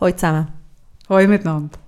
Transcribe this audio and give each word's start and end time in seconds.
Hallo 0.00 0.12
zusammen. 0.14 0.48
Hallo 1.10 1.28
miteinander. 1.28 1.78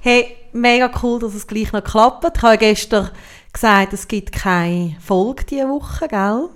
Hey, 0.00 0.36
mega 0.52 0.90
cool, 1.00 1.20
dass 1.20 1.32
es 1.32 1.46
gleich 1.46 1.72
noch 1.72 1.84
klappt. 1.84 2.24
Ich 2.36 2.42
habe 2.42 2.58
gestern 2.58 3.10
gesagt, 3.52 3.92
es 3.92 4.08
gibt 4.08 4.32
keine 4.32 4.96
Folge 5.00 5.44
diese 5.44 5.68
Woche, 5.68 6.08
gell? 6.08 6.48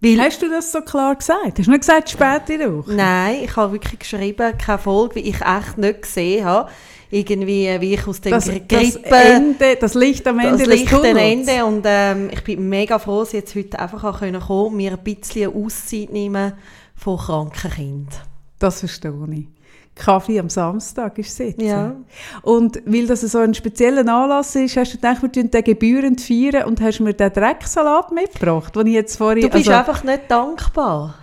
Weil, 0.00 0.24
Hast 0.24 0.40
du 0.42 0.48
das 0.48 0.70
so 0.70 0.82
klar 0.82 1.16
gesagt? 1.16 1.58
Hast 1.58 1.66
du 1.66 1.72
nicht 1.72 1.80
gesagt, 1.80 2.08
spät 2.08 2.48
in 2.50 2.60
der 2.60 2.72
Woche? 2.72 2.94
Nein, 2.94 3.38
ich 3.42 3.56
habe 3.56 3.72
wirklich 3.72 3.98
geschrieben, 3.98 4.56
keine 4.56 4.78
Folge, 4.78 5.16
weil 5.16 5.26
ich 5.26 5.40
echt 5.40 5.76
nicht 5.76 6.02
gesehen 6.02 6.44
habe, 6.44 6.70
irgendwie, 7.10 7.76
wie 7.80 7.94
ich 7.94 8.06
aus 8.06 8.20
den 8.20 8.30
das, 8.30 8.44
Grippe... 8.44 9.00
Das, 9.08 9.24
Ende, 9.24 9.74
das 9.74 9.94
Licht 9.94 10.24
am 10.28 10.38
Ende 10.38 10.58
das 10.58 10.66
Licht 10.68 10.94
am 10.94 11.16
Ende 11.16 11.64
und 11.64 11.82
ähm, 11.84 12.30
ich 12.32 12.44
bin 12.44 12.68
mega 12.68 13.00
froh, 13.00 13.20
dass 13.20 13.30
ich 13.30 13.40
jetzt 13.40 13.56
heute 13.56 13.80
einfach 13.80 14.04
auch 14.04 14.20
kommen 14.20 14.38
konnte, 14.38 14.76
mir 14.76 14.92
ein 14.92 15.02
bisschen 15.02 15.52
Auszeit 15.52 16.12
nehmen 16.12 16.52
von 16.94 17.18
kranken 17.18 17.72
Kindern. 17.72 18.20
Das 18.60 18.78
verstehe 18.78 19.12
ich. 19.32 19.59
Kaffee 20.00 20.40
am 20.40 20.48
Samstag 20.48 21.18
ist 21.18 21.36
sitzen. 21.36 21.66
Ja. 21.66 21.94
Und 22.42 22.82
weil 22.86 23.06
das 23.06 23.20
so 23.20 23.38
ein 23.38 23.54
spezieller 23.54 24.00
Anlass 24.00 24.56
ist, 24.56 24.76
hast 24.76 24.92
du 24.92 24.96
gedacht, 24.96 25.22
wir 25.22 25.28
den 25.28 25.50
gebührend 25.50 26.20
feiern 26.20 26.64
und 26.64 26.80
hast 26.80 27.00
mir 27.00 27.14
den 27.14 27.32
Drecksalat 27.32 28.10
mitgebracht, 28.12 28.74
den 28.74 28.86
ich 28.86 28.94
jetzt 28.94 29.16
vorhin... 29.16 29.42
Du 29.42 29.50
bist 29.50 29.68
also, 29.68 29.78
einfach 29.78 30.02
nicht 30.02 30.22
dankbar. 30.28 31.14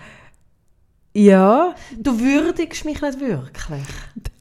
Ja. 1.13 1.73
Du 1.97 2.19
würdigst 2.19 2.85
mich 2.85 3.01
nicht 3.01 3.19
wirklich. 3.19 3.81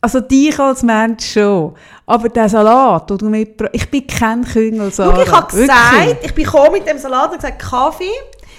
Also 0.01 0.21
dich 0.21 0.59
als 0.61 0.83
Mensch 0.83 1.33
schon. 1.33 1.75
Aber 2.05 2.29
der 2.29 2.51
Salat, 2.51 3.09
den 3.09 3.19
du 3.19 3.29
mitgebracht 3.31 3.75
Ich 3.75 3.91
bin 3.91 4.07
kein 4.07 4.45
Küngel, 4.45 4.93
Sarah. 4.93 5.23
ich 5.23 5.33
habe 5.33 5.57
gesagt, 5.57 6.17
ich 6.23 6.35
bin 6.35 6.47
mit 6.73 6.87
dem 6.87 6.99
Salat 6.99 7.31
und 7.31 7.37
gesagt, 7.37 7.59
Kaffee, 7.59 8.05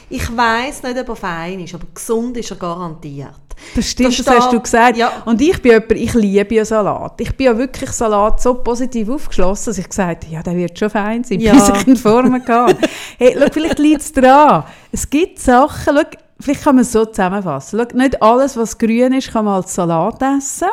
ich 0.10 0.36
weiss 0.36 0.82
nicht, 0.82 0.98
ob 1.00 1.10
er 1.10 1.16
fein 1.16 1.60
ist, 1.60 1.76
aber 1.76 1.86
gesund 1.94 2.36
ist 2.38 2.50
er 2.50 2.58
garantiert. 2.58 3.47
Das 3.76 3.90
stimmt, 3.90 4.18
das, 4.18 4.26
das 4.26 4.36
hast 4.36 4.54
du 4.54 4.60
gesagt. 4.60 4.98
Ja. 4.98 5.24
Und 5.26 5.42
ich 5.42 5.62
bin 5.62 5.72
jemand, 5.74 5.92
ich 5.92 6.14
liebe 6.14 6.56
ja 6.56 6.66
Salat. 6.66 7.20
Ich 7.20 7.36
bin 7.36 7.46
ja 7.48 7.58
wirklich 7.58 7.92
Salat 7.92 8.42
so 8.42 8.56
positiv 8.56 9.10
aufgeschlossen, 9.10 9.72
dass 9.72 9.78
ich 9.78 9.90
gesagt 9.90 10.26
habe, 10.26 10.34
ja, 10.34 10.44
der 10.44 10.56
wird 10.56 10.78
schon 10.78 10.90
fein 10.90 11.24
sein, 11.24 11.40
ja. 11.40 11.54
bis 11.54 11.70
ich 11.70 11.88
in 11.88 11.96
Form 11.96 12.44
kann. 12.44 12.76
hey, 13.18 13.36
schau, 13.38 13.48
vielleicht 13.52 13.80
liegt 13.80 14.02
es 14.02 14.12
daran. 14.12 14.64
Es 14.92 15.10
gibt 15.10 15.40
Sachen, 15.40 15.96
schau, 15.96 16.04
vielleicht 16.40 16.64
kann 16.64 16.76
man 16.76 16.84
es 16.84 16.92
so 16.92 17.06
zusammenfassen. 17.06 17.80
Schau, 17.80 17.98
nicht 17.98 18.22
alles, 18.22 18.58
was 18.58 18.78
grün 18.78 19.14
ist, 19.14 19.32
kann 19.32 19.46
man 19.46 19.56
als 19.56 19.74
Salat 19.74 20.22
essen. 20.22 20.70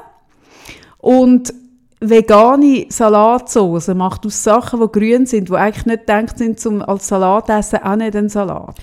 Und 0.99 1.53
vegane 2.01 2.87
Salatsauce 2.89 3.89
macht 3.89 4.27
aus 4.27 4.43
Sachen, 4.43 4.81
die 4.81 4.93
grün 4.93 5.27
sind, 5.27 5.49
die 5.49 5.55
eigentlich 5.55 5.87
nicht 5.87 6.01
gedacht 6.01 6.39
sind, 6.39 6.61
zum 6.61 6.83
als 6.83 7.09
Salat 7.09 7.49
essen, 7.51 7.83
auch 7.83 7.97
nicht 7.97 8.17
einen 8.17 8.29
Salat. 8.29 8.77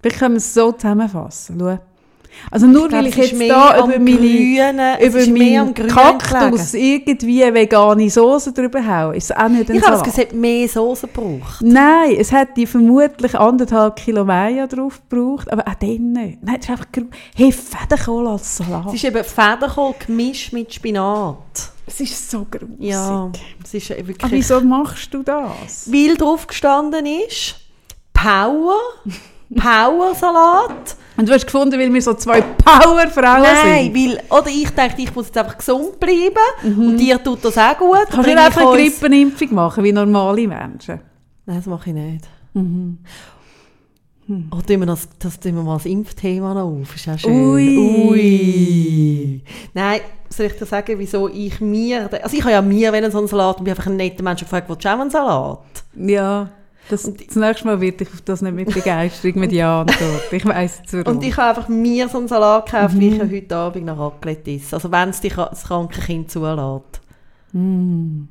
Vielleicht 0.00 0.18
können 0.18 0.34
wir 0.34 0.38
es 0.38 0.54
so 0.54 0.72
zusammenfassen. 0.72 1.56
Schau. 1.58 1.78
Also 2.50 2.66
nur 2.66 2.86
ich 2.86 2.92
weil 2.92 3.06
ich 3.06 3.16
jetzt 3.16 3.40
da 3.50 3.78
über 3.78 3.98
meine 3.98 4.98
über 5.02 5.26
meinen 5.26 5.74
Kaktus 5.74 6.74
irgendwie 6.74 7.42
vegane 7.54 8.10
Soße 8.10 8.52
drüber 8.52 8.84
haue, 8.86 9.16
ist 9.16 9.30
es 9.30 9.36
auch 9.36 9.48
nicht 9.48 9.70
ein 9.70 9.76
Ich 9.76 9.82
habe 9.82 9.96
es 9.96 10.02
gesagt, 10.02 10.32
mehr 10.32 10.68
Soße 10.68 11.08
gebraucht. 11.08 11.62
Nein, 11.62 12.16
es 12.18 12.32
hätte 12.32 12.66
vermutlich 12.66 13.38
anderthalb 13.38 13.96
Kilo 13.96 14.24
Mayo 14.24 14.66
drauf 14.66 15.00
gebraucht, 15.08 15.52
aber 15.52 15.66
auch 15.66 15.74
dann 15.74 16.12
nicht. 16.12 16.42
Nein, 16.42 16.56
es 16.60 16.64
ist 16.64 16.70
einfach, 16.70 16.86
hey, 17.34 17.52
Federkohl 17.52 18.26
als 18.28 18.56
Salat. 18.56 18.86
Es 18.88 18.94
ist 18.94 19.04
eben 19.04 19.24
Federkohl 19.24 19.94
gemischt 20.06 20.52
mit 20.52 20.72
Spinat. 20.72 21.36
Es 21.86 22.00
ist 22.00 22.30
so 22.30 22.46
grusig. 22.50 22.68
Ja, 22.78 23.30
es 23.64 23.74
ist 23.74 23.88
wirklich... 23.90 24.22
Aber 24.22 24.32
wieso 24.32 24.60
machst 24.60 25.12
du 25.12 25.22
das? 25.22 25.90
Weil 25.90 26.16
drauf 26.16 26.46
gestanden 26.46 27.06
ist, 27.06 27.56
Power... 28.12 28.76
Powersalat. 29.54 30.96
Und 31.22 31.28
du 31.28 31.34
hast 31.34 31.46
gefunden, 31.46 31.78
weil 31.78 31.94
wir 31.94 32.02
so 32.02 32.14
zwei 32.14 32.40
Powerfrauen 32.40 33.44
sind? 33.44 33.94
Nein, 33.94 33.94
weil, 33.94 34.40
oder 34.40 34.48
ich 34.48 34.68
dachte, 34.70 35.02
ich 35.02 35.14
muss 35.14 35.26
jetzt 35.26 35.38
einfach 35.38 35.56
gesund 35.56 36.00
bleiben 36.00 36.34
mhm. 36.64 36.88
und 36.88 36.96
dir 36.96 37.22
tut 37.22 37.44
das 37.44 37.56
auch 37.56 37.78
gut. 37.78 38.08
Kannst 38.10 38.28
du 38.28 38.36
einfach 38.36 38.60
eine 38.60 38.76
Grippenimpfung 38.76 39.54
machen, 39.54 39.84
wie 39.84 39.92
normale 39.92 40.48
Menschen? 40.48 40.98
Nein, 41.46 41.56
das 41.58 41.66
mache 41.66 41.90
ich 41.90 41.94
nicht. 41.94 42.28
Mhm. 42.54 42.98
Hm. 44.26 44.50
Oh, 44.50 44.60
tun 44.66 44.80
wir 44.80 44.86
das, 44.86 45.08
das 45.20 45.38
tun 45.38 45.54
wir 45.54 45.62
mal 45.62 45.74
als 45.74 45.86
Impfthema 45.86 46.54
noch 46.54 46.80
auf. 46.80 46.92
Ist 46.92 47.06
ja 47.06 47.16
schön. 47.16 47.32
Ui. 47.32 47.78
Ui. 47.78 49.44
Nein, 49.74 50.00
soll 50.28 50.46
ich 50.46 50.56
dir 50.56 50.66
sagen, 50.66 50.98
wieso 50.98 51.28
ich 51.28 51.60
mir... 51.60 52.10
Also 52.20 52.36
ich 52.36 52.42
habe 52.42 52.50
ja 52.50 52.62
mir 52.62 52.92
wenn 52.92 53.08
so 53.12 53.18
einen 53.18 53.28
Salat 53.28 53.58
und 53.58 53.64
bin 53.64 53.74
einfach 53.74 53.86
ein 53.86 53.94
netter 53.94 54.24
Mensch 54.24 54.42
und 54.42 54.48
gefragt, 54.48 54.68
willst 54.68 54.84
du 54.84 54.88
auch 54.88 54.98
einen 54.98 55.10
Salat? 55.10 55.60
Ja. 55.94 56.48
Das, 56.88 57.04
und, 57.04 57.26
das 57.26 57.36
nächste 57.36 57.66
Mal 57.66 57.80
wird 57.80 58.00
ich 58.00 58.08
auf 58.08 58.20
das 58.22 58.42
nicht 58.42 58.54
mit 58.54 58.72
Begeisterung 58.72 59.40
mit 59.40 59.52
Ja 59.52 59.82
antworten. 59.82 60.36
Ich 60.36 60.44
weiss 60.44 60.82
es 60.84 61.06
Und 61.06 61.22
ich 61.22 61.36
habe 61.36 61.50
einfach 61.50 61.68
mir 61.68 62.08
so 62.08 62.18
einen 62.18 62.28
Salat 62.28 62.66
gekauft, 62.66 62.94
mhm. 62.94 63.00
wie 63.00 63.08
ich 63.08 63.20
heute 63.20 63.56
Abend 63.56 63.86
nach 63.86 63.98
Raclette 63.98 64.50
esse. 64.50 64.76
Also 64.76 64.90
wenn 64.90 65.10
es 65.10 65.20
das 65.20 65.64
kranke 65.64 66.00
Kind 66.00 66.30
zulässt. 66.30 67.00
Mhm. 67.52 68.28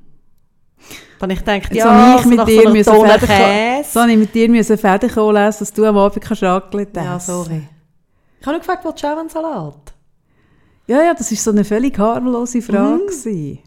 Wenn 1.19 1.29
ich 1.29 1.41
denke, 1.41 1.75
ja, 1.75 2.17
so 2.17 2.19
ich 2.19 2.38
mit 2.38 2.47
dir 2.47 2.69
müssen 2.69 3.03
Käse. 3.19 3.90
So 3.90 4.06
ich 4.06 4.17
mit 4.17 4.34
dir 4.34 4.50
müssen 4.50 4.78
Federkohl 4.78 5.38
essen, 5.38 5.59
dass 5.59 5.73
du 5.73 5.85
am 5.85 5.97
Abend 5.97 6.22
kannst 6.22 6.44
Raclette 6.44 7.00
essen. 7.00 7.09
Ja, 7.09 7.19
sorry. 7.19 7.61
Ich 8.40 8.47
habe 8.47 8.53
nur 8.53 8.59
gefragt, 8.59 8.84
willst 8.84 9.03
du 9.03 9.07
auch 9.07 9.17
einen 9.17 9.29
Salat? 9.29 9.94
Ja, 10.88 11.03
ja, 11.03 11.13
das 11.13 11.31
war 11.31 11.38
so 11.38 11.51
eine 11.51 11.63
völlig 11.63 11.97
harmlose 11.97 12.61
Frage. 12.61 13.03
Mhm. 13.25 13.59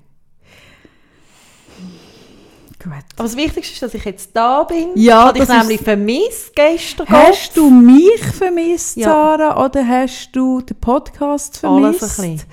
Gut. 2.84 2.92
Aber 3.16 3.24
das 3.24 3.36
Wichtigste 3.36 3.72
ist, 3.72 3.82
dass 3.82 3.94
ich 3.94 4.04
jetzt 4.04 4.36
da 4.36 4.62
bin. 4.64 4.90
Ja, 4.94 5.32
ich 5.34 5.40
habe 5.40 5.58
nämlich 5.58 5.80
vermisst 5.80 6.54
gestern. 6.54 7.08
Hast 7.08 7.56
du 7.56 7.70
mich 7.70 8.22
vermisst, 8.36 8.98
ja. 8.98 9.06
Sarah, 9.06 9.64
oder 9.64 9.86
hast 9.88 10.30
du 10.32 10.60
den 10.60 10.78
Podcast 10.78 11.56
vermisst? 11.56 12.02
Alles 12.02 12.18
ein 12.18 12.30
bisschen. 12.30 12.48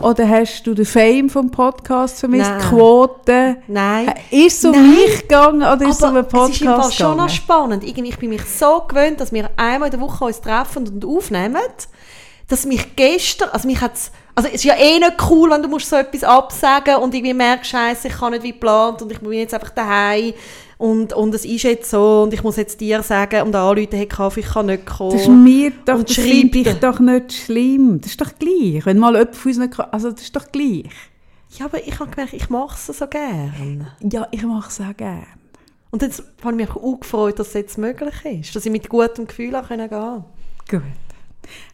Oder 0.00 0.28
hast 0.28 0.62
du 0.66 0.74
den 0.74 0.84
Fame 0.84 1.28
vom 1.28 1.50
Podcast 1.50 2.20
vermisst? 2.20 2.48
Nein. 2.48 2.60
Quote? 2.60 3.56
Nein. 3.66 4.14
Ist 4.30 4.58
es 4.58 4.64
um 4.64 4.70
Nein. 4.72 4.90
mich 4.90 5.22
gegangen 5.22 5.62
oder 5.62 5.88
ist 5.88 5.96
es 5.96 6.02
um 6.02 6.16
einen 6.16 6.28
Podcast 6.28 6.60
gegangen? 6.60 6.80
Es 6.80 6.88
ist 6.88 6.94
schon 6.94 7.16
noch 7.16 7.28
spannend. 7.28 7.84
Irgendwie, 7.84 8.10
ich 8.10 8.18
bin 8.18 8.30
mich 8.30 8.44
so 8.44 8.84
gewöhnt, 8.86 9.20
dass 9.20 9.32
wir 9.32 9.50
einmal 9.56 9.88
in 9.88 9.98
der 9.98 10.00
Woche 10.00 10.24
uns 10.24 10.40
treffen 10.40 10.86
und 10.86 11.04
aufnehmen, 11.04 11.56
dass 12.48 12.66
mich 12.66 12.94
gestern, 12.94 13.50
also 13.50 13.66
mich 13.66 13.80
hat 13.80 13.92
also 14.34 14.48
es 14.48 14.56
ist 14.56 14.64
ja 14.64 14.74
eh 14.74 14.98
nicht 14.98 15.16
cool, 15.30 15.50
wenn 15.50 15.62
du 15.62 15.68
musst 15.68 15.88
so 15.88 15.96
etwas 15.96 16.24
absagen 16.24 16.96
und 16.96 17.14
irgendwie 17.14 17.34
merkst, 17.34 17.70
scheiße, 17.70 18.08
ich 18.08 18.14
kann 18.14 18.32
nicht 18.32 18.42
wie 18.42 18.52
geplant 18.52 19.02
und 19.02 19.12
ich 19.12 19.20
bin 19.20 19.32
jetzt 19.32 19.54
einfach 19.54 19.70
daheim 19.70 20.32
und, 20.78 21.12
und 21.12 21.34
es 21.34 21.44
ist 21.44 21.62
jetzt 21.62 21.90
so 21.90 22.22
und 22.22 22.34
ich 22.34 22.42
muss 22.42 22.56
jetzt 22.56 22.80
dir 22.80 23.02
sagen 23.02 23.42
und 23.42 23.54
alle 23.54 23.80
Leute, 23.80 23.96
hey 23.96 24.06
Kaffee, 24.06 24.40
ich 24.40 24.46
kann 24.46 24.66
nicht 24.66 24.86
kommen. 24.86 25.12
Das 25.12 25.22
ist 25.22 25.28
mir 25.28 25.72
doch, 25.84 25.98
und 25.98 26.08
das 26.08 26.16
finde 26.16 26.58
ich 26.58 26.72
doch 26.80 26.98
nicht 26.98 27.32
schlimm. 27.32 28.00
Das 28.00 28.10
ist 28.12 28.20
doch 28.20 28.32
gleich. 28.38 28.84
Wenn 28.84 28.98
mal 28.98 29.12
jemand 29.14 29.36
von 29.36 29.50
uns 29.50 29.58
nicht 29.58 29.74
kann, 29.74 29.86
also 29.90 30.10
das 30.10 30.22
ist 30.22 30.34
doch 30.34 30.50
gleich. 30.50 30.90
Ja, 31.58 31.66
aber 31.66 31.86
ich 31.86 32.00
habe 32.00 32.10
gemerkt, 32.10 32.32
ich 32.32 32.48
mache 32.48 32.76
es 32.76 32.98
so 32.98 33.06
gern. 33.06 33.86
Ja, 34.00 34.26
ich 34.30 34.42
mache 34.42 34.70
es 34.70 34.80
auch 34.80 34.96
gern. 34.96 35.26
Und 35.90 36.00
jetzt 36.00 36.22
habe 36.42 36.52
ich 36.52 36.68
mich 36.68 36.70
auch 36.74 36.98
gefreut, 36.98 37.38
dass 37.38 37.48
es 37.48 37.54
jetzt 37.54 37.76
möglich 37.76 38.14
ist, 38.24 38.56
dass 38.56 38.64
ich 38.64 38.72
mit 38.72 38.88
gutem 38.88 39.26
Gefühl 39.26 39.54
auch 39.54 39.68
gehen 39.68 39.90
kann. 39.90 40.24
Gut. 40.68 40.82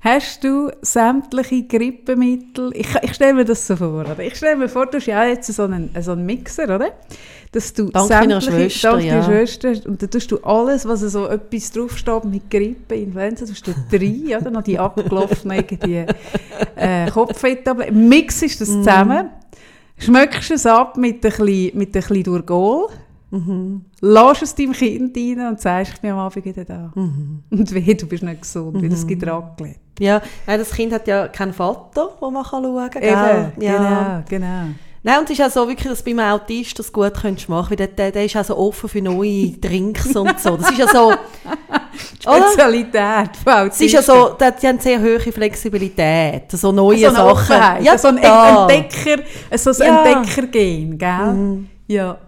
Hast 0.00 0.44
du 0.44 0.70
sämtliche 0.80 1.64
Grippemittel? 1.64 2.70
Ich, 2.74 2.88
ich 3.02 3.14
stelle 3.14 3.34
mir 3.34 3.44
das 3.44 3.66
so 3.66 3.76
vor. 3.76 4.00
Oder? 4.00 4.18
Ich 4.20 4.36
stelle 4.36 4.56
mir 4.56 4.68
vor, 4.68 4.86
du 4.86 4.98
hast 4.98 5.06
ja 5.06 5.24
jetzt 5.24 5.52
so 5.52 5.64
einen, 5.64 5.90
so 6.00 6.12
einen 6.12 6.24
Mixer, 6.24 6.64
oder? 6.64 6.92
Dass 7.52 7.72
du 7.72 7.90
dank 7.90 8.08
sämtliche, 8.08 8.52
Schwester, 8.52 8.92
dank 8.92 9.04
ja. 9.04 9.22
Schwester, 9.22 9.72
und 9.86 10.02
dann 10.02 10.10
tust 10.10 10.30
du 10.30 10.38
alles, 10.38 10.86
was 10.86 11.00
so 11.00 11.26
etwas 11.26 11.72
draufsteht 11.72 12.24
mit 12.24 12.50
Grippe, 12.50 12.94
Influenza, 12.94 13.46
tust 13.46 13.66
du 13.66 13.74
drei, 13.90 14.36
oder? 14.38 14.50
Noch 14.50 14.62
die 14.62 14.78
abgelaufenen 14.78 15.64
die, 15.66 16.04
äh, 16.76 17.10
Kopfwehtabletten. 17.10 18.08
Mixest 18.08 18.60
das 18.60 18.68
mm. 18.68 18.82
zusammen, 18.82 19.26
mm. 19.26 20.02
schmeckst 20.02 20.50
es 20.50 20.66
ab 20.66 20.96
mit 20.96 21.16
ein 21.16 21.20
bisschen, 21.20 21.78
mit 21.78 21.88
ein 21.88 21.92
bisschen 21.92 22.22
Durgol 22.22 22.88
Mhm. 23.31 23.84
Lass 24.00 24.43
es 24.43 24.55
deinem 24.55 24.72
Kind 24.72 25.16
rein 25.16 25.49
und 25.49 25.61
sagst, 25.61 25.94
ich 25.94 26.00
bin 26.00 26.11
am 26.11 26.19
Abend 26.19 26.44
wieder 26.44 26.65
da. 26.65 26.91
Mhm. 26.94 27.43
Und 27.50 27.75
weh, 27.75 27.94
du 27.94 28.06
bist 28.06 28.22
nicht 28.22 28.43
gesund, 28.43 28.75
mhm. 28.75 28.83
weil 28.83 28.93
es 28.93 29.06
gibt 29.06 29.27
Raclette. 29.27 29.81
Ja, 30.00 30.22
das 30.47 30.71
Kind 30.71 30.93
hat 30.93 31.09
ja 31.09 31.28
keinen 31.28 31.53
Vater, 31.53 32.11
wo 32.21 32.31
man 32.31 32.44
schauen 32.44 32.91
kann. 32.91 33.03
Eben, 33.03 33.62
ja. 33.62 33.78
genau, 33.78 34.25
genau. 34.28 34.75
Nein, 35.03 35.21
und 35.21 35.30
es 35.30 35.39
ist 35.39 35.45
auch 35.45 35.51
so 35.51 35.69
wirklich, 35.69 35.89
dass 35.89 36.03
du 36.03 36.15
beim 36.15 36.19
Autist 36.19 36.78
das 36.78 36.92
gut 36.92 37.15
könntest 37.15 37.48
machen 37.48 37.77
könntest, 37.77 37.98
weil 37.98 38.10
der, 38.10 38.10
der 38.13 38.25
ist 38.25 38.36
auch 38.36 38.45
so 38.45 38.57
offen 38.57 38.89
für 38.89 39.01
neue 39.01 39.51
Drinks 39.60 40.15
und 40.15 40.39
so. 40.41 40.57
Das 40.57 40.71
ist 40.71 40.78
ja 40.78 40.89
so... 40.89 41.13
Spezialität 42.21 43.36
von 43.42 43.53
Autisten. 43.53 43.86
Es 43.86 43.92
ist 43.92 43.92
ja 43.92 44.03
so, 44.03 44.36
die 44.39 44.66
haben 44.66 44.78
sehr 44.78 45.01
hohe 45.01 45.21
Flexibilität, 45.21 46.51
so 46.53 46.72
neue 46.72 47.09
so 47.09 47.15
Sachen. 47.15 47.84
Ja, 47.84 47.97
so 47.97 48.09
ein 48.09 48.19
Entdecker, 48.19 49.22
so 49.57 49.71
ein 49.71 49.77
ja. 49.78 50.04
Entdeckergehen, 50.04 50.98
gell? 50.98 51.33
Mhm. 51.33 51.69
Ja. 51.86 52.19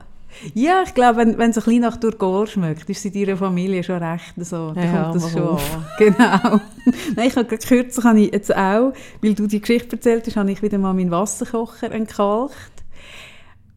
Ja, 0.54 0.82
ich 0.84 0.94
glaube, 0.94 1.18
wenn, 1.18 1.38
wenn 1.38 1.50
es 1.50 1.58
ein 1.58 1.64
bisschen 1.64 1.82
nach 1.82 1.96
Durgol 1.96 2.46
schmeckt, 2.46 2.88
ist 2.88 2.98
es 2.98 3.04
in 3.04 3.12
deiner 3.12 3.36
Familie 3.36 3.82
schon 3.82 4.02
recht 4.02 4.34
so. 4.38 4.72
Da 4.72 4.84
ja, 4.84 5.02
kommt 5.02 5.16
das 5.16 5.32
schon 5.32 5.48
an. 5.48 5.58
Genau. 5.98 6.60
Nein, 7.14 7.28
ich 7.28 7.36
habe 7.36 7.56
kürzlich 7.56 8.04
habe 8.04 8.20
ich 8.20 8.32
jetzt 8.32 8.54
auch, 8.54 8.92
weil 9.22 9.34
du 9.34 9.46
die 9.46 9.60
Geschichte 9.60 9.96
erzählt 9.96 10.26
hast, 10.26 10.36
habe 10.36 10.50
ich 10.50 10.62
wieder 10.62 10.78
mal 10.78 10.94
meinen 10.94 11.10
Wasserkocher 11.10 11.90
entkalkt. 11.92 12.80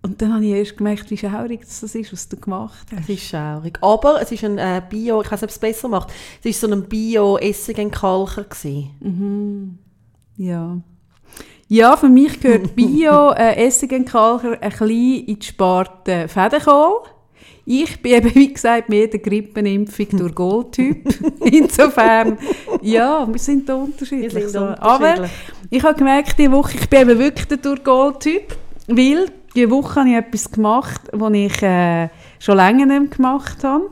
Und 0.01 0.21
dann 0.21 0.33
habe 0.33 0.45
ich 0.45 0.51
erst 0.51 0.77
gemerkt, 0.77 1.10
wie 1.12 1.18
schaurig 1.18 1.62
das 1.62 1.81
ist, 1.81 2.12
was 2.12 2.27
du 2.27 2.36
gemacht 2.36 2.88
hast. 2.92 3.04
Es 3.04 3.09
ist 3.09 3.24
schaurig. 3.24 3.80
Aber 3.81 4.21
es 4.21 4.31
ist 4.33 4.44
ein 4.44 4.57
äh, 4.57 4.81
Bio, 4.88 5.21
ich 5.21 5.31
weiß 5.31 5.42
nicht, 5.42 5.44
ob 5.44 5.50
es 5.50 5.59
besser 5.59 5.88
macht, 5.88 6.12
es 6.44 6.62
war 6.62 6.69
so 6.69 6.75
ein 6.75 6.83
Bio-Essig-Entkalker. 6.83 8.45
Mhm. 9.00 9.77
Ja. 10.36 10.81
Ja, 11.68 11.98
für 11.98 12.10
mich 12.10 12.39
gehört 12.39 12.75
Bio, 12.75 13.31
äh, 13.38 13.65
Essigenkalker, 13.65 14.62
ein 14.62 14.69
bisschen 14.69 15.25
in 15.25 15.39
die 15.39 15.45
Sparte 15.45 16.27
Federkohl. 16.27 17.01
Ich 17.65 18.01
bin 18.01 18.13
eben, 18.13 18.36
wie 18.36 18.54
gesagt, 18.54 18.89
mehr 18.89 19.07
der 19.07 19.21
Grippenimpfung 19.21 20.07
durch 20.12 20.36
Goldtyp. 20.36 21.07
Insofern, 21.45 22.38
ja, 22.81 23.25
wir 23.25 23.39
sind 23.39 23.69
da 23.69 23.75
unterschiedlich. 23.75 24.33
Sind 24.33 24.50
so. 24.50 24.60
Aber 24.60 25.30
ich 25.69 25.81
habe 25.81 25.98
gemerkt, 25.98 26.38
diese 26.38 26.51
Woche, 26.51 26.77
ich 26.77 26.89
bin 26.89 27.01
eben 27.01 27.19
wirklich 27.19 27.48
der 27.48 27.57
durch 27.57 27.81
Goldtyp, 27.83 28.57
weil 28.88 29.27
diese 29.56 29.71
Woche 29.71 30.01
habe 30.01 30.09
ich 30.09 30.16
etwas 30.16 30.51
gemacht, 30.51 31.01
was 31.13 31.33
ich 31.33 31.62
äh, 31.62 32.09
schon 32.39 32.57
länger 32.57 32.86
nicht 32.86 33.16
gemacht 33.16 33.63
habe. 33.63 33.89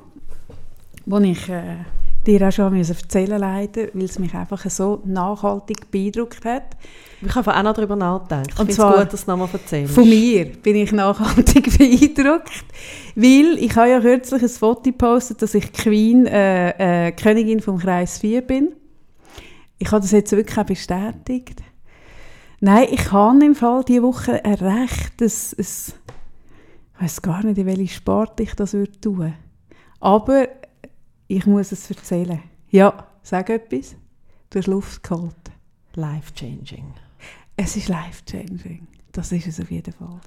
Was 1.05 1.23
ich 1.23 1.49
äh, 1.49 1.77
dir 2.25 2.47
auch 2.47 2.51
schon 2.51 2.75
erzählen 2.75 3.39
leider, 3.39 3.87
weil 3.93 4.05
es 4.05 4.19
mich 4.19 4.33
einfach 4.33 4.69
so 4.69 5.01
nachhaltig 5.05 5.89
beeindruckt 5.89 6.45
hat. 6.45 6.77
Ich 7.21 7.35
habe 7.35 7.55
auch 7.55 7.63
noch 7.63 7.73
darüber 7.73 7.95
nachgedacht. 7.95 8.47
Ich 8.49 8.55
finde 8.55 8.71
es 8.71 8.77
gut, 8.77 9.13
dass 9.13 9.25
du 9.25 9.31
nochmal 9.31 9.49
erzählst. 9.51 9.93
Von 9.93 10.09
mir 10.09 10.45
bin 10.45 10.75
ich 10.75 10.91
nachhaltig 10.91 11.77
beeindruckt, 11.77 12.63
weil 13.15 13.57
ich 13.59 13.75
habe 13.75 13.89
ja 13.89 13.99
kürzlich 13.99 14.41
ein 14.41 14.49
Foto 14.49 14.83
gepostet, 14.83 15.41
dass 15.41 15.53
ich 15.53 15.71
Queen, 15.73 16.25
äh, 16.25 17.07
äh, 17.07 17.11
Königin 17.11 17.59
vom 17.59 17.77
Kreis 17.77 18.19
4 18.19 18.41
bin. 18.41 18.73
Ich 19.77 19.91
habe 19.91 20.01
das 20.01 20.11
jetzt 20.11 20.31
wirklich 20.31 20.57
auch 20.57 20.65
bestätigt. 20.65 21.61
Nein, 22.59 22.87
ich 22.91 23.11
habe 23.11 23.43
im 23.43 23.55
Fall 23.55 23.83
diese 23.83 24.03
Woche 24.03 24.45
ein 24.45 24.53
Recht, 24.53 25.19
ein, 25.19 25.25
ein, 25.25 25.65
ich 26.95 27.01
weiß 27.01 27.21
gar 27.23 27.43
nicht, 27.43 27.57
in 27.57 27.65
welchem 27.65 27.87
Sport 27.87 28.39
ich 28.39 28.53
das 28.53 28.73
würde 28.73 28.99
tun 29.01 29.33
Aber 29.99 30.47
ich 31.31 31.45
muss 31.45 31.71
es 31.71 31.89
erzählen. 31.89 32.41
Ja, 32.71 33.07
sag 33.23 33.49
etwas. 33.49 33.95
Du 34.49 34.59
hast 34.59 34.67
Luft 34.67 35.01
geholt. 35.01 35.33
Life-changing. 35.93 36.93
Es 37.55 37.77
ist 37.77 37.87
life-changing. 37.87 38.85
Das 39.13 39.31
ist 39.31 39.47
es 39.47 39.59
auf 39.61 39.71
jeden 39.71 39.93
Fall. 39.93 40.19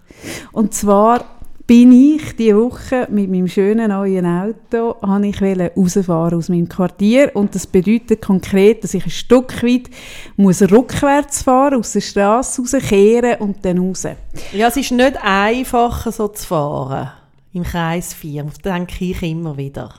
Und 0.53 0.73
zwar 0.73 1.25
bin 1.67 1.93
ich 1.93 2.37
diese 2.37 2.57
Woche 2.57 3.07
mit 3.11 3.31
meinem 3.31 3.49
schönen 3.49 3.89
neuen 3.89 4.25
Auto 4.25 4.97
habe 5.03 5.27
ich 5.27 5.43
rausfahren 5.43 6.39
aus 6.39 6.49
meinem 6.49 6.69
Quartier 6.69 7.31
und 7.35 7.55
das 7.55 7.67
bedeutet 7.67 8.23
konkret, 8.23 8.85
dass 8.85 8.95
ich 8.95 9.05
ein 9.05 9.11
Stück 9.11 9.63
weit 9.63 9.91
muss 10.37 10.63
rückwärts 10.63 11.43
fahren, 11.43 11.79
aus 11.79 11.93
der 11.93 12.01
Straße 12.01 12.63
rauskehren 12.63 13.41
und 13.41 13.65
dann 13.65 13.79
raus. 13.79 14.07
Ja, 14.53 14.69
es 14.69 14.77
ist 14.77 14.93
nicht 14.93 15.17
einfach 15.23 16.11
so 16.13 16.29
zu 16.29 16.47
fahren 16.47 17.11
im 17.53 17.63
Kreis 17.63 18.13
4, 18.15 18.45
das 18.45 18.59
denke 18.59 19.05
ich 19.05 19.23
immer 19.23 19.57
wieder. 19.57 19.95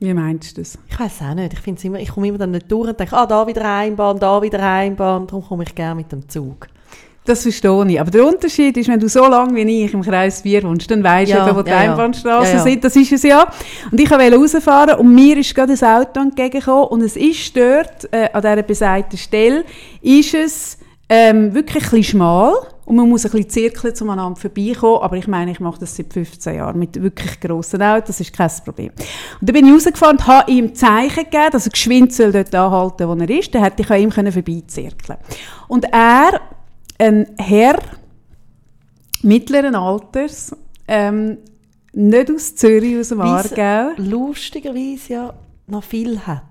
Wie 0.00 0.14
meinst 0.14 0.56
du 0.56 0.60
das? 0.60 0.78
Ich 0.88 0.98
weiß 0.98 1.22
auch 1.28 1.34
nicht. 1.34 1.54
Ich, 1.54 1.84
immer, 1.84 1.98
ich 1.98 2.10
komme 2.10 2.28
immer 2.28 2.38
dann 2.38 2.52
nicht 2.52 2.70
durch 2.70 2.88
und 2.88 3.00
denke, 3.00 3.16
ah, 3.16 3.26
da 3.26 3.46
wieder 3.46 3.64
Einbahn, 3.64 4.18
da 4.18 4.40
wieder 4.40 4.60
Einbahn. 4.60 5.26
Darum 5.26 5.44
komme 5.44 5.64
ich 5.64 5.74
gerne 5.74 5.96
mit 5.96 6.12
dem 6.12 6.28
Zug. 6.28 6.68
Das 7.24 7.42
verstehe 7.42 7.86
ich. 7.88 8.00
Aber 8.00 8.10
der 8.10 8.24
Unterschied 8.24 8.76
ist, 8.76 8.88
wenn 8.88 9.00
du 9.00 9.08
so 9.08 9.26
lange 9.26 9.54
wie 9.54 9.84
ich 9.84 9.92
im 9.92 10.02
Kreis 10.02 10.40
4 10.40 10.62
wohnst, 10.62 10.90
dann 10.90 11.04
weisst 11.04 11.32
ja, 11.32 11.46
du, 11.46 11.56
wo 11.56 11.62
die 11.62 11.70
ja, 11.70 11.78
Einbahnstraßen 11.78 12.56
ja, 12.56 12.62
sind. 12.62 12.82
Das 12.82 12.96
ist 12.96 13.12
es 13.12 13.22
ja. 13.22 13.46
Und 13.90 14.00
ich 14.00 14.10
wollte 14.10 14.34
rausfahren 14.34 14.98
und 14.98 15.14
mir 15.14 15.36
ist 15.36 15.54
gerade 15.54 15.74
ein 15.74 15.84
Auto 15.84 16.20
entgegengekommen 16.20 16.84
und 16.84 17.02
es 17.02 17.16
ist 17.16 17.54
dort, 17.54 18.10
äh, 18.12 18.30
an 18.32 18.40
dieser 18.40 18.62
besagten 18.62 19.18
Stelle, 19.18 19.64
ist 20.00 20.32
es 20.32 20.78
ähm, 21.08 21.52
wirklich 21.52 21.84
ein 21.84 21.90
bisschen 21.90 22.04
schmal 22.04 22.52
und 22.88 22.96
man 22.96 23.06
muss 23.06 23.26
ein 23.26 23.32
bisschen 23.32 23.50
zirkeln, 23.50 23.92
um 24.00 24.08
aneinander 24.08 24.40
vorbeikommen. 24.40 25.02
Aber 25.02 25.16
ich 25.18 25.28
meine, 25.28 25.50
ich 25.50 25.60
mache 25.60 25.78
das 25.78 25.94
seit 25.94 26.10
15 26.10 26.54
Jahren 26.54 26.78
mit 26.78 27.00
wirklich 27.02 27.38
grossen 27.38 27.82
Autos, 27.82 28.06
das 28.06 28.20
ist 28.20 28.32
kein 28.32 28.50
Problem. 28.64 28.90
Und 29.40 29.48
dann 29.48 29.52
bin 29.52 29.66
ich 29.66 29.74
rausgefahren 29.74 30.16
und 30.16 30.26
habe 30.26 30.50
ihm 30.50 30.74
Zeichen 30.74 31.24
gegeben, 31.24 31.50
dass 31.52 31.66
er 31.66 31.72
geschwind 31.72 32.14
soll 32.14 32.32
dort 32.32 32.54
anhalten 32.54 33.06
wo 33.06 33.14
er 33.14 33.28
ist. 33.28 33.54
Dann 33.54 33.62
hätte 33.62 33.82
ich 33.82 33.90
an 33.90 34.00
ihm 34.00 34.10
vorbeizirkeln 34.10 35.18
Und 35.68 35.84
er 35.92 36.40
ein 36.98 37.26
Herr 37.36 37.78
mittleren 39.22 39.74
Alters, 39.74 40.56
ähm, 40.86 41.36
nicht 41.92 42.30
aus 42.30 42.56
Zürich, 42.56 42.98
aus 42.98 43.10
dem 43.10 43.20
Aargau. 43.20 43.90
lustigerweise 43.98 45.12
ja 45.12 45.34
noch 45.66 45.84
viel 45.84 46.20
hat. 46.20 46.47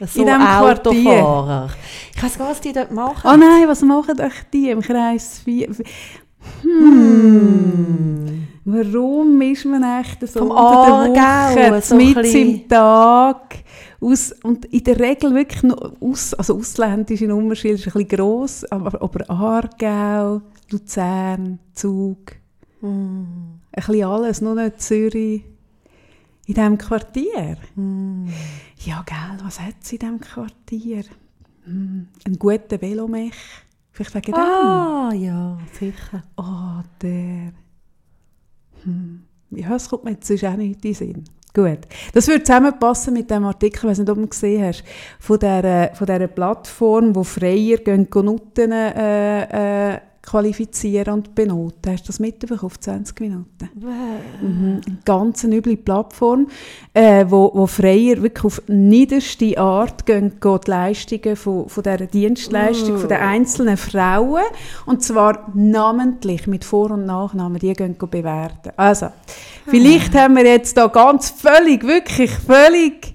So 0.00 0.20
in 0.20 0.26
diesem 0.26 0.42
Autofahrer. 0.42 1.70
Ich 2.14 2.22
weiß 2.22 2.38
gar 2.38 2.48
nicht, 2.48 2.56
was 2.56 2.60
die 2.60 2.72
dort 2.72 2.92
machen. 2.92 3.30
Oh 3.30 3.36
nein, 3.36 3.66
was 3.66 3.82
machen 3.82 4.20
euch 4.20 4.44
die 4.52 4.70
im 4.70 4.80
Kreis 4.80 5.40
4? 5.44 5.68
Hm. 6.62 8.48
Warum 8.64 9.40
ist 9.40 9.64
man 9.64 9.82
echt 10.00 10.20
so 10.28 10.40
Vom 10.40 10.50
unter 10.50 11.08
der 11.12 11.70
Woche, 11.70 11.82
so 11.82 11.94
mit 11.94 12.16
im 12.34 12.68
Tag? 12.68 13.56
Aus, 14.00 14.32
und 14.44 14.66
in 14.66 14.84
der 14.84 15.00
Regel 15.00 15.34
wirklich 15.34 15.62
noch 15.64 15.92
aus, 16.00 16.32
also 16.34 16.56
ausländische 16.56 17.26
Nummernschild 17.26 17.80
ist 17.80 17.86
ein 17.86 17.92
bisschen 17.92 18.08
gross, 18.08 18.64
aber, 18.66 19.02
aber 19.02 19.28
Aargau, 19.28 20.42
Luzern, 20.70 21.58
Zug, 21.72 22.36
mm. 22.80 22.86
ein 22.86 23.60
bisschen 23.74 24.04
alles, 24.04 24.40
nur 24.40 24.54
nicht 24.54 24.80
Zürich. 24.80 25.42
In 26.46 26.54
diesem 26.54 26.78
Quartier? 26.78 27.56
Mm. 27.74 28.28
Ja, 28.80 29.02
gell, 29.06 29.38
was 29.44 29.60
hat 29.60 29.74
es 29.82 29.92
in 29.92 29.98
diesem 29.98 30.20
Quartier? 30.20 31.04
Mm. 31.66 32.02
Einen 32.24 32.38
guten 32.38 32.80
Velomech. 32.80 33.34
Vielleicht 33.92 34.14
wegen 34.14 34.34
Ah, 34.34 35.10
dem. 35.10 35.22
ja, 35.22 35.58
sicher. 35.78 36.22
Oh, 36.36 36.82
der. 37.02 37.52
Hm. 38.84 39.24
Ja, 39.50 39.74
es 39.74 39.88
kommt 39.88 40.04
mir 40.04 40.12
jetzt 40.12 40.30
auch 40.44 40.56
nicht 40.56 40.76
in 40.76 40.80
den 40.80 40.94
Sinn. 40.94 41.24
Gut. 41.54 41.80
Das 42.12 42.28
würde 42.28 42.44
zusammenpassen 42.44 43.14
mit 43.14 43.30
dem 43.30 43.44
Artikel, 43.44 43.78
ich 43.78 43.84
weiß 43.84 43.98
nicht, 43.98 44.10
ob 44.10 44.18
du 44.18 44.26
gesehen 44.28 44.64
hast, 44.64 44.84
von 45.18 45.38
dieser, 45.38 45.92
von 45.94 46.06
dieser 46.06 46.28
Plattform, 46.28 47.16
wo 47.16 47.24
Freier 47.24 47.78
gehen, 47.78 48.06
Noten 48.14 48.70
äh, 48.70 49.94
äh, 49.94 50.00
qualifizieren 50.28 51.14
und 51.14 51.34
benoten. 51.34 51.92
Hast 51.92 52.04
du 52.04 52.08
das 52.08 52.20
mitbekommen 52.20 52.60
auf 52.60 52.78
20 52.78 53.18
Minuten? 53.20 53.70
Mhm. 54.40 54.80
Eine 54.86 54.98
ganz 55.04 55.42
üble 55.44 55.76
Plattform, 55.76 56.48
äh, 56.92 57.24
wo, 57.28 57.50
wo 57.54 57.66
Freier 57.66 58.20
wirklich 58.22 58.44
auf 58.44 58.62
niederste 58.66 59.56
Art 59.56 60.04
gehen, 60.04 60.38
gehen 60.38 60.60
die 60.66 60.70
Leistungen 60.70 61.36
von, 61.36 61.68
von 61.68 61.82
dieser 61.82 62.06
Dienstleistung 62.06 62.96
oh. 62.96 62.98
von 62.98 63.08
den 63.08 63.18
einzelnen 63.18 63.76
Frauen 63.78 64.44
und 64.84 65.02
zwar 65.02 65.50
namentlich 65.54 66.46
mit 66.46 66.64
Vor- 66.64 66.90
und 66.90 67.06
Nachnamen, 67.06 67.58
die 67.58 67.72
gehen 67.72 67.96
bewerten. 67.98 68.72
Also, 68.76 69.08
vielleicht 69.66 70.14
ah. 70.14 70.24
haben 70.24 70.36
wir 70.36 70.44
jetzt 70.44 70.76
da 70.76 70.88
ganz 70.88 71.30
völlig, 71.30 71.84
wirklich 71.84 72.30
völlig 72.30 73.14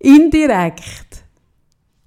indirekt 0.00 1.07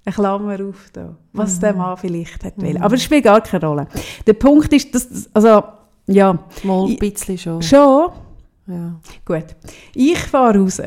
eine 0.04 0.14
Klammer 0.14 0.58
auf 0.68 0.90
da, 0.92 1.16
was 1.32 1.56
mhm. 1.56 1.60
der 1.60 1.74
Mann 1.74 1.96
vielleicht 1.96 2.44
hat 2.44 2.58
mhm. 2.58 2.76
Aber 2.82 2.94
es 2.94 3.02
spielt 3.02 3.24
gar 3.24 3.40
keine 3.40 3.66
Rolle. 3.66 3.88
Der 4.26 4.32
Punkt 4.34 4.72
ist, 4.72 4.94
dass, 4.94 5.30
also, 5.32 5.62
ja. 6.06 6.38
Mal 6.64 6.86
ein 6.86 6.96
bisschen 6.96 7.38
schon. 7.38 7.62
Schon? 7.62 8.10
Ja. 8.66 9.00
Gut. 9.24 9.46
Ich 9.94 10.18
fahre 10.18 10.58
raus. 10.58 10.80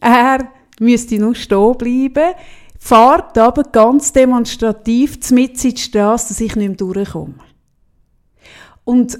Er 0.00 0.48
müsste 0.80 1.18
noch 1.18 1.34
stehen 1.34 1.76
bleiben, 1.76 2.34
fährt 2.78 3.38
aber 3.38 3.62
ganz 3.64 4.12
demonstrativ 4.12 5.18
mit 5.30 5.64
in 5.64 5.74
die 5.74 5.80
Straße, 5.80 6.28
dass 6.28 6.40
ich 6.40 6.56
nicht 6.56 6.68
mehr 6.68 6.76
durchkomme. 6.76 7.34
Und 8.84 9.18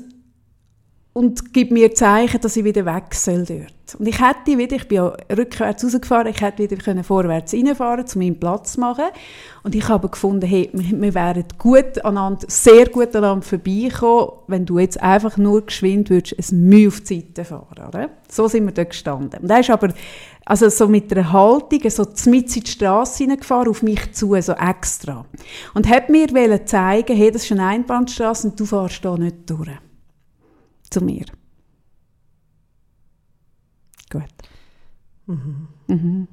und 1.13 1.53
gibt 1.53 1.73
mir 1.73 1.95
Zeichen, 1.95 2.41
dass 2.41 2.57
ich 2.57 2.65
wieder 2.65 2.87
weg 2.87 3.15
soll 3.15 3.45
dort. 3.45 3.73
Und 3.99 4.07
ich 4.07 4.19
hätte 4.19 4.57
wieder, 4.57 4.77
ich 4.77 4.89
bin 4.89 4.97
ja 4.97 5.13
rückwärts 5.37 5.85
rausgefahren, 5.85 6.29
ich 6.29 6.41
hätte 6.41 6.63
wieder 6.63 6.77
können 6.77 7.05
vorwärts 7.05 7.53
reinfahren, 7.53 8.07
um 8.15 8.19
meinen 8.19 8.41
Platz 8.41 8.75
zu 8.75 8.81
machen. 8.81 9.05
Und 9.63 9.75
ich 9.75 9.87
habe 9.89 10.09
gefunden, 10.09 10.47
hey, 10.47 10.71
wir 10.73 11.15
wären 11.15 11.45
gut 11.59 12.03
aneinander, 12.03 12.47
sehr 12.49 12.89
gut 12.89 13.15
aneinander 13.15 13.45
vorbeikommen, 13.45 14.31
wenn 14.47 14.65
du 14.65 14.79
jetzt 14.79 15.03
einfach 15.03 15.37
nur 15.37 15.67
geschwind 15.67 16.09
würdest, 16.09 16.53
ein 16.53 16.69
Mühe 16.69 16.89
auf 16.89 17.01
die 17.03 17.21
Seite 17.21 17.45
fahren, 17.45 17.89
oder? 17.89 18.09
So 18.31 18.49
sind 18.49 18.65
wir 18.65 18.73
dort 18.73 18.91
gestanden. 18.91 19.43
Und 19.43 19.51
er 19.51 19.61
ist 19.61 19.69
aber, 19.69 19.93
also 20.47 20.71
so 20.71 20.89
mit 20.89 21.13
einer 21.13 21.31
Haltung, 21.31 21.91
so 21.91 22.07
mit 22.31 22.57
in 22.57 22.63
die 22.63 22.71
Straße 22.71 23.25
hineingefahren, 23.25 23.69
auf 23.69 23.83
mich 23.83 24.13
zu, 24.13 24.35
so 24.41 24.53
extra. 24.53 25.27
Und 25.75 25.89
hat 25.91 26.09
mir 26.09 26.65
zeigen, 26.65 27.15
hey, 27.15 27.31
das 27.31 27.45
ist 27.45 27.53
eine 27.53 27.67
Einbahnstraße 27.67 28.49
und 28.49 28.59
du 28.59 28.65
fährst 28.65 29.05
da 29.05 29.19
nicht 29.19 29.51
durch 29.51 29.69
zu 30.93 31.01
mir. 31.01 31.25
Gut. 34.11 34.23
Mhm. 35.27 35.69
Mhm. 35.89 36.29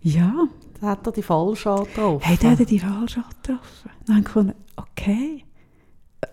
Ja. 0.00 0.48
Da 0.80 0.90
hat 0.90 1.06
er 1.06 1.12
die 1.12 1.22
falsche 1.22 1.74
getroffen. 1.74 2.24
Hey, 2.24 2.36
der 2.36 2.50
hat 2.52 2.70
die 2.70 2.78
falsche 2.78 3.24
getroffen. 3.42 3.90
Dann 4.06 4.16
habe 4.16 4.20
ich 4.20 4.24
gefunden, 4.24 4.54
okay. 4.76 5.44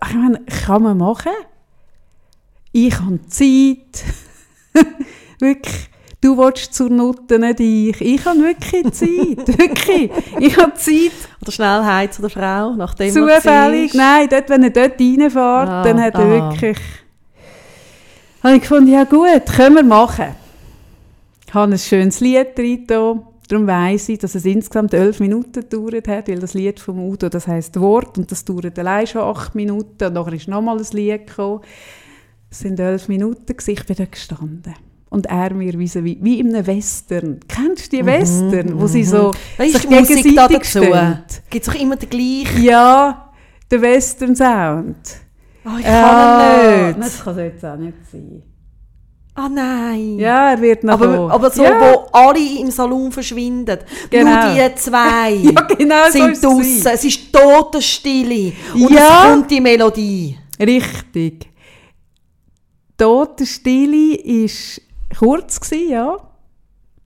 Ich 0.08 0.14
meine, 0.14 0.44
kann 0.44 0.82
man 0.82 0.98
machen. 0.98 1.32
Ich 2.70 3.00
habe 3.00 3.20
Zeit. 3.26 4.04
wirklich. 5.40 5.90
Du 6.20 6.36
willst 6.38 6.74
zur 6.74 6.88
Nutte, 6.88 7.38
nicht 7.38 7.60
ich. 7.60 8.00
Ich 8.00 8.24
habe 8.24 8.40
wirklich 8.40 8.90
Zeit. 8.92 9.58
wirklich. 9.58 10.10
Ich 10.40 10.56
habe 10.56 10.74
Zeit. 10.74 11.12
Oder 11.42 11.52
Schnellheit 11.52 12.14
zu 12.14 12.22
der 12.22 12.30
Frau, 12.30 12.74
nachdem 12.74 13.12
Zufällig. 13.12 13.94
Nein, 13.94 14.28
dort, 14.28 14.48
wenn 14.48 14.62
er 14.62 14.70
dort 14.70 14.98
reinfährt, 14.98 15.36
ah, 15.68 15.82
dann 15.82 16.00
hat 16.00 16.14
er 16.14 16.20
ah. 16.20 16.50
wirklich... 16.50 16.78
habe 18.42 18.56
ich 18.56 18.62
gefunden, 18.62 18.92
ja 18.92 19.04
gut, 19.04 19.46
können 19.54 19.76
wir 19.76 19.84
machen. 19.84 20.34
Ich 21.46 21.54
habe 21.54 21.72
ein 21.72 21.78
schönes 21.78 22.20
Lied 22.20 22.56
drin. 22.56 22.86
Darum 23.48 23.66
weiss 23.66 24.08
ich, 24.08 24.18
dass 24.18 24.34
es 24.34 24.44
insgesamt 24.44 24.92
elf 24.92 25.20
Minuten 25.20 25.52
gedauert 25.52 26.08
hat, 26.08 26.28
weil 26.28 26.40
das 26.40 26.54
Lied 26.54 26.80
vom 26.80 26.98
Udo, 26.98 27.28
das 27.28 27.46
heisst 27.46 27.78
Wort, 27.78 28.18
und 28.18 28.30
das 28.32 28.44
dauert 28.44 28.76
allein 28.78 29.06
schon 29.06 29.22
acht 29.22 29.54
Minuten, 29.54 30.04
und 30.04 30.14
nachher 30.14 30.32
ist 30.32 30.48
nochmal 30.48 30.78
ein 30.78 30.86
Lied 30.92 31.28
gekommen. 31.28 31.60
Es 32.50 32.60
sind 32.60 32.80
elf 32.80 33.06
Minuten, 33.06 33.54
ich 33.66 33.86
bin 33.86 33.96
da 33.96 34.04
gestanden. 34.04 34.74
Und 35.08 35.26
er 35.26 35.54
mir 35.54 35.78
wie, 35.78 35.86
so, 35.86 36.02
wie, 36.04 36.18
wie 36.20 36.40
in 36.40 36.54
einem 36.54 36.66
Western. 36.66 37.40
Kennst 37.48 37.92
du 37.92 37.96
die 37.96 38.02
mhm, 38.02 38.06
Western, 38.06 38.80
wo 38.80 38.86
sie 38.86 39.04
so 39.04 39.32
weißt, 39.56 39.72
sich 39.72 39.88
gegenseitig 39.88 40.64
stehen? 40.64 41.18
Gibt 41.48 41.66
es 41.66 41.68
auch 41.68 41.80
immer 41.80 41.96
den 41.96 42.10
gleichen? 42.10 42.62
Ja, 42.62 43.32
der 43.70 43.82
Western-Sound. 43.82 44.96
Oh, 45.64 45.78
ich 45.78 45.84
kann 45.84 46.60
äh, 46.60 46.86
nicht. 46.88 46.98
Das 47.00 47.24
kann 47.24 47.38
es 47.38 47.52
jetzt 47.52 47.64
auch 47.64 47.76
nicht 47.76 47.96
sein. 48.10 48.42
Ah 49.38 49.50
nein. 49.50 50.18
Ja, 50.18 50.52
er 50.52 50.60
wird 50.62 50.82
noch 50.82 50.94
aber, 50.94 51.30
aber 51.30 51.50
so, 51.50 51.62
ja. 51.62 51.78
wo 51.78 52.08
alle 52.10 52.58
im 52.58 52.70
Salon 52.70 53.12
verschwinden. 53.12 53.78
Genau. 54.08 54.30
Nur 54.30 54.54
die 54.54 54.74
zwei 54.76 55.30
ja, 55.42 55.60
genau 55.60 56.10
sind 56.10 56.38
so 56.38 56.54
draussen. 56.54 56.86
Es 56.86 57.04
ist 57.04 57.32
Totenstille. 57.32 58.52
Und 58.74 58.92
ja. 58.92 59.24
es 59.24 59.30
kommt 59.30 59.50
die 59.50 59.60
Melodie. 59.60 60.38
Richtig. 60.58 61.50
Totenstille 62.96 64.16
war 64.16 64.85
kurz, 65.18 65.60
gewesen, 65.60 65.90
ja. 65.90 66.16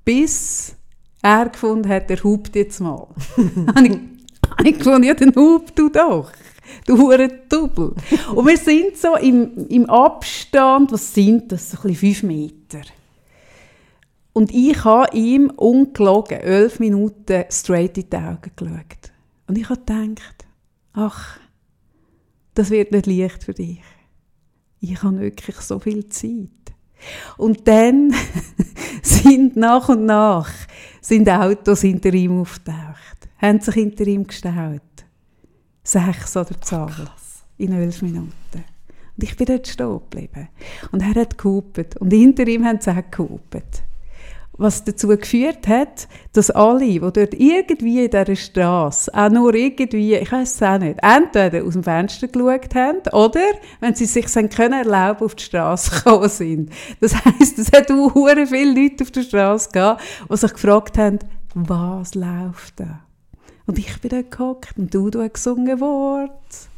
Bis 0.05 0.77
er 1.23 1.49
gefunden 1.49 1.89
hat, 1.89 2.11
er 2.11 2.23
hupt 2.23 2.57
jetzt 2.57 2.81
mal. 2.81 3.09
habe 3.75 3.87
ich, 3.87 3.99
ich 4.65 4.79
gefunden, 4.79 5.05
ja, 5.05 5.15
dann 5.15 5.35
hupt 5.35 5.79
du 5.79 5.89
doch 5.89 6.33
du 6.87 6.99
hure 6.99 7.29
Double. 7.49 7.95
Und 8.35 8.47
wir 8.47 8.57
sind 8.57 8.97
so 8.97 9.17
im, 9.17 9.67
im 9.69 9.89
Abstand, 9.89 10.93
was 10.93 11.15
sind 11.15 11.51
das, 11.53 11.71
so 11.71 11.79
ein 11.79 11.83
bisschen 11.83 12.15
fünf 12.15 12.23
Meter. 12.23 12.83
Und 14.33 14.53
ich 14.53 14.85
habe 14.85 15.17
ihm 15.17 15.51
ungelogen 15.51 16.39
elf 16.39 16.79
Minuten 16.79 17.45
straight 17.51 17.99
in 17.99 18.11
die 18.11 18.17
Augen 18.17 18.51
geschaut. 18.55 19.13
Und 19.49 19.59
ich 19.59 19.69
habe 19.69 19.81
gedacht, 19.81 20.47
ach, 20.93 21.39
das 22.55 22.71
wird 22.71 22.93
nicht 22.93 23.07
leicht 23.07 23.45
für 23.45 23.55
dich. 23.55 23.81
Ich 24.81 25.03
habe 25.03 25.21
wirklich 25.21 25.57
so 25.57 25.79
viel 25.79 26.09
Zeit. 26.09 26.49
Und 27.37 27.67
dann 27.67 28.15
sind 29.03 29.57
nach 29.57 29.89
und 29.89 30.07
nach 30.07 30.51
sind 31.01 31.29
Autos 31.29 31.81
hinter 31.81 32.13
ihm 32.13 32.41
auftaucht, 32.41 33.29
haben 33.39 33.61
sich 33.61 33.75
hinter 33.75 34.07
ihm 34.07 34.27
gestaut 34.27 34.81
sechs 35.83 36.37
oder 36.37 36.61
Zahlen 36.61 37.09
in 37.59 37.73
elf 37.73 38.03
Minuten. 38.03 38.33
Und 39.17 39.25
ich 39.25 39.37
bin 39.37 39.47
dort 39.47 39.67
stehen 39.67 39.99
geblieben. 39.99 40.49
Und 40.93 41.03
er 41.03 41.15
hat 41.15 41.37
gehupet. 41.37 41.97
Und 41.97 42.13
hinter 42.13 42.47
ihm 42.47 42.65
haben 42.65 42.81
sie 42.81 42.91
auch 42.91 43.11
gehupet. 43.11 43.83
Was 44.53 44.85
dazu 44.85 45.09
geführt 45.09 45.67
hat, 45.69 46.07
dass 46.35 46.51
alle, 46.51 46.85
die 46.85 46.99
dort 46.99 47.35
irgendwie 47.35 48.05
in 48.05 48.11
dieser 48.11 48.37
Straße, 48.37 49.11
auch 49.15 49.31
nur 49.31 49.55
irgendwie, 49.55 50.17
ich 50.17 50.31
weiß 50.31 50.55
es 50.57 50.63
auch 50.63 50.79
nicht, 50.79 50.99
entweder 51.03 51.65
aus 51.65 51.73
dem 51.73 51.83
Fenster 51.83 52.29
geschaut 52.29 52.75
haben 52.75 52.99
oder, 53.13 53.41
wenn 53.81 53.95
sie 53.95 54.05
sich 54.05 54.27
können 54.51 54.75
erlauben, 54.75 55.25
auf 55.25 55.35
die 55.35 55.45
Straße 55.45 55.91
gekommen 56.05 56.29
sind. 56.29 56.71
Das 57.01 57.15
heisst, 57.15 57.59
es 57.59 57.73
hat 57.73 57.91
auch 57.91 58.13
viele 58.13 58.83
Leute 58.83 59.05
auf 59.05 59.11
der 59.11 59.23
Straße 59.23 59.71
gehabt, 59.71 60.03
die 60.31 60.37
sich 60.37 60.53
gefragt 60.53 60.99
haben, 60.99 61.21
was 61.55 62.15
läuft 62.15 62.81
da? 62.81 63.01
Und 63.67 63.79
ich 63.79 64.01
bin 64.01 64.11
dort 64.11 64.31
gehockt 64.31 64.79
und 64.79 64.93
du, 64.93 65.11
du 65.11 65.29
gesungen 65.29 65.81
Wort. 65.81 66.69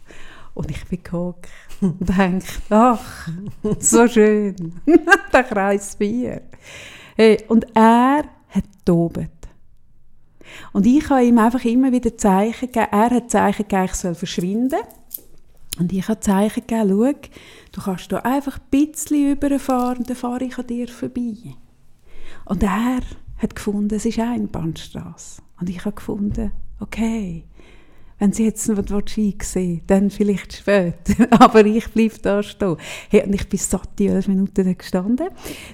Und 0.54 0.70
ich 0.70 0.84
bin 0.86 1.02
gehockt 1.02 1.48
und 1.80 1.96
denke, 2.08 2.46
ach, 2.68 3.28
so 3.78 4.06
schön, 4.06 4.74
der 5.32 5.44
Kreis 5.44 5.94
4. 5.94 6.42
Hey, 7.22 7.38
und 7.46 7.64
er 7.76 8.24
hat 8.48 8.64
tobet. 8.84 9.30
Und 10.72 10.84
ich 10.86 11.08
habe 11.08 11.24
ihm 11.24 11.38
einfach 11.38 11.64
immer 11.64 11.92
wieder 11.92 12.18
Zeichen 12.18 12.66
gegeben. 12.66 12.88
Er 12.90 13.10
hat 13.10 13.30
Zeichen 13.30 13.62
gegeben, 13.62 13.84
ich 13.84 13.94
soll 13.94 14.16
verschwinden. 14.16 14.80
Und 15.78 15.92
ich 15.92 16.08
habe 16.08 16.18
Zeichen 16.18 16.66
gegeben, 16.66 16.88
schau, 16.88 17.28
du 17.70 17.80
kannst 17.80 18.08
hier 18.08 18.26
einfach 18.26 18.58
ein 18.58 18.64
bisschen 18.72 19.30
überfahren, 19.30 20.02
dann 20.02 20.16
fahre 20.16 20.42
ich 20.42 20.58
an 20.58 20.66
dir 20.66 20.88
vorbei. 20.88 21.54
Und 22.44 22.64
er 22.64 23.02
hat 23.38 23.54
gefunden, 23.54 23.94
es 23.94 24.04
ist 24.04 24.18
eine 24.18 24.48
Bahnstraße. 24.48 25.42
Und 25.60 25.70
ich 25.70 25.84
habe 25.84 25.94
gefunden, 25.94 26.50
okay, 26.80 27.44
wenn 28.22 28.32
sie 28.32 28.44
jetzt 28.44 28.68
noch 28.68 29.02
Ski 29.04 29.36
sehen 29.42 29.82
dann 29.88 30.08
vielleicht 30.08 30.52
später. 30.52 31.26
Aber 31.40 31.66
ich 31.66 31.88
bleibe 31.88 32.14
da 32.22 32.40
stehen. 32.40 32.76
Hey, 33.10 33.24
und 33.26 33.34
ich 33.34 33.48
bin 33.48 33.58
satt 33.58 33.88
die 33.98 34.06
elf 34.06 34.28
Minuten 34.28 34.64
da 34.64 34.72
gestanden. 34.72 35.26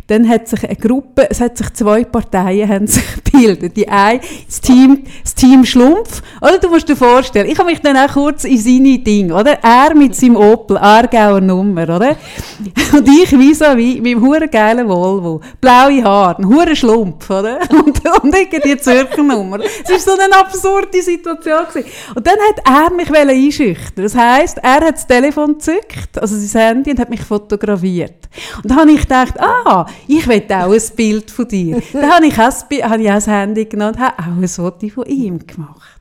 Dann 0.07 0.27
hat 0.27 0.49
sich 0.49 0.65
eine 0.65 0.77
Gruppe, 0.77 1.27
es 1.29 1.43
hat 1.43 1.59
sich 1.59 1.71
zwei 1.75 2.05
Parteien 2.05 2.67
haben 2.67 2.87
sich 2.87 3.05
gebildet. 3.25 3.77
Die 3.77 3.87
eine, 3.87 4.21
das 4.47 4.63
Team, 4.63 5.05
das 5.23 5.35
Team 5.35 5.63
Schlumpf. 5.67 6.23
Oder 6.41 6.59
du 6.59 6.71
musst 6.71 6.89
dir 6.89 6.97
vorstellen, 6.97 7.51
ich 7.51 7.59
habe 7.59 7.69
mich 7.69 7.81
dann 7.81 7.99
auch 7.99 8.15
kurz 8.15 8.45
in 8.45 8.57
seine 8.57 8.99
Ding, 8.99 9.31
oder? 9.31 9.63
Er 9.63 9.95
mit 9.95 10.17
seinem 10.17 10.37
Opel, 10.37 10.79
Aargauer 10.79 11.43
Nummer, 11.43 11.83
oder? 11.83 12.17
Und 12.95 13.09
ich 13.09 13.31
wie 13.39 13.53
so 13.53 13.67
wie, 13.77 14.01
mit 14.01 14.13
dem 14.13 14.23
huren 14.23 14.51
geilen 14.51 14.89
Volvo. 14.89 15.43
Blaue 15.61 16.03
Haare, 16.03 16.39
ein 16.39 16.49
huren 16.49 16.75
Schlumpf, 16.75 17.29
oder? 17.29 17.59
Und, 17.71 18.01
und 18.23 18.35
irgendwie 18.35 18.73
die 18.73 18.79
Zürcher 18.79 19.23
Nummer. 19.23 19.61
Es 19.61 19.91
war 19.91 19.99
so 19.99 20.23
eine 20.23 20.35
absurde 20.35 21.03
Situation 21.03 21.67
gewesen. 21.67 21.91
Und 22.15 22.27
dann 22.27 22.38
hat 22.39 22.91
er 22.91 22.95
mich 22.95 23.15
einschüchtern. 23.15 24.05
Das 24.05 24.15
heisst, 24.15 24.59
er 24.59 24.81
hat 24.81 24.95
das 24.95 25.07
Telefon 25.07 25.55
gezückt, 25.55 26.19
also 26.19 26.37
sein 26.37 26.63
Handy, 26.63 26.91
und 26.91 26.99
hat 27.01 27.11
mich 27.11 27.23
fotografiert. 27.23 28.29
Und 28.63 28.71
dann 28.71 28.79
habe 28.79 28.93
ich 28.93 29.03
gedacht, 29.03 29.41
ah, 29.41 29.87
ich 30.07 30.27
will 30.27 30.45
auch 30.51 30.73
ein 30.73 30.97
Bild 30.97 31.31
von 31.31 31.49
dir. 31.49 31.83
dann 31.93 32.11
habe 32.11 32.27
ich 32.27 32.39
auch, 32.39 32.91
habe 32.91 33.03
ich 33.03 33.11
auch 33.11 33.15
das 33.15 33.27
Handy 33.27 33.65
genommen 33.65 33.95
und 33.95 34.01
habe 34.01 34.19
auch 34.19 34.27
ein 34.27 34.49
Foto 34.49 34.89
von 34.89 35.07
ihm 35.07 35.47
gemacht. 35.47 35.99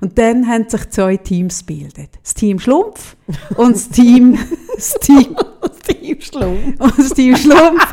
Und 0.00 0.18
dann 0.18 0.46
haben 0.46 0.68
sich 0.68 0.88
zwei 0.90 1.16
Teams 1.16 1.66
gebildet. 1.66 2.10
Das 2.22 2.34
Team 2.34 2.58
Schlumpf 2.58 3.16
und 3.56 3.74
das 3.74 3.88
Team... 3.88 4.38
Das 4.76 4.94
Team, 4.94 5.36
das 5.60 5.78
Team 5.80 6.20
Schlumpf. 6.20 6.80
Und 6.80 6.98
das 6.98 7.10
Team 7.10 7.36
Schlumpf 7.36 7.86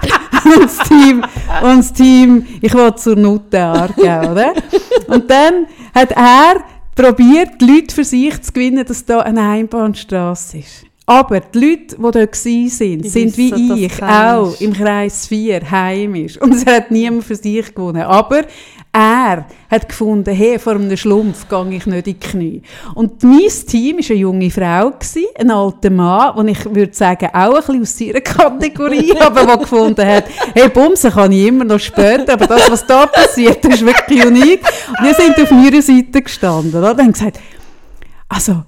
und 0.45 0.63
das 0.63 0.77
Team... 0.87 1.23
Und 1.61 1.77
das 1.79 1.93
Team... 1.93 2.47
Ich 2.61 2.73
will 2.73 2.95
zur 2.95 3.15
Nutte 3.15 3.61
Aargau, 3.61 4.31
oder? 4.31 4.53
Und 5.07 5.29
dann 5.29 5.67
hat 5.93 6.11
er 6.11 6.63
probiert, 6.97 7.61
die 7.61 7.65
Leute 7.65 7.93
für 7.93 8.03
sich 8.03 8.41
zu 8.41 8.51
gewinnen, 8.51 8.85
dass 8.85 9.05
da 9.05 9.19
eine 9.19 9.41
Einbahnstraße 9.41 10.57
ist. 10.57 10.85
Aber 11.05 11.39
die 11.39 11.59
Leute, 11.59 11.95
die 11.95 12.01
dort 12.01 12.15
waren, 12.15 12.69
sind, 12.69 13.05
sind 13.05 13.37
wie 13.37 13.85
ich 13.85 14.03
auch 14.03 14.59
im 14.59 14.73
Kreis 14.73 15.27
4 15.27 15.71
heimisch. 15.71 16.37
Und 16.41 16.53
es 16.53 16.65
hat 16.65 16.91
niemand 16.91 17.23
für 17.23 17.35
sich 17.35 17.73
gewonnen. 17.73 18.01
Aber 18.01 18.41
er 18.97 19.45
hat 19.69 19.87
gefunden, 19.87 20.33
hey, 20.33 20.57
vor 20.57 20.73
einem 20.73 20.97
Schlumpf 20.97 21.47
gehe 21.47 21.69
ich 21.69 21.85
nicht 21.85 21.97
in 21.97 22.03
die 22.03 22.19
Knie. 22.19 22.61
Und 22.95 23.21
mein 23.21 23.47
Team 23.67 23.97
war 23.97 24.09
eine 24.09 24.19
junge 24.19 24.49
Frau, 24.49 24.91
ein 25.37 25.51
alter 25.51 25.89
Mann, 25.91 26.35
und 26.35 26.47
ich 26.47 26.65
würde 26.65 26.93
sagen, 26.93 27.29
auch 27.31 27.55
ein 27.55 27.61
bisschen 27.61 27.81
aus 27.81 28.01
ihrer 28.01 28.21
Kategorie, 28.21 29.13
aber 29.19 29.45
der 29.45 29.57
gefunden 29.57 30.03
hat, 30.03 30.25
hey, 30.55 30.69
Bumsen 30.69 31.11
kann 31.11 31.31
ich 31.31 31.45
immer 31.45 31.63
noch 31.63 31.79
später, 31.79 32.33
aber 32.33 32.47
das, 32.47 32.71
was 32.71 32.87
da 32.87 33.05
passiert, 33.05 33.63
ist 33.65 33.85
wirklich 33.85 34.25
unique. 34.25 34.65
Und 34.97 35.05
wir 35.05 35.13
sind 35.13 35.39
auf 35.39 35.51
meiner 35.51 35.81
Seite 35.81 36.21
gestanden, 36.23 36.73
oder? 36.73 36.91
Und 36.91 36.99
haben 36.99 37.13
gesagt, 37.13 37.39
also, 38.27 38.63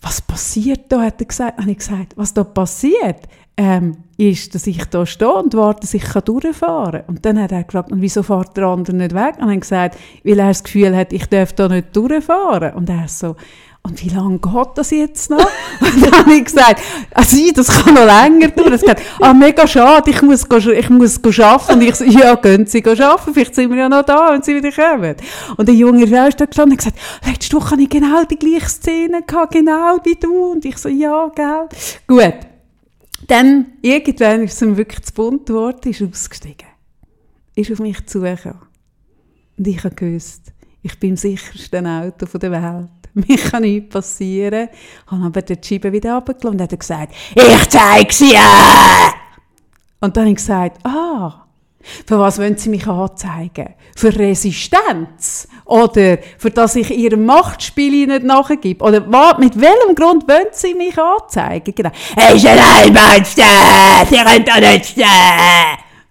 was 0.00 0.22
passiert 0.22 0.84
da, 0.88 1.02
hat 1.02 1.20
er 1.20 1.26
gesagt. 1.26 1.58
Habe 1.58 1.70
ich 1.70 1.78
gesagt, 1.78 2.14
was 2.16 2.32
da 2.32 2.44
passiert, 2.44 3.28
ähm, 3.56 3.96
ist, 4.18 4.54
dass 4.54 4.66
ich 4.66 4.84
da 4.86 5.06
stehe 5.06 5.32
und 5.32 5.54
warte, 5.54 5.80
dass 5.80 5.94
ich 5.94 6.04
durchfahren 6.04 7.00
kann. 7.00 7.04
Und 7.06 7.24
dann 7.24 7.40
hat 7.40 7.52
er 7.52 7.64
gefragt, 7.64 7.92
und 7.92 8.00
wieso 8.00 8.22
fährt 8.22 8.56
der 8.56 8.66
andere 8.66 8.96
nicht 8.96 9.14
weg? 9.14 9.36
Und 9.38 9.48
dann 9.48 9.60
gesagt, 9.60 9.96
weil 10.24 10.38
er 10.38 10.48
das 10.48 10.64
Gefühl 10.64 10.96
hat, 10.96 11.12
ich 11.12 11.26
darf 11.26 11.52
da 11.52 11.68
nicht 11.68 11.94
durchfahren. 11.94 12.74
Und 12.74 12.88
er 12.90 13.08
so, 13.08 13.36
und 13.82 14.04
wie 14.04 14.08
lange 14.08 14.38
geht 14.38 14.68
das 14.74 14.90
jetzt 14.90 15.30
noch? 15.30 15.38
und 15.80 16.02
dann 16.02 16.12
habe 16.12 16.34
ich 16.34 16.44
gesagt, 16.44 16.82
also 17.14 17.36
das 17.54 17.68
kann 17.68 17.94
noch 17.94 18.04
länger 18.04 18.48
dauern. 18.48 18.68
Er 18.68 18.72
hat 18.72 18.80
gesagt, 18.80 19.02
ah, 19.20 19.32
mega 19.32 19.66
schade, 19.66 20.10
ich 20.10 20.20
muss, 20.22 20.44
ich 20.44 20.90
muss 20.90 21.20
arbeiten. 21.38 21.72
Und 21.74 21.82
ich 21.82 21.94
so, 21.94 22.04
ja, 22.04 22.34
gehen 22.34 22.66
Sie 22.66 22.84
arbeiten, 22.84 23.32
vielleicht 23.32 23.54
sind 23.54 23.70
wir 23.70 23.78
ja 23.78 23.88
noch 23.88 24.02
da, 24.02 24.32
wenn 24.32 24.42
Sie 24.42 24.54
wieder 24.54 24.72
kommen. 24.72 25.14
Und 25.56 25.68
der 25.68 25.74
junge 25.74 26.06
Frau 26.06 26.26
ist 26.26 26.40
da 26.40 26.46
gestanden 26.46 26.76
und 26.76 26.84
hat 26.84 26.94
gesagt, 26.94 27.26
letzte 27.26 27.56
Woche 27.56 27.70
hatte 27.72 27.82
ich 27.82 27.90
genau 27.90 28.24
die 28.24 28.38
gleiche 28.38 28.68
Szene 28.68 29.22
gehabt, 29.22 29.52
genau 29.52 29.98
wie 30.04 30.16
du. 30.16 30.52
Und 30.52 30.64
ich 30.64 30.78
so, 30.78 30.88
ja, 30.88 31.30
gell. 31.34 31.68
Gut. 32.06 32.55
Dann, 33.26 33.66
irgendwann 33.82 34.42
ist 34.42 34.54
es 34.54 34.62
ihm 34.62 34.76
wirklich 34.76 35.04
zu 35.04 35.14
bunt 35.14 35.46
geworden, 35.46 35.90
ist 35.90 36.02
ausgestiegen. 36.02 36.68
Ist 37.54 37.72
auf 37.72 37.78
mich 37.78 38.04
zugekommen. 38.06 38.60
Und 39.56 39.66
ich 39.66 39.82
habe 39.82 39.94
gewusst, 39.94 40.52
ich 40.82 40.98
bin 41.00 41.10
im 41.10 41.16
sichersten 41.16 41.86
Auto 41.86 42.26
der 42.38 42.52
Welt. 42.52 42.90
Mir 43.14 43.38
kann 43.38 43.62
nichts 43.62 43.88
passieren. 43.88 44.68
Ich 44.70 45.10
habe 45.10 45.24
aber 45.24 45.42
die 45.42 45.56
Scheibe 45.62 45.90
wieder 45.90 46.14
runtergelassen 46.14 46.60
und 46.60 46.62
hat 46.62 46.78
gesagt, 46.78 47.14
ich 47.34 47.68
zeige 47.68 48.12
sie! 48.12 48.34
Und 50.00 50.16
dann 50.16 50.24
habe 50.24 50.30
ich 50.30 50.36
gesagt, 50.36 50.84
ah, 50.84 51.45
für 52.06 52.18
was 52.18 52.38
wollen 52.38 52.56
Sie 52.56 52.68
mich 52.68 52.86
anzeigen? 52.86 53.74
Für 53.96 54.16
Resistenz? 54.16 55.48
Oder 55.64 56.18
für 56.38 56.50
dass 56.50 56.76
ich 56.76 56.90
Ihrem 56.90 57.24
Machtspiel 57.24 58.06
nicht 58.06 58.24
nachgebe? 58.24 58.84
Oder 58.84 59.00
mit 59.38 59.60
welchem 59.60 59.94
Grund 59.94 60.28
wollen 60.28 60.48
Sie 60.52 60.74
mich 60.74 60.98
anzeigen? 60.98 61.74
Genau. 61.74 61.90
Es 62.16 62.34
ist 62.34 62.46
ein 62.46 62.58
Einbahnstraße, 62.58 64.06
Sie 64.10 64.16
können 64.16 64.44
da 64.44 64.60
nicht 64.60 64.86
stehen! 64.86 65.06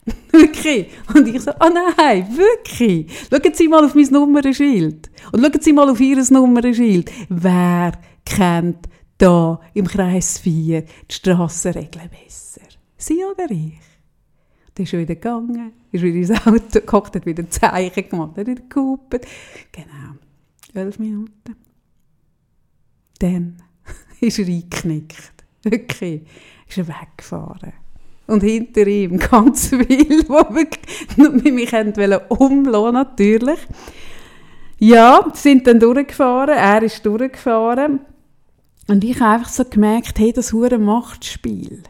wirklich. 0.31 0.87
Und 1.13 1.27
ich 1.27 1.41
so, 1.41 1.51
ah 1.51 1.67
oh 1.67 1.93
nein, 1.97 2.27
wirklich. 2.35 3.07
Schauen 3.29 3.53
Sie 3.53 3.67
mal 3.67 3.85
auf 3.85 3.95
mein 3.95 4.05
Nummernschild. 4.05 5.09
Und 5.31 5.41
schauen 5.41 5.61
Sie 5.61 5.73
mal 5.73 5.89
auf 5.89 5.99
Ihr 5.99 6.23
Nummernschild. 6.29 7.11
Wer 7.29 7.93
kennt 8.25 8.87
da 9.17 9.59
im 9.73 9.87
Kreis 9.87 10.39
4 10.39 10.81
die 10.81 11.13
Strassenregeln 11.13 12.09
besser? 12.09 12.61
Sie 12.97 13.23
oder 13.23 13.49
ich? 13.49 13.79
Dann 14.75 14.83
ist 14.83 14.93
er 14.93 14.99
wieder 14.99 15.15
gegangen, 15.15 15.71
ist 15.91 16.03
wieder 16.03 16.17
ins 16.17 16.45
Auto 16.45 16.59
gekocht, 16.79 17.15
hat 17.15 17.25
wieder 17.25 17.43
ein 17.43 17.49
Zeichen 17.49 18.09
gemacht, 18.09 18.37
hat 18.37 18.47
wieder 18.47 18.61
gehupert. 18.67 19.25
Genau, 19.71 20.15
elf 20.73 20.99
Minuten. 20.99 21.55
Dann 23.19 23.55
ist 24.19 24.37
er 24.37 24.47
eingeknickt. 24.47 25.33
Wirklich, 25.63 26.23
ist 26.67 26.77
er 26.77 26.87
weggefahren. 26.89 27.71
Und 28.27 28.43
hinter 28.43 28.85
ihm 28.85 29.17
ganz 29.31 29.69
viel, 29.69 29.85
die 29.87 30.29
wirklich 30.29 31.43
mich 31.53 31.73
umlassen 32.29 32.93
natürlich. 32.93 33.59
Ja, 34.77 35.31
sind 35.33 35.67
dann 35.67 35.79
durchgefahren, 35.79 36.57
er 36.57 36.83
ist 36.83 37.05
durchgefahren. 37.05 38.01
Und 38.87 39.05
ich 39.05 39.21
habe 39.21 39.35
einfach 39.35 39.49
so 39.49 39.63
gemerkt, 39.63 40.19
hey, 40.19 40.33
das 40.33 40.51
hure 40.51 40.77
Machtspiel 40.77 41.81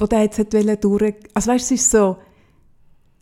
wo 0.00 0.06
der 0.06 0.22
jetzt 0.22 0.38
durch 0.82 1.14
also 1.34 1.50
weißt, 1.50 1.64
es 1.64 1.70
ist 1.70 1.90
so 1.90 2.16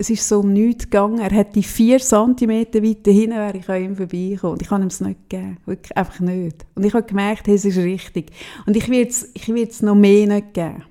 es 0.00 0.10
ist 0.10 0.28
so 0.28 0.40
um 0.40 0.52
nichts 0.52 0.84
gegangen. 0.84 1.18
Er 1.18 1.30
hätte 1.30 1.60
vier 1.60 1.98
Zentimeter 1.98 2.82
weiter 2.82 3.10
hinten 3.10 3.36
wäre 3.36 3.56
ich 3.56 3.68
an 3.68 3.82
ihm 3.82 3.96
vorbeigekommen. 3.96 4.52
Und 4.52 4.62
ich 4.62 4.68
kann 4.68 4.82
ihm 4.82 4.86
es 4.86 5.00
nicht 5.00 5.28
geben. 5.28 5.58
Wirklich 5.66 5.96
einfach 5.96 6.20
nicht. 6.20 6.64
Und 6.76 6.86
ich 6.86 6.94
habe 6.94 7.04
gemerkt, 7.04 7.48
hey, 7.48 7.56
es 7.56 7.64
ist 7.64 7.78
richtig. 7.78 8.30
Und 8.64 8.76
ich 8.76 8.88
will 8.88 9.06
es 9.06 9.28
ich 9.34 9.48
noch 9.82 9.96
mehr 9.96 10.28
nicht 10.28 10.54
geben. 10.54 10.84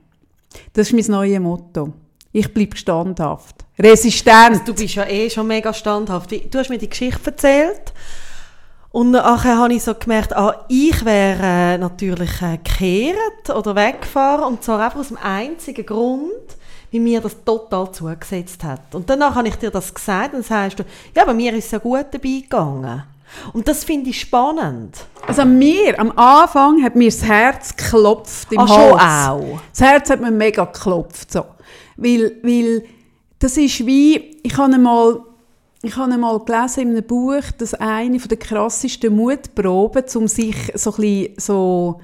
Das 0.73 0.91
ist 0.91 0.93
mein 0.93 1.09
neues 1.09 1.39
Motto. 1.39 1.93
Ich 2.33 2.53
bleibe 2.53 2.75
standhaft. 2.75 3.65
Resistent. 3.79 4.49
Also 4.49 4.63
du 4.65 4.73
bist 4.73 4.95
ja 4.95 5.07
eh 5.07 5.29
schon 5.29 5.47
mega 5.47 5.73
standhaft. 5.73 6.31
Du 6.31 6.59
hast 6.59 6.69
mir 6.69 6.77
die 6.77 6.89
Geschichte 6.89 7.27
erzählt. 7.27 7.93
Und 8.91 9.11
nachher 9.11 9.57
habe 9.57 9.73
ich 9.73 9.83
so 9.83 9.93
gemerkt, 9.93 10.35
ah, 10.35 10.65
ich 10.69 11.03
wäre 11.03 11.43
äh, 11.43 11.77
natürlich 11.77 12.41
äh, 12.41 12.57
gekehrt 12.57 13.49
oder 13.53 13.75
weggefahren 13.75 14.45
und 14.45 14.63
zwar 14.63 14.79
einfach 14.79 14.99
aus 14.99 15.09
dem 15.09 15.17
einzigen 15.17 15.85
Grund, 15.85 16.31
wie 16.91 16.99
mir 16.99 17.19
das 17.19 17.43
total 17.43 17.91
zugesetzt 17.91 18.63
hat. 18.63 18.95
Und 18.95 19.09
danach 19.09 19.35
habe 19.35 19.49
ich 19.49 19.55
dir 19.55 19.71
das 19.71 19.93
gesagt 19.93 20.33
und 20.33 20.39
dann 20.39 20.43
sagst 20.43 20.79
du, 20.79 20.83
ja, 21.15 21.25
bei 21.25 21.33
mir 21.33 21.53
ist 21.53 21.65
es 21.65 21.71
ja 21.71 21.79
gut 21.79 22.05
dabei 22.11 22.39
gegangen. 22.41 23.03
Und 23.51 23.67
das 23.67 23.83
finde 23.83 24.09
ich 24.09 24.21
spannend. 24.21 24.97
Also 25.27 25.43
mir, 25.43 25.99
am 25.99 26.17
Anfang 26.17 26.81
hat 26.81 26.95
mir 26.95 27.09
das 27.09 27.23
Herz 27.23 27.75
geklopft 27.75 28.51
im 28.53 28.59
Ach, 28.59 28.69
Hals. 28.69 28.89
schon 28.89 28.99
auch? 28.99 29.59
Das 29.71 29.81
Herz 29.81 30.09
hat 30.09 30.21
mir 30.21 30.31
mega 30.31 30.63
geklopft, 30.63 31.31
so. 31.31 31.45
Weil, 31.97 32.37
weil 32.41 32.83
das 33.39 33.57
ist 33.57 33.85
wie, 33.85 34.39
ich 34.43 34.57
habe 34.57 34.73
einmal 34.73 35.19
ich 35.87 35.95
habe 35.95 36.11
einmal 36.11 36.39
gelesen 36.39 36.81
in 36.81 36.89
einem 36.89 37.03
Buch, 37.03 37.43
dass 37.57 37.73
eine 37.73 38.17
der 38.17 38.37
krassesten 38.37 39.15
Mutproben, 39.15 40.03
um 40.15 40.27
sich 40.27 40.55
so 40.75 40.91
ein 40.91 40.95
bisschen 40.97 41.33
so, 41.37 42.01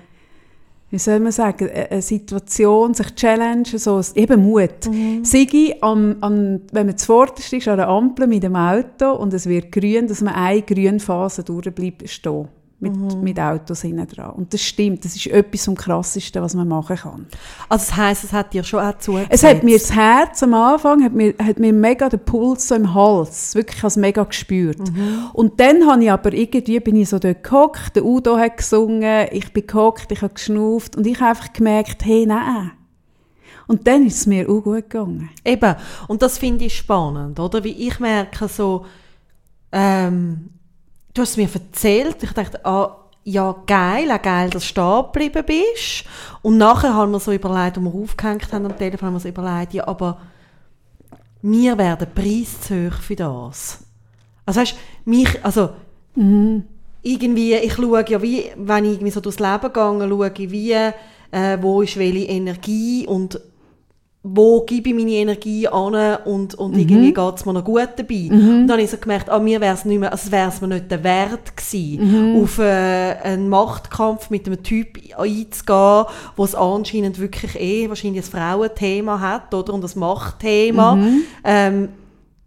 wie 0.90 0.98
soll 1.00 1.20
man 1.20 1.32
sagen, 1.32 1.70
eine 1.70 2.02
Situation, 2.02 2.94
sich 2.94 3.13
challenge, 3.16 3.78
so 3.78 4.02
eben 4.16 4.42
Mut. 4.42 4.90
Mhm. 4.90 5.25
Sigi, 5.25 5.75
an, 5.82 6.16
an, 6.22 6.62
wenn 6.72 6.88
man 6.88 6.98
zuvorderst 6.98 7.52
ist 7.52 7.68
an 7.68 7.78
der 7.78 7.90
Ampel 7.90 8.28
mit 8.28 8.44
dem 8.44 8.56
Auto 8.56 9.12
und 9.12 9.34
es 9.34 9.48
wird 9.48 9.72
grün, 9.72 10.08
dass 10.08 10.22
man 10.22 10.34
eine 10.34 10.62
grüne 10.62 11.00
Phase 11.00 11.44
durchbleibt 11.44 12.10
stehen 12.10 12.48
mit, 12.84 12.96
mhm. 12.96 13.22
mit 13.22 13.40
Autos 13.40 13.82
hinten 13.82 14.06
dran. 14.08 14.32
Und 14.32 14.54
das 14.54 14.62
stimmt, 14.62 15.04
das 15.04 15.16
ist 15.16 15.28
etwas 15.28 15.66
vom 15.66 15.75
Krassesten, 15.75 16.42
was 16.44 16.54
man 16.54 16.68
machen 16.68 16.98
kann. 16.98 17.25
Also 17.70 17.86
das 17.88 17.96
heisst, 17.98 18.24
es 18.25 18.34
hat 18.34 18.54
dir 18.54 18.63
schon 18.63 18.82
auch 18.82 18.98
zugesetzt? 19.00 19.32
Es 19.32 19.44
hat 19.44 19.63
mir 19.63 19.80
das 19.80 19.92
Herz 19.92 20.44
am 20.44 20.54
Anfang, 20.54 21.04
hat 21.04 21.13
mir, 21.13 21.34
hat 21.42 21.58
mir 21.58 21.74
mega 21.74 22.10
den 22.10 22.20
Puls 22.20 22.68
so 22.68 22.75
im 22.75 22.94
Hals, 22.94 23.56
wirklich 23.56 23.84
als 23.84 23.96
mega 23.96 24.24
gespürt. 24.24 24.80
Mhm. 24.80 25.30
Und 25.34 25.60
dann 25.60 25.88
habe 25.88 26.04
ich 26.04 26.12
aber 26.12 26.34
irgendwie, 26.34 26.80
bin 26.80 26.98
ich 26.98 27.10
so 27.10 27.18
dort 27.18 27.44
gehockt, 27.44 27.96
der 27.96 28.06
Udo 28.06 28.38
hat 28.38 28.58
gesungen, 28.58 29.28
ich 29.32 29.52
bin 29.54 29.66
gehockt, 29.66 30.12
ich 30.12 30.22
habe 30.22 30.34
geschnauft 30.34 30.96
und 30.96 31.08
ich 31.08 31.20
habe 31.20 31.30
einfach 31.30 31.54
gemerkt, 31.54 32.06
hey, 32.06 32.25
nein, 32.25 32.72
und 33.66 33.88
dann 33.88 34.06
ist 34.06 34.18
es 34.18 34.28
mir 34.28 34.50
auch 34.50 34.62
gut 34.62 34.89
gegangen. 34.89 35.30
Eben, 35.46 35.76
und 36.08 36.22
das 36.22 36.38
finde 36.38 36.65
ich 36.65 36.76
spannend, 36.76 37.39
oder? 37.39 37.63
Wie 37.63 37.88
ich 37.88 38.00
merke 38.00 38.48
so, 38.50 38.86
ähm, 39.72 40.50
du 41.13 41.21
hast 41.21 41.32
es 41.32 41.38
mir 41.38 41.49
erzählt, 41.54 42.21
ich 42.21 42.32
dachte, 42.32 42.65
ah, 42.65 42.97
ja, 43.23 43.56
geil, 43.65 44.12
auch 44.12 44.21
geil, 44.21 44.49
dass 44.49 44.63
du 44.63 44.67
stehen 44.67 45.04
geblieben 45.04 45.45
bist. 45.45 46.06
Und 46.41 46.58
nachher 46.58 46.93
haben 46.93 47.12
wir 47.12 47.19
so 47.19 47.32
überlegt, 47.32 47.78
als 47.78 47.86
wir 47.86 47.93
aufgehängt 47.93 48.52
haben 48.52 48.65
am 48.65 48.78
Telefon, 48.78 49.08
haben 49.08 49.13
wir 49.13 49.19
so 49.19 49.30
überlegt, 49.30 49.73
ja, 49.73 49.88
aber 49.88 50.19
mir 51.41 51.78
wäre 51.78 51.97
der 51.97 52.06
Preis 52.08 52.60
zu 52.62 52.88
hoch 52.88 52.99
für 52.99 53.15
das. 53.15 53.80
Also 54.45 54.60
weißt, 54.60 54.76
mich, 55.06 55.43
also, 55.45 55.69
mhm. 56.15 56.63
irgendwie, 57.02 57.54
ich 57.54 57.73
schaue 57.73 58.06
ja 58.08 58.21
wie, 58.21 58.52
wenn 58.58 58.86
ich 58.86 58.93
irgendwie 58.93 59.12
so 59.12 59.21
durchs 59.21 59.39
Leben 59.39 59.73
gehe, 59.73 60.10
schaue 60.10 60.32
ich 60.38 60.52
wie, 60.52 60.73
äh, 60.73 61.58
wo 61.62 61.82
ist 61.82 61.97
welche 61.97 62.26
Energie 62.26 63.08
und 63.08 63.39
wo 64.26 64.62
gebe 64.62 64.90
ich 64.90 64.96
meine 64.96 65.12
Energie 65.12 65.68
an 65.68 66.18
und, 66.24 66.56
und 66.56 66.72
mhm. 66.72 66.80
irgendwie 66.80 67.14
geht 67.14 67.36
es 67.36 67.46
mir 67.46 67.52
noch 67.52 67.64
gut 67.66 67.90
dabei. 67.98 68.30
Mhm. 68.30 68.32
Und 68.32 68.68
dann 68.68 68.72
habe 68.72 68.82
ich 68.82 68.90
so 68.90 68.96
gemerkt, 68.96 69.30
ah, 69.30 69.38
mir 69.38 69.60
wäre 69.60 69.74
es 69.74 69.84
nicht 69.84 70.00
mehr, 70.00 70.14
also 70.14 70.32
wäre 70.32 70.48
es 70.48 70.62
mir 70.62 70.70
nicht 70.70 70.90
der 70.90 71.04
Wert 71.04 71.58
gewesen, 71.58 72.36
mhm. 72.36 72.42
auf 72.42 72.58
äh, 72.58 73.18
einen 73.24 73.50
Machtkampf 73.50 74.30
mit 74.30 74.48
einem 74.48 74.64
Typ 74.64 74.98
einzugehen, 75.18 76.06
wo 76.38 76.46
es 76.46 76.56
anscheinend 76.56 77.20
wirklich 77.20 77.60
eh 77.60 77.90
wahrscheinlich 77.90 78.24
ein 78.26 78.32
Frauenthema 78.32 79.20
hat, 79.20 79.54
oder? 79.54 79.74
Und 79.74 79.84
das 79.84 79.98
Machtthema. 79.98 80.96
Mhm. 80.96 81.22
Ähm, 81.44 81.90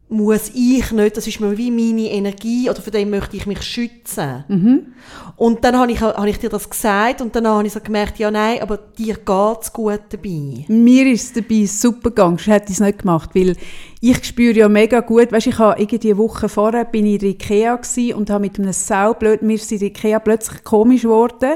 muss 0.08 0.52
ich 0.54 0.92
nicht, 0.92 1.16
das 1.16 1.26
ist 1.26 1.40
mir 1.40 1.58
wie 1.58 1.70
meine 1.70 2.08
Energie 2.10 2.70
oder 2.70 2.80
von 2.80 2.92
dem 2.92 3.10
möchte 3.10 3.36
ich 3.36 3.46
mich 3.46 3.62
schützen. 3.62 4.44
Mhm. 4.46 4.94
Und 5.36 5.64
dann 5.64 5.76
habe 5.76 5.90
ich, 5.90 6.00
habe 6.00 6.30
ich 6.30 6.38
dir 6.38 6.48
das 6.48 6.70
gesagt 6.70 7.20
und 7.20 7.34
dann 7.34 7.46
habe 7.48 7.66
ich 7.66 7.72
so 7.72 7.80
gemerkt, 7.80 8.18
ja 8.18 8.30
nein, 8.30 8.60
aber 8.62 8.76
dir 8.76 9.14
geht 9.14 9.62
es 9.62 9.72
gut 9.72 10.00
dabei. 10.10 10.64
Mir 10.68 11.06
ist 11.06 11.24
es 11.24 11.32
dabei 11.32 11.66
super 11.66 12.10
gegangen, 12.10 12.38
ich 12.38 12.46
hätte 12.46 12.72
es 12.72 12.78
nicht 12.78 13.00
gemacht, 13.00 13.30
weil 13.34 13.56
ich 14.00 14.24
spüre 14.24 14.56
ja 14.56 14.68
mega 14.68 15.00
gut, 15.00 15.32
weißt, 15.32 15.48
ich 15.48 15.58
habe 15.58 15.80
irgendwie 15.80 16.10
eine 16.10 16.18
Woche 16.18 16.48
vorher 16.48 16.84
bin 16.84 17.06
ich 17.06 17.22
in 17.22 17.30
Ikea 17.30 17.80
und 18.14 18.30
habe 18.30 18.42
mit 18.42 18.60
einem 18.60 18.72
Saublöd, 18.72 19.42
mir 19.42 19.54
ist 19.54 19.72
in 19.72 19.80
der 19.80 19.88
Ikea 19.88 20.20
plötzlich 20.20 20.62
komisch 20.62 21.02
geworden, 21.02 21.54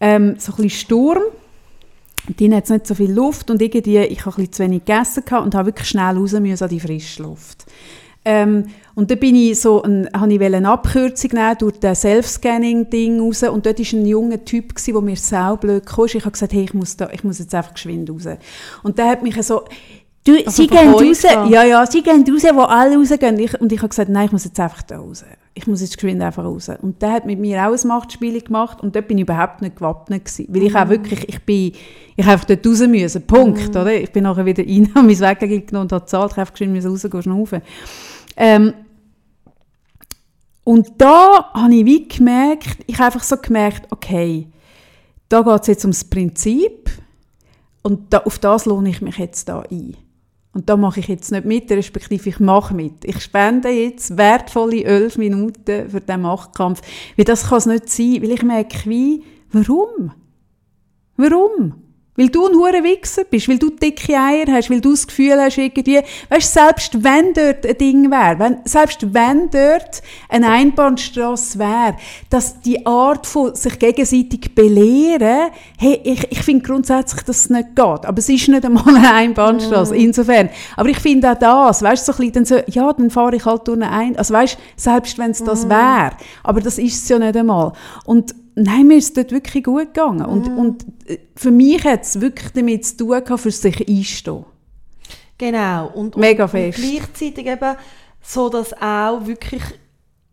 ähm, 0.00 0.36
so 0.38 0.52
ein 0.52 0.56
bisschen 0.56 0.70
Sturm 0.70 1.22
die 2.28 2.54
hat 2.54 2.68
nicht 2.68 2.86
so 2.86 2.94
viel 2.94 3.12
Luft 3.12 3.50
und 3.50 3.62
irgendwie, 3.62 3.98
ich 3.98 4.26
habe 4.26 4.42
ein 4.42 4.52
zu 4.52 4.62
wenig 4.62 4.84
gegessen 4.84 5.24
und 5.42 5.54
habe 5.54 5.66
wirklich 5.66 5.88
schnell 5.88 6.16
raus 6.16 6.32
müssen 6.32 6.64
an 6.64 6.70
die 6.70 6.80
Frischluft. 6.80 7.66
Ähm, 8.24 8.66
und 8.94 9.10
dann 9.10 9.18
bin 9.18 9.36
ich 9.36 9.60
so 9.60 9.82
ein, 9.82 10.08
habe 10.12 10.32
ich 10.34 10.42
eine 10.42 10.68
Abkürzung 10.68 11.30
nehmen 11.32 11.56
durch 11.58 11.78
das 11.78 12.02
Self-Scanning-Ding 12.02 13.20
raus 13.20 13.42
und 13.44 13.64
dort 13.64 13.78
war 13.78 13.98
ein 13.98 14.06
junger 14.06 14.44
Typ, 14.44 14.74
der 14.74 15.00
mir 15.00 15.16
saublöd 15.16 15.86
kam. 15.86 16.04
Ich 16.06 16.16
habe 16.16 16.32
gesagt, 16.32 16.52
hey, 16.52 16.64
ich 16.64 16.74
muss, 16.74 16.96
da, 16.96 17.08
ich 17.10 17.24
muss 17.24 17.38
jetzt 17.38 17.54
einfach 17.54 17.74
geschwind 17.74 18.10
raus. 18.10 18.26
Und 18.82 18.98
der 18.98 19.06
hat 19.06 19.22
mich 19.22 19.40
so, 19.42 19.62
du, 20.28 20.36
also 20.36 20.50
sie 20.50 20.66
gehen 20.66 20.90
raus, 20.90 21.22
ja, 21.22 21.64
ja, 21.64 21.86
sie 21.86 22.02
gehen 22.02 22.24
raus, 22.28 22.42
wo 22.54 22.62
alle 22.62 22.96
rausgehen. 22.96 23.38
Ich, 23.38 23.60
und 23.60 23.72
ich 23.72 23.78
habe 23.78 23.88
gesagt, 23.88 24.10
nein, 24.10 24.26
ich 24.26 24.32
muss 24.32 24.44
jetzt 24.44 24.60
einfach 24.60 24.82
da 24.82 24.98
raus. 24.98 25.24
Ich 25.54 25.66
muss 25.66 25.80
jetzt 25.80 25.96
geschwind 25.96 26.22
einfach 26.22 26.44
raus. 26.44 26.70
Und 26.82 27.00
der 27.02 27.12
hat 27.12 27.26
mit 27.26 27.38
mir 27.38 27.66
auch 27.66 27.72
ein 27.72 27.88
Machtspiel 27.88 28.40
gemacht 28.40 28.80
und 28.80 28.94
dort 28.94 29.08
bin 29.08 29.18
ich 29.18 29.22
überhaupt 29.22 29.62
nicht 29.62 29.76
gewappnet 29.76 30.24
gewesen. 30.24 30.46
Weil 30.48 30.62
ich 30.62 30.74
auch 30.76 30.84
mhm. 30.84 30.90
wirklich, 30.90 31.28
ich 31.28 31.42
bin, 31.42 31.72
ich 32.16 32.26
einfach 32.26 32.44
dort 32.44 32.66
raus 32.66 32.80
müssen. 32.86 33.26
Punkt, 33.26 33.74
mhm. 33.74 33.80
oder? 33.80 33.94
Ich 33.94 34.12
bin 34.12 34.24
nachher 34.24 34.44
wieder 34.44 34.62
rein, 34.66 34.90
habe 34.94 35.06
mein 35.06 35.18
Weg 35.18 35.66
genommen 35.66 35.86
und 35.86 35.92
habe 35.92 36.04
gezahlt, 36.04 36.32
ich 36.32 36.38
habe 36.38 36.50
geschwind 36.50 36.84
rausgehen, 36.84 37.22
schnaufen. 37.22 37.62
Ähm, 38.36 38.74
und 40.64 40.92
da 40.98 41.50
habe 41.54 41.74
ich 41.74 41.84
wie 41.86 42.06
gemerkt, 42.06 42.84
ich 42.86 42.96
habe 42.96 43.06
einfach 43.06 43.22
so 43.22 43.38
gemerkt, 43.38 43.90
okay, 43.90 44.48
da 45.30 45.40
geht 45.40 45.62
es 45.62 45.66
jetzt 45.66 45.84
ums 45.84 46.04
Prinzip 46.04 46.90
und 47.82 48.12
da, 48.12 48.18
auf 48.18 48.38
das 48.38 48.66
lohne 48.66 48.90
ich 48.90 49.00
mich 49.00 49.16
jetzt 49.16 49.48
da 49.48 49.60
ein. 49.60 49.96
Und 50.58 50.68
da 50.68 50.76
mache 50.76 50.98
ich 50.98 51.06
jetzt 51.06 51.30
nicht 51.30 51.44
mit, 51.44 51.70
respektive 51.70 52.30
ich 52.30 52.40
mache 52.40 52.74
mit. 52.74 53.04
Ich 53.04 53.20
spende 53.20 53.68
jetzt 53.68 54.16
wertvolle 54.16 54.82
elf 54.82 55.16
Minuten 55.16 55.88
für 55.88 56.00
den 56.00 56.22
Machtkampf. 56.22 56.80
Weil 57.16 57.26
das 57.26 57.48
kann 57.48 57.58
es 57.58 57.66
nicht 57.66 57.88
sein, 57.88 58.20
weil 58.20 58.32
ich 58.32 58.42
merke 58.42 58.90
wie, 58.90 59.22
warum? 59.52 60.10
Warum? 61.16 61.74
Weil 62.18 62.30
du 62.30 62.48
ein 62.48 62.56
hoher 62.56 62.82
Wichser 62.82 63.22
bist, 63.22 63.48
weil 63.48 63.58
du 63.58 63.70
dicke 63.70 64.12
Eier 64.12 64.46
hast, 64.50 64.70
weil 64.70 64.80
du 64.80 64.90
das 64.90 65.06
Gefühl 65.06 65.40
hast, 65.40 65.56
irgendwie, 65.56 66.00
weißt, 66.28 66.52
selbst 66.52 67.04
wenn 67.04 67.32
dort 67.32 67.64
ein 67.64 67.78
Ding 67.78 68.10
wäre, 68.10 68.40
wenn, 68.40 68.56
selbst 68.64 69.14
wenn 69.14 69.48
dort 69.50 70.02
eine 70.28 70.48
Einbahnstrasse 70.48 71.60
wäre, 71.60 71.94
dass 72.28 72.60
die 72.60 72.84
Art 72.84 73.24
von 73.24 73.54
sich 73.54 73.78
gegenseitig 73.78 74.52
belehren, 74.52 75.50
hey, 75.78 76.00
ich, 76.02 76.26
ich 76.32 76.42
finde 76.42 76.66
grundsätzlich, 76.66 77.22
dass 77.22 77.36
es 77.36 77.50
nicht 77.50 77.76
geht. 77.76 78.04
Aber 78.04 78.18
es 78.18 78.28
ist 78.28 78.48
nicht 78.48 78.64
einmal 78.64 78.96
eine 78.96 79.14
Einbahnstrasse, 79.14 79.94
mm. 79.94 79.98
insofern. 79.98 80.48
Aber 80.76 80.88
ich 80.88 80.98
finde 80.98 81.30
auch 81.30 81.38
das, 81.38 81.82
weißt 81.82 82.08
du, 82.08 82.12
so 82.12 82.18
ein 82.20 82.32
bisschen, 82.32 82.32
dann 82.32 82.44
so, 82.44 82.56
ja, 82.66 82.92
dann 82.92 83.10
fahre 83.10 83.36
ich 83.36 83.44
halt 83.44 83.68
durch 83.68 83.80
eine 83.80 83.92
Ein, 83.92 84.16
also 84.16 84.34
weißt, 84.34 84.58
selbst 84.74 85.18
wenn 85.18 85.30
es 85.30 85.44
das 85.44 85.66
mm. 85.66 85.70
wäre, 85.70 86.10
aber 86.42 86.60
das 86.60 86.78
ist 86.78 87.04
es 87.04 87.08
ja 87.08 87.20
nicht 87.20 87.36
einmal. 87.36 87.74
Und 88.04 88.34
Nein, 88.60 88.86
mir 88.88 88.98
ist 88.98 89.16
dort 89.16 89.30
wirklich 89.30 89.64
gut 89.64 89.94
gegangen. 89.94 90.24
Und, 90.24 90.50
mhm. 90.50 90.58
und 90.58 90.86
äh, 91.06 91.18
für 91.36 91.50
mich 91.50 91.84
hat 91.84 92.02
es 92.02 92.20
wirklich 92.20 92.50
damit 92.52 92.86
zu 92.86 92.96
tun 92.96 93.24
gehabt, 93.24 93.40
für 93.40 93.50
sich 93.50 93.88
einstehen. 93.88 94.44
Genau. 95.38 95.88
Und, 95.94 96.16
Mega 96.16 96.44
und, 96.44 96.50
fest. 96.50 96.78
Und 96.78 96.84
gleichzeitig 96.84 97.46
eben 97.46 97.76
so, 98.20 98.48
dass 98.48 98.72
auch 98.74 99.26
wirklich 99.26 99.62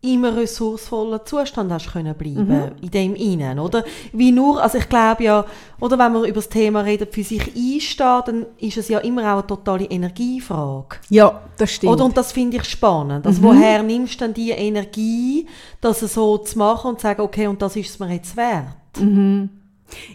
immer 0.06 0.36
ressourcevollen 0.36 1.20
Zustand 1.26 1.72
hast 1.72 1.92
können 1.92 2.16
bleiben 2.16 2.48
mhm. 2.48 2.72
in 2.82 2.92
dem 2.92 3.16
Innen, 3.16 3.60
oder? 3.60 3.84
Wie 4.14 4.32
nur, 4.32 4.62
also 4.62 4.78
ich 4.78 4.88
glaube 4.88 5.24
ja, 5.24 5.46
oder 5.80 5.98
wenn 5.98 6.14
man 6.14 6.24
über 6.24 6.36
das 6.36 6.50
Thema 6.50 6.82
redet, 6.82 7.14
für 7.14 7.24
sich 7.24 7.42
einsteht, 7.56 8.28
dann 8.28 8.46
ist 8.60 8.78
es 8.78 8.88
ja 8.88 9.00
immer 9.00 9.24
auch 9.24 9.40
eine 9.40 9.48
totale 9.48 9.86
Energiefrage. 9.86 10.98
Ja, 11.10 11.42
das 11.58 11.72
stimmt. 11.72 11.94
Oder, 11.94 12.06
und 12.06 12.18
das 12.18 12.32
finde 12.32 12.58
ich 12.58 12.64
spannend. 12.66 13.26
Also 13.26 13.42
mhm. 13.42 13.46
woher 13.46 13.84
nimmst 13.84 14.16
du 14.16 14.26
dann 14.26 14.34
die 14.34 14.52
Energie, 14.52 15.48
das 15.82 16.00
so 16.00 16.38
zu 16.38 16.58
machen 16.58 16.92
und 16.92 17.00
zu 17.00 17.04
sagen, 17.04 17.22
okay, 17.22 17.48
und 17.48 17.62
das 17.62 17.76
ist 17.76 17.90
es 17.90 18.00
mir 18.00 18.14
jetzt 18.14 18.38
wert? 18.38 18.68
Mhm. 19.00 19.50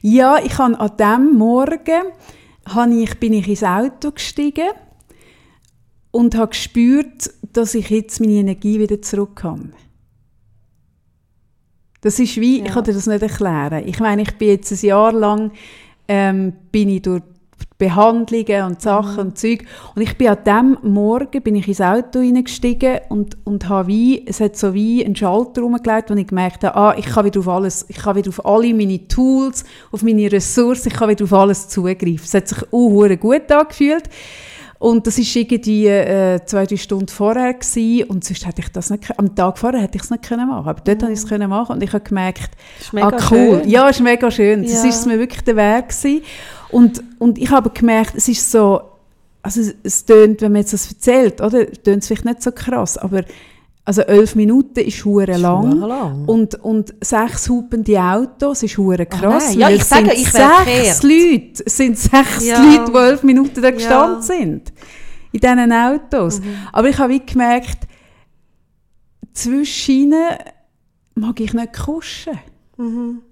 Ja, 0.02 0.38
ich 0.42 0.56
habe 0.58 0.78
an 0.78 0.96
dem 0.96 1.38
Morgen 1.38 2.02
habe 2.66 2.94
ich, 2.94 3.18
bin 3.18 3.32
ich 3.32 3.48
ins 3.48 3.62
Auto 3.62 4.12
gestiegen 4.12 4.70
und 6.10 6.34
habe 6.36 6.50
gespürt, 6.50 7.30
dass 7.52 7.74
ich 7.74 7.90
jetzt 7.90 8.20
meine 8.20 8.32
Energie 8.32 8.78
wieder 8.78 9.00
zurück 9.02 9.42
habe. 9.44 9.70
Das 12.00 12.18
ist 12.18 12.36
wie, 12.40 12.58
ja. 12.58 12.64
ich 12.64 12.72
kann 12.72 12.84
dir 12.84 12.94
das 12.94 13.06
nicht 13.06 13.22
erklären. 13.22 13.86
Ich 13.86 14.00
meine, 14.00 14.22
ich 14.22 14.36
bin 14.36 14.48
jetzt 14.48 14.72
ein 14.72 14.86
Jahr 14.86 15.12
lang 15.12 15.52
ähm, 16.08 16.54
bin 16.72 16.88
ich 16.88 17.02
durch 17.02 17.22
Behandlungen 17.80 18.64
und 18.66 18.82
Sachen 18.82 19.14
mhm. 19.14 19.20
und 19.20 19.38
Zeug. 19.38 19.64
Und 19.94 20.02
ich 20.02 20.16
bin 20.16 20.28
an 20.28 20.44
dem 20.44 20.78
Morgen 20.82 21.42
bin 21.42 21.56
ich 21.56 21.66
ins 21.66 21.80
Auto 21.80 22.20
hineingestiegen 22.20 23.00
und, 23.08 23.36
und 23.44 23.68
habe 23.68 23.88
wie, 23.88 24.24
es 24.26 24.40
hat 24.40 24.56
so 24.56 24.74
wie 24.74 25.04
einen 25.04 25.16
Schalter 25.16 25.62
rumgelegt, 25.62 26.10
wo 26.10 26.14
ich 26.14 26.26
gemerkt 26.26 26.62
habe, 26.62 26.76
ah, 26.76 26.94
ich 26.96 27.06
kann 27.06 27.24
wieder 27.24 27.40
auf 27.40 27.48
alles, 27.48 27.86
ich 27.88 27.96
kann 27.96 28.16
wieder 28.16 28.28
auf 28.28 28.44
alle 28.44 28.74
meine 28.74 29.08
Tools, 29.08 29.64
auf 29.90 30.02
meine 30.02 30.30
Ressourcen, 30.30 30.88
ich 30.88 30.94
kann 30.94 31.08
wieder 31.08 31.24
auf 31.24 31.32
alles 31.32 31.68
zugreifen. 31.68 32.20
Es 32.22 32.34
hat 32.34 32.48
sich 32.48 32.62
auch 32.70 33.08
gut 33.18 33.50
angefühlt. 33.50 34.04
Und 34.80 35.06
das 35.06 35.18
war 35.18 35.36
irgendwie 35.36 35.88
äh, 35.88 36.40
zwei, 36.46 36.64
drei 36.64 36.78
Stunden 36.78 37.08
vorher 37.08 37.52
gewesen, 37.52 38.08
und 38.08 38.24
sonst 38.24 38.46
hätte 38.46 38.62
ich 38.62 38.72
das 38.72 38.88
nicht 38.88 39.18
Am 39.18 39.34
Tag 39.34 39.58
vorher 39.58 39.82
hätte 39.82 39.98
ich 39.98 40.04
es 40.04 40.10
nicht 40.10 40.24
können 40.24 40.48
machen 40.48 40.66
Aber 40.66 40.80
dort 40.80 41.02
mm. 41.02 41.02
habe 41.02 41.12
ich 41.12 41.18
es 41.18 41.28
können 41.28 41.50
machen 41.50 41.74
und 41.74 41.82
ich 41.82 41.92
habe 41.92 42.02
gemerkt, 42.02 42.52
ah 42.96 43.10
cool, 43.30 43.60
schön. 43.60 43.68
ja, 43.68 43.90
es 43.90 43.96
ist 43.96 44.02
mega 44.02 44.30
schön. 44.30 44.64
Ja. 44.64 44.70
Das 44.70 44.84
ist 44.86 45.06
mir 45.06 45.18
wirklich 45.18 45.42
der 45.42 45.56
Weg 45.56 45.90
gewesen. 45.90 46.22
Und, 46.70 47.02
und 47.18 47.36
ich 47.36 47.50
habe 47.50 47.68
gemerkt, 47.68 48.14
es 48.16 48.26
ist 48.28 48.50
so, 48.50 48.80
also 49.42 49.60
es, 49.60 49.74
es 49.82 50.06
tönt, 50.06 50.40
wenn 50.40 50.52
man 50.52 50.62
jetzt 50.62 50.72
das 50.72 50.90
erzählt, 50.90 51.42
oder, 51.42 51.70
tönt 51.70 52.02
es 52.02 52.06
vielleicht 52.06 52.24
nicht 52.24 52.42
so 52.42 52.50
krass, 52.50 52.96
aber 52.96 53.24
also 53.84 54.02
elf 54.02 54.34
Minuten 54.34 54.80
ist 54.80 55.04
hure 55.04 55.36
lang. 55.36 55.80
lang. 55.80 56.24
Und, 56.26 56.54
und 56.56 56.94
sechs 57.00 57.48
hupende 57.48 58.00
Autos 58.00 58.62
ist 58.62 58.76
hure 58.76 59.06
krass. 59.06 59.54
ja, 59.54 59.70
ich 59.70 59.84
sage, 59.84 60.12
ich 60.12 60.30
sechs 60.30 61.02
Leute, 61.02 61.64
es 61.64 61.76
sind 61.76 61.98
sechs 61.98 62.44
ja. 62.44 62.62
Leute, 62.62 62.92
die 62.92 62.98
elf 62.98 63.22
Minuten 63.22 63.62
da 63.62 63.70
gestanden 63.70 64.20
ja. 64.20 64.22
sind. 64.22 64.72
In 65.32 65.40
diesen 65.40 65.72
Autos. 65.72 66.40
Mhm. 66.40 66.54
Aber 66.72 66.88
ich 66.88 66.98
habe 66.98 67.18
gemerkt, 67.20 67.86
zwischen 69.32 69.92
ihnen 69.92 70.36
mag 71.14 71.40
ich 71.40 71.54
nicht 71.54 71.72
kuschen. 71.72 72.38
Mhm. 72.76 73.22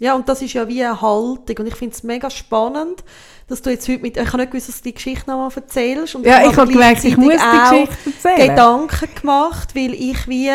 Ja, 0.00 0.14
und 0.14 0.28
das 0.28 0.42
ist 0.42 0.52
ja 0.54 0.66
wie 0.68 0.82
eine 0.82 1.00
Haltung. 1.00 1.56
Und 1.58 1.66
ich 1.66 1.76
finde 1.76 1.94
es 1.94 2.02
mega 2.02 2.30
spannend, 2.30 3.04
dass 3.48 3.62
du 3.62 3.70
jetzt 3.70 3.88
heute 3.88 4.02
mit, 4.02 4.16
ich 4.16 4.26
habe 4.26 4.38
nicht 4.38 4.50
gewusst, 4.50 4.68
dass 4.68 4.78
du 4.78 4.84
die 4.84 4.94
Geschichte 4.94 5.30
nochmal 5.30 5.50
erzählst. 5.54 6.14
Und 6.14 6.26
ja, 6.26 6.48
ich 6.48 6.56
habe 6.56 6.70
gemerkt, 6.70 7.04
ich 7.04 7.16
muss 7.16 7.34
die 7.34 7.70
Geschichte 7.84 8.10
erzählen. 8.10 8.48
Gedanken 8.48 9.08
gemacht, 9.20 9.74
weil 9.74 9.94
ich 9.94 10.28
wie 10.28 10.50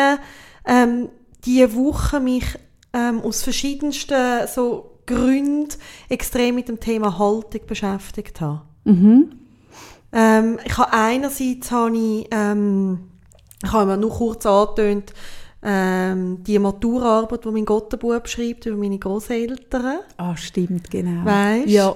ähm, 0.66 1.08
diese 1.44 1.74
Woche 1.74 2.20
mich 2.20 2.44
ähm, 2.92 3.20
aus 3.22 3.42
verschiedensten 3.42 4.46
so 4.52 4.98
Gründen 5.06 5.68
extrem 6.08 6.54
mit 6.54 6.68
dem 6.68 6.80
Thema 6.80 7.18
Haltung 7.18 7.60
beschäftigt 7.66 8.40
habe. 8.40 8.62
Mhm. 8.84 9.32
Ähm, 10.12 10.58
ich 10.64 10.76
habe 10.76 10.92
einerseits 10.92 11.70
habe 11.70 11.96
ich, 11.96 12.28
ähm, 12.30 13.10
ich 13.62 13.72
habe 13.72 13.92
mir 13.92 13.96
nur 13.96 14.10
kurz 14.10 14.46
angetönt, 14.46 15.12
ähm, 15.62 16.42
die 16.42 16.58
Maturarbeit, 16.58 17.44
die 17.44 17.50
mein 17.50 17.64
Gottenbub 17.64 18.28
schreibt 18.28 18.66
über 18.66 18.76
meine 18.76 18.98
Großeltern. 18.98 19.98
Ah, 20.16 20.36
stimmt, 20.36 20.90
genau. 20.90 21.24
Weißt? 21.24 21.68
Ja, 21.68 21.94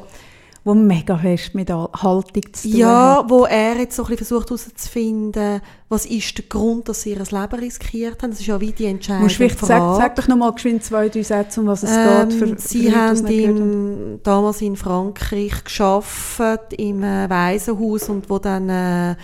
wo 0.65 0.73
mega 0.73 1.19
fest 1.19 1.55
mit 1.55 1.71
Haltung 1.71 2.43
zu 2.53 2.71
tun 2.71 2.79
Ja, 2.79 3.19
hat. 3.19 3.31
wo 3.31 3.45
er 3.45 3.79
jetzt 3.79 3.97
so 3.97 4.03
ein 4.05 4.09
bisschen 4.09 4.27
versucht 4.27 4.49
herauszufinden, 4.49 5.61
was 5.91 6.07
ist 6.07 6.39
der 6.39 6.47
Grund, 6.47 6.89
dass 6.89 7.03
sie 7.03 7.11
ihr 7.11 7.19
Leben 7.19 7.61
riskiert 7.61 8.23
haben. 8.23 8.31
Das 8.31 8.41
ist 8.41 8.47
ja 8.47 8.59
wie 8.59 8.73
die 8.73 8.87
Entscheidung. 8.87 9.25
Musst 9.25 9.39
sag, 9.61 9.97
sag 9.97 10.17
doch 10.17 10.27
nochmal 10.27 10.53
geschwind 10.53 10.83
zwei, 10.83 11.11
drei 11.11 11.23
Sätze, 11.23 11.61
um 11.61 11.67
was 11.67 11.83
es 11.83 11.91
ähm, 11.91 12.29
geht. 12.31 12.39
Für, 12.39 12.59
sie 12.59 12.91
für 12.91 12.97
haben 12.97 13.27
im, 13.27 14.21
damals 14.23 14.63
in 14.63 14.77
Frankreich 14.77 15.65
geschafft 15.65 16.73
im 16.79 17.03
äh, 17.03 17.29
Waisenhaus 17.29 18.09
und 18.09 18.31
wo 18.31 18.39
dann 18.39 18.69
äh, 18.71 19.17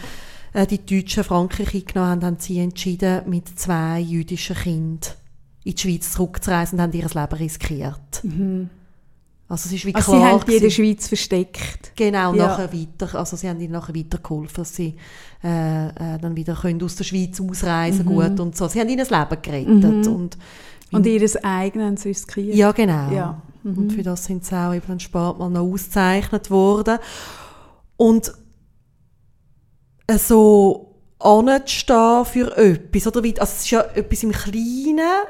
äh, 0.52 0.66
die 0.66 0.84
Deutschen 0.84 1.24
Frankreich 1.24 1.74
eingenommen 1.74 2.10
haben, 2.10 2.24
haben 2.24 2.36
sie 2.38 2.58
entschieden, 2.58 3.22
mit 3.26 3.58
zwei 3.58 3.98
jüdischen 4.00 4.56
Kindern 4.56 5.14
in 5.64 5.74
die 5.74 5.78
Schweiz 5.78 6.12
zurückzureisen 6.12 6.78
und 6.78 6.82
haben 6.82 6.92
ihr 6.92 7.08
Leben 7.08 7.36
riskiert. 7.36 8.24
Mhm. 8.24 8.70
Also 9.50 9.66
es 9.66 9.72
ist 9.72 9.84
wie 9.84 9.94
also 9.96 10.12
klar, 10.12 10.20
sie 10.20 10.26
haben 10.28 10.44
die 10.46 10.54
in 10.54 10.62
der 10.62 10.70
Schweiz 10.70 11.08
versteckt. 11.08 11.92
Genau, 11.96 12.34
ja. 12.34 12.46
nachher 12.46 12.72
weiter, 12.72 13.18
also 13.18 13.36
sie 13.36 13.48
haben 13.48 13.60
ihnen 13.60 13.72
nachher 13.72 13.96
weitergeholfen, 13.96 14.62
dass 14.62 14.76
sie 14.76 14.94
äh, 15.42 15.88
äh, 15.88 16.18
dann 16.20 16.36
wieder 16.36 16.54
können 16.54 16.80
aus 16.84 16.94
der 16.94 17.02
Schweiz 17.02 17.40
ausreisen 17.40 18.06
mhm. 18.06 18.14
gut 18.14 18.38
und 18.38 18.56
so. 18.56 18.68
Sie 18.68 18.78
haben 18.78 18.88
ihnen 18.88 18.98
das 18.98 19.10
Leben 19.10 19.42
gerettet. 19.42 20.06
Mhm. 20.06 20.14
Und, 20.14 20.38
und 20.92 21.04
ihres 21.04 21.36
eigenen 21.42 21.98
riskiert. 21.98 22.54
Ja, 22.54 22.70
genau. 22.70 23.10
Ja. 23.10 23.42
Mhm. 23.64 23.76
Und 23.76 23.92
für 23.92 24.04
das 24.04 24.24
sind 24.24 24.44
sie 24.44 24.54
auch 24.54 24.72
eben 24.72 24.86
dann 24.86 25.00
später 25.00 25.34
mal 25.34 25.50
noch 25.50 25.62
ausgezeichnet 25.62 26.48
worden. 26.48 26.98
Und 27.96 28.32
so 30.16 30.94
anzustehen 31.18 32.24
für 32.24 32.56
etwas, 32.56 33.06
oder 33.08 33.24
wie, 33.24 33.38
also 33.38 33.52
es 33.52 33.64
ist 33.64 33.70
ja 33.70 33.80
etwas 33.94 34.22
im 34.22 34.30
Kleinen, 34.30 35.24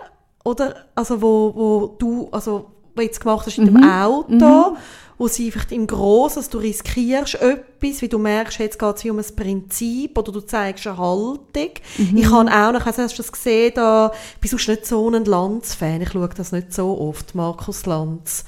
oder, 0.44 0.74
also 0.94 1.22
wo, 1.22 1.54
wo 1.54 1.87
du, 1.98 2.28
also 2.30 2.80
was 3.00 3.06
jetzt 3.06 3.20
gemacht 3.20 3.46
hast 3.46 3.58
in 3.58 3.66
dem 3.66 3.74
mhm. 3.74 3.84
Auto, 3.84 4.70
mhm. 4.70 4.76
wo 5.18 5.28
sie 5.28 5.50
vielleicht 5.50 5.72
im 5.72 5.86
Großen, 5.86 6.38
also 6.38 6.50
du 6.50 6.58
riskierst 6.58 7.34
etwas, 7.36 8.02
wie 8.02 8.08
du 8.08 8.18
merkst, 8.18 8.58
jetzt 8.58 8.78
geht 8.78 8.96
es 8.96 9.04
wie 9.04 9.10
um 9.10 9.18
ein 9.18 9.36
Prinzip 9.36 10.16
oder 10.16 10.32
du 10.32 10.40
zeigst 10.40 10.86
eine 10.86 10.98
Haltung. 10.98 11.70
Mhm. 11.98 12.16
Ich 12.16 12.30
habe 12.30 12.50
auch 12.50 12.72
noch, 12.72 12.86
also 12.86 13.02
hast 13.02 13.18
du 13.18 13.22
das 13.22 13.32
gesehen, 13.32 13.72
da, 13.74 14.12
bist 14.40 14.52
du 14.52 14.70
nicht 14.70 14.86
so 14.86 15.10
ein 15.10 15.24
Lanz-Fan, 15.24 16.02
ich 16.02 16.10
schaue 16.10 16.28
das 16.28 16.52
nicht 16.52 16.72
so 16.72 16.98
oft, 16.98 17.34
Markus 17.34 17.86
Lanz. 17.86 18.44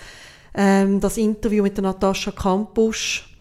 Ähm, 0.54 1.00
das 1.00 1.16
Interview 1.16 1.62
mit 1.62 1.76
der 1.76 1.84
Natascha 1.84 2.30
Kampusch, 2.30 3.31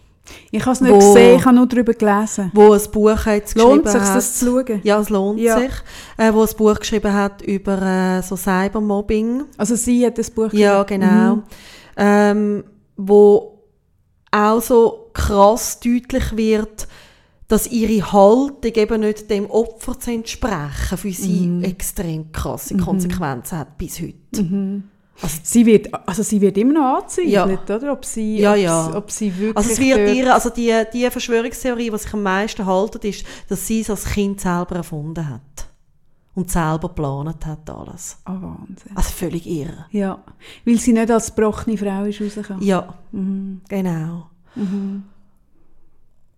ich 0.51 0.61
habe 0.61 0.71
es 0.71 0.81
nicht 0.81 0.91
wo, 0.91 0.99
gesehen, 0.99 1.39
ich 1.39 1.45
habe 1.45 1.55
nur 1.55 1.67
darüber 1.67 1.93
gelesen. 1.93 2.51
Wo 2.53 2.73
ein 2.73 2.81
Buch 2.91 3.25
jetzt 3.25 3.55
lohnt 3.55 3.83
geschrieben 3.83 4.05
sich, 4.05 4.13
das 4.13 4.39
zu 4.39 4.45
schauen? 4.45 4.81
Ja, 4.83 4.99
es 4.99 5.09
lohnt 5.09 5.39
ja. 5.39 5.59
sich. 5.59 5.71
Äh, 6.17 6.33
wo 6.33 6.43
ein 6.43 6.55
Buch 6.57 6.79
geschrieben 6.79 7.13
hat 7.13 7.41
über 7.41 7.81
äh, 7.81 8.21
so 8.21 8.35
Cybermobbing. 8.35 9.43
Also 9.57 9.75
sie 9.75 10.05
hat 10.05 10.17
das 10.17 10.29
Buch 10.29 10.45
geschrieben? 10.45 10.63
Ja, 10.63 10.83
genau. 10.83 11.35
Mhm. 11.35 11.43
Ähm, 11.97 12.63
wo 12.97 13.59
auch 14.31 14.61
so 14.61 15.09
krass 15.13 15.79
deutlich 15.79 16.35
wird, 16.35 16.87
dass 17.47 17.67
ihre 17.67 18.13
Haltung 18.13 18.73
eben 18.73 19.01
nicht 19.01 19.29
dem 19.29 19.49
Opfer 19.49 19.99
zu 19.99 20.11
entsprechen, 20.11 20.97
für 20.97 21.11
sie 21.11 21.47
mhm. 21.47 21.63
extrem 21.65 22.31
krasse 22.31 22.75
mhm. 22.75 22.81
Konsequenzen 22.81 23.57
hat 23.57 23.77
bis 23.77 23.99
heute. 23.99 24.41
Mhm. 24.41 24.83
Also 25.21 25.37
sie 25.43 25.65
wird, 25.65 25.89
also 26.07 26.23
sie 26.23 26.41
wird 26.41 26.57
immer 26.57 26.73
noch 26.73 26.97
angezweifelt, 26.97 27.69
ja. 27.69 27.75
oder? 27.75 27.93
Ob 27.93 28.05
sie, 28.05 28.39
ja, 28.39 28.55
ja. 28.55 28.87
Ob, 28.89 28.95
ob 28.95 29.11
sie 29.11 29.31
wirklich... 29.37 29.57
Also 29.57 29.71
es 29.71 29.79
wird 29.79 30.15
ihr, 30.15 30.33
also 30.33 30.49
die, 30.49 30.73
die 30.93 31.09
Verschwörungstheorie, 31.09 31.89
die 31.91 31.97
sich 31.97 32.13
am 32.13 32.23
meisten 32.23 32.65
haltet, 32.65 33.05
ist, 33.05 33.25
dass 33.47 33.67
sie 33.67 33.81
es 33.81 33.89
als 33.89 34.05
Kind 34.05 34.41
selber 34.41 34.77
erfunden 34.77 35.29
hat. 35.29 35.41
Und 36.33 36.49
selber 36.49 36.87
geplant 36.87 37.45
hat 37.45 37.69
alles. 37.69 38.17
Ah, 38.23 38.35
oh, 38.35 38.41
Wahnsinn. 38.41 38.95
Also 38.95 39.11
völlig 39.11 39.45
irre. 39.45 39.85
Ja, 39.91 40.23
weil 40.65 40.79
sie 40.79 40.93
nicht 40.93 41.11
als 41.11 41.35
gebrochene 41.35 41.77
Frau 41.77 42.05
ist 42.05 42.21
rausgekommen. 42.21 42.63
Ja, 42.63 42.93
mhm. 43.11 43.61
genau. 43.67 44.29
Mhm. 44.55 45.03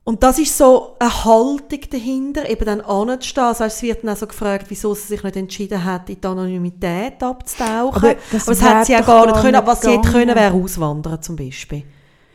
Und 0.05 0.21
das 0.21 0.37
ist 0.37 0.57
so 0.57 0.97
eine 0.99 1.23
Haltung 1.23 1.79
dahinter, 1.89 2.49
eben 2.49 2.65
dann 2.65 2.81
anzustehen. 2.81 3.45
Also 3.45 3.63
es 3.63 3.81
wird 3.81 4.03
dann 4.03 4.09
auch 4.09 4.17
so 4.17 4.27
gefragt, 4.27 4.65
wieso 4.67 4.93
sie 4.93 5.07
sich 5.07 5.23
nicht 5.23 5.35
entschieden 5.37 5.83
hat, 5.83 6.09
in 6.09 6.19
die 6.19 6.27
Anonymität 6.27 7.23
abzutauchen. 7.23 7.95
Aber 7.95 8.15
das, 8.31 8.43
Aber 8.43 8.55
das 8.55 8.61
hat 8.61 8.85
sie 8.85 8.91
ja 8.91 9.01
gar 9.01 9.25
nicht 9.27 9.39
können. 9.39 9.65
Was 9.65 9.81
sie 9.81 9.91
hätte 9.91 10.11
können, 10.11 10.35
wäre 10.35 10.53
auswandern 10.53 11.21
zum 11.21 11.37
Beispiel. 11.37 11.83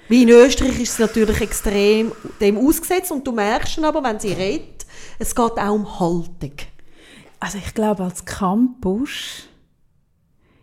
Wie 0.09 0.23
in 0.23 0.31
Österreich 0.31 0.81
ist 0.81 0.93
es 0.93 0.99
natürlich 0.99 1.43
extrem 1.43 2.13
dem 2.41 2.57
ausgesetzt 2.57 3.13
und 3.13 3.27
du 3.27 3.33
merkst 3.33 3.77
dann 3.77 3.85
aber, 3.85 4.03
wenn 4.03 4.19
sie 4.19 4.33
redet, 4.33 4.87
es 5.19 5.35
geht 5.35 5.59
auch 5.59 5.73
um 5.73 6.01
Haltung. 6.01 6.55
Also 7.39 7.59
ich 7.59 7.75
glaube, 7.75 8.05
als 8.05 8.25
Campus 8.25 9.45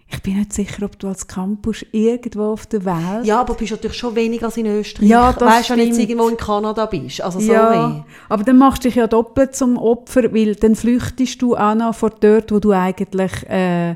ich 0.08 0.22
bin 0.22 0.38
nicht 0.38 0.54
sicher, 0.54 0.86
ob 0.86 1.00
du 1.00 1.08
als 1.08 1.28
Campus 1.28 1.84
irgendwo 1.92 2.54
auf 2.54 2.68
der 2.68 2.86
Welt... 2.86 3.26
Ja, 3.26 3.42
aber 3.42 3.54
du 3.54 3.60
bist 3.60 3.72
natürlich 3.72 3.98
schon 3.98 4.16
weniger 4.16 4.46
als 4.46 4.58
in 4.58 4.68
Österreich. 4.68 5.10
Ja, 5.10 5.34
das 5.34 5.42
weißt 5.42 5.70
du, 5.72 5.78
wenn 5.78 5.90
du 5.90 6.00
irgendwo 6.00 6.28
in 6.28 6.38
Kanada 6.38 6.86
bist. 6.86 7.22
Also 7.22 7.40
sorry. 7.40 7.76
Ja, 7.76 8.06
aber 8.30 8.44
dann 8.44 8.58
machst 8.60 8.84
du 8.84 8.88
dich 8.88 8.96
ja 8.96 9.08
doppelt 9.08 9.56
zum 9.56 9.78
Opfer, 9.78 10.32
weil 10.34 10.56
dann 10.56 10.76
flüchtest 10.76 11.42
du 11.42 11.56
auch 11.56 11.74
noch 11.74 11.96
von 11.96 12.12
dort, 12.20 12.52
wo 12.52 12.60
du 12.60 12.72
eigentlich 12.72 13.50
äh, 13.50 13.96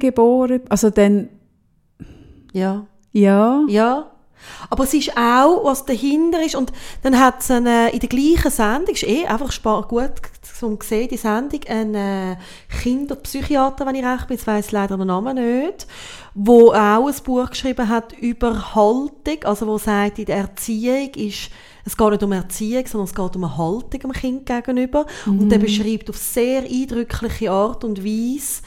geboren 0.00 0.60
Also 0.68 0.90
dann... 0.90 1.28
Ja. 2.52 2.86
Ja. 3.12 3.64
Ja. 3.68 4.10
Aber 4.70 4.84
es 4.84 4.94
ist 4.94 5.16
auch, 5.16 5.64
was 5.64 5.84
dahinter 5.84 6.42
ist, 6.44 6.54
und 6.54 6.72
dann 7.02 7.18
hat 7.18 7.40
es 7.40 7.50
eine, 7.50 7.90
in 7.90 8.00
der 8.00 8.08
gleichen 8.08 8.50
Sendung, 8.50 8.94
ist 8.94 9.02
eh 9.04 9.26
einfach 9.26 9.88
gut 9.88 10.12
zum 10.58 10.78
sehen, 10.80 11.08
die 11.08 11.16
Sendung, 11.16 11.60
ein 11.68 11.94
äh, 11.94 12.36
Kinderpsychiater, 12.82 13.86
wenn 13.86 13.94
ich 13.94 14.04
recht 14.04 14.26
bin, 14.26 14.36
jetzt 14.36 14.46
weiss 14.46 14.72
leider 14.72 14.96
den 14.96 15.06
Namen 15.06 15.36
nicht, 15.36 15.86
wo 16.34 16.72
auch 16.72 17.06
ein 17.06 17.14
Buch 17.24 17.50
geschrieben 17.50 17.88
hat 17.88 18.12
über 18.14 18.74
Haltung, 18.74 19.44
also 19.44 19.66
wo 19.66 19.78
sagt, 19.78 20.18
in 20.18 20.24
der 20.24 20.38
Erziehung 20.38 21.10
ist, 21.14 21.50
es 21.84 21.96
geht 21.96 22.10
nicht 22.10 22.22
um 22.22 22.32
Erziehung, 22.32 22.86
sondern 22.86 23.06
es 23.06 23.14
geht 23.14 23.36
um 23.36 23.44
eine 23.44 23.56
Haltung 23.56 24.00
dem 24.00 24.12
Kind 24.12 24.46
gegenüber. 24.46 25.06
Mhm. 25.24 25.40
Und 25.40 25.48
der 25.48 25.58
beschreibt 25.58 26.10
auf 26.10 26.16
sehr 26.16 26.62
eindrückliche 26.62 27.50
Art 27.50 27.82
und 27.82 28.04
Weise, 28.04 28.62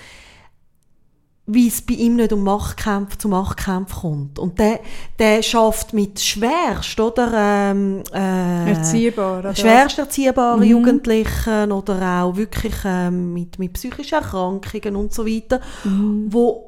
wie 1.48 1.68
es 1.68 1.82
bei 1.82 1.96
ihm 1.96 2.16
nicht 2.16 2.32
um 2.34 2.44
Machtkämpfe 2.44 3.18
zu 3.18 3.28
Machtkämpfen 3.28 4.02
kommt. 4.02 4.40
Und 4.40 4.60
der, 4.60 4.80
der 5.20 5.42
schafft 5.42 5.94
mit 5.94 6.20
schwerst, 6.20 7.00
oder? 7.00 7.32
Ähm, 7.34 8.04
äh, 8.14 8.72
Erziehbar, 8.72 9.56
schwerst 9.56 9.98
erziehbaren 9.98 10.60
mhm. 10.60 10.66
Jugendlichen 10.66 11.72
oder 11.72 12.24
auch 12.24 12.38
wirklich 12.38 12.76
ähm, 12.86 13.34
mit, 13.34 13.60
mit 13.60 13.74
psychischen 13.74 14.16
Erkrankungen 14.16 14.96
und 14.96 15.14
so 15.14 15.26
weiter, 15.26 15.60
mhm. 15.84 16.28
wo 16.30 16.68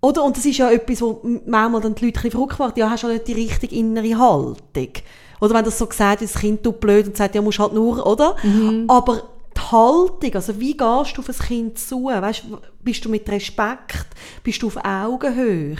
oder? 0.00 0.22
Und 0.22 0.36
das 0.36 0.44
ist 0.44 0.58
ja 0.58 0.70
etwas, 0.70 1.00
wo 1.00 1.22
manchmal 1.46 1.80
dann 1.80 1.94
die 1.94 2.04
Leute 2.04 2.20
ein 2.24 2.30
verrückt 2.30 2.58
macht. 2.58 2.76
Ja, 2.76 2.90
hast 2.90 3.04
du 3.04 3.08
nicht 3.08 3.26
die 3.26 3.32
richtige 3.32 3.74
innere 3.74 4.18
Haltung. 4.18 4.92
Oder 5.40 5.54
wenn 5.54 5.64
das 5.64 5.78
so 5.78 5.86
gesagt 5.86 6.20
ist, 6.20 6.34
das 6.34 6.42
Kind 6.42 6.62
tut 6.62 6.78
blöd 6.78 7.06
und 7.06 7.16
sagt, 7.16 7.34
ja, 7.34 7.40
musst 7.40 7.58
halt 7.58 7.72
nur, 7.72 8.06
oder? 8.06 8.36
Mhm. 8.42 8.84
Aber 8.88 9.22
die 9.56 9.60
Haltung, 9.60 10.34
also 10.34 10.60
wie 10.60 10.76
gehst 10.76 11.16
du 11.16 11.20
auf 11.20 11.28
ein 11.28 11.38
Kind 11.46 11.78
zu? 11.78 12.04
Weißt, 12.04 12.44
bist 12.82 13.04
du 13.04 13.08
mit 13.08 13.28
Respekt? 13.28 14.06
Bist 14.42 14.62
du 14.62 14.68
auf 14.68 14.76
Augenhöhe? 14.84 15.76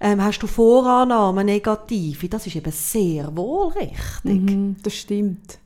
Ähm, 0.00 0.22
hast 0.22 0.40
du 0.40 0.46
Vorannahmen, 0.46 1.46
negative? 1.46 2.28
Das 2.28 2.46
ist 2.46 2.56
eben 2.56 2.72
sehr 2.72 3.34
wohl 3.36 3.72
richtig. 3.72 4.42
Mhm, 4.42 4.76
das 4.82 4.94
stimmt. 4.94 5.58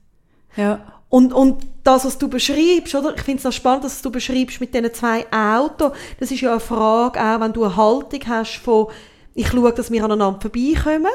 Ja. 0.57 0.81
Und, 1.09 1.33
und 1.35 1.67
das, 1.85 2.07
was 2.07 2.17
du 2.17 2.29
beschreibst, 2.29 2.95
oder? 2.95 3.15
Ich 3.15 3.23
finde 3.23 3.41
es 3.41 3.47
auch 3.47 3.53
spannend, 3.53 3.85
dass 3.85 4.01
du 4.01 4.11
beschreibst 4.11 4.61
mit 4.61 4.73
diesen 4.73 4.95
zwei 4.95 5.27
Autos. 5.31 5.93
Das 6.19 6.31
ist 6.31 6.41
ja 6.41 6.53
eine 6.53 6.61
Frage, 6.61 7.21
auch 7.21 7.41
wenn 7.41 7.53
du 7.53 7.65
eine 7.65 7.77
Haltung 7.77 8.21
hast 8.27 8.57
von, 8.57 8.87
ich 9.35 9.49
schaue, 9.49 9.73
dass 9.73 9.91
wir 9.91 10.05
aneinander 10.05 10.41
vorbeikommen 10.41 11.07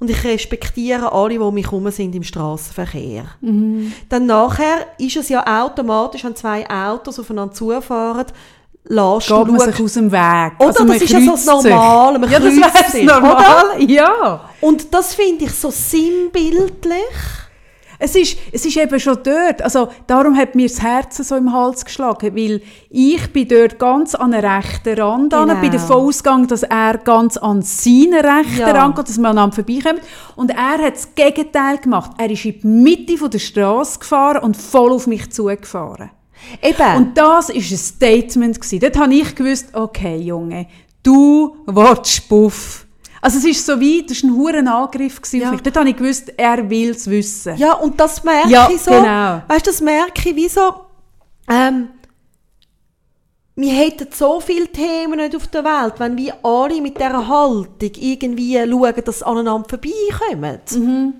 und 0.00 0.10
ich 0.10 0.24
respektiere 0.24 1.12
alle, 1.12 1.30
die 1.30 1.38
um 1.38 1.54
mich 1.54 1.66
herum 1.66 1.90
sind 1.90 2.14
im 2.14 2.22
Straßenverkehr. 2.22 3.24
Mhm. 3.42 3.92
Dann 4.08 4.26
nachher 4.26 4.86
ist 4.98 5.16
es 5.16 5.28
ja 5.28 5.64
automatisch, 5.64 6.24
wenn 6.24 6.34
zwei 6.34 6.68
Autos 6.68 7.20
aufeinander 7.20 7.54
zufahren, 7.54 8.26
lässt 8.84 9.28
Geht 9.28 9.46
man 9.46 9.60
sich 9.60 9.80
aus 9.84 9.92
dem 9.92 10.10
Weg. 10.10 10.52
Oder 10.58 10.66
also 10.66 10.84
das 10.84 11.02
ist 11.02 11.10
ja 11.10 11.20
so 11.20 11.30
das 11.32 11.46
Normale, 11.46 12.18
man 12.18 12.30
ja, 12.30 12.40
das 12.40 12.56
wäre 12.56 13.04
normal, 13.04 13.64
oder? 13.76 13.80
ja. 13.88 14.40
Und 14.62 14.92
das 14.92 15.14
finde 15.14 15.44
ich 15.44 15.52
so 15.52 15.70
sinnbildlich. 15.70 16.96
Es 18.02 18.16
ist, 18.16 18.38
es 18.50 18.64
ist 18.64 18.78
eben 18.78 18.98
schon 18.98 19.18
dort. 19.22 19.60
Also, 19.60 19.88
darum 20.06 20.34
hat 20.34 20.54
mir 20.54 20.66
das 20.66 20.80
Herz 20.80 21.18
so 21.18 21.36
im 21.36 21.52
Hals 21.52 21.84
geschlagen, 21.84 22.34
weil 22.34 22.62
ich 22.88 23.30
bin 23.30 23.46
dort 23.46 23.78
ganz 23.78 24.14
an 24.14 24.30
den 24.30 24.42
rechten 24.42 24.98
Rand 24.98 25.34
genau. 25.34 25.42
an, 25.42 25.60
bin 25.60 25.70
davon 25.70 25.96
ausgegangen, 25.96 26.48
dass 26.48 26.62
er 26.62 26.96
ganz 26.96 27.36
an 27.36 27.60
seinen 27.60 28.14
rechten 28.14 28.58
ja. 28.58 28.70
Rand 28.70 28.96
geht, 28.96 29.08
dass 29.08 29.18
man 29.18 29.32
aneinander 29.32 29.56
vorbeikommt. 29.56 30.00
Und 30.34 30.50
er 30.50 30.78
hat 30.78 30.94
das 30.94 31.14
Gegenteil 31.14 31.76
gemacht. 31.76 32.12
Er 32.16 32.30
ist 32.30 32.44
in 32.46 32.60
die 32.60 32.66
Mitte 32.66 33.28
der 33.28 33.38
Straße 33.38 33.98
gefahren 33.98 34.42
und 34.42 34.56
voll 34.56 34.92
auf 34.92 35.06
mich 35.06 35.30
zugefahren. 35.30 36.10
Eben. 36.62 36.96
Und 36.96 37.18
das 37.18 37.50
war 37.50 37.54
ein 37.54 37.62
Statement. 37.62 38.60
Gewesen. 38.60 38.80
Dort 38.80 38.98
habe 38.98 39.14
ich 39.14 39.34
gewusst, 39.34 39.74
okay, 39.74 40.16
Junge, 40.16 40.66
du 41.02 41.54
willst 41.66 42.28
Puff. 42.30 42.86
Also 43.20 43.38
es 43.38 43.44
ist 43.44 43.66
so 43.66 43.78
wie, 43.78 44.04
das 44.04 44.22
war 44.22 44.30
ein 44.30 44.36
hoher 44.36 44.74
Angriff 44.74 45.20
ja. 45.32 45.46
auf 45.46 45.52
mich. 45.52 45.62
Dort 45.62 45.76
habe 45.76 45.90
ich 45.90 45.96
gewusst, 45.96 46.32
er 46.36 46.68
will 46.68 46.90
es 46.90 47.08
wissen. 47.08 47.56
Ja, 47.56 47.74
und 47.74 48.00
das 48.00 48.24
merke 48.24 48.48
ja, 48.48 48.68
ich 48.72 48.80
so. 48.80 48.90
Genau. 48.90 49.42
Weißt 49.46 49.66
du, 49.66 49.70
das 49.70 49.80
merke 49.80 50.30
ich 50.30 50.36
wie 50.36 50.48
so, 50.48 50.72
ähm, 51.48 51.88
wir 53.56 53.72
hätten 53.72 54.08
so 54.12 54.40
viele 54.40 54.68
Themen 54.68 55.18
nicht 55.18 55.36
auf 55.36 55.48
der 55.48 55.64
Welt, 55.64 55.94
wenn 55.98 56.16
wir 56.16 56.34
alle 56.42 56.80
mit 56.80 56.96
dieser 56.96 57.28
Haltung 57.28 57.90
irgendwie 57.96 58.56
schauen, 58.56 59.04
dass 59.04 59.18
sie 59.18 59.26
aneinander 59.26 59.68
vorbeikommen. 59.68 60.60
Mhm. 60.70 61.14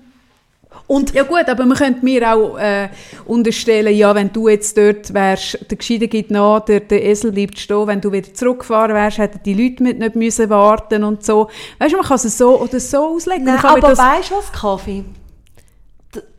Und 0.87 1.13
ja 1.13 1.23
gut, 1.23 1.47
aber 1.47 1.65
man 1.65 1.77
könnte 1.77 2.03
mir 2.03 2.33
auch 2.33 2.57
äh, 2.57 2.89
unterstellen, 3.25 3.95
ja, 3.95 4.13
wenn 4.13 4.31
du 4.31 4.49
jetzt 4.49 4.77
dort 4.77 5.13
wärst, 5.13 5.57
der 5.69 5.77
Gescheide 5.77 6.07
geht 6.07 6.31
nach, 6.31 6.61
der, 6.61 6.81
der 6.81 7.05
Esel 7.05 7.31
bleibt 7.31 7.59
stehen, 7.59 7.87
wenn 7.87 8.01
du 8.01 8.11
wieder 8.11 8.33
zurückgefahren 8.33 8.93
wärst, 8.93 9.17
hätten 9.17 9.41
die 9.43 9.53
Leute 9.53 9.83
mit 9.83 9.99
nicht 9.99 10.15
müssen 10.15 10.49
warten 10.49 11.03
und 11.03 11.25
so. 11.25 11.49
Weißt 11.79 11.93
du, 11.93 11.97
man 11.97 12.05
kann 12.05 12.15
es 12.15 12.37
so 12.37 12.59
oder 12.59 12.79
so 12.79 13.15
auslegen. 13.15 13.45
Nein, 13.45 13.63
aber 13.63 13.97
weißt 13.97 14.31
du 14.31 14.35
was, 14.35 14.51
Kaffee? 14.51 15.05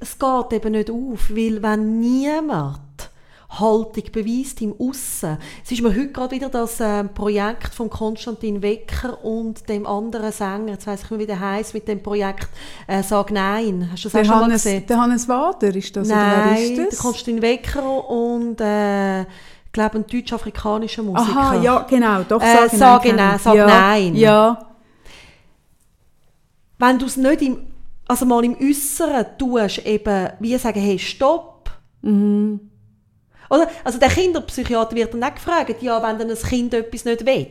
Es 0.00 0.18
geht 0.18 0.52
eben 0.52 0.72
nicht 0.72 0.90
auf, 0.90 1.30
weil 1.30 1.62
wenn 1.62 2.00
niemand 2.00 2.80
Haltung 3.58 4.04
beweist 4.12 4.62
im 4.62 4.74
Aussen. 4.78 5.36
Es 5.64 5.72
ist 5.72 5.82
mir 5.82 5.90
heute 5.90 6.08
gerade 6.08 6.34
wieder 6.34 6.48
das 6.48 6.80
äh, 6.80 7.04
Projekt 7.04 7.74
von 7.74 7.90
Konstantin 7.90 8.62
Wecker 8.62 9.22
und 9.24 9.68
dem 9.68 9.86
anderen 9.86 10.32
Sänger, 10.32 10.72
jetzt 10.72 10.86
weiss 10.86 11.02
ich 11.04 11.10
nicht, 11.10 11.20
wie 11.20 11.26
der 11.26 11.40
heißt, 11.40 11.74
mit 11.74 11.86
dem 11.86 12.02
Projekt 12.02 12.48
äh, 12.86 13.02
«Sag 13.02 13.30
Nein». 13.30 13.88
Hast 13.92 14.04
du 14.04 14.08
das 14.08 14.12
der 14.12 14.22
auch 14.22 14.24
schon 14.24 14.34
Hannes, 14.36 14.64
mal 14.64 14.70
gesehen? 14.72 14.86
Der 14.86 15.00
Hannes 15.00 15.28
Wader 15.28 15.76
ist 15.76 15.96
das, 15.96 16.08
Nein, 16.08 16.32
oder 16.32 16.50
wer 16.50 16.62
ist 16.62 16.78
das? 16.78 16.88
der 16.88 16.98
Konstantin 16.98 17.42
Wecker 17.42 18.10
und 18.10 18.60
äh, 18.60 19.22
ich 19.22 19.72
glaube, 19.72 19.98
ein 19.98 20.06
deutsch-afrikanischer 20.06 21.02
Musiker. 21.02 21.38
Aha, 21.38 21.62
ja, 21.62 21.86
genau, 21.88 22.22
doch, 22.22 22.42
äh, 22.42 22.68
«Sag, 22.70 23.04
Nein». 23.04 23.16
nein 23.16 23.38
«Sag 23.38 23.54
ja, 23.54 23.66
Nein». 23.66 24.16
Ja. 24.16 24.66
Wenn 26.78 26.98
du 26.98 27.06
es 27.06 27.16
nicht 27.16 27.42
im, 27.42 27.66
also 28.08 28.24
mal 28.24 28.44
im 28.44 28.56
Äußeren 28.58 29.26
tust, 29.38 29.86
eben, 29.86 30.30
wie 30.40 30.56
sagen, 30.56 30.80
hey, 30.80 30.98
stopp, 30.98 31.70
mhm 32.00 32.71
oder? 33.52 33.68
Also 33.84 33.98
der 33.98 34.08
Kinderpsychiater 34.08 34.96
wird 34.96 35.12
dann 35.12 35.22
auch 35.22 35.34
gefragt, 35.34 35.82
ja, 35.82 36.02
wenn 36.02 36.18
dann 36.18 36.30
ein 36.30 36.36
Kind 36.36 36.72
etwas 36.72 37.04
nicht 37.04 37.26
will, 37.26 37.48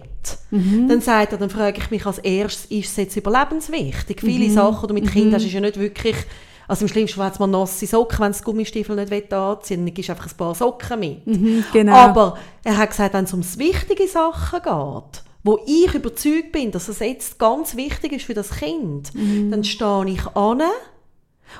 mhm. 0.49 0.87
dann 0.87 0.99
sagt 0.99 1.33
er, 1.33 1.37
dann 1.37 1.51
frage 1.51 1.79
ich 1.79 1.91
mich 1.91 2.05
als 2.07 2.17
erstes, 2.17 2.65
ist 2.71 2.89
es 2.89 2.95
jetzt 2.95 3.15
überlebenswichtig? 3.15 4.19
Viele 4.19 4.49
mhm. 4.49 4.53
Sachen, 4.53 4.81
die 4.81 4.87
du 4.87 4.93
mit 4.95 5.05
mhm. 5.05 5.09
Kindern 5.09 5.35
hast, 5.35 5.45
ist 5.45 5.53
ja 5.53 5.59
nicht 5.59 5.79
wirklich, 5.79 6.15
also 6.67 6.85
im 6.85 6.89
schlimmsten 6.89 7.17
Fall 7.17 7.27
hat 7.27 7.39
man 7.39 7.51
nasse 7.51 7.85
Socken, 7.85 8.19
wenn 8.19 8.31
das 8.31 8.41
Gummistiefel 8.41 8.95
nicht 8.95 9.11
will, 9.11 9.31
anziehen 9.31 9.85
dann 9.85 9.93
gibst 9.93 10.09
du 10.09 10.13
einfach 10.13 10.27
ein 10.27 10.37
paar 10.37 10.55
Socken 10.55 10.99
mit. 10.99 11.27
Mhm, 11.27 11.65
genau. 11.71 11.93
Aber 11.93 12.37
er 12.63 12.77
hat 12.77 12.89
gesagt, 12.89 13.13
wenn 13.13 13.25
es 13.25 13.33
um 13.33 13.43
wichtige 13.59 14.07
Sachen 14.07 14.59
geht, 14.59 15.23
wo 15.43 15.59
ich 15.67 15.93
überzeugt 15.93 16.51
bin, 16.51 16.71
dass 16.71 16.87
es 16.87 16.97
jetzt 16.97 17.37
ganz 17.37 17.75
wichtig 17.75 18.13
ist 18.13 18.25
für 18.25 18.33
das 18.33 18.49
Kind, 18.49 19.13
mhm. 19.13 19.51
dann 19.51 19.63
stehe 19.63 20.05
ich 20.07 20.25
an 20.35 20.63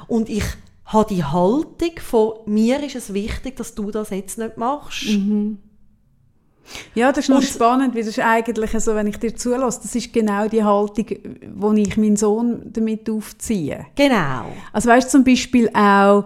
und 0.07 0.29
ich 0.29 0.45
habe 0.85 1.13
die 1.13 1.23
Haltung 1.23 1.99
von 1.99 2.33
mir 2.45 2.83
ist 2.83 2.95
es 2.95 3.13
wichtig, 3.13 3.55
dass 3.57 3.75
du 3.75 3.91
das 3.91 4.09
jetzt 4.09 4.37
nicht 4.37 4.57
machst. 4.57 5.07
Mhm. 5.09 5.59
Ja, 6.95 7.11
das 7.11 7.25
ist 7.25 7.29
noch 7.29 7.41
spannend, 7.41 7.95
weil 7.95 8.01
das 8.01 8.17
ist 8.17 8.19
eigentlich 8.19 8.71
so, 8.79 8.95
wenn 8.95 9.07
ich 9.07 9.17
dir 9.17 9.35
zulasse, 9.35 9.81
das 9.83 9.95
ist 9.95 10.13
genau 10.13 10.47
die 10.47 10.63
Haltung, 10.63 11.05
wo 11.55 11.73
ich 11.73 11.97
meinen 11.97 12.17
Sohn 12.17 12.61
damit 12.65 13.09
aufziehe. 13.09 13.87
Genau. 13.95 14.45
Also 14.71 14.89
weißt 14.89 15.07
du 15.07 15.11
zum 15.17 15.23
Beispiel 15.23 15.69
auch, 15.73 16.25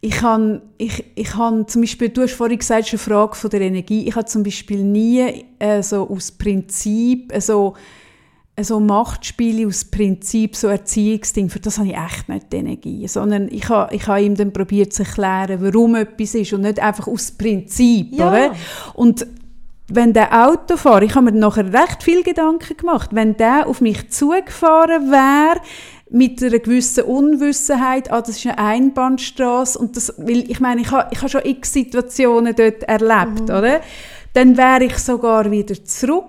ich 0.00 0.20
habe, 0.20 0.62
ich, 0.78 1.04
ich 1.14 1.34
habe 1.36 1.64
zum 1.66 1.82
Beispiel, 1.82 2.08
du 2.08 2.22
hast 2.22 2.34
vorhin 2.34 2.58
gesagt, 2.58 2.82
es 2.82 2.92
ist 2.92 3.08
eine 3.08 3.16
Frage 3.16 3.36
von 3.36 3.50
der 3.50 3.60
Energie, 3.60 4.08
ich 4.08 4.16
habe 4.16 4.26
zum 4.26 4.42
Beispiel 4.42 4.82
nie 4.82 5.44
äh, 5.58 5.82
so 5.82 6.08
aus 6.08 6.32
Prinzip 6.32 7.32
äh, 7.32 7.40
so 7.40 7.74
so 8.64 8.80
Machtspiele 8.80 9.66
aus 9.66 9.84
Prinzip, 9.84 10.56
so 10.56 10.68
Erziehungsding, 10.68 11.48
für 11.48 11.60
das 11.60 11.78
habe 11.78 11.88
ich 11.88 11.96
echt 11.96 12.28
nicht 12.28 12.52
die 12.52 12.56
Energie. 12.56 13.08
Sondern 13.08 13.48
ich 13.48 13.68
habe, 13.68 13.94
ich 13.94 14.06
habe 14.06 14.22
ihm 14.22 14.34
dann 14.34 14.52
probiert 14.52 14.92
zu 14.92 15.02
erklären, 15.02 15.58
warum 15.60 15.94
etwas 15.94 16.34
ist 16.34 16.52
und 16.52 16.62
nicht 16.62 16.80
einfach 16.80 17.06
aus 17.06 17.32
Prinzip. 17.32 18.12
Ja. 18.12 18.28
Oder? 18.28 18.54
Und 18.94 19.26
wenn 19.88 20.12
der 20.12 20.48
Autofahrer, 20.48 21.02
ich 21.02 21.14
habe 21.14 21.30
mir 21.30 21.38
nachher 21.38 21.72
recht 21.72 22.02
viel 22.02 22.22
Gedanken 22.22 22.76
gemacht, 22.76 23.10
wenn 23.12 23.36
der 23.36 23.66
auf 23.66 23.80
mich 23.80 24.10
zugefahren 24.10 25.10
wäre, 25.10 25.60
mit 26.12 26.42
einer 26.42 26.58
gewissen 26.58 27.04
Unwissenheit, 27.04 28.12
ah, 28.12 28.20
das 28.20 28.36
ist 28.36 28.46
eine 28.46 28.58
Einbahnstraße 28.58 29.78
und 29.78 29.96
das, 29.96 30.14
weil 30.18 30.50
ich 30.50 30.60
meine, 30.60 30.82
ich 30.82 30.90
habe, 30.90 31.08
ich 31.10 31.18
habe 31.18 31.30
schon 31.30 31.40
x 31.44 31.72
Situationen 31.72 32.54
dort 32.54 32.82
erlebt, 32.82 33.48
mhm. 33.48 33.54
oder? 33.54 33.80
Dann 34.34 34.56
wäre 34.56 34.84
ich 34.84 34.98
sogar 34.98 35.50
wieder 35.50 35.82
zurück 35.84 36.24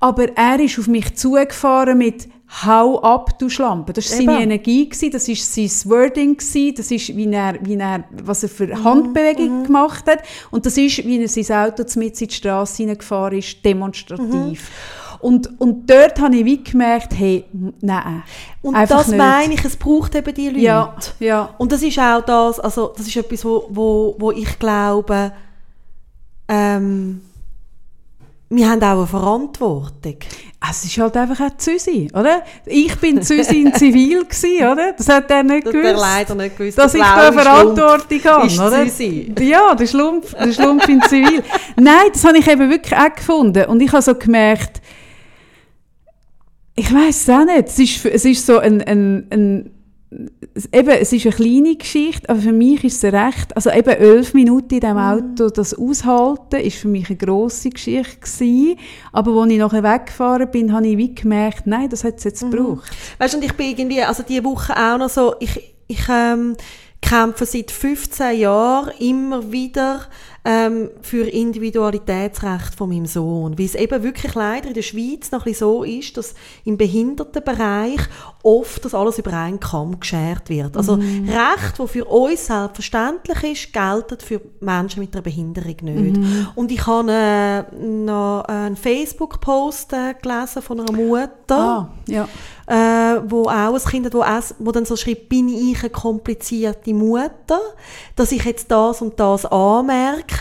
aber 0.00 0.36
er 0.36 0.60
ist 0.60 0.78
auf 0.78 0.86
mich 0.86 1.14
zugefahren 1.16 1.98
mit 1.98 2.28
«Hau 2.64 3.00
ab, 3.00 3.38
du 3.38 3.48
Schlampe». 3.48 3.92
Das 3.92 4.10
war 4.10 4.18
seine 4.18 4.42
Energie, 4.42 4.88
gewesen, 4.88 5.10
das 5.10 5.28
war 5.28 5.36
sein 5.36 5.90
Wording, 5.90 6.36
gewesen, 6.36 6.74
das 6.76 6.90
ist, 6.90 7.16
wie 7.16 7.32
er, 7.32 7.58
wie 7.62 7.76
er, 7.76 8.04
was 8.10 8.42
er 8.42 8.48
für 8.48 8.66
mhm, 8.66 8.84
Handbewegungen 8.84 9.60
mhm. 9.60 9.66
gemacht 9.66 10.06
hat. 10.06 10.22
Und 10.50 10.66
das 10.66 10.76
ist, 10.76 10.98
wie 11.06 11.20
er 11.20 11.28
sein 11.28 11.70
Auto 11.70 11.84
mit 11.98 12.20
in 12.20 12.28
die 12.28 12.34
Straße 12.34 12.82
hineingefahren 12.82 13.38
ist, 13.38 13.64
demonstrativ. 13.64 14.28
Mhm. 14.28 15.02
Und, 15.22 15.60
und 15.60 15.88
dort 15.88 16.20
habe 16.20 16.34
ich 16.34 16.44
wie 16.44 16.64
gemerkt, 16.64 17.14
hey, 17.16 17.44
nein. 17.80 18.24
Und 18.60 18.74
das 18.74 19.06
nicht. 19.06 19.16
meine 19.16 19.54
ich, 19.54 19.64
es 19.64 19.76
braucht 19.76 20.16
eben 20.16 20.34
die 20.34 20.48
Leute. 20.48 20.60
Ja, 20.60 20.96
ja. 21.20 21.54
Und 21.58 21.70
das 21.70 21.80
ist 21.84 21.96
auch 21.96 22.22
das, 22.22 22.58
also 22.58 22.92
das 22.96 23.06
ist 23.06 23.16
etwas, 23.16 23.44
wo, 23.44 23.68
wo, 23.70 24.16
wo 24.18 24.32
ich 24.32 24.58
glaube, 24.58 25.32
ähm, 26.48 27.20
wir 28.54 28.68
haben 28.68 28.82
auch 28.82 28.98
eine 28.98 29.06
Verantwortung. 29.06 30.16
es 30.70 30.84
ist 30.84 30.98
halt 30.98 31.16
einfach 31.16 31.40
auch 31.40 31.56
Züsi, 31.56 32.08
oder? 32.12 32.42
Ich 32.66 32.94
bin 32.96 33.22
Züsi 33.22 33.62
in 33.62 33.74
Zivil 33.74 34.24
gewesen, 34.24 34.66
oder? 34.70 34.92
Das 34.92 35.08
hat 35.08 35.30
er 35.30 35.42
nicht 35.42 35.66
das 35.66 35.72
gewusst. 35.72 35.92
Das 35.94 36.00
leider 36.00 36.34
nicht 36.34 36.58
gewusst. 36.58 36.78
Dass 36.78 36.94
ich 36.94 37.00
da 37.00 37.32
Verantwortung 37.32 38.24
habe, 38.24 38.46
ist 38.46 38.60
oder? 38.60 38.84
Züsi. 38.84 39.32
Ja, 39.40 39.74
der 39.74 39.86
Schlumpf, 39.86 40.34
der 40.34 40.52
Schlumpf 40.52 40.86
in 40.88 41.00
Zivil. 41.02 41.42
Nein, 41.76 42.10
das 42.12 42.24
habe 42.24 42.38
ich 42.38 42.46
eben 42.46 42.68
wirklich 42.68 42.98
auch 42.98 43.14
gefunden. 43.14 43.64
Und 43.66 43.80
ich 43.80 43.90
habe 43.90 44.02
so 44.02 44.14
gemerkt, 44.14 44.82
ich 46.74 46.92
weiß 46.92 47.22
es 47.22 47.30
auch 47.30 47.44
nicht. 47.44 47.68
Es 47.68 47.78
ist, 47.78 48.04
es 48.04 48.24
ist 48.24 48.44
so 48.44 48.58
ein, 48.58 48.82
ein, 48.82 49.28
ein 49.30 49.70
eben, 50.72 50.90
es 50.90 51.12
ist 51.12 51.26
eine 51.26 51.34
kleine 51.34 51.76
Geschichte, 51.76 52.28
aber 52.28 52.40
für 52.40 52.52
mich 52.52 52.84
ist 52.84 53.02
es 53.02 53.12
recht, 53.12 53.54
also 53.56 53.70
eben 53.70 53.90
elf 53.90 54.34
Minuten 54.34 54.74
in 54.74 54.80
diesem 54.80 54.96
mhm. 54.96 54.98
Auto, 54.98 55.48
das 55.48 55.74
aushalten, 55.74 56.60
ist 56.60 56.78
für 56.78 56.88
mich 56.88 57.08
eine 57.08 57.16
grosse 57.16 57.70
Geschichte 57.70 58.18
gewesen. 58.18 58.78
Aber 59.12 59.32
als 59.32 59.52
ich 59.52 59.58
nachher 59.58 59.82
weggefahren 59.82 60.50
bin, 60.50 60.72
habe 60.72 60.86
ich 60.86 60.98
wie 60.98 61.14
gemerkt, 61.14 61.66
nein, 61.66 61.88
das 61.88 62.04
hat 62.04 62.18
es 62.18 62.24
jetzt 62.24 62.42
mhm. 62.42 62.50
gebraucht. 62.50 62.90
Weißt 63.18 63.34
du, 63.34 63.38
und 63.38 63.44
ich 63.44 63.52
bin 63.54 63.70
irgendwie, 63.70 64.02
also 64.02 64.22
diese 64.22 64.44
Woche 64.44 64.76
auch 64.76 64.98
noch 64.98 65.08
so, 65.08 65.34
ich, 65.40 65.74
ich 65.86 66.08
ähm, 66.08 66.56
kämpfe 67.00 67.44
seit 67.44 67.70
15 67.70 68.38
Jahren 68.38 68.92
immer 68.98 69.50
wieder 69.52 70.06
ähm, 70.44 70.90
für 71.02 71.28
Individualitätsrecht 71.28 72.74
von 72.74 72.88
meinem 72.88 73.06
Sohn. 73.06 73.58
Weil 73.58 73.66
es 73.66 73.74
eben 73.74 74.02
wirklich 74.02 74.34
leider 74.34 74.68
in 74.68 74.74
der 74.74 74.82
Schweiz 74.82 75.30
noch 75.30 75.46
ein 75.46 75.54
so 75.54 75.84
ist, 75.84 76.16
dass 76.16 76.34
im 76.64 76.76
Behindertenbereich 76.76 78.00
oft 78.42 78.84
das 78.84 78.94
alles 78.94 79.18
über 79.18 79.32
einen 79.34 79.60
Kamm 79.60 80.00
geschert 80.00 80.48
wird. 80.48 80.76
Also 80.76 80.96
mm. 80.96 81.28
Recht, 81.28 81.78
das 81.78 81.90
für 81.90 82.04
uns 82.06 82.46
selbstverständlich 82.46 83.42
ist, 83.44 83.72
gelten 83.72 84.18
für 84.18 84.40
Menschen 84.60 85.00
mit 85.00 85.14
einer 85.14 85.22
Behinderung 85.22 85.76
nicht. 85.82 86.16
Mm. 86.16 86.48
Und 86.56 86.72
ich 86.72 86.84
habe 86.86 87.12
äh, 87.12 87.62
noch 87.76 88.44
einen 88.46 88.76
Facebook-Post 88.76 89.92
äh, 89.92 90.14
gelesen 90.20 90.62
von 90.62 90.80
einer 90.80 90.92
Mutter, 90.92 91.30
ah, 91.50 91.88
ja 92.08 92.28
äh, 92.66 93.20
wo 93.28 93.42
auch 93.48 93.74
ein 93.74 93.90
Kind 93.90 94.06
hat, 94.06 94.14
wo, 94.14 94.24
wo 94.58 94.72
dann 94.72 94.84
so 94.84 94.96
schreibt, 94.96 95.28
bin 95.28 95.48
ich 95.48 95.80
eine 95.80 95.90
komplizierte 95.90 96.94
Mutter, 96.94 97.60
dass 98.16 98.32
ich 98.32 98.44
jetzt 98.44 98.70
das 98.70 99.02
und 99.02 99.18
das 99.18 99.44
anmerke. 99.46 100.31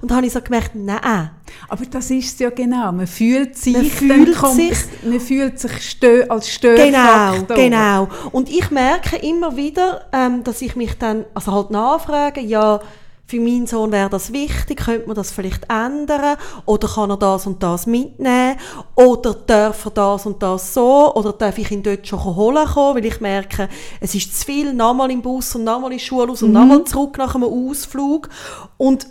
Und 0.00 0.10
da 0.10 0.16
habe 0.16 0.26
ich 0.26 0.32
so 0.32 0.40
gemerkt, 0.40 0.72
nein. 0.74 1.30
Aber 1.68 1.86
das 1.86 2.10
ist 2.10 2.34
es 2.34 2.38
ja 2.38 2.50
genau. 2.50 2.92
Man 2.92 3.06
fühlt 3.06 3.56
sich, 3.56 3.74
man 3.74 3.84
fühlt 3.86 4.36
sich, 4.36 4.78
man 5.02 5.20
fühlt 5.20 5.58
sich 5.58 5.90
stö 5.90 6.24
als 6.28 6.48
Störfaktor. 6.48 7.56
Genau, 7.56 8.06
genau. 8.06 8.08
Und 8.32 8.50
ich 8.50 8.70
merke 8.70 9.16
immer 9.16 9.56
wieder, 9.56 10.06
ähm, 10.12 10.44
dass 10.44 10.62
ich 10.62 10.76
mich 10.76 10.96
dann, 10.98 11.24
also 11.34 11.52
halt 11.52 11.70
nachfrage, 11.70 12.40
ja, 12.40 12.80
für 13.30 13.40
meinen 13.40 13.68
Sohn 13.68 13.92
wäre 13.92 14.10
das 14.10 14.32
wichtig, 14.32 14.80
könnte 14.84 15.06
man 15.06 15.14
das 15.14 15.30
vielleicht 15.30 15.64
ändern 15.70 16.36
oder 16.66 16.88
kann 16.88 17.10
er 17.10 17.16
das 17.16 17.46
und 17.46 17.62
das 17.62 17.86
mitnehmen 17.86 18.56
oder 18.96 19.34
darf 19.34 19.84
er 19.84 19.90
das 19.92 20.26
und 20.26 20.42
das 20.42 20.74
so 20.74 21.14
oder 21.14 21.32
darf 21.32 21.56
ich 21.56 21.70
ihn 21.70 21.84
dort 21.84 22.08
schon 22.08 22.24
holen 22.24 22.66
kommen, 22.66 22.96
weil 22.96 23.06
ich 23.06 23.20
merke, 23.20 23.68
es 24.00 24.16
ist 24.16 24.36
zu 24.36 24.46
viel, 24.46 24.74
nochmal 24.74 25.12
im 25.12 25.22
Bus 25.22 25.54
und 25.54 25.62
nochmal 25.62 25.92
in 25.92 25.98
die 25.98 26.04
Schule 26.04 26.32
und 26.32 26.42
mhm. 26.42 26.50
nochmal 26.50 26.84
zurück 26.84 27.18
nach 27.18 27.36
einem 27.36 27.44
Ausflug 27.44 28.28
und 28.76 29.06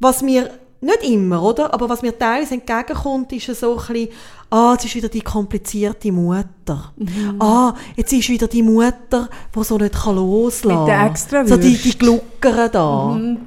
was 0.00 0.22
mir 0.22 0.50
nicht 0.80 1.02
immer, 1.04 1.42
oder? 1.42 1.72
Aber 1.74 1.88
was 1.88 2.02
mir 2.02 2.18
teilweise 2.18 2.54
entgegenkommt, 2.54 3.32
ist 3.32 3.54
so 3.54 3.72
ein 3.72 3.76
bisschen, 3.76 4.08
ah, 4.48 4.72
jetzt 4.72 4.86
ist 4.86 4.94
wieder 4.94 5.10
die 5.10 5.20
komplizierte 5.20 6.10
Mutter. 6.10 6.92
Mhm. 6.96 7.36
Ah, 7.38 7.74
jetzt 7.96 8.12
ist 8.12 8.28
wieder 8.30 8.48
die 8.48 8.62
Mutter, 8.62 9.28
die 9.54 9.64
so 9.64 9.76
nicht 9.76 9.94
loslassen 10.06 10.68
kann. 10.68 10.78
Mit 10.78 10.88
der 10.88 11.06
extra 11.06 11.46
So 11.46 11.56
die, 11.58 11.76
die 11.76 11.98
Gluckern 11.98 12.70
da. 12.72 13.06
Mhm. 13.12 13.38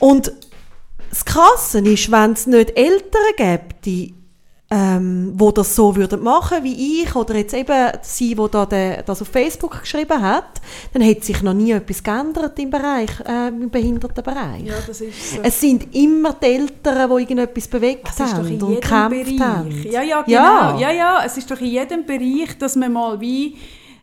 Und 0.00 0.32
das 1.10 1.24
Krasse 1.24 1.78
ist, 1.80 2.10
wenn 2.10 2.32
es 2.32 2.46
nicht 2.46 2.76
Eltern 2.76 3.22
gibt, 3.36 3.86
die 3.86 4.15
ähm, 4.68 5.32
wo 5.36 5.52
das 5.52 5.76
so 5.76 5.94
würden 5.94 6.24
machen 6.24 6.64
wie 6.64 7.02
ich 7.02 7.14
oder 7.14 7.36
jetzt 7.36 7.54
eben 7.54 7.92
sie, 8.02 8.36
wo 8.36 8.48
da 8.48 8.66
de, 8.66 9.00
das 9.04 9.22
auf 9.22 9.28
Facebook 9.28 9.80
geschrieben 9.82 10.20
hat, 10.20 10.60
dann 10.92 11.08
hat 11.08 11.22
sich 11.22 11.40
noch 11.42 11.54
nie 11.54 11.70
etwas 11.70 12.02
geändert 12.02 12.58
im 12.58 12.70
Bereich, 12.70 13.10
äh, 13.28 13.48
im 13.48 13.70
Behindertenbereich. 13.70 14.64
Ja, 14.64 14.74
das 14.84 15.00
ist 15.00 15.34
so. 15.34 15.40
Es 15.42 15.60
sind 15.60 15.94
immer 15.94 16.32
die 16.32 16.46
Eltern, 16.46 17.08
die 17.08 17.22
irgendetwas 17.22 17.68
bewegt 17.68 18.08
das 18.08 18.34
haben 18.34 18.60
und 18.60 18.74
gekämpft 18.74 19.10
Bereich. 19.10 19.40
haben. 19.40 19.82
Ja, 19.88 20.02
ja, 20.02 20.22
genau. 20.22 20.34
Ja. 20.34 20.78
ja, 20.78 20.90
ja, 20.90 21.22
es 21.24 21.36
ist 21.36 21.48
doch 21.48 21.60
in 21.60 21.66
jedem 21.66 22.04
Bereich, 22.04 22.58
dass 22.58 22.74
man 22.74 22.92
mal 22.92 23.20
wie 23.20 23.56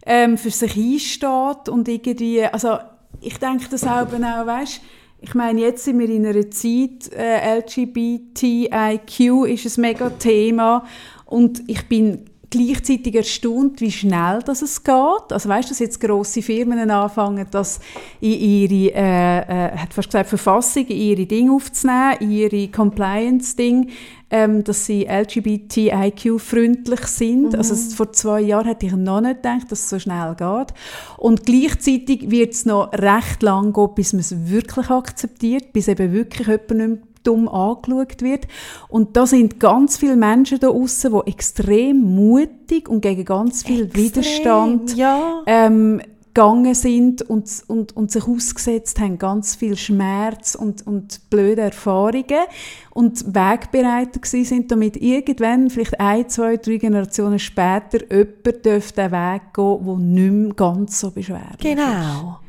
ähm, 0.06 0.38
für 0.38 0.52
sich 0.52 0.78
einsteht 0.78 1.67
und 1.67 1.89
irgendwie, 1.89 2.45
also 2.45 2.78
ich 3.19 3.38
denke 3.38 3.65
das 3.69 3.84
auch, 3.84 4.08
auch 4.08 4.45
weißt, 4.45 4.82
ich 5.23 5.36
meine, 5.36 5.62
jetzt 5.62 5.86
sind 5.86 5.99
wir 5.99 6.09
in 6.09 6.25
einer 6.25 6.51
Zeit, 6.51 7.09
äh, 7.15 7.59
LGBTIQ 7.59 9.47
ist 9.47 9.77
ein 9.77 9.81
mega 9.81 10.09
Thema 10.09 10.86
und 11.25 11.63
ich 11.67 11.88
bin 11.88 12.25
gleichzeitig 12.49 13.15
erstaunt, 13.15 13.79
wie 13.79 13.91
schnell 13.91 14.39
das 14.45 14.62
es 14.62 14.83
geht. 14.83 15.31
Also 15.31 15.49
weißt 15.49 15.69
du, 15.69 15.71
dass 15.71 15.79
jetzt 15.79 15.99
große 16.01 16.41
Firmen 16.41 16.91
anfangen, 16.91 17.47
das 17.49 17.79
in 18.19 18.31
ihre, 18.31 18.93
äh, 18.93 19.39
äh, 19.39 19.77
hat 19.77 19.93
fast 19.93 20.09
gesagt, 20.09 20.29
Verfassung, 20.29 20.86
in 20.88 20.97
ihre 20.97 21.25
Dinge 21.25 21.53
aufzunehmen, 21.53 22.17
in 22.19 22.31
ihre 22.31 22.67
Compliance-Dinge, 22.67 23.88
ähm, 24.34 24.63
dass 24.63 24.88
sie 24.88 25.06
LGBTIQ-freundlich 25.06 27.06
sind. 27.06 27.52
Mhm. 27.52 27.56
Also 27.56 27.76
vor 27.96 28.12
zwei 28.13 28.41
Jahren 28.41 28.65
hätte 28.65 28.88
ich 28.88 28.93
noch 28.93 29.22
nicht 29.22 29.43
gedacht, 29.43 29.72
dass 29.72 29.82
es 29.82 29.89
so 29.91 30.00
schnell 30.00 30.34
geht. 30.36 30.74
Und 31.17 31.46
gleichzeitig 31.46 32.32
wird 32.32 32.54
es 32.54 32.65
noch 32.65 32.91
recht 32.93 33.43
lang 33.43 33.74
gehen, 33.74 33.89
bis 33.93 34.12
man 34.12 34.22
es 34.22 34.50
wirklich 34.50 34.89
akzeptiert, 34.89 35.72
bis 35.72 35.88
eben 35.88 36.13
wirklich 36.13 36.48
jemand 36.48 36.72
nicht 36.72 36.88
mehr 36.88 36.98
dumm 37.24 37.48
angeschaut 37.48 38.24
wird. 38.24 38.48
Und 38.89 39.15
da 39.15 39.28
sind 39.28 39.60
ganz 39.60 39.98
viele 39.98 40.15
Menschen 40.15 40.60
da 40.60 40.67
draußen, 40.67 41.13
die 41.13 41.32
extrem 41.32 42.00
mutig 42.00 42.89
und 42.89 43.02
gegen 43.02 43.26
ganz 43.26 43.62
viel 43.62 43.84
extrem, 43.84 44.04
Widerstand 44.04 44.98
ja. 44.98 45.43
ähm, 45.46 46.02
gegangen 46.34 46.74
sind 46.74 47.22
und, 47.22 47.63
und, 47.67 47.96
und 47.96 48.12
sich 48.12 48.28
ausgesetzt 48.28 49.00
haben, 49.00 49.19
ganz 49.19 49.56
viel 49.56 49.78
Schmerz 49.78 50.56
und, 50.56 50.86
und 50.88 51.30
blöde 51.30 51.62
Erfahrungen 51.62 52.46
und 52.91 53.36
Wegbereiter 53.36 54.19
gewesen 54.19 54.46
sind, 54.46 54.72
damit 54.72 54.98
irgendwann, 54.98 55.69
vielleicht 55.69 56.00
ein, 56.00 56.28
zwei, 56.30 56.58
drei 56.58 56.78
Generationen 56.78 57.39
später, 57.39 58.00
jemand 58.12 58.65
den 58.65 58.82
Weg 58.82 59.41
gehen 59.54 59.86
der 59.86 59.98
nicht 59.98 60.32
mehr 60.32 60.54
ganz 60.54 61.00
so 61.00 61.12
beschwerlich 61.12 61.60
Genau. 61.60 62.39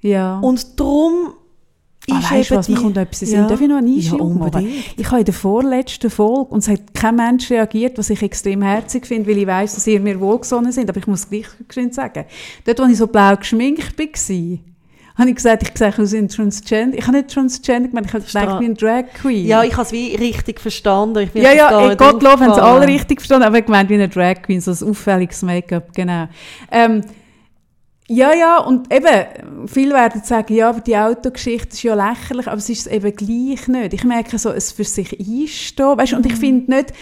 Ja. 0.00 0.38
Und 0.40 0.78
darum 0.78 1.34
Ah, 2.10 2.30
weißt 2.30 2.50
du 2.50 2.56
was, 2.56 2.68
mir 2.68 2.76
kommt 2.76 2.96
etwas 2.96 3.22
in 3.22 3.32
ja. 3.32 3.46
Darf 3.46 3.60
ich 3.60 3.68
noch 3.68 3.76
eine 3.76 3.90
Einschub 3.90 4.54
ja, 4.54 4.62
Ich 4.96 5.06
habe 5.06 5.20
in 5.20 5.24
der 5.24 5.34
vorletzten 5.34 6.10
Folge, 6.10 6.50
und 6.50 6.60
es 6.60 6.68
hat 6.68 6.94
kein 6.94 7.16
Mensch 7.16 7.50
reagiert, 7.50 7.98
was 7.98 8.10
ich 8.10 8.22
extrem 8.22 8.62
herzig 8.62 9.06
finde, 9.06 9.28
weil 9.28 9.38
ich 9.38 9.46
weiss, 9.46 9.74
dass 9.74 9.86
ihr 9.86 10.00
mir 10.00 10.20
wohlgesonnen 10.20 10.72
sind, 10.72 10.88
aber 10.88 10.98
ich 10.98 11.06
muss 11.06 11.28
gleich 11.28 11.94
sagen, 11.94 12.24
dort, 12.64 12.78
wo 12.78 12.84
ich 12.84 12.96
so 12.96 13.06
blau 13.06 13.36
geschminkt 13.36 13.98
war, 13.98 14.58
habe 15.18 15.30
ich 15.30 15.36
gesagt, 15.36 15.64
ich 15.64 15.76
sehe 15.76 15.88
aus 15.88 16.12
wie 16.12 16.26
Transgender. 16.28 16.96
Ich 16.96 17.06
habe 17.06 17.16
nicht 17.16 17.30
Transgender 17.30 17.88
gemeint, 17.88 18.06
ich 18.06 18.12
habe 18.12 18.24
gedacht, 18.24 18.48
ich 18.54 18.58
bin 18.66 18.74
Drag 18.74 19.04
Queen. 19.20 19.46
Ja, 19.46 19.64
ich 19.64 19.72
habe 19.72 19.82
es 19.82 19.90
wie 19.90 20.14
richtig 20.14 20.60
verstanden. 20.60 21.28
ja, 21.34 21.52
ja, 21.52 21.94
Gottlob 21.94 22.38
haben 22.38 22.52
es 22.52 22.58
alle 22.58 22.86
richtig 22.86 23.20
verstanden, 23.20 23.46
aber 23.46 23.58
ich 23.58 23.66
gemeint 23.66 23.90
wie 23.90 23.94
eine 23.94 24.08
Drag 24.08 24.42
Queen, 24.42 24.60
so 24.60 24.70
ein 24.70 24.90
auffälliges 24.90 25.42
Make-up, 25.42 25.92
genau. 25.92 26.28
Ähm, 26.70 27.02
ja, 28.10 28.32
ja, 28.32 28.58
und 28.58 28.92
eben, 28.92 29.68
viele 29.68 29.94
werden 29.94 30.22
sagen, 30.24 30.54
ja, 30.54 30.70
aber 30.70 30.80
die 30.80 30.96
Autogeschichte 30.96 31.68
ist 31.68 31.82
ja 31.82 31.94
lächerlich, 31.94 32.46
aber 32.46 32.56
es 32.56 32.70
ist 32.70 32.86
eben 32.86 33.14
gleich 33.14 33.68
nicht. 33.68 33.92
Ich 33.92 34.04
merke 34.04 34.38
so, 34.38 34.50
es 34.50 34.72
für 34.72 34.84
sich 34.84 35.18
einstehen, 35.20 35.98
weißt, 35.98 36.14
und 36.14 36.24
ich 36.24 36.32
mhm. 36.32 36.38
finde 36.38 36.74
nicht, 36.74 36.94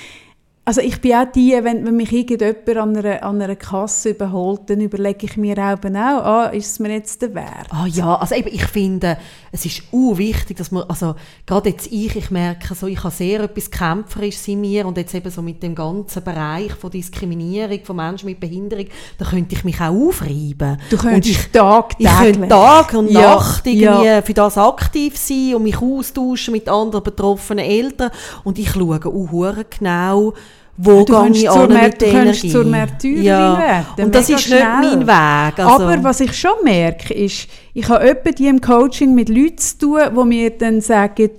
also 0.69 0.81
ich 0.81 1.01
bin 1.01 1.15
auch 1.15 1.31
die, 1.33 1.53
wenn, 1.63 1.87
wenn 1.87 1.97
mich 1.97 2.13
irgendjemand 2.13 2.69
an 2.77 2.97
einer, 2.97 3.23
an 3.23 3.41
einer 3.41 3.55
Kasse 3.55 4.11
überholt, 4.11 4.63
dann 4.67 4.81
überlege 4.81 5.25
ich 5.25 5.37
mir 5.37 5.57
auch, 5.59 5.79
auch 5.85 6.25
ah, 6.25 6.47
ist 6.47 6.73
es 6.73 6.79
mir 6.81 6.93
jetzt 6.93 7.23
der 7.23 7.37
Wert? 7.37 7.69
Ah 7.71 7.87
ja, 7.87 8.17
also 8.17 8.35
eben, 8.35 8.49
ich 8.53 8.65
finde, 8.65 9.17
es 9.53 9.65
ist 9.65 9.85
auch 9.93 10.19
wichtig, 10.19 10.57
dass 10.57 10.73
man, 10.73 10.83
also 10.89 11.15
gerade 11.47 11.69
jetzt 11.69 11.87
ich, 11.93 12.17
ich 12.17 12.33
merke 12.33 12.75
so, 12.75 12.89
ich 12.89 12.99
habe 12.99 13.15
sehr 13.15 13.43
etwas 13.43 13.71
Kämpferisches 13.71 14.49
in 14.49 14.61
mir 14.61 14.87
und 14.87 14.97
jetzt 14.97 15.15
eben 15.15 15.31
so 15.31 15.41
mit 15.41 15.63
dem 15.63 15.77
ganzen 15.77 16.25
Bereich 16.25 16.73
von 16.73 16.91
Diskriminierung 16.91 17.85
von 17.85 17.95
Menschen 17.95 18.27
mit 18.27 18.41
Behinderung, 18.41 18.87
da 19.19 19.25
könnte 19.25 19.55
ich 19.55 19.63
mich 19.63 19.81
auch 19.81 19.95
aufreiben. 19.95 20.79
Du 20.91 20.97
könntest 20.97 21.43
ich, 21.43 21.53
Tag, 21.53 21.95
ich 21.97 22.09
könnte 22.09 22.49
Tag 22.49 22.93
und 22.95 23.09
ja, 23.13 23.37
Nacht 23.37 23.65
irgendwie 23.69 23.85
ja. 23.85 24.21
für 24.21 24.35
das 24.35 24.59
aktiv 24.59 25.17
sein 25.17 25.55
und 25.55 25.63
mich 25.63 25.81
austauschen 25.81 26.51
mit 26.51 26.69
anderen 26.69 27.05
betroffenen 27.05 27.65
Eltern 27.65 28.11
und 28.43 28.59
ich 28.59 28.73
schaue 28.73 28.97
auch 28.97 29.55
genau, 29.71 30.35
wo 30.77 31.05
du 31.05 31.23
gehe 31.23 31.31
ich 31.31 31.51
an 31.51 31.73
mit 31.73 32.01
der 32.01 32.09
Energie. 32.09 32.51
zur 32.51 32.65
Märtyrerin 32.65 33.25
ja. 33.25 33.59
werden. 33.59 34.05
Und 34.07 34.15
das 34.15 34.29
ist 34.29 34.43
schnell. 34.43 34.81
nicht 34.81 35.07
mein 35.07 35.07
Weg. 35.07 35.59
Also. 35.59 35.85
Aber 35.85 36.05
was 36.05 36.21
ich 36.21 36.39
schon 36.39 36.53
merke, 36.65 37.15
ist, 37.15 37.49
ich 37.73 37.89
habe 37.89 38.05
öppe 38.05 38.33
die 38.33 38.49
im 38.49 38.61
Coaching 38.61 39.15
mit 39.15 39.29
Leuten 39.29 39.59
zu 39.59 39.79
tun, 39.79 40.01
die 40.17 40.25
mir 40.25 40.51
dann 40.51 40.81
sagen, 40.81 41.31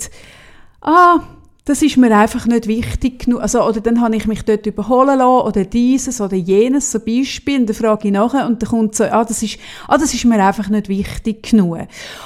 ah, 0.81 1.19
das 1.68 1.82
ist 1.82 1.97
mir 1.97 2.18
einfach 2.18 2.45
nicht 2.45 2.68
wichtig 2.68 3.26
genug. 3.26 3.41
Also, 3.41 3.61
oder 3.61 3.82
dann 3.82 3.99
habe 3.99 4.15
ich 4.15 4.26
mich 4.26 4.43
dort 4.43 4.65
überholen 4.65 5.20
lassen, 5.20 5.47
oder 5.47 5.65
dieses 5.65 6.22
oder 6.22 6.38
jenes, 6.38 6.93
so 6.93 6.99
Beispiel, 6.99 7.59
und 7.59 7.68
dann 7.68 7.76
frage 7.76 8.07
ich 8.07 8.13
nachher, 8.13 8.47
und 8.47 8.61
dann 8.61 8.70
kommt 8.70 8.95
so, 8.95 9.03
ah, 9.03 9.26
das 9.26 9.43
ist, 9.43 9.59
ah, 9.89 9.97
das 9.97 10.13
ist 10.13 10.24
mir 10.24 10.41
einfach 10.41 10.70
nicht 10.70 10.88
wichtig 10.88 11.43
genug. 11.43 11.80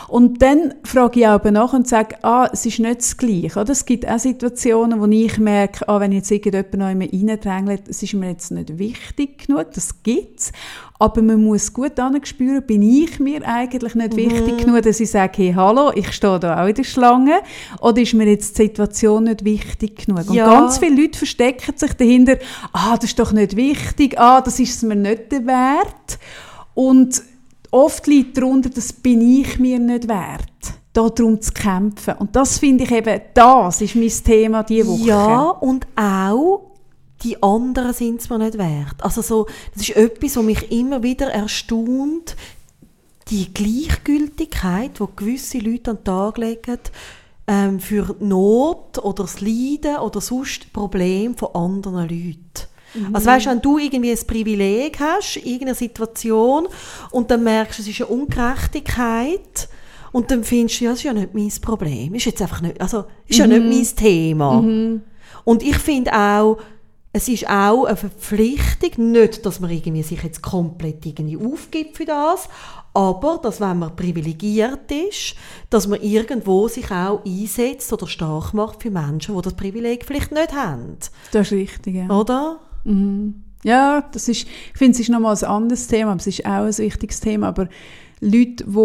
Und 0.07 0.43
dann 0.43 0.75
frage 0.83 1.21
ich 1.21 1.27
auch 1.27 1.43
nach 1.43 1.73
und 1.73 1.87
sage, 1.87 2.23
ah, 2.23 2.49
es 2.53 2.67
ist 2.67 2.77
nicht 2.77 2.99
das 2.99 3.17
Gleiche. 3.17 3.59
Oder? 3.59 3.71
Es 3.71 3.85
gibt 3.85 4.07
auch 4.07 4.19
Situationen, 4.19 5.01
wo 5.01 5.07
ich 5.07 5.39
merke, 5.39 5.89
ah, 5.89 5.99
wenn 5.99 6.11
jetzt 6.11 6.29
irgendjemand 6.29 6.73
noch 6.75 6.91
immer 6.91 7.11
reindrängelt, 7.11 7.87
es 7.87 8.03
ist 8.03 8.13
mir 8.13 8.29
jetzt 8.29 8.51
nicht 8.51 8.77
wichtig 8.77 9.47
genug, 9.47 9.71
das 9.73 10.03
gibt's. 10.03 10.51
Aber 11.01 11.23
man 11.23 11.43
muss 11.43 11.73
gut 11.73 11.93
spüren, 12.25 12.61
bin 12.61 12.83
ich 12.83 13.19
mir 13.19 13.41
eigentlich 13.43 13.95
nicht 13.95 14.13
mhm. 14.13 14.17
wichtig 14.17 14.57
genug, 14.59 14.83
dass 14.83 14.99
ich 14.99 15.09
sage, 15.09 15.31
hey, 15.35 15.53
hallo, 15.55 15.91
ich 15.95 16.11
stehe 16.11 16.39
da 16.39 16.61
auch 16.61 16.67
in 16.67 16.75
der 16.75 16.83
Schlange. 16.83 17.39
Oder 17.81 18.03
ist 18.03 18.13
mir 18.13 18.27
jetzt 18.27 18.55
die 18.59 18.63
Situation 18.63 19.23
nicht 19.23 19.43
wichtig 19.43 20.05
genug? 20.05 20.29
Und 20.29 20.35
ganz 20.35 20.77
viele 20.77 21.01
Leute 21.01 21.17
verstecken 21.17 21.75
sich 21.75 21.93
dahinter, 21.93 22.37
ah, 22.71 22.97
das 22.97 23.05
ist 23.05 23.17
doch 23.17 23.31
nicht 23.31 23.55
wichtig, 23.55 24.19
ah, 24.19 24.41
das 24.41 24.59
ist 24.59 24.75
es 24.75 24.83
mir 24.83 24.95
nicht 24.95 25.31
wert. 25.31 26.19
Und 26.75 27.23
oft 27.71 28.05
liegt 28.05 28.37
darunter, 28.37 28.69
das 28.69 28.93
bin 28.93 29.21
ich 29.21 29.57
mir 29.57 29.79
nicht 29.79 30.07
wert 30.07 30.43
darum 30.93 31.41
zu 31.41 31.51
kämpfen. 31.51 32.13
Und 32.19 32.35
das 32.35 32.59
finde 32.59 32.83
ich 32.83 32.91
eben, 32.91 33.21
das 33.33 33.81
ist 33.81 33.95
mein 33.95 34.09
Thema 34.09 34.61
diese 34.61 34.87
Woche. 34.87 35.07
Ja, 35.07 35.49
und 35.49 35.87
auch 35.95 36.70
die 37.23 37.41
anderen 37.41 37.93
sind 37.93 38.21
es 38.21 38.29
mir 38.29 38.39
nicht 38.39 38.57
wert. 38.57 38.95
Also 38.99 39.21
so, 39.21 39.47
das 39.73 39.83
ist 39.83 39.95
etwas, 39.95 40.37
was 40.37 40.43
mich 40.43 40.71
immer 40.71 41.03
wieder 41.03 41.27
erstaunt, 41.31 42.35
die 43.29 43.53
Gleichgültigkeit, 43.53 44.99
die 44.99 45.05
gewisse 45.15 45.59
Leute 45.59 45.91
an 45.91 45.97
den 45.97 46.03
Tag 46.03 46.37
legen, 46.37 46.79
ähm, 47.47 47.79
für 47.79 48.15
Not 48.19 48.97
oder 48.99 49.23
das 49.23 49.41
Leiden 49.41 49.97
oder 49.97 50.21
sonst 50.21 50.71
Problem 50.73 51.35
von 51.35 51.55
anderen 51.55 52.09
Leuten. 52.09 52.67
Mhm. 52.93 53.15
Also 53.15 53.27
weißt, 53.27 53.45
wenn 53.47 53.61
du 53.61 53.77
irgendwie 53.77 54.11
ein 54.11 54.27
Privileg 54.27 54.99
hast, 54.99 55.37
in 55.37 55.45
irgendeiner 55.45 55.75
Situation 55.75 56.67
und 57.11 57.31
dann 57.31 57.43
merkst, 57.43 57.79
es 57.79 57.87
ist 57.87 58.01
eine 58.01 58.09
Ungerechtigkeit 58.09 59.69
und 60.11 60.29
dann 60.29 60.43
findest 60.43 60.81
du, 60.81 60.85
ja, 60.85 60.91
das 60.91 60.99
ist 60.99 61.05
ja 61.05 61.13
nicht 61.13 61.33
mein 61.33 61.51
Problem, 61.61 62.13
ist 62.15 62.25
jetzt 62.25 62.41
einfach 62.41 62.61
nicht, 62.61 62.81
also 62.81 63.05
ist 63.27 63.39
mhm. 63.39 63.41
ja 63.41 63.47
nicht 63.47 63.63
mhm. 63.63 63.69
mein 63.69 63.95
Thema. 63.95 64.61
Mhm. 64.61 65.01
Und 65.43 65.63
ich 65.63 65.77
finde 65.77 66.13
auch, 66.13 66.57
es 67.13 67.27
ist 67.27 67.49
auch 67.49 67.85
eine 67.85 67.97
Verpflichtung, 67.97 69.11
nicht, 69.11 69.45
dass 69.45 69.59
man 69.59 69.69
irgendwie 69.69 70.03
sich 70.03 70.23
jetzt 70.23 70.41
komplett 70.41 71.05
irgendwie 71.05 71.37
aufgibt 71.37 71.97
für 71.97 72.05
das, 72.05 72.47
aber 72.93 73.39
dass 73.41 73.59
wenn 73.59 73.79
man 73.79 73.95
privilegiert 73.95 74.91
ist, 74.91 75.35
dass 75.69 75.87
man 75.87 76.01
irgendwo 76.01 76.67
sich 76.67 76.89
auch 76.89 77.23
einsetzt 77.25 77.91
oder 77.91 78.07
stark 78.07 78.53
macht 78.53 78.81
für 78.81 78.91
Menschen, 78.91 79.35
die 79.35 79.41
das 79.41 79.53
Privileg 79.53 80.05
vielleicht 80.05 80.31
nicht 80.31 80.53
haben. 80.53 80.97
Das 81.31 81.47
ist 81.47 81.53
richtig, 81.53 81.95
ja. 81.95 82.09
Oder? 82.09 82.59
Mhm. 82.85 83.43
Ja, 83.63 84.09
das 84.11 84.27
ist, 84.27 84.47
ich 84.47 84.77
finde, 84.77 84.93
es 84.93 85.01
ist 85.01 85.09
nochmal 85.09 85.35
ein 85.35 85.43
anderes 85.43 85.87
Thema, 85.87 86.11
aber 86.11 86.19
es 86.19 86.27
ist 86.27 86.45
auch 86.45 86.65
ein 86.65 86.77
wichtiges 86.77 87.19
Thema, 87.19 87.49
aber 87.49 87.67
Leute, 88.19 88.63
die 88.65 88.75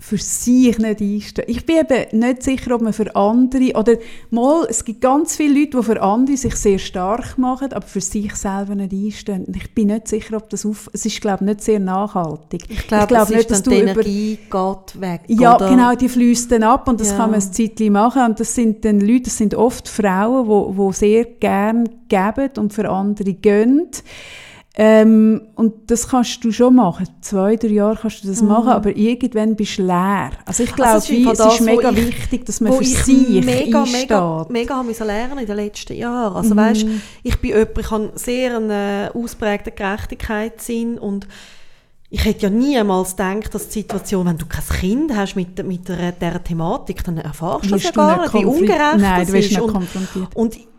für 0.00 0.16
sich 0.18 0.78
nicht 0.78 1.00
einstehen. 1.00 1.44
Ich 1.46 1.66
bin 1.66 1.76
eben 1.76 2.18
nicht 2.18 2.42
sicher, 2.42 2.74
ob 2.74 2.80
man 2.80 2.92
für 2.92 3.14
andere, 3.14 3.72
oder 3.74 3.96
mal, 4.30 4.66
es 4.68 4.84
gibt 4.84 5.02
ganz 5.02 5.36
viele 5.36 5.60
Leute, 5.60 5.78
die 5.78 5.82
für 5.82 6.00
andere 6.00 6.36
sich 6.36 6.56
sehr 6.56 6.78
stark 6.78 7.36
machen, 7.36 7.72
aber 7.72 7.86
für 7.86 8.00
sich 8.00 8.34
selber 8.34 8.74
nicht 8.74 8.92
einstehen. 8.92 9.46
Ich 9.54 9.74
bin 9.74 9.88
nicht 9.88 10.08
sicher, 10.08 10.38
ob 10.38 10.48
das 10.48 10.64
auf, 10.64 10.88
es 10.92 11.04
ist, 11.04 11.20
glaube 11.20 11.44
ich, 11.44 11.48
nicht 11.48 11.60
sehr 11.62 11.80
nachhaltig. 11.80 12.62
Ich 12.68 12.88
glaube, 12.88 13.08
glaub 13.08 13.28
nicht, 13.28 13.50
dass 13.50 13.62
die 13.62 13.74
Energie 13.74 14.38
geht 14.50 15.00
weg, 15.00 15.20
Ja, 15.28 15.56
oder? 15.56 15.68
genau, 15.68 15.94
die 15.94 16.08
fließt 16.08 16.50
dann 16.50 16.62
ab 16.62 16.88
und 16.88 16.98
das 17.00 17.10
ja. 17.10 17.16
kann 17.18 17.30
man 17.30 17.40
ein 17.40 17.52
Zeitchen 17.52 17.92
machen 17.92 18.22
und 18.24 18.40
das 18.40 18.54
sind 18.54 18.84
dann 18.84 19.00
Leute, 19.00 19.24
das 19.24 19.36
sind 19.36 19.54
oft 19.54 19.88
Frauen, 19.88 20.48
die, 20.48 20.78
die 20.78 20.92
sehr 20.94 21.24
gern 21.24 21.88
geben 22.08 22.50
und 22.56 22.72
für 22.72 22.88
andere 22.88 23.34
gönnen. 23.34 23.90
Ähm, 24.82 25.42
und 25.56 25.90
das 25.90 26.08
kannst 26.08 26.42
du 26.42 26.50
schon 26.52 26.76
machen. 26.76 27.06
Zwei, 27.20 27.56
drei 27.56 27.68
Jahre 27.68 27.98
kannst 28.00 28.24
du 28.24 28.28
das 28.28 28.40
mhm. 28.40 28.48
machen, 28.48 28.68
aber 28.70 28.96
irgendwann 28.96 29.54
bist 29.54 29.76
du 29.76 29.82
leer. 29.82 30.30
Also 30.46 30.62
ich 30.62 30.74
glaube, 30.74 30.92
also 30.92 31.12
es, 31.12 31.38
es 31.38 31.54
ist 31.54 31.60
mega 31.60 31.90
ich, 31.90 32.06
wichtig, 32.06 32.46
dass 32.46 32.62
man 32.62 32.72
für 32.72 32.84
sich 32.86 33.44
mega, 33.44 33.82
einsteht. 33.82 34.08
Mega, 34.08 34.46
mega 34.48 34.76
habe 34.76 34.90
lernen 35.04 35.40
in 35.40 35.46
den 35.46 35.56
letzten 35.56 35.94
Jahren. 35.94 36.34
Also 36.34 36.54
mhm. 36.54 36.58
weißt, 36.58 36.86
ich 37.22 37.36
bin 37.42 37.50
jemand, 37.50 37.78
ich 37.78 37.90
habe 37.90 38.12
sehr 38.14 38.56
einen 38.56 39.08
ausprägten 39.12 39.74
Gerechtigkeitssinn 39.76 40.96
und 40.96 41.28
ich 42.08 42.24
hätte 42.24 42.44
ja 42.44 42.50
niemals 42.50 43.10
gedacht, 43.16 43.54
dass 43.54 43.68
die 43.68 43.80
Situation, 43.80 44.24
wenn 44.24 44.38
du 44.38 44.46
kein 44.46 44.64
Kind 44.80 45.14
hast 45.14 45.36
mit, 45.36 45.62
mit 45.62 45.90
der, 45.90 46.12
der 46.12 46.42
Thematik, 46.42 47.04
dann 47.04 47.18
erfahrst 47.18 47.66
du 47.66 47.70
das 47.72 47.82
ja 47.82 47.90
gar 47.90 48.22
nicht, 48.22 48.32
wie 48.32 48.46
ungerecht 48.46 48.96
Nein, 48.96 49.26
das 49.26 49.34
ist. 49.34 49.60
Und, 49.60 49.86
und 50.34 50.69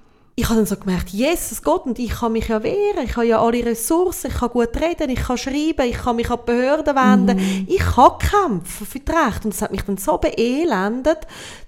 ich 0.41 0.49
habe 0.49 0.57
dann 0.57 0.65
so 0.65 0.75
gemerkt, 0.75 1.09
Jesus 1.09 1.61
Gott, 1.61 1.85
und 1.85 1.99
ich 1.99 2.09
kann 2.09 2.31
mich 2.31 2.47
ja 2.47 2.63
wehren, 2.63 3.05
ich 3.05 3.15
habe 3.15 3.27
ja 3.27 3.39
alle 3.39 3.63
Ressourcen, 3.63 4.31
ich 4.31 4.37
kann 4.37 4.49
gut 4.49 4.75
reden, 4.75 5.11
ich 5.11 5.19
kann 5.19 5.37
schreiben, 5.37 5.87
ich 5.87 5.97
kann 5.97 6.15
mich 6.15 6.31
an 6.31 6.39
die 6.41 6.51
Behörden 6.51 6.95
wenden, 6.95 7.37
mm. 7.37 7.67
ich 7.67 7.77
kann 7.79 8.17
kämpfen 8.17 8.87
für 8.87 8.99
die 8.99 9.11
Rechte. 9.11 9.47
Und 9.47 9.53
es 9.53 9.61
hat 9.61 9.71
mich 9.71 9.83
dann 9.83 9.97
so 9.97 10.17
beelendet, 10.17 11.19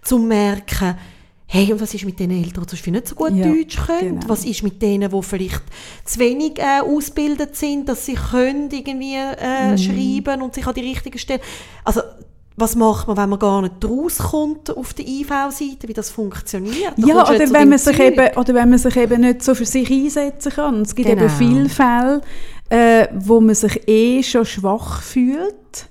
zu 0.01 0.17
merken, 0.17 0.97
hey, 1.45 1.71
und 1.71 1.81
was 1.81 1.93
ist 1.93 2.05
mit 2.05 2.19
den 2.19 2.31
Eltern, 2.31 2.65
die 2.65 2.91
nicht 2.91 3.07
so 3.07 3.13
gut 3.13 3.35
ja, 3.35 3.47
Deutsch 3.47 3.77
können? 3.85 4.21
Genau. 4.21 4.29
Was 4.29 4.43
ist 4.43 4.63
mit 4.63 4.81
denen, 4.81 5.11
die 5.11 5.21
vielleicht 5.21 5.63
zu 6.03 6.19
wenig 6.19 6.57
äh, 6.57 6.81
ausgebildet 6.81 7.55
sind, 7.55 7.87
dass 7.87 8.07
sie 8.07 8.15
können 8.15 8.71
irgendwie 8.71 9.17
äh, 9.17 9.73
mm. 9.73 9.77
schreiben 9.77 10.41
und 10.41 10.55
sich 10.55 10.65
an 10.65 10.73
die 10.73 10.81
richtigen 10.81 11.19
Stellen... 11.19 11.41
Also 11.83 12.01
was 12.55 12.75
macht 12.75 13.07
man, 13.07 13.17
wenn 13.17 13.29
man 13.29 13.39
gar 13.39 13.61
nicht 13.61 13.83
rauskommt 13.83 14.75
auf 14.75 14.93
der 14.93 15.07
IV-Seite, 15.07 15.87
wie 15.87 15.93
das 15.93 16.11
funktioniert? 16.11 16.93
Da 16.97 17.07
ja, 17.07 17.23
oder 17.23 17.51
wenn, 17.51 17.69
man 17.69 17.79
sich 17.79 17.99
eben, 17.99 18.37
oder 18.37 18.53
wenn 18.53 18.69
man 18.69 18.79
sich 18.79 18.95
eben 18.95 19.21
nicht 19.21 19.43
so 19.43 19.55
für 19.55 19.65
sich 19.65 19.89
einsetzen 19.89 20.51
kann. 20.51 20.81
Es 20.81 20.93
gibt 20.93 21.09
genau. 21.09 21.23
eben 21.23 21.29
viele 21.31 21.69
Fälle, 21.69 22.21
äh, 22.69 23.07
wo 23.13 23.41
man 23.41 23.55
sich 23.55 23.87
eh 23.87 24.21
schon 24.21 24.45
schwach 24.45 25.01
fühlt. 25.01 25.89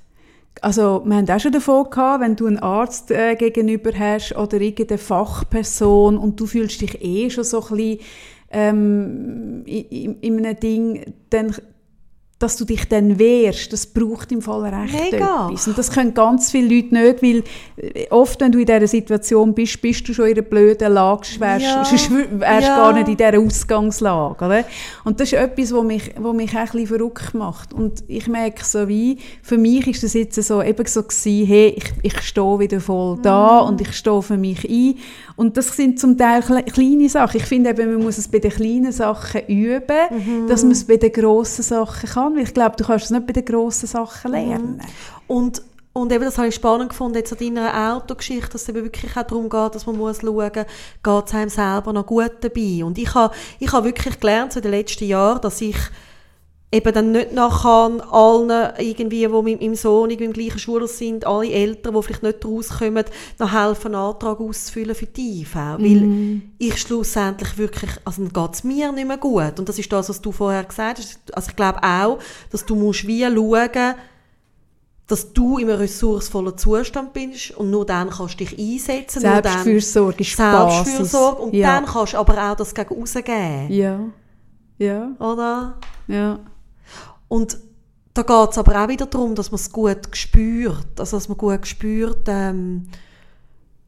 Also 0.60 1.02
wir 1.04 1.16
haben 1.16 1.28
auch 1.28 1.40
schon 1.40 1.50
davon 1.50 1.90
gehabt, 1.90 2.22
wenn 2.22 2.36
du 2.36 2.46
einen 2.46 2.58
Arzt 2.60 3.10
äh, 3.10 3.34
gegenüber 3.34 3.90
hast 3.98 4.36
oder 4.36 4.60
irgendeine 4.60 4.98
Fachperson 4.98 6.16
und 6.16 6.38
du 6.38 6.46
fühlst 6.46 6.80
dich 6.80 7.02
eh 7.02 7.28
schon 7.30 7.42
so 7.42 7.60
ein 7.62 7.76
bisschen 7.76 7.98
ähm, 8.52 9.62
in, 9.64 10.20
in 10.20 10.38
einem 10.38 10.60
Ding, 10.60 11.14
dann 11.30 11.56
dass 12.42 12.56
du 12.56 12.64
dich 12.64 12.88
dann 12.88 13.18
wehrst, 13.18 13.72
das 13.72 13.86
braucht 13.86 14.32
im 14.32 14.42
Fall 14.42 14.62
recht 14.74 15.12
Mega. 15.12 15.46
etwas. 15.46 15.68
Und 15.68 15.78
das 15.78 15.90
können 15.92 16.12
ganz 16.12 16.50
viele 16.50 16.74
Leute 16.74 16.94
nicht, 16.94 17.22
weil 17.22 17.44
äh, 17.76 18.08
oft, 18.10 18.40
wenn 18.40 18.50
du 18.50 18.58
in 18.58 18.66
dieser 18.66 18.86
Situation 18.86 19.54
bist, 19.54 19.80
bist 19.80 20.08
du 20.08 20.12
schon 20.12 20.26
in 20.26 20.32
einer 20.32 20.42
blöden 20.42 20.92
Lage, 20.92 21.28
wärst, 21.38 21.64
ja. 21.64 21.84
wärst 22.30 22.66
ja. 22.66 22.76
gar 22.76 22.92
nicht 22.92 23.08
in 23.08 23.16
dieser 23.16 23.38
Ausgangslage. 23.38 24.44
Oder? 24.44 24.64
Und 25.04 25.20
das 25.20 25.32
ist 25.32 25.38
etwas, 25.38 25.72
was 25.72 25.84
mich, 25.84 26.10
was 26.18 26.34
mich 26.34 26.50
auch 26.50 26.56
ein 26.56 26.64
bisschen 26.64 26.86
verrückt 26.88 27.34
macht. 27.34 27.72
Und 27.72 28.02
ich 28.08 28.26
merke 28.26 28.64
so 28.64 28.88
wie, 28.88 29.18
für 29.42 29.58
mich 29.58 29.86
ist 29.86 30.02
das 30.02 30.14
jetzt 30.14 30.42
so, 30.42 30.62
eben 30.62 30.86
so 30.86 31.02
gewesen, 31.02 31.46
hey, 31.46 31.74
ich, 31.76 31.92
ich 32.02 32.20
stehe 32.22 32.58
wieder 32.58 32.80
voll 32.80 33.18
da 33.22 33.62
mhm. 33.62 33.68
und 33.68 33.80
ich 33.80 33.92
stehe 33.92 34.22
für 34.22 34.36
mich 34.36 34.68
ein. 34.68 34.94
Und 35.36 35.56
das 35.56 35.76
sind 35.76 35.98
zum 35.98 36.18
Teil 36.18 36.42
kleine 36.42 37.08
Sachen. 37.08 37.36
Ich 37.36 37.46
finde 37.46 37.70
eben, 37.70 37.92
man 37.92 38.02
muss 38.02 38.18
es 38.18 38.28
bei 38.28 38.38
den 38.38 38.50
kleinen 38.50 38.92
Sachen 38.92 39.46
üben, 39.46 39.84
mhm. 40.10 40.48
dass 40.48 40.62
man 40.62 40.72
es 40.72 40.84
bei 40.84 40.96
den 40.96 41.12
grossen 41.12 41.62
Sachen 41.62 42.08
kann. 42.08 42.31
Weil 42.34 42.44
ich 42.44 42.54
glaube, 42.54 42.76
du 42.76 42.84
kannst 42.84 43.06
es 43.06 43.10
nicht 43.10 43.26
bei 43.26 43.32
den 43.32 43.44
grossen 43.44 43.86
Sachen 43.86 44.30
mhm. 44.30 44.36
lernen. 44.36 44.76
Mhm. 44.76 44.82
Und 45.26 45.62
und 45.94 46.10
eben, 46.10 46.24
das 46.24 46.38
habe 46.38 46.48
ich 46.48 46.54
spannend 46.54 46.88
gefunden, 46.88 47.18
jetzt 47.18 47.32
an 47.32 47.38
deiner 47.38 47.94
Autogeschichte, 47.94 48.52
dass 48.52 48.62
es 48.62 48.68
eben 48.70 48.82
wirklich 48.82 49.14
auch 49.14 49.24
darum 49.24 49.50
geht, 49.50 49.74
dass 49.74 49.84
man 49.84 49.98
muss 49.98 50.22
schauen, 50.22 50.50
geht 50.50 50.66
es 51.26 51.34
einem 51.34 51.50
selber 51.50 51.92
noch 51.92 52.06
gut 52.06 52.32
dabei. 52.40 52.82
Und 52.82 52.96
ich 52.96 53.14
habe, 53.14 53.34
ich 53.58 53.70
habe 53.72 53.88
wirklich 53.88 54.18
gelernt 54.18 54.54
so 54.54 54.60
in 54.60 54.62
den 54.62 54.70
letzten 54.70 55.04
Jahren, 55.04 55.42
dass 55.42 55.60
ich 55.60 55.76
eben 56.72 56.94
dann 56.94 57.12
nicht 57.12 57.32
nachher 57.32 57.90
allen 58.10 58.72
irgendwie, 58.78 59.26
die 59.26 59.28
mit 59.28 59.60
meinem 59.60 59.74
Sohn 59.74 60.10
im 60.10 60.32
gleichen 60.32 60.58
Schule 60.58 60.88
sind, 60.88 61.26
alle 61.26 61.52
Eltern, 61.52 61.94
die 61.94 62.02
vielleicht 62.02 62.22
nicht 62.22 62.44
rauskommen, 62.44 63.04
noch 63.38 63.52
helfen, 63.52 63.94
einen 63.94 64.06
Antrag 64.06 64.40
auszufüllen 64.40 64.94
für 64.94 65.06
die 65.06 65.42
IV. 65.42 65.54
Mm. 65.54 65.58
Weil 65.58 66.00
mhm. 66.00 66.42
ich 66.58 66.78
schlussendlich 66.78 67.58
wirklich, 67.58 67.90
also 68.04 68.24
dann 68.24 68.32
geht 68.32 68.54
es 68.54 68.64
mir 68.64 68.90
nicht 68.90 69.06
mehr 69.06 69.18
gut. 69.18 69.58
Und 69.58 69.68
das 69.68 69.78
ist 69.78 69.92
das, 69.92 70.08
was 70.08 70.22
du 70.22 70.32
vorher 70.32 70.64
gesagt 70.64 70.98
hast. 70.98 71.18
Also 71.34 71.50
ich 71.50 71.56
glaube 71.56 71.82
auch, 71.82 72.18
dass 72.50 72.64
du 72.64 72.74
musst 72.74 73.06
wie 73.06 73.22
schauen, 73.22 73.94
dass 75.08 75.30
du 75.34 75.58
in 75.58 75.68
einem 75.68 75.78
ressourcevollen 75.78 76.56
Zustand 76.56 77.12
bist 77.12 77.50
und 77.50 77.70
nur 77.70 77.84
dann 77.84 78.08
kannst 78.08 78.40
du 78.40 78.44
dich 78.44 78.58
einsetzen. 78.58 79.20
Selbstfürsorge 79.20 80.22
ist 80.22 80.36
Selbstfürsorge 80.36 81.42
und 81.42 81.54
ja. 81.54 81.74
dann 81.74 81.84
kannst 81.84 82.14
du 82.14 82.18
aber 82.18 82.50
auch 82.50 82.56
das 82.56 82.74
gegen 82.74 82.94
rausgeben. 82.94 83.70
Ja. 83.70 84.00
Ja. 84.78 85.10
Oder? 85.18 85.74
Ja. 86.08 86.38
Und 87.32 87.56
da 88.12 88.20
geht 88.24 88.50
es 88.50 88.58
aber 88.58 88.84
auch 88.84 88.88
wieder 88.88 89.06
darum, 89.06 89.34
dass 89.34 89.50
man 89.50 89.58
es 89.58 89.72
gut 89.72 90.06
spürt. 90.12 91.00
Also, 91.00 91.16
dass 91.16 91.30
man 91.30 91.38
gut 91.38 91.66
spürt, 91.66 92.24
ähm, 92.26 92.88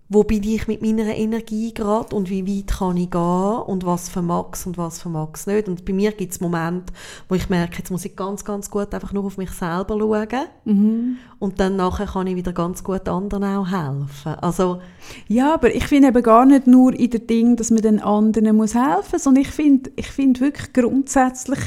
wo 0.09 0.25
bin 0.25 0.43
ich 0.45 0.67
mit 0.67 0.81
meiner 0.81 1.15
Energie 1.15 1.75
gerade 1.75 2.17
und 2.17 2.31
wie 2.31 2.47
weit 2.47 2.79
kann 2.79 2.97
ich 2.97 3.11
gehen 3.11 3.21
und 3.21 3.85
was 3.85 4.09
vermag 4.09 4.53
und 4.65 4.79
was 4.79 4.99
vermag 4.99 5.33
nicht. 5.45 5.69
Und 5.69 5.85
bei 5.85 5.93
mir 5.93 6.13
gibt 6.13 6.33
es 6.33 6.41
Momente, 6.41 6.95
wo 7.29 7.35
ich 7.35 7.51
merke, 7.51 7.77
jetzt 7.77 7.91
muss 7.91 8.07
ich 8.07 8.17
ganz, 8.17 8.47
ganz 8.47 8.71
gut 8.71 8.95
einfach 8.95 9.13
nur 9.13 9.27
auf 9.27 9.37
mich 9.37 9.51
selber 9.51 9.99
schauen 9.99 10.47
mhm. 10.65 11.19
und 11.39 11.61
dann 11.61 11.77
nachher 11.77 12.07
kann 12.07 12.27
ich 12.27 12.37
wieder 12.37 12.55
ganz 12.55 12.83
gut 12.83 13.07
anderen 13.11 13.45
auch 13.45 13.71
helfen. 13.71 14.39
Also, 14.41 14.81
ja, 15.29 15.53
aber 15.53 15.75
ich 15.75 15.87
finde 15.87 16.09
eben 16.09 16.23
gar 16.23 16.47
nicht 16.47 16.67
nur 16.67 16.95
in 16.95 17.11
der 17.11 17.21
Ding, 17.21 17.57
dass 17.57 17.71
man 17.71 17.83
den 17.83 18.01
anderen 18.01 18.57
muss 18.57 18.75
helfen 18.75 19.13
muss, 19.13 19.25
sondern 19.25 19.43
ich 19.43 19.51
finde 19.51 19.91
ich 19.97 20.11
find 20.11 20.41
wirklich 20.41 20.73
grundsätzlich, 20.73 21.61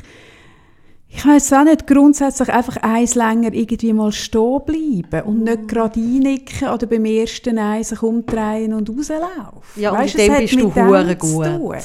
ich 1.09 1.25
weiß 1.25 1.53
auch 1.53 1.63
nicht, 1.63 1.87
grundsätzlich 1.87 2.49
einfach 2.49 2.77
eins 2.77 3.15
länger 3.15 3.53
irgendwie 3.53 3.93
mal 3.93 4.11
stehen 4.11 4.61
bleiben 4.65 5.27
und 5.27 5.43
nicht 5.43 5.67
gerade 5.67 5.99
einnicken 5.99 6.67
oder 6.67 6.85
beim 6.85 7.05
ersten 7.05 7.57
Eis 7.57 7.89
sich 7.89 8.03
umdrehen 8.03 8.73
und 8.73 8.89
rauslaufen. 8.89 9.81
Ja, 9.81 9.93
weißt, 9.93 10.15
und 10.15 10.21
in 10.21 10.31
dem 10.33 10.41
bist 10.41 10.55
du 10.55 10.75
hure 10.75 11.15
gut. 11.15 11.77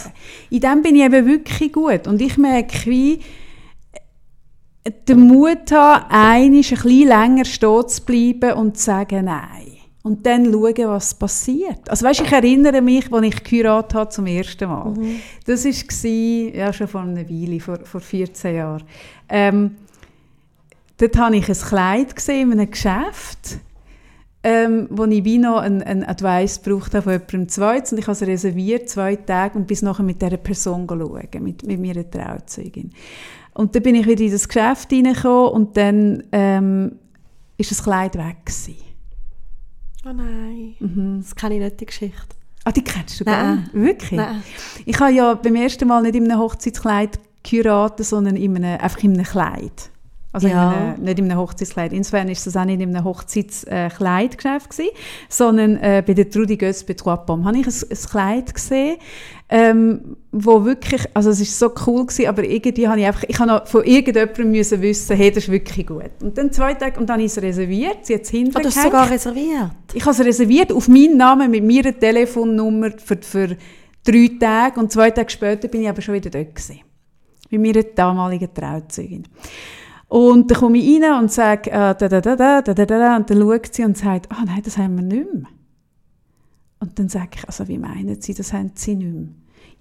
In 0.50 0.60
dem 0.60 0.82
bin 0.82 0.96
ich 0.96 1.02
eben 1.02 1.26
wirklich 1.26 1.72
gut. 1.72 2.06
Und 2.08 2.20
ich 2.20 2.36
merke, 2.36 2.90
wie 2.90 3.20
äh, 4.82 4.90
den 5.08 5.20
Mut 5.20 5.70
haben, 5.70 6.04
einmal 6.10 6.42
ein 6.42 6.60
bisschen 6.60 7.08
länger 7.08 7.44
stehen 7.44 7.88
zu 7.88 8.02
bleiben 8.04 8.52
und 8.54 8.76
zu 8.76 8.84
sagen 8.84 9.26
Nein 9.26 9.71
und 10.02 10.26
dann 10.26 10.52
schauen, 10.52 10.88
was 10.88 11.14
passiert. 11.14 11.88
Also 11.88 12.04
weißt, 12.06 12.22
ich 12.22 12.32
erinnere 12.32 12.80
mich, 12.82 13.12
als 13.12 13.26
ich 13.26 13.44
geheiratet 13.44 13.94
habe 13.94 14.10
zum 14.10 14.26
ersten 14.26 14.68
Mal. 14.68 14.90
Mhm. 14.90 15.20
Das 15.46 15.64
war 15.64 16.54
ja, 16.54 16.72
schon 16.72 16.88
vor 16.88 17.02
einer 17.02 17.28
Weile, 17.28 17.60
vor, 17.60 17.78
vor 17.84 18.00
14 18.00 18.56
Jahren. 18.56 18.82
Ähm, 19.28 19.76
dort 20.98 21.16
habe 21.16 21.36
ich 21.36 21.48
ein 21.48 21.54
Kleid 21.54 22.16
gesehen 22.16 22.50
in 22.50 22.58
einem 22.58 22.70
Geschäft, 22.70 23.58
ähm, 24.42 24.88
wo 24.90 25.04
ich 25.04 25.24
wie 25.24 25.38
noch 25.38 25.58
einen, 25.58 25.82
einen 25.82 26.02
Advice 26.02 26.58
brauchte 26.58 27.00
von 27.00 27.12
jemandem 27.12 27.48
Zweites. 27.48 27.92
Und 27.92 27.98
ich 27.98 28.06
habe 28.06 28.12
es 28.12 28.22
reserviert, 28.22 28.88
zwei 28.88 29.14
Tage, 29.14 29.56
und 29.56 29.68
bis 29.68 29.82
nachher 29.82 30.02
mit 30.02 30.20
dieser 30.20 30.36
Person 30.36 30.86
schauen, 30.88 31.28
mit, 31.40 31.64
mit 31.64 31.80
meiner 31.80 32.10
Trauzeugin. 32.10 32.90
Und 33.54 33.76
dann 33.76 33.82
bin 33.84 33.94
ich 33.94 34.06
wieder 34.06 34.24
in 34.24 34.32
das 34.32 34.48
Geschäft 34.48 34.90
hineingekommen 34.90 35.52
und 35.52 35.76
dann 35.76 36.24
ähm, 36.32 36.92
ist 37.56 37.70
das 37.70 37.84
Kleid 37.84 38.16
weg 38.16 38.44
gewesen. 38.44 38.91
Oh 40.04 40.12
nein, 40.12 40.74
mhm. 40.80 41.20
das 41.20 41.34
kenne 41.36 41.54
ich 41.56 41.60
nicht, 41.60 41.80
die 41.80 41.86
Geschichte. 41.86 42.36
Ah, 42.64 42.72
die 42.72 42.82
kennst 42.82 43.20
du 43.20 43.24
gar 43.24 43.56
nicht? 43.56 43.74
Wirklich? 43.74 44.12
Nein. 44.12 44.42
Ich 44.84 44.98
habe 45.00 45.12
ja 45.12 45.34
beim 45.34 45.54
ersten 45.56 45.86
Mal 45.88 46.02
nicht 46.02 46.14
in 46.14 46.30
einem 46.30 46.40
Hochzeitskleid 46.40 47.18
geheiratet, 47.42 48.06
sondern 48.06 48.36
in 48.36 48.56
einem, 48.56 48.80
einfach 48.80 49.02
in 49.02 49.14
einem 49.14 49.24
Kleid. 49.24 49.90
Also 50.32 50.48
ja. 50.48 50.72
in 50.72 50.78
einem, 50.78 51.02
nicht 51.02 51.18
in 51.18 51.30
einem 51.30 51.38
Hochzeitskleid. 51.38 51.92
Insofern 51.92 52.28
war 52.28 52.34
das 52.34 52.56
auch 52.56 52.64
nicht 52.64 52.80
in 52.80 52.96
einem 52.96 53.04
Hochzeitskleidgeschäft, 53.04 54.78
äh, 54.78 54.84
sondern 55.28 55.76
äh, 55.76 56.02
bei 56.04 56.14
der 56.14 56.30
Trudi 56.30 56.56
Götz 56.56 56.84
bei 56.84 56.94
Trois 56.94 57.16
Pommes 57.16 57.46
habe 57.46 57.58
ich 57.58 57.66
ein, 57.66 57.74
ein 57.90 58.10
Kleid 58.10 58.54
gesehen, 58.54 58.96
ähm, 59.50 60.16
wo 60.30 60.64
wirklich, 60.64 61.04
also 61.12 61.28
es 61.28 61.40
war 61.40 61.68
so 61.68 61.74
cool 61.86 62.06
gewesen, 62.06 62.26
aber 62.26 62.44
irgendwie 62.44 62.88
habe 62.88 63.00
ich 63.00 63.06
einfach, 63.06 63.24
ich 63.28 63.38
habe 63.38 63.66
von 63.66 63.84
irgendjemandem 63.84 64.50
müssen 64.50 64.80
wissen, 64.80 65.14
hey, 65.14 65.30
das 65.30 65.44
ist 65.44 65.50
wirklich 65.50 65.86
gut. 65.86 66.10
Und 66.22 66.38
dann 66.38 66.50
zwei 66.50 66.72
Tage, 66.72 66.98
und 66.98 67.10
dann 67.10 67.20
ich 67.20 67.26
es 67.26 67.42
reserviert, 67.42 68.06
sie 68.06 68.14
hat 68.14 68.22
es 68.22 68.30
hinterher 68.30 68.66
oh, 68.66 68.70
du 68.70 68.74
hast 68.74 68.82
sogar 68.82 69.10
reserviert? 69.10 69.72
Ich 69.92 70.02
habe 70.02 70.12
es 70.12 70.20
reserviert, 70.24 70.72
auf 70.72 70.88
meinen 70.88 71.18
Namen, 71.18 71.50
mit 71.50 71.62
meiner 71.62 71.98
Telefonnummer 71.98 72.92
für, 72.96 73.18
für 73.20 73.56
drei 74.02 74.30
Tage 74.40 74.80
und 74.80 74.90
zwei 74.90 75.10
Tage 75.10 75.28
später 75.28 75.68
bin 75.68 75.82
ich 75.82 75.88
aber 75.90 76.00
schon 76.00 76.14
wieder 76.14 76.30
dort 76.30 76.54
gewesen. 76.54 76.80
Bei 77.50 77.58
meiner 77.58 77.82
damaligen 77.82 78.54
Trauzeugin. 78.54 79.24
Und 80.12 80.50
dann 80.50 80.58
komme 80.58 80.78
ich 80.78 81.02
rein 81.02 81.22
und 81.22 81.32
sage, 81.32 81.70
äh, 81.70 81.94
da, 81.94 81.94
da, 81.94 82.20
da, 82.20 82.36
da, 82.36 82.60
da, 82.62 82.74
da, 82.74 82.84
da, 82.84 83.16
und 83.16 83.30
dann 83.30 83.40
schaut 83.40 83.74
sie 83.74 83.84
und 83.84 83.96
sagt, 83.96 84.30
ah 84.30 84.38
oh, 84.40 84.44
nein, 84.44 84.60
das 84.62 84.76
haben 84.76 84.96
wir 84.96 85.02
nicht 85.02 85.32
mehr. 85.32 85.48
Und 86.80 86.98
dann 86.98 87.08
sage 87.08 87.30
ich, 87.36 87.46
also 87.46 87.66
wie 87.68 87.78
meinen 87.78 88.20
Sie, 88.20 88.34
das 88.34 88.52
haben 88.52 88.72
Sie 88.74 88.94
nicht 88.94 89.14
mehr? 89.14 89.28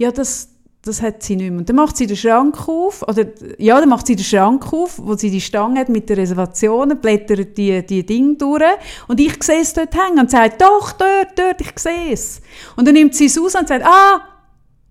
ja, 0.02 0.12
das, 0.12 0.50
das 0.82 1.02
hat 1.02 1.22
sie 1.22 1.36
nicht 1.36 1.52
mehr. 1.52 1.60
Und 1.60 1.70
dann 1.70 1.76
macht 1.76 1.96
sie 1.96 2.08
den 2.08 2.18
Schrank 2.18 2.68
auf, 2.68 3.04
oder, 3.08 3.26
ja, 3.60 3.80
dann 3.80 3.90
macht 3.90 4.08
sie 4.08 4.16
den 4.16 4.26
Schrank 4.26 4.74
auf, 4.74 5.00
wo 5.00 5.16
sie 5.16 5.30
die 5.30 5.42
Stange 5.42 5.80
hat 5.80 5.90
mit 5.90 6.10
den 6.10 6.18
Reservationen, 6.18 7.00
blättert 7.00 7.56
die, 7.58 7.86
die 7.86 8.06
Dinge 8.06 8.36
durch 8.36 8.64
und 9.08 9.20
ich 9.20 9.42
sehe 9.44 9.62
es 9.62 9.74
dort 9.74 9.94
hängen 9.94 10.20
und 10.20 10.32
sagt, 10.32 10.62
doch, 10.62 10.92
dort, 10.94 11.38
dort, 11.38 11.62
ich 11.62 11.78
sehe 11.78 12.14
es. 12.14 12.42
Und 12.76 12.88
dann 12.88 12.96
nimmt 12.96 13.14
sie 13.16 13.26
es 13.26 13.38
aus 13.38 13.54
und 13.56 13.68
sagt, 13.68 13.86
ah, 13.86 14.22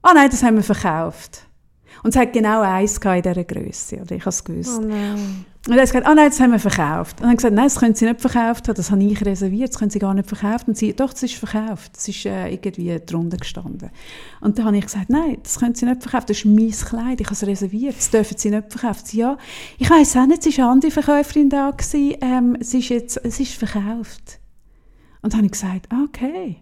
ah 0.03 0.15
nein, 0.15 0.31
das 0.31 0.43
haben 0.43 0.57
wir 0.57 0.63
verkauft. 0.63 1.43
Und 2.03 2.15
es 2.15 2.17
hat 2.21 2.33
genau 2.33 2.63
eins 2.63 2.99
in 2.99 3.23
dieser 3.23 3.45
Größe, 3.45 3.97
oder 4.01 4.17
ich 4.17 4.23
habe 4.23 4.31
es 4.31 4.45
gewusst. 4.45 4.79
Oh 4.81 4.87
nein. 4.87 5.45
Und 5.69 5.75
er 5.75 5.83
hat 5.83 5.89
gesagt, 5.91 6.07
ah 6.07 6.15
nein, 6.15 6.31
das 6.31 6.41
haben 6.41 6.53
wir 6.53 6.59
verkauft. 6.59 7.17
Und 7.19 7.25
dann 7.25 7.31
hat 7.31 7.37
gesagt, 7.37 7.55
nein, 7.55 7.67
das 7.67 7.79
können 7.79 7.95
Sie 7.95 8.07
nicht 8.07 8.21
verkauft 8.21 8.67
haben, 8.67 8.75
das 8.75 8.91
habe 8.91 9.05
ich 9.05 9.25
reserviert, 9.27 9.69
das 9.69 9.79
können 9.79 9.91
Sie 9.91 9.99
gar 9.99 10.15
nicht 10.15 10.27
verkauft. 10.27 10.67
Und 10.69 10.77
sie, 10.79 10.95
doch, 10.95 11.13
das 11.13 11.25
ist 11.25 11.35
verkauft, 11.35 11.97
das 11.97 12.09
ist 12.09 12.25
äh, 12.25 12.49
irgendwie 12.49 12.99
drunter 13.05 13.37
gestanden. 13.37 13.91
Und 14.41 14.59
dann 14.59 14.65
habe 14.65 14.79
ich 14.79 14.85
gesagt, 14.85 15.11
nein, 15.11 15.37
das 15.43 15.59
können 15.59 15.75
Sie 15.75 15.85
nicht 15.85 16.03
verkaufen, 16.03 16.27
das 16.29 16.39
ist 16.39 16.47
mein 16.47 16.71
Kleid, 16.71 17.21
ich 17.21 17.27
habe 17.27 17.35
es 17.35 17.47
reserviert, 17.47 17.95
das 17.95 18.11
dürfen 18.11 18.39
Sie 18.39 18.51
nicht 18.51 18.73
verkaufen. 18.73 19.03
Sie, 19.05 19.19
ja, 19.19 19.37
ich 19.77 19.91
weiß 19.91 20.17
auch 20.17 20.27
nicht, 20.27 20.47
es 20.47 20.57
war 20.57 20.65
eine 20.65 20.73
andere 20.73 20.91
Verkäuferin 20.91 21.51
da, 21.51 21.71
gewesen, 21.73 22.17
ähm, 22.23 22.57
es, 22.59 22.73
ist 22.73 22.89
jetzt, 22.89 23.21
es 23.23 23.39
ist 23.39 23.53
verkauft. 23.53 24.41
Und 25.21 25.35
dann 25.35 25.41
habe 25.41 25.47
ich 25.47 25.53
gesagt, 25.53 25.89
okay, 25.93 26.57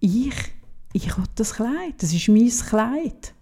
ich 0.00 0.34
ich 0.92 1.16
will 1.16 1.24
das 1.36 1.54
Kleid, 1.54 1.94
das 1.98 2.12
ist 2.12 2.28
mein 2.28 2.48
Kleid. 2.48 3.32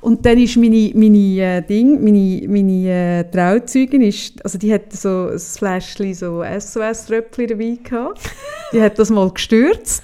Und 0.00 0.26
dann 0.26 0.38
ist 0.38 0.56
meine, 0.56 0.90
meine 0.94 1.40
äh, 1.40 1.62
Ding, 1.62 2.02
meine, 2.02 2.48
meine 2.48 2.88
äh, 2.88 3.30
Trauzeugin, 3.30 4.02
ist, 4.02 4.44
also 4.44 4.58
die 4.58 4.72
hat 4.72 4.92
so 4.92 5.28
ein 5.30 5.38
Fläschchen 5.38 6.14
so 6.14 6.42
SOS-Tröpfchen 6.42 7.48
dabei 7.48 7.78
gehabt. 7.82 8.20
Die 8.72 8.80
hat 8.80 8.98
das 8.98 9.10
mal 9.10 9.30
gestürzt. 9.30 10.02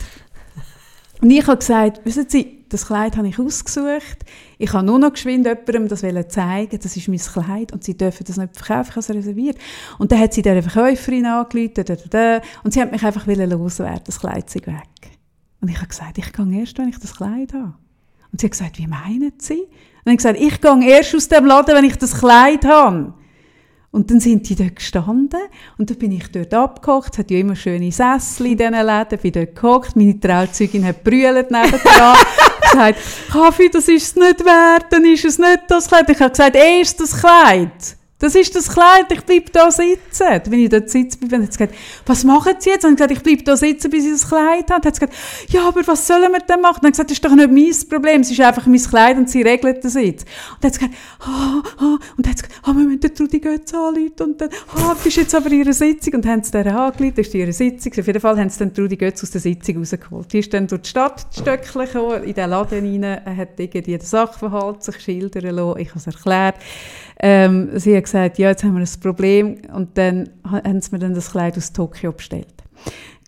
Und 1.21 1.31
ich 1.31 1.47
habe 1.47 1.59
gesagt, 1.59 2.05
wissen 2.05 2.27
Sie, 2.29 2.65
das 2.69 2.87
Kleid 2.87 3.17
habe 3.17 3.29
ich 3.29 3.39
ausgesucht. 3.39 4.25
Ich 4.59 4.73
habe 4.73 4.87
nur 4.87 4.99
noch 4.99 5.13
geschwind 5.13 5.47
jemandem 5.47 5.89
das 5.89 6.01
zeigen, 6.01 6.79
das 6.83 6.97
ist 6.97 7.09
mein 7.09 7.19
Kleid 7.19 7.73
und 7.73 7.85
sie 7.85 7.97
dürfen 7.97 8.25
das 8.27 8.39
nicht 8.39 8.57
verkaufen, 8.57 8.89
ich 8.91 8.97
habe 8.97 9.01
es 9.01 9.11
reserviert. 9.11 9.59
Und 9.99 10.11
dann 10.11 10.19
hat 10.19 10.33
sie 10.33 10.43
der 10.43 10.63
Verkäuferin 10.63 11.27
angerufen 11.27 11.85
und 12.65 12.73
sie 12.73 12.81
hat 12.81 12.91
mich 12.91 13.05
einfach 13.05 13.27
loswerden, 13.27 14.03
das 14.05 14.19
Kleid 14.19 14.49
sei 14.49 14.61
weg. 14.67 15.12
Und 15.63 15.69
ich 15.69 15.77
habe 15.77 15.87
gesagt, 15.87 16.19
ich 16.19 16.33
gehe 16.33 16.61
erst, 16.61 16.77
wenn 16.77 16.89
ich 16.89 16.99
das 16.99 17.17
Kleid 17.17 17.55
habe. 17.55 17.73
Und 18.31 18.41
sie 18.41 18.47
hat 18.47 18.53
gesagt, 18.53 18.79
wie 18.79 18.87
meinen 18.87 19.33
Sie? 19.39 19.61
Und 19.63 20.13
ich 20.13 20.25
habe 20.25 20.35
gesagt, 20.35 20.41
ich 20.41 20.61
gehe 20.61 20.91
erst 20.91 21.15
aus 21.15 21.29
dem 21.29 21.47
Laden, 21.47 21.75
wenn 21.75 21.85
ich 21.85 21.97
das 21.97 22.19
Kleid 22.19 22.65
habe. 22.67 23.15
Und 23.93 24.11
dann 24.11 24.21
sind 24.21 24.49
die 24.49 24.57
dort 24.57 24.77
gestanden 24.77 25.41
und 25.77 25.91
dann 25.91 25.99
bin 25.99 26.13
ich 26.13 26.27
dort 26.33 26.53
abgekocht. 26.55 27.13
Es 27.13 27.19
hat 27.19 27.31
ja 27.31 27.39
immer 27.39 27.55
schöne 27.55 27.93
Sessel 27.93 28.47
in 28.47 28.57
diesen 28.57 28.73
Läden. 28.73 29.19
bin 29.21 29.33
dort 29.33 29.55
gekocht. 29.55 29.97
Meine 29.97 30.19
Trauzeugin 30.19 30.85
hat 30.85 31.05
brüllt 31.05 31.51
nebendran. 31.51 32.17
gesagt, 32.73 32.99
Kaffee, 33.31 33.69
das 33.69 33.89
ist 33.89 34.03
es 34.03 34.17
nicht 34.17 34.45
wert, 34.45 34.87
dann 34.91 35.05
ist 35.05 35.25
es 35.25 35.39
nicht 35.39 35.61
das 35.69 35.89
Kleid. 35.89 36.09
Ich 36.11 36.21
habe 36.21 36.31
gesagt, 36.31 36.57
erst 36.57 37.01
das 37.01 37.21
Kleid. 37.21 37.97
Das 38.23 38.37
ist 38.37 38.55
das 38.55 38.71
Kleid, 38.71 39.07
ich 39.11 39.23
bleibe 39.23 39.51
da 39.51 39.69
sitzen. 39.69 39.99
Dann 40.29 40.43
bin 40.43 40.61
ich 40.61 40.69
dort 40.69 40.89
sitzen 40.89 41.19
geblieben, 41.19 41.43
hat 41.43 41.53
sie 41.53 41.59
gesagt, 41.59 41.75
was 42.07 42.23
machen 42.23 42.55
Sie 42.61 42.71
jetzt? 42.71 42.85
Und 42.85 42.93
ich 42.93 42.97
gesagt, 42.99 43.11
ich 43.11 43.23
bleibe 43.25 43.43
da 43.43 43.57
sitzen, 43.57 43.91
bis 43.91 44.05
ich 44.05 44.13
das 44.13 44.29
Kleid 44.29 44.71
habe. 44.71 44.81
Dann 44.81 44.85
hat 44.85 44.95
sie 44.95 45.07
gesagt, 45.07 45.13
ja, 45.49 45.67
aber 45.67 45.85
was 45.85 46.07
sollen 46.07 46.31
wir 46.31 46.39
denn 46.39 46.61
machen? 46.61 46.79
Dann 46.83 46.91
hat 46.91 46.93
gesagt, 46.93 47.11
das 47.11 47.17
ist 47.17 47.25
doch 47.25 47.35
nicht 47.35 47.51
mein 47.51 47.89
Problem, 47.89 48.21
es 48.21 48.31
ist 48.31 48.41
einfach 48.41 48.65
mein 48.67 48.81
Kleid 48.81 49.17
und 49.17 49.29
sie 49.29 49.43
regelt 49.43 49.85
das 49.85 49.95
jetzt. 49.95 50.25
Und 50.53 50.63
dann 50.63 50.71
hat 50.71 50.75
sie 50.75 50.87
gesagt, 50.87 50.95
ah, 51.19 51.63
ah, 51.79 51.99
und 52.17 52.25
dann 52.25 52.31
hat 52.31 52.39
sie 52.39 52.45
gesagt, 52.45 52.61
ah, 52.63 52.73
wir 52.73 52.85
müssen 52.85 53.01
Trudi 53.13 53.41
Götz 53.41 53.75
anrufen 53.75 54.13
und 54.21 54.41
dann, 54.41 54.51
ah, 54.77 54.95
das 54.95 55.07
ist 55.07 55.17
jetzt 55.17 55.35
aber 55.35 55.51
ihre 55.51 55.73
Sitzung. 55.73 56.15
Und 56.15 56.25
dann 56.25 56.33
haben 56.33 56.45
sie 56.45 56.53
der 56.53 56.79
angerufen, 56.79 57.15
das 57.17 57.27
ist 57.27 57.35
ihre 57.35 57.53
Sitzung. 57.53 57.93
Auf 57.99 58.07
jeden 58.07 58.21
Fall 58.21 58.39
haben 58.39 58.51
sie 58.51 58.59
dann 58.61 58.73
Trudi 58.73 58.97
Götz 58.97 59.25
aus 59.25 59.33
der 59.33 59.41
Sitzung 59.41 59.79
rausgeholt. 59.79 60.33
Die 60.33 60.39
ist 60.39 60.55
dann 60.55 60.69
durch 60.69 60.83
die 60.83 60.91
Stadt 60.91 61.27
gekommen, 61.45 62.23
in 62.23 62.35
den 62.35 62.51
Laden 62.51 63.03
rein, 63.03 63.37
hat 63.37 63.59
irgendwie 63.59 63.99
den 63.99 64.01
Sachverhalt 64.01 64.85
sich 64.85 65.01
schildern 65.01 65.57
lassen, 65.57 65.81
ich 65.81 65.89
habe 65.89 65.99
es 65.99 66.07
erklärt. 66.07 66.55
Ähm, 67.21 67.71
sie 67.75 67.97
hat 67.97 68.05
gesagt, 68.05 68.39
ja, 68.39 68.49
jetzt 68.49 68.65
haben 68.65 68.75
wir 68.75 68.81
ein 68.81 69.01
Problem 69.01 69.59
und 69.75 69.97
dann 69.97 70.31
haben 70.45 70.81
sie 70.81 70.91
mir 70.93 70.99
dann 70.99 71.15
das 71.15 71.31
Kleid 71.31 71.57
aus 71.57 71.73
Tokio 71.73 72.13
bestellt. 72.13 72.55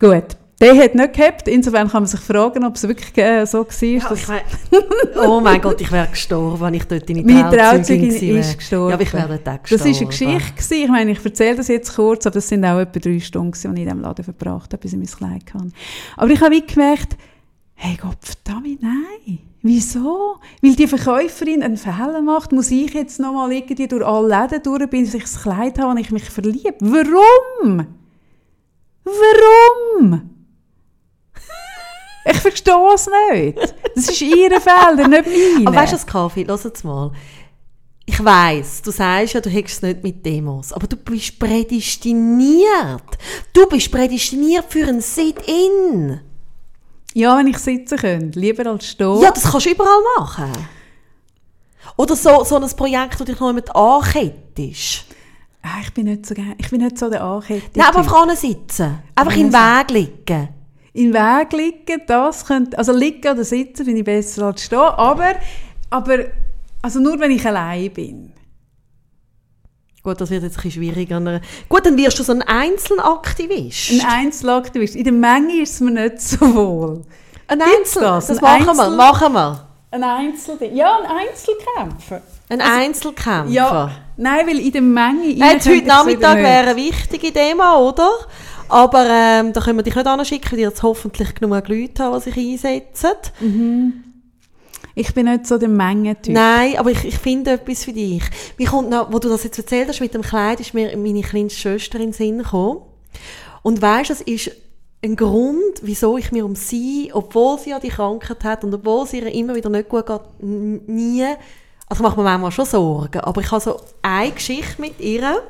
Gut, 0.01 0.37
der 0.61 0.77
hat 0.77 0.95
nicht 0.95 1.13
gehabt. 1.13 1.49
Insofern 1.49 1.89
kann 1.89 2.03
man 2.03 2.07
sich 2.07 2.21
fragen, 2.21 2.65
ob 2.65 2.77
es 2.77 2.87
wirklich 2.87 3.17
äh, 3.19 3.45
so 3.45 3.67
war. 3.67 3.83
Ja, 3.83 4.11
wär, 4.11 4.43
oh 5.29 5.41
mein 5.41 5.61
Gott, 5.61 5.81
ich 5.81 5.91
wäre 5.91 6.09
gestorben, 6.09 6.61
wenn 6.61 6.75
ich 6.75 6.85
dort 6.85 7.09
in 7.11 7.27
Meine 7.27 7.57
Trauzeugin 7.57 8.37
ist 8.37 8.59
gestorben. 8.59 8.89
Ja, 8.91 8.95
aber 8.95 9.03
ich 9.03 9.13
wäre 9.13 9.41
dort 9.45 9.65
gestorben. 9.65 9.93
Das 9.93 10.01
war 10.01 10.01
eine 10.01 10.41
Geschichte. 10.41 10.75
Ich 10.75 10.89
meine, 10.89 11.11
ich 11.11 11.25
erzähle 11.25 11.57
das 11.57 11.69
jetzt 11.69 11.95
kurz, 11.95 12.27
aber 12.27 12.35
das 12.35 12.49
sind 12.49 12.65
auch 12.65 12.79
etwa 12.79 12.99
drei 12.99 13.21
Stunden, 13.21 13.53
die 13.53 13.59
ich 13.59 13.65
in 13.65 13.75
diesem 13.75 14.01
Laden 14.01 14.25
verbracht 14.25 14.73
habe, 14.73 14.81
bis 14.81 14.93
ich 14.93 14.99
mein 14.99 15.07
Kleid 15.07 15.47
kann. 15.47 15.73
Aber 16.17 16.31
ich 16.31 16.41
habe 16.41 16.61
gemerkt, 16.61 17.17
hey 17.75 17.97
Gott, 18.01 18.19
verdammt, 18.21 18.83
nein. 18.83 19.54
Wieso? 19.67 20.41
Weil 20.61 20.77
die 20.77 20.87
Verkäuferin 20.87 21.63
einen 21.63 21.79
Fehler 21.79 22.21
macht, 22.21 22.53
muss 22.53 22.71
ich 22.71 22.93
jetzt 22.93 23.19
nochmal 23.19 23.51
irgendwie 23.51 23.89
durch 23.89 24.05
alle 24.05 24.29
Läden 24.29 24.63
durch, 24.63 24.91
bis 24.91 25.15
ich 25.15 25.23
das 25.23 25.41
Kleid 25.41 25.79
habe 25.79 25.93
und 25.93 25.97
ich 25.97 26.11
mich 26.11 26.25
verliebe. 26.25 26.75
Warum? 26.81 27.87
Warum? 29.05 30.31
Ich 32.31 32.41
verstehe 32.41 32.95
es 32.95 33.09
nicht. 33.33 33.75
Das 33.95 34.09
ist 34.11 34.21
ihre 34.21 34.61
Fehler, 34.61 35.09
nicht 35.09 35.27
meine. 35.27 35.67
Aber 35.67 35.77
weißt 35.77 35.93
du 35.93 35.97
was, 35.97 36.07
Kaffee? 36.07 36.45
Lass 36.47 36.65
jetzt 36.65 36.85
mal. 36.85 37.13
Ich 38.05 38.23
weiss, 38.23 38.83
du 38.83 38.91
sagst 38.91 39.33
ja, 39.33 39.41
du 39.41 39.49
hättest 39.49 39.77
es 39.77 39.83
nicht 39.83 40.03
mit 40.03 40.27
Demos, 40.27 40.75
aber 40.75 40.87
du 40.87 40.97
bist 40.97 41.39
prädestiniert. 41.39 43.19
Du 43.55 43.67
bist 43.67 43.91
prädestiniert 43.91 44.67
für 44.69 44.87
ein 44.87 45.01
Sit-In. 45.01 46.21
Ja, 47.15 47.39
wenn 47.39 47.47
ich 47.47 47.59
sitzen 47.59 47.97
könnte. 47.97 48.39
Lieber 48.39 48.67
als 48.71 48.87
stehen. 48.87 49.21
Ja, 49.23 49.31
das 49.31 49.51
kannst 49.51 49.67
du 49.67 49.71
überall 49.71 50.03
machen. 50.19 50.53
Oder 51.97 52.17
so, 52.17 52.45
so 52.45 52.57
ein 52.57 52.69
Projekt, 52.77 53.21
das 53.21 53.27
dich 53.27 53.39
noch 53.39 53.49
jemand 53.49 53.75
ankettet. 53.75 55.05
Ah, 55.63 55.81
ich 55.81 55.95
bin 55.95 56.07
nicht 56.07 56.27
so 56.27 56.35
gerne. 56.35 56.57
Ich 56.59 56.69
bin 56.69 56.83
nicht 56.83 56.99
so 56.99 57.09
der 57.09 57.23
Ankette. 57.23 57.79
Nein, 57.79 57.89
aber 57.89 58.05
vorne 58.05 58.37
sitzen. 58.37 58.99
Einfach 59.15 59.37
in 59.37 59.51
den 59.51 59.53
Weg 59.53 59.91
liegen. 59.91 60.49
In 60.93 61.13
den 61.13 61.15
Weg 61.15 61.53
liegen, 61.53 62.03
das 62.07 62.45
könnte... 62.45 62.77
Also 62.77 62.93
liegen 62.93 63.33
oder 63.33 63.45
sitzen 63.45 63.85
finde 63.85 64.01
ich 64.01 64.05
besser 64.05 64.47
als 64.47 64.65
stehen. 64.65 64.79
Aber, 64.79 65.37
aber 65.91 66.19
also 66.83 67.01
nur, 67.01 67.19
wenn 67.19 67.31
ich 67.31 67.47
allein 67.47 67.93
bin. 67.93 68.34
Gut, 70.05 70.21
das 70.21 70.29
wird 70.29 70.43
jetzt 70.43 70.59
ein 70.59 70.63
bisschen 70.63 70.83
schwieriger. 70.83 71.41
Gut, 71.67 71.87
dann 71.87 71.97
wirst 71.97 72.19
du 72.19 72.23
so 72.23 72.33
ein 72.33 72.43
Einzelaktivist. 72.43 73.91
Ein 73.91 74.27
Einzelaktivist. 74.27 74.97
In 74.97 75.05
der 75.05 75.15
Menge 75.15 75.63
ist 75.63 75.73
es 75.73 75.81
mir 75.81 75.93
nicht 75.93 76.21
so 76.21 76.55
wohl. 76.55 77.03
Ein 77.49 77.63
Einzel, 77.63 78.03
das, 78.03 78.27
das 78.27 78.41
machen 78.43 78.69
Einzel 78.69 78.91
wir, 78.91 78.97
machen 78.97 79.33
wir. 79.33 79.67
Ein 79.91 80.05
Einzel, 80.05 80.59
ja, 80.75 80.99
ein 80.99 81.07
Einzelkämpfer. 81.07 82.21
Ein 82.51 82.61
also, 82.61 82.73
Einzelkämpfer? 82.75 83.51
Ja, 83.51 83.91
nein, 84.19 84.47
weil 84.47 84.59
in 84.59 84.73
der 84.73 84.83
Menge... 84.83 85.27
Jetzt 85.29 85.67
heute 85.67 85.87
Nachmittag 85.87 86.37
wäre 86.37 86.69
eine 86.69 86.77
wichtige 86.77 87.33
Thema, 87.33 87.79
oder? 87.79 88.11
Aber 88.69 89.07
ähm, 89.09 89.55
da 89.55 89.61
können 89.63 89.79
wir 89.79 89.85
dich 89.85 89.95
nicht 89.95 90.07
anschicken, 90.07 90.53
weil 90.53 90.59
jetzt 90.59 90.83
hoffentlich 90.83 91.35
genug 91.35 91.67
Leute 91.67 92.05
haben, 92.05 92.21
die 92.21 92.31
sich 92.31 92.37
einsetzen. 92.37 93.17
Mhm. 93.41 94.14
Ich 94.95 95.13
bin 95.13 95.27
nicht 95.27 95.47
so 95.47 95.59
der 95.59 95.69
Mengentyp. 95.69 96.33
Nein, 96.33 96.77
aber 96.77 96.91
ich, 96.91 97.05
ich 97.05 97.19
finde 97.19 97.53
etwas 97.53 97.85
für 97.85 97.93
dich. 97.93 98.23
Mir 98.59 98.69
kommt 98.69 98.91
noch, 98.91 99.13
wo 99.13 99.19
du 99.19 99.29
das 99.29 99.43
jetzt 99.43 99.59
erzählt 99.59 99.89
hast 99.89 100.01
mit 100.01 100.15
dem 100.15 100.23
Kleid, 100.23 100.61
ist 100.61 100.75
mir 100.75 100.97
meine 100.97 101.23
kleine 101.23 101.51
Schwester 101.51 101.99
in 101.99 102.07
den 102.07 102.13
Sinn 102.13 102.39
gekommen. 102.39 102.83
Und 103.63 103.83
weißt, 103.83 104.11
das 104.11 104.21
ist 104.21 104.53
ein 105.03 105.17
Grund, 105.17 105.81
wieso 105.83 106.17
ich 106.17 106.33
mir 106.33 106.45
um 106.45 106.55
sie, 106.55 107.11
obwohl 107.13 107.59
sie 107.59 107.71
ja 107.71 107.81
die 107.81 107.89
Krankheit 107.89 108.45
hat 108.45 108.65
und 108.65 108.73
obwohl 108.73 109.07
sie 109.07 109.19
ihr 109.19 109.35
immer 109.35 109.55
wieder 109.55 109.69
nicht 109.69 109.89
gut 109.89 110.07
geht, 110.07 110.21
nie, 110.41 111.27
also 111.89 112.03
macht 112.03 112.17
mir 112.17 112.23
manchmal 112.23 112.53
schon 112.53 112.65
Sorgen, 112.65 113.21
aber 113.21 113.41
ich 113.43 113.51
habe 113.51 113.61
so 113.61 113.81
eine 114.01 114.33
Geschichte 114.33 114.81
mit 114.81 115.01
ihr, 115.01 115.43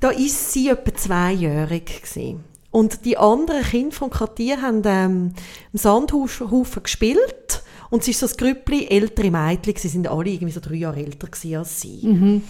da 0.00 0.10
ist 0.10 0.52
sie 0.52 0.68
etwa 0.68 0.94
zweijährig 0.94 2.02
gewesen. 2.02 2.44
Und 2.70 3.04
die 3.04 3.18
anderen 3.18 3.62
Kinder 3.62 3.94
vom 3.94 4.10
Quartier 4.10 4.60
haben 4.62 4.82
ähm, 4.84 5.34
im 5.72 5.78
Sandhaufen 5.78 6.82
gespielt 6.82 7.63
und 7.94 8.02
sie 8.02 8.10
ist 8.10 8.18
so 8.18 8.26
ein 8.26 8.32
Grüppli 8.36 8.88
ältere 8.88 9.30
Mädchen, 9.30 9.76
sie 9.76 9.86
sind 9.86 10.08
alle 10.08 10.28
irgendwie 10.28 10.52
so 10.52 10.58
drei 10.58 10.74
Jahre 10.74 10.98
älter 10.98 11.28
als 11.56 11.80
sie. 11.80 12.00
Mhm. 12.02 12.42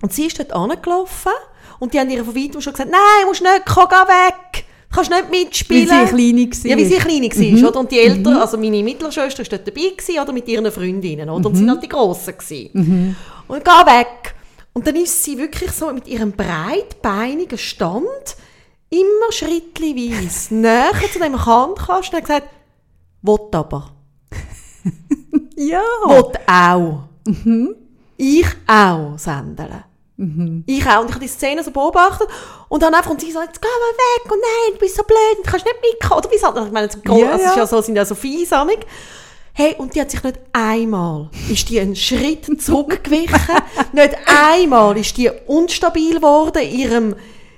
Und 0.00 0.12
sie 0.14 0.24
ist 0.24 0.38
dort 0.38 0.50
angelaufen 0.50 1.32
und 1.78 1.92
die 1.92 2.00
haben 2.00 2.08
ihr 2.08 2.24
von 2.24 2.34
weitem 2.34 2.62
schon 2.62 2.72
gesagt, 2.72 2.90
nein, 2.90 3.26
musst 3.26 3.42
nicht, 3.42 3.66
komm, 3.66 3.84
geh 3.86 3.94
weg, 3.96 4.64
kannst 4.90 5.10
nicht 5.10 5.30
mitspielen. 5.30 5.90
Wie 5.90 6.06
sie 6.06 6.46
klein 6.46 6.64
war. 6.64 6.70
Ja, 6.70 6.76
wie 6.78 6.84
sie 6.86 6.96
klein 6.96 7.22
war, 7.22 7.58
mhm. 7.58 7.66
oder? 7.66 7.80
Und 7.80 7.92
die 7.92 7.98
Eltern, 7.98 8.32
mhm. 8.32 8.40
also 8.40 8.56
meine 8.56 8.82
mittlere 8.82 9.12
Schwester 9.12 9.40
war 9.40 9.50
dort 9.50 9.68
dabei, 9.68 9.90
gewesen, 9.94 10.20
oder, 10.22 10.32
mit 10.32 10.48
ihren 10.48 10.72
Freundinnen, 10.72 11.28
oder? 11.28 11.48
Und 11.50 11.54
sie 11.54 11.60
waren 11.60 11.72
halt 11.72 11.82
die 11.82 11.88
Grossen. 11.90 12.70
Mhm. 12.72 13.16
Und 13.48 13.62
geh 13.62 13.70
weg. 13.70 14.34
Und 14.72 14.86
dann 14.86 14.96
ist 14.96 15.22
sie 15.22 15.36
wirklich 15.36 15.70
so 15.72 15.92
mit 15.92 16.08
ihrem 16.08 16.32
breitbeinigen 16.32 17.58
Stand 17.58 18.36
immer 18.88 19.32
schrittweise 19.32 20.54
näher 20.54 20.92
zu 21.12 21.18
dem 21.18 21.44
Handkasten 21.44 22.14
und 22.14 22.22
hat 22.22 22.24
gesagt, 22.24 22.48
«Wott 23.20 23.54
aber.» 23.54 23.95
ja. 25.56 25.82
Will 26.04 26.32
auch. 26.46 27.04
Mhm. 27.26 27.74
Ich 28.16 28.46
auch 28.66 29.18
sendeln. 29.18 29.84
Mhm. 30.16 30.64
Ich 30.66 30.86
auch. 30.86 31.00
Und 31.00 31.08
ich 31.08 31.14
habe 31.14 31.24
die 31.24 31.28
Szene 31.28 31.62
so 31.62 31.70
beobachtet 31.70 32.28
und 32.68 32.82
dann 32.82 32.94
einfach, 32.94 33.10
und 33.10 33.20
sie 33.20 33.30
so, 33.30 33.40
jetzt 33.40 33.60
geh 33.60 33.68
mal 33.68 34.24
weg 34.24 34.32
und 34.32 34.40
nein, 34.40 34.72
du 34.74 34.78
bist 34.78 34.96
so 34.96 35.02
blöd, 35.02 35.44
du 35.44 35.50
kannst 35.50 35.66
nicht 35.66 35.76
mitkommen. 35.92 36.20
Oder 36.20 36.30
wie 36.30 36.38
sagt 36.38 36.58
ich 36.58 36.72
meine, 36.72 36.88
ja, 37.20 37.32
also, 37.32 37.44
ja. 37.44 37.56
ja 37.56 37.66
so, 37.66 37.80
sind 37.82 37.96
ja 37.96 38.04
so 38.04 38.14
fiesamig. 38.14 38.78
Hey, 39.52 39.74
und 39.78 39.94
die 39.94 40.00
hat 40.02 40.10
sich 40.10 40.22
nicht 40.22 40.38
einmal, 40.52 41.30
ist 41.50 41.68
die 41.70 41.80
einen 41.80 41.96
Schritt 41.96 42.44
zurückgewichen, 42.60 43.56
nicht 43.92 44.16
einmal 44.26 44.96
ist 44.98 45.16
die 45.16 45.30
unstabil 45.46 46.16
geworden 46.16 46.62
in 46.62 46.78
ihrem, 46.78 47.16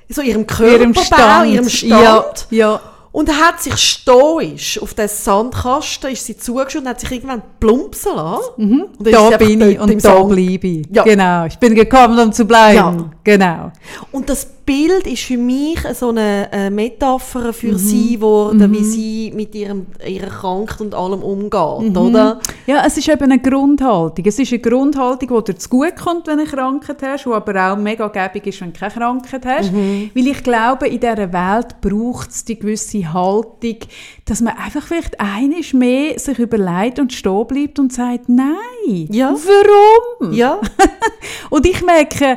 so 0.09 0.23
ihrem 0.23 0.47
Körperbau, 0.47 0.79
ihrem 0.83 0.95
Stand. 0.95 1.49
Ihrem 1.49 1.69
Stand. 1.69 2.47
Ja, 2.51 2.57
ja. 2.57 2.81
Und 3.19 3.29
er 3.29 3.49
hat 3.49 3.61
sich 3.61 3.75
stoisch 3.75 4.81
auf 4.81 4.95
den 4.95 5.09
Sandkasten 5.09 6.13
ist 6.13 6.25
sie 6.27 6.37
zugeschaut 6.39 6.83
und 6.83 6.89
hat 6.89 7.01
sich 7.01 7.11
irgendwann 7.11 7.43
plumpsen 7.59 8.15
lassen. 8.15 8.45
Mhm. 8.59 8.85
da 9.01 9.37
bin 9.37 9.61
ich 9.61 9.81
und 9.81 10.05
da 10.05 10.23
bleibe 10.23 10.69
ich. 10.69 10.87
Ja. 10.93 11.03
Genau, 11.03 11.45
ich 11.47 11.59
bin 11.59 11.75
gekommen, 11.75 12.17
um 12.17 12.33
zu 12.33 12.45
bleiben. 12.45 12.77
Ja. 12.77 13.11
Genau. 13.25 13.73
Und 14.13 14.29
das 14.29 14.47
Bild 14.69 15.07
ist 15.07 15.23
für 15.23 15.39
mich 15.39 15.79
so 15.95 16.11
eine, 16.11 16.69
Metapher 16.71 17.55
für 17.55 17.73
mhm. 17.73 17.79
sie 17.79 18.17
geworden, 18.17 18.71
mhm. 18.71 18.75
wie 18.75 18.85
sie 18.85 19.33
mit 19.35 19.55
ihrem, 19.55 19.87
ihrer 20.07 20.29
Krankheit 20.29 20.83
und 20.83 20.95
allem 20.95 21.23
umgeht, 21.23 21.91
mhm. 21.91 21.97
oder? 21.97 22.39
Ja, 22.67 22.83
es 22.85 22.99
ist 22.99 23.09
eben 23.09 23.23
eine 23.23 23.39
Grundhaltung. 23.41 24.27
Es 24.27 24.39
ist 24.39 24.53
eine 24.53 24.59
Grundhaltung, 24.61 25.39
die 25.39 25.53
dir 25.53 25.59
zu 25.59 25.71
gut 25.71 25.97
kommt, 25.97 26.27
wenn 26.27 26.37
du 26.37 26.43
eine 26.43 26.51
Krankheit 26.51 27.03
hast, 27.03 27.25
die 27.25 27.31
aber 27.31 27.73
auch 27.73 27.79
mega 27.79 28.09
gäbig 28.09 28.47
ist, 28.47 28.61
wenn 28.61 28.75
du 28.75 28.79
keine 28.79 28.93
Krankheit 28.93 29.47
hast. 29.47 29.73
Mhm. 29.73 30.11
Weil 30.15 30.27
ich 30.27 30.43
glaube, 30.43 30.87
in 30.87 31.01
dieser 31.01 31.33
Welt 31.33 31.81
braucht 31.81 32.29
es 32.29 32.45
die 32.45 32.59
gewisse 32.59 33.11
Haltung, 33.11 33.79
dass 34.27 34.43
man 34.43 34.55
einfach 34.55 34.83
vielleicht 34.83 35.19
einiges 35.19 35.73
mehr 35.73 36.19
sich 36.19 36.39
überlegt 36.39 36.99
und 36.99 37.15
stehen 37.15 37.47
bleibt 37.47 37.79
und 37.79 37.91
sagt, 37.91 38.29
nein, 38.29 39.09
ja. 39.11 39.35
warum? 39.35 40.35
Ja. 40.35 40.61
und 41.49 41.65
ich 41.65 41.83
merke, 41.83 42.37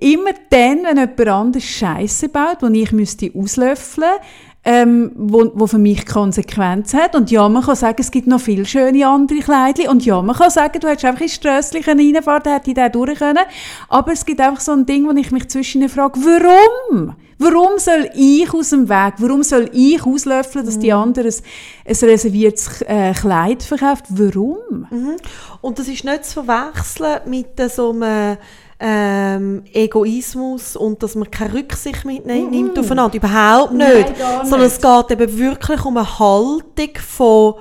immer 0.00 0.32
dann, 0.50 0.84
wenn 0.84 0.96
jemand 0.96 1.28
anderes 1.28 1.64
Scheiße 1.64 2.28
baut, 2.28 2.58
wo 2.60 2.66
ich 2.66 2.92
müsste 2.92 3.30
auslöffeln 3.34 4.18
ähm, 4.64 5.10
wo, 5.16 5.50
wo 5.54 5.66
für 5.66 5.78
mich 5.78 6.06
Konsequenz 6.06 6.94
hat. 6.94 7.16
Und 7.16 7.30
ja, 7.30 7.48
man 7.48 7.64
kann 7.64 7.74
sagen, 7.74 7.96
es 7.98 8.10
gibt 8.10 8.28
noch 8.28 8.40
viel 8.40 8.64
schöne 8.64 9.06
andere 9.06 9.40
Kleidchen. 9.40 9.88
Und 9.88 10.04
ja, 10.04 10.22
man 10.22 10.36
kann 10.36 10.50
sagen, 10.50 10.78
du 10.78 10.88
hättest 10.88 11.04
einfach 11.04 11.22
in 11.22 11.28
Strösslichen 11.28 11.98
reinfahren, 11.98 12.42
dann 12.44 12.52
hätte 12.54 12.70
ich 12.70 12.76
den 12.76 12.92
durch 12.92 13.18
können. 13.18 13.44
Aber 13.88 14.12
es 14.12 14.24
gibt 14.24 14.40
einfach 14.40 14.60
so 14.60 14.72
ein 14.72 14.86
Ding, 14.86 15.06
wo 15.06 15.12
ich 15.12 15.32
mich 15.32 15.48
zwischen 15.48 15.88
frage, 15.88 16.20
warum? 16.20 17.16
Warum 17.38 17.78
soll 17.78 18.08
ich 18.14 18.54
aus 18.54 18.70
dem 18.70 18.88
Weg? 18.88 19.14
Warum 19.18 19.42
soll 19.42 19.68
ich 19.72 20.06
auslöffeln, 20.06 20.64
dass 20.64 20.78
die 20.78 20.92
mhm. 20.92 20.98
anderen 20.98 21.32
ein, 21.32 21.42
ein 21.88 22.08
reserviertes 22.08 22.82
äh, 22.82 23.12
Kleid 23.14 23.64
verkauft? 23.64 24.04
Warum? 24.10 24.86
Mhm. 24.88 25.16
Und 25.60 25.78
das 25.80 25.88
ist 25.88 26.04
nicht 26.04 26.24
zu 26.24 26.44
verwechseln 26.44 27.22
mit 27.26 27.60
so 27.68 27.90
einem 27.90 28.36
ähm, 28.84 29.62
Egoismus 29.72 30.74
und 30.74 31.02
dass 31.04 31.14
man 31.14 31.30
keine 31.30 31.54
Rücksicht 31.54 32.04
mitnimmt 32.04 32.50
mm 32.50 32.54
-mm. 32.54 32.80
aufeinander. 32.80 33.16
Überhaupt 33.16 33.72
nicht. 33.72 34.18
Nein, 34.18 34.44
Sondern 34.44 34.66
es 34.66 34.80
geht 34.80 35.10
eben 35.12 35.38
wirklich 35.38 35.84
um 35.84 35.96
eine 35.96 36.18
Haltung 36.18 36.90
von 37.08 37.54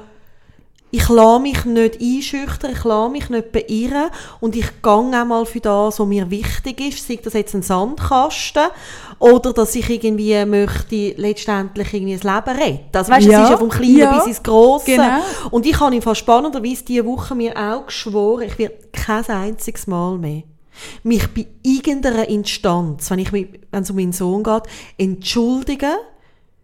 ich 0.94 1.08
lasse 1.08 1.42
mich 1.42 1.64
nicht 1.64 2.02
einschüchtern, 2.02 2.72
ich 2.74 2.84
lasse 2.84 3.12
mich 3.12 3.30
nicht 3.30 3.52
beirren 3.54 4.10
und 4.42 4.58
ich 4.58 4.82
gehe 4.82 4.92
auch 4.92 5.04
mal 5.04 5.46
für 5.46 5.62
das, 5.62 6.00
was 6.00 6.08
mir 6.08 6.30
wichtig 6.30 6.82
ist, 6.82 7.08
sei 7.08 7.18
das 7.24 7.32
jetzt 7.32 7.54
ein 7.54 7.62
Sandkasten 7.62 8.68
oder 9.18 9.54
dass 9.54 9.74
ich 9.74 9.90
irgendwie 9.90 10.44
möchte 10.44 11.14
letztendlich 11.16 11.94
irgendwie 11.94 12.18
das 12.18 12.24
Leben 12.24 12.62
retten. 12.62 12.98
Also 12.98 13.12
weißt, 13.12 13.26
ja. 13.28 13.38
es 13.38 13.44
ist 13.46 13.52
ja 13.52 13.58
vom 13.58 13.70
Kleinen 13.70 13.98
ja. 13.98 14.18
bis 14.18 14.28
ins 14.28 14.44
Grosse. 14.44 14.88
Genau. 14.88 15.22
Und 15.52 15.66
ich 15.66 15.80
habe 15.80 15.96
im 15.96 16.02
Fall 16.02 16.16
spannenderweise 16.16 16.84
diese 16.84 17.06
Woche 17.06 17.36
mir 17.36 17.56
auch 17.56 17.86
geschworen, 17.86 18.48
ich 18.48 18.60
werde 18.60 18.76
kein 18.92 19.26
einziges 19.28 19.88
Mal 19.88 20.18
mehr 20.18 20.44
mich 21.04 21.28
bei 21.34 21.48
irgendeiner 21.64 22.28
Instanz, 22.28 23.10
wenn, 23.12 23.20
ich 23.20 23.32
wenn 23.32 23.84
es 23.84 23.90
um 23.90 23.96
meinen 23.96 24.14
Sohn 24.14 24.44
geht, 24.44 24.64
entschuldigen 24.98 25.96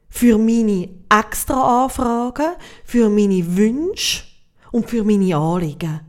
für 0.10 0.38
meine 0.38 0.90
extra 1.10 1.84
Anfragen, 1.84 2.54
für 2.86 3.10
meine 3.10 3.56
Wünsche 3.56 4.24
und 4.72 4.90
für 4.90 5.04
meine 5.04 5.36
Anliegen. 5.36 6.02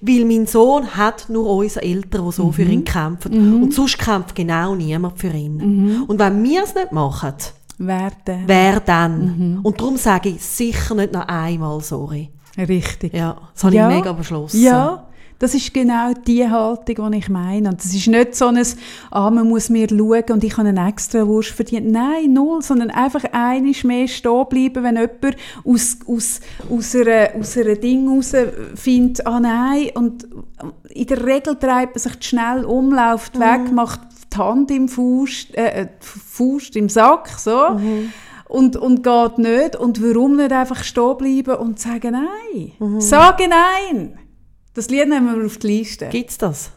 Weil 0.00 0.24
mein 0.24 0.46
Sohn 0.46 0.96
hat 0.96 1.28
nur 1.28 1.48
unsere 1.48 1.84
Eltern, 1.84 2.26
die 2.26 2.32
so 2.32 2.46
mhm. 2.46 2.52
für 2.52 2.62
ihn 2.62 2.84
kämpfen. 2.84 3.56
Mhm. 3.56 3.62
Und 3.62 3.74
sonst 3.74 3.98
kämpft 3.98 4.34
genau 4.34 4.74
niemand 4.74 5.18
für 5.18 5.30
ihn. 5.30 5.56
Mhm. 5.56 6.02
Und 6.04 6.18
wenn 6.18 6.42
wir 6.42 6.64
es 6.64 6.74
nicht 6.74 6.92
machen, 6.92 7.34
wer 7.78 8.10
dann? 8.24 8.42
Wer 8.46 8.80
dann? 8.80 9.20
Mhm. 9.20 9.60
Und 9.62 9.80
darum 9.80 9.96
sage 9.96 10.30
ich 10.30 10.42
sicher 10.42 10.94
nicht 10.94 11.12
noch 11.12 11.28
einmal 11.28 11.80
sorry. 11.80 12.30
Richtig. 12.56 13.14
Ja, 13.14 13.36
das 13.54 13.64
habe 13.64 13.76
ja. 13.76 13.88
ich 13.88 13.96
mega 13.96 14.12
beschlossen. 14.12 14.60
Ja, 14.60 15.07
das 15.38 15.54
ist 15.54 15.72
genau 15.72 16.12
die 16.26 16.48
Haltung, 16.48 17.12
die 17.12 17.18
ich 17.18 17.28
meine. 17.28 17.68
Und 17.68 17.78
das 17.78 17.94
ist 17.94 18.06
nicht 18.08 18.34
so 18.34 18.46
ein, 18.46 18.60
ah, 19.10 19.30
man 19.30 19.48
muss 19.48 19.70
mir 19.70 19.88
schauen 19.88 20.24
und 20.30 20.44
ich 20.44 20.56
habe 20.56 20.68
einen 20.68 20.88
extra 20.88 21.26
Wurst 21.26 21.50
verdient. 21.50 21.90
Nein, 21.90 22.32
null, 22.32 22.60
sondern 22.62 22.90
einfach 22.90 23.24
einiges 23.32 23.84
mehr 23.84 24.08
stehen 24.08 24.46
bleiben, 24.48 24.82
wenn 24.82 24.96
jemand 24.96 25.36
aus, 25.64 25.98
aus, 26.06 26.40
aus, 26.68 26.96
einer, 26.96 27.30
aus 27.38 27.56
einer 27.56 27.76
Ding 27.76 28.08
raus 28.08 28.32
findet, 28.74 29.26
ah 29.26 29.38
nein, 29.38 29.90
und 29.94 30.26
in 30.88 31.06
der 31.06 31.24
Regel 31.24 31.56
treibt 31.56 31.94
man 31.94 32.02
sich 32.02 32.24
schnell 32.24 32.64
um, 32.64 32.92
läuft 32.92 33.36
mhm. 33.36 33.40
weg, 33.40 33.72
macht 33.72 34.00
die 34.32 34.38
Hand 34.38 34.70
im 34.70 34.88
Fuß, 34.88 35.48
äh, 35.52 35.82
äh 35.82 35.88
Fuß 36.00 36.70
im 36.70 36.88
Sack, 36.88 37.28
so. 37.28 37.70
Mhm 37.74 38.12
und, 38.48 38.76
und 38.76 39.02
geht 39.02 39.38
nicht. 39.38 39.76
Und 39.76 40.02
warum 40.02 40.36
nicht 40.36 40.52
einfach 40.52 40.82
stehen 40.82 41.16
bleiben 41.18 41.56
und 41.56 41.78
sagen 41.78 42.12
Nein? 42.12 42.72
Mhm. 42.78 43.00
Sagen 43.00 43.50
Nein! 43.50 44.18
Das 44.78 44.88
Lied 44.90 45.08
nehmen 45.08 45.36
wir 45.36 45.44
auf 45.44 45.58
die 45.58 45.66
Liste. 45.66 46.06
Gibt 46.06 46.30
es 46.30 46.38
das? 46.38 46.70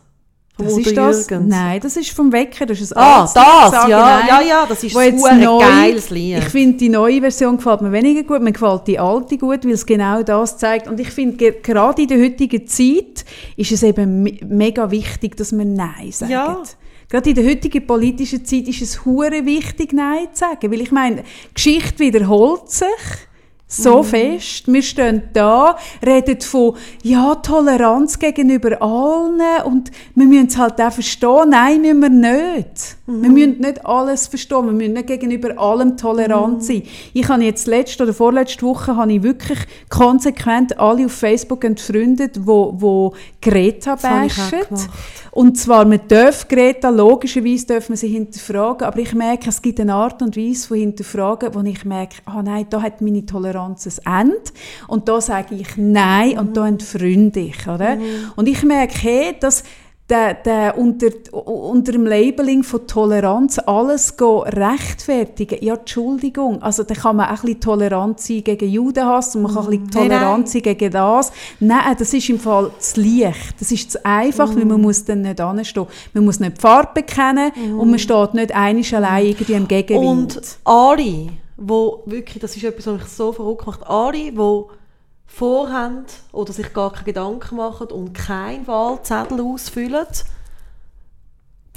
Das 0.57 0.75
ist 0.75 0.97
das? 0.97 1.29
Nein, 1.29 1.79
das 1.81 1.95
ist 1.97 2.09
vom 2.09 2.31
Wecker. 2.31 2.65
Das 2.65 2.81
ist 2.81 2.97
ein 2.97 3.03
ah, 3.03 3.21
das, 3.31 3.87
ja, 3.87 4.27
ja, 4.27 4.41
ja, 4.41 4.65
das 4.67 4.83
ist 4.83 4.97
ein 4.97 5.19
geiles 5.19 6.09
Lied. 6.09 6.39
Ich 6.39 6.45
finde, 6.45 6.79
die 6.79 6.89
neue 6.89 7.21
Version 7.21 7.57
gefällt 7.57 7.81
mir 7.81 7.91
weniger 7.91 8.23
gut, 8.23 8.41
mir 8.41 8.53
gefällt 8.53 8.87
die 8.87 8.97
alte 8.97 9.37
gut, 9.37 9.63
weil 9.65 9.73
es 9.73 9.85
genau 9.85 10.23
das 10.23 10.57
zeigt. 10.57 10.87
Und 10.87 10.99
ich 10.99 11.11
finde, 11.11 11.51
gerade 11.51 12.01
in 12.01 12.07
der 12.07 12.23
heutigen 12.23 12.65
Zeit 12.65 13.23
ist 13.55 13.71
es 13.71 13.83
eben 13.83 14.23
mega 14.47 14.89
wichtig, 14.89 15.37
dass 15.37 15.51
man 15.51 15.75
Nein 15.75 16.11
sagt. 16.11 16.31
Ja. 16.31 16.63
Gerade 17.07 17.29
in 17.29 17.35
der 17.35 17.45
heutigen 17.45 17.85
politischen 17.85 18.43
Zeit 18.43 18.67
ist 18.67 18.81
es 18.81 19.05
hure 19.05 19.45
wichtig, 19.45 19.93
Nein 19.93 20.29
zu 20.33 20.39
sagen. 20.39 20.71
Weil 20.71 20.81
ich 20.81 20.91
meine, 20.91 21.23
Geschichte 21.53 21.99
wiederholt 21.99 22.67
sich 22.67 22.87
so 23.71 23.99
mhm. 23.99 24.03
fest. 24.03 24.71
Wir 24.71 24.81
stehen 24.81 25.23
da, 25.33 25.77
reden 26.05 26.41
von 26.41 26.75
ja, 27.03 27.35
Toleranz 27.35 28.19
gegenüber 28.19 28.81
allen 28.81 29.63
und 29.65 29.91
wir 30.13 30.25
müssen 30.25 30.47
es 30.47 30.57
halt 30.57 30.79
auch 30.81 30.91
verstehen. 30.91 31.49
Nein, 31.49 31.81
müssen 31.81 32.01
wir 32.01 32.09
nicht. 32.09 32.97
Mhm. 33.07 33.21
Wir 33.21 33.29
müssen 33.29 33.61
nicht 33.61 33.85
alles 33.85 34.27
verstehen. 34.27 34.65
Wir 34.65 34.73
müssen 34.73 34.93
nicht 34.93 35.07
gegenüber 35.07 35.57
allem 35.57 35.95
tolerant 35.95 36.57
mhm. 36.57 36.61
sein. 36.61 36.83
Ich 37.13 37.27
habe 37.29 37.43
jetzt 37.43 37.65
letzte 37.67 38.03
oder 38.03 38.13
vorletzte 38.13 38.65
Woche 38.65 38.95
habe 38.95 39.13
ich 39.13 39.23
wirklich 39.23 39.59
konsequent 39.89 40.77
alle 40.77 41.05
auf 41.05 41.13
Facebook 41.13 41.63
entfreundet, 41.63 42.45
wo, 42.45 42.73
wo 42.75 43.13
Greta 43.41 43.95
bashen. 43.95 44.59
Und 45.31 45.57
zwar, 45.57 45.85
man 45.85 46.01
darf 46.09 46.49
Greta, 46.49 46.89
logischerweise 46.89 47.65
dürfen 47.67 47.93
wir 47.93 47.97
sie 47.97 48.09
hinterfragen, 48.09 48.85
aber 48.85 48.99
ich 48.99 49.13
merke, 49.13 49.47
es 49.47 49.61
gibt 49.61 49.79
eine 49.79 49.93
Art 49.93 50.21
und 50.21 50.35
Weise 50.35 50.67
von 50.67 50.77
hinterfragen, 50.77 51.55
wo 51.55 51.61
ich 51.61 51.85
merke, 51.85 52.17
ah 52.25 52.39
oh 52.39 52.41
nein, 52.41 52.65
da 52.69 52.81
hat 52.81 52.99
meine 52.99 53.25
Toleranz 53.25 53.60
ein 53.65 53.75
Ende 54.05 54.51
und 54.87 55.07
da 55.07 55.21
sage 55.21 55.55
ich 55.55 55.77
Nein 55.77 56.31
mhm. 56.31 56.37
und 56.39 56.57
da 56.57 56.67
entfreunde 56.67 57.39
ich, 57.39 57.67
oder? 57.67 57.95
Mhm. 57.95 58.31
Und 58.35 58.47
ich 58.47 58.63
merke, 58.63 58.95
hey, 58.99 59.35
dass 59.39 59.63
der, 60.11 60.33
der 60.33 60.77
unter, 60.77 61.07
unter 61.31 61.93
dem 61.93 62.05
Labeling 62.05 62.63
von 62.63 62.85
Toleranz 62.85 63.59
alles 63.59 64.13
rechtfertigen. 64.19 65.63
Ja, 65.63 65.75
Entschuldigung. 65.75 66.61
Also, 66.61 66.83
da 66.83 66.93
kann 66.93 67.15
man 67.15 67.27
auch 67.27 67.29
ein 67.29 67.41
bisschen 67.41 67.61
tolerant 67.61 68.19
sein 68.19 68.43
gegen 68.43 68.69
Judenhass 68.69 69.35
und 69.35 69.43
man 69.43 69.53
kann 69.53 69.63
ein 69.63 69.69
bisschen 69.69 69.91
tolerant 69.91 70.49
sein 70.49 70.61
gegen 70.63 70.91
das. 70.91 71.31
Nein, 71.61 71.95
das 71.97 72.13
ist 72.13 72.29
im 72.29 72.39
Fall 72.39 72.71
zu 72.77 73.01
leicht. 73.01 73.55
Das 73.59 73.71
ist 73.71 73.91
zu 73.91 74.05
einfach, 74.05 74.51
mm. 74.51 74.57
weil 74.57 74.65
man 74.65 74.77
mhm. 74.77 74.83
muss 74.83 75.05
dann 75.05 75.21
nicht 75.21 75.39
anstehen. 75.39 75.87
Man 76.13 76.25
muss 76.25 76.41
nicht 76.41 76.57
die 76.57 76.61
Farbe 76.61 77.01
bekennen 77.01 77.51
mm. 77.55 77.79
und 77.79 77.89
man 77.89 77.99
steht 77.99 78.33
nicht 78.33 78.53
einisch 78.53 78.93
allein 78.93 79.27
irgendwie 79.27 79.53
im 79.53 79.67
Gegenwind. 79.67 80.35
Und 80.35 80.57
alle, 80.65 81.29
wo 81.61 82.03
wirklich, 82.05 82.39
das 82.39 82.55
ist 82.55 82.63
etwas, 82.63 82.87
was 82.87 83.01
mich 83.01 83.07
so 83.07 83.31
verrückt 83.31 83.65
macht, 83.65 83.85
alle, 83.85 84.35
wo 84.35 84.71
vorhaben 85.27 86.05
oder 86.31 86.51
sich 86.51 86.73
gar 86.73 86.91
keine 86.91 87.05
Gedanken 87.05 87.55
machen 87.55 87.87
und 87.87 88.13
keinen 88.13 88.67
Wahlzettel 88.67 89.39
ausfüllen, 89.39 90.07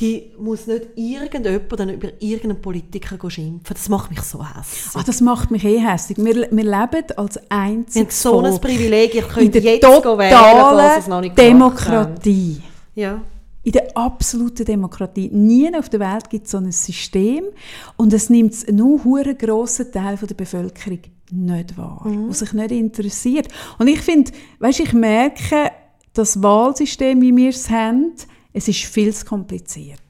die 0.01 0.33
muss 0.39 0.67
nicht 0.67 0.87
irgendjemand 0.97 1.79
dann 1.79 1.89
über 1.91 2.09
irgendeinen 2.19 2.61
Politiker 2.61 3.31
schimpfen. 3.31 3.75
Das 3.75 3.89
macht 3.89 4.11
mich 4.11 4.23
so 4.23 4.45
hässlich. 4.45 4.93
Ach, 4.95 5.05
das 5.05 5.21
macht 5.21 5.53
mich 5.53 5.65
eh 5.65 5.79
hässlich. 5.79 6.19
Wir, 6.19 6.49
wir 6.51 6.65
leben 6.65 7.05
als 7.17 7.39
einziges 7.49 8.21
so 8.21 8.41
ein 8.41 8.61
Privileg, 8.61 9.15
ihr 9.15 9.23
könnt 9.23 9.55
jetzt 9.55 9.85
wählen, 9.85 10.99
es 10.99 11.07
noch 11.07 11.21
nicht 11.21 11.39
Demokratie. 11.39 12.61
Ja. 12.97 13.21
In 13.65 13.73
der 13.73 13.97
absoluten 13.97 14.65
Demokratie. 14.65 15.31
Nie 15.33 15.75
auf 15.75 15.89
der 15.89 16.01
Welt 16.01 16.31
gibt 16.31 16.45
es 16.45 16.53
so 16.53 16.59
ein 16.59 16.71
System 16.71 17.45
und 17.97 18.13
es 18.13 18.31
nimmt 18.31 18.71
nur 18.71 19.01
einen 19.05 19.37
grossen 19.37 19.91
Teil 19.91 20.17
der 20.17 20.35
Bevölkerung 20.35 21.01
nicht 21.31 21.77
wahr, 21.77 22.07
mhm. 22.07 22.29
was 22.29 22.41
sich 22.41 22.53
nicht 22.53 22.71
interessiert. 22.71 23.49
Und 23.79 23.89
ich 23.89 24.01
finde, 24.01 24.31
weißt, 24.59 24.81
ich 24.81 24.93
merke, 24.93 25.73
das 26.13 26.43
Wahlsystem, 26.43 27.21
wie 27.21 27.35
wir 27.37 27.49
es 27.51 27.69
haben, 27.71 28.13
es 28.53 28.69
ist 28.69 28.85
viel 28.85 29.13
zu 29.13 29.25
kompliziert. 29.25 30.01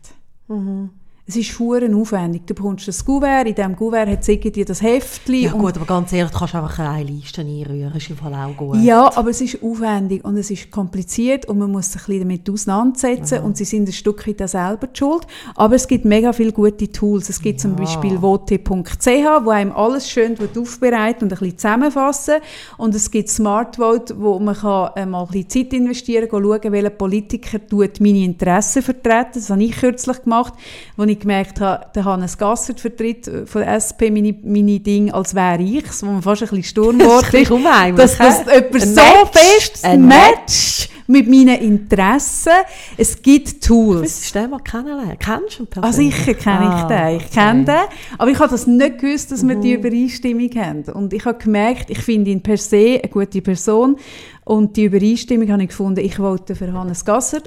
Mhm. 0.48 0.90
Es 1.26 1.36
ist 1.36 1.58
hure 1.58 1.88
aufwendig. 1.96 2.46
Du 2.46 2.52
bekommst 2.52 2.86
das 2.86 3.02
Kuvert, 3.02 3.48
in 3.48 3.54
diesem 3.54 3.74
Kuvert 3.74 4.10
hat 4.10 4.26
dir 4.26 4.64
das 4.66 4.82
Heftchen. 4.82 5.34
Ja 5.36 5.52
gut, 5.52 5.74
aber 5.74 5.86
ganz 5.86 6.12
ehrlich, 6.12 6.30
du 6.30 6.38
kannst 6.38 6.54
einfach 6.54 6.78
eine 6.80 7.02
Liste 7.02 7.40
einrühren, 7.40 7.92
das 7.94 8.02
ist 8.02 8.10
im 8.10 8.18
Fall 8.18 8.34
auch 8.34 8.54
gut. 8.54 8.76
Ja, 8.82 9.10
aber 9.16 9.30
es 9.30 9.40
ist 9.40 9.62
aufwendig 9.62 10.22
und 10.22 10.36
es 10.36 10.50
ist 10.50 10.70
kompliziert 10.70 11.46
und 11.46 11.56
man 11.56 11.72
muss 11.72 11.92
sich 11.92 12.02
ein 12.02 12.06
bisschen 12.06 12.28
damit 12.28 12.50
auseinandersetzen 12.50 13.38
mhm. 13.40 13.46
und 13.46 13.56
sie 13.56 13.64
sind 13.64 13.88
ein 13.88 13.92
Stück 13.92 14.28
weit 14.28 14.46
selber 14.46 14.86
die 14.86 14.98
schuld. 14.98 15.26
Aber 15.54 15.74
es 15.76 15.88
gibt 15.88 16.04
mega 16.04 16.30
viele 16.34 16.52
gute 16.52 16.92
Tools. 16.92 17.30
Es 17.30 17.40
gibt 17.40 17.58
ja. 17.58 17.62
zum 17.62 17.76
Beispiel 17.76 18.18
vote.ch, 18.18 19.06
wo 19.44 19.48
einem 19.48 19.72
alles 19.72 20.10
schön 20.10 20.36
aufbereiten 20.54 21.24
und 21.24 21.32
ein 21.32 21.38
bisschen 21.38 21.56
zusammenfassen 21.56 22.34
und 22.76 22.94
es 22.94 23.10
gibt 23.10 23.30
Smartvote, 23.30 24.14
wo 24.20 24.38
man 24.40 24.54
kann, 24.54 24.90
äh, 24.94 25.06
mal 25.06 25.22
ein 25.22 25.28
bisschen 25.28 25.48
Zeit 25.48 25.72
investieren 25.72 26.28
kann, 26.28 26.42
schauen, 26.42 26.70
welcher 26.70 26.90
Politiker 26.90 27.66
tut 27.66 27.98
meine 27.98 28.24
Interessen 28.24 28.82
vertreten. 28.82 29.30
Das 29.36 29.48
habe 29.48 29.64
ich 29.64 29.72
kürzlich 29.74 30.22
gemacht, 30.22 30.52
wo 30.98 31.13
ich 31.14 31.20
gemerkt 31.20 31.60
habe, 31.60 31.86
der 31.94 32.04
Hannes 32.04 32.36
Gasser 32.38 32.74
vertritt 32.76 33.26
äh, 33.26 33.46
von 33.46 33.62
der 33.62 33.74
SP 33.80 34.10
meine, 34.10 34.34
meine 34.42 34.80
Dinge, 34.80 35.14
als 35.14 35.34
wäre 35.34 35.62
ich 35.62 35.84
wo 36.02 36.06
man 36.06 36.22
fast 36.22 36.42
ein 36.42 36.48
bisschen 36.48 36.64
Sturmwort 36.64 37.24
ist. 37.34 37.50
dass 37.98 38.18
das 38.18 38.44
jemand 38.46 38.82
so 38.82 39.00
Match. 39.00 39.30
fest 39.32 39.84
ein 39.84 40.06
Match 40.06 40.88
mit 41.06 41.28
meinen 41.28 41.60
Interessen. 41.60 42.52
Es 42.96 43.20
gibt 43.20 43.62
Tools. 43.62 44.32
Du 44.32 44.38
den 44.38 44.50
mal 44.50 44.60
kennenlernen? 44.60 45.18
Kennst 45.18 45.58
du 45.58 45.64
ihn 45.64 45.68
Ah, 45.82 45.92
sicher 45.92 46.34
kenne 46.34 46.64
ich 46.64 46.84
ah, 46.84 46.88
den. 46.88 47.16
Ich 47.18 47.30
kenne 47.30 47.62
okay. 47.62 47.72
den. 47.72 48.18
Aber 48.18 48.30
ich 48.30 48.38
habe 48.38 48.50
das 48.50 48.66
nicht 48.66 48.98
gewusst, 48.98 49.32
dass 49.32 49.46
wir 49.46 49.56
die 49.56 49.76
mhm. 49.76 49.84
Übereinstimmung 49.84 50.50
haben. 50.56 50.84
Und 50.84 51.12
ich 51.12 51.24
habe 51.24 51.38
gemerkt, 51.38 51.90
ich 51.90 51.98
finde 51.98 52.30
ihn 52.30 52.42
per 52.42 52.56
se 52.56 53.00
eine 53.02 53.10
gute 53.10 53.42
Person. 53.42 53.96
Und 54.44 54.76
die 54.76 54.84
Übereinstimmung 54.84 55.50
habe 55.50 55.62
ich 55.62 55.68
gefunden, 55.68 56.00
ich 56.00 56.18
wollte 56.18 56.54
für 56.54 56.72
Hannes 56.72 57.04
Gasser. 57.04 57.42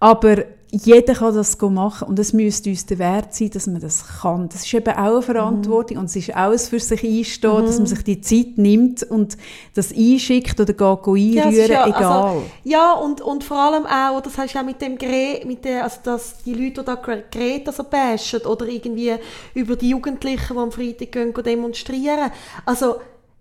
Aber 0.00 0.44
jeder 0.76 1.14
kann 1.14 1.34
das 1.34 1.60
machen 1.60 2.08
und 2.08 2.18
es 2.18 2.32
müsste 2.32 2.70
uns 2.70 2.84
der 2.86 2.98
Wert 2.98 3.32
sein, 3.32 3.50
dass 3.50 3.68
man 3.68 3.80
das 3.80 4.04
kann. 4.20 4.48
Das 4.48 4.64
ist 4.64 4.74
eben 4.74 4.92
auch 4.92 5.12
eine 5.12 5.22
Verantwortung 5.22 5.96
mhm. 5.96 6.00
und 6.00 6.06
es 6.06 6.16
ist 6.16 6.34
auch 6.34 6.50
ein 6.50 6.58
für 6.58 6.80
sich 6.80 7.04
einstehen, 7.04 7.62
mhm. 7.62 7.66
dass 7.66 7.78
man 7.78 7.86
sich 7.86 8.02
die 8.02 8.20
Zeit 8.20 8.58
nimmt 8.58 9.04
und 9.04 9.38
das 9.74 9.92
einschickt 9.92 10.58
oder 10.58 10.72
geht 10.72 10.80
einrühren, 10.80 11.52
ja, 11.52 11.66
ja, 11.66 11.84
also, 11.84 11.96
egal. 11.96 12.22
Also, 12.24 12.42
ja, 12.64 12.92
und, 12.92 13.20
und 13.20 13.44
vor 13.44 13.56
allem 13.58 13.86
auch, 13.86 14.20
das 14.20 14.36
heißt 14.36 14.54
ja 14.54 14.62
mit 14.64 14.82
dem 14.82 14.98
Gerät, 14.98 15.44
mit 15.44 15.64
der, 15.64 15.84
also 15.84 15.98
dass 16.02 16.42
die 16.42 16.54
Leute, 16.54 16.80
die 16.80 16.86
da 16.86 16.94
Geräte 16.96 17.70
so 17.70 17.84
bashen 17.84 18.40
oder 18.40 18.66
irgendwie 18.66 19.14
über 19.54 19.76
die 19.76 19.90
Jugendlichen, 19.90 20.54
die 20.54 20.58
am 20.58 20.72
Freitag 20.72 21.12
gehen 21.12 21.32
demonstrieren. 21.32 22.32
Also 22.64 22.96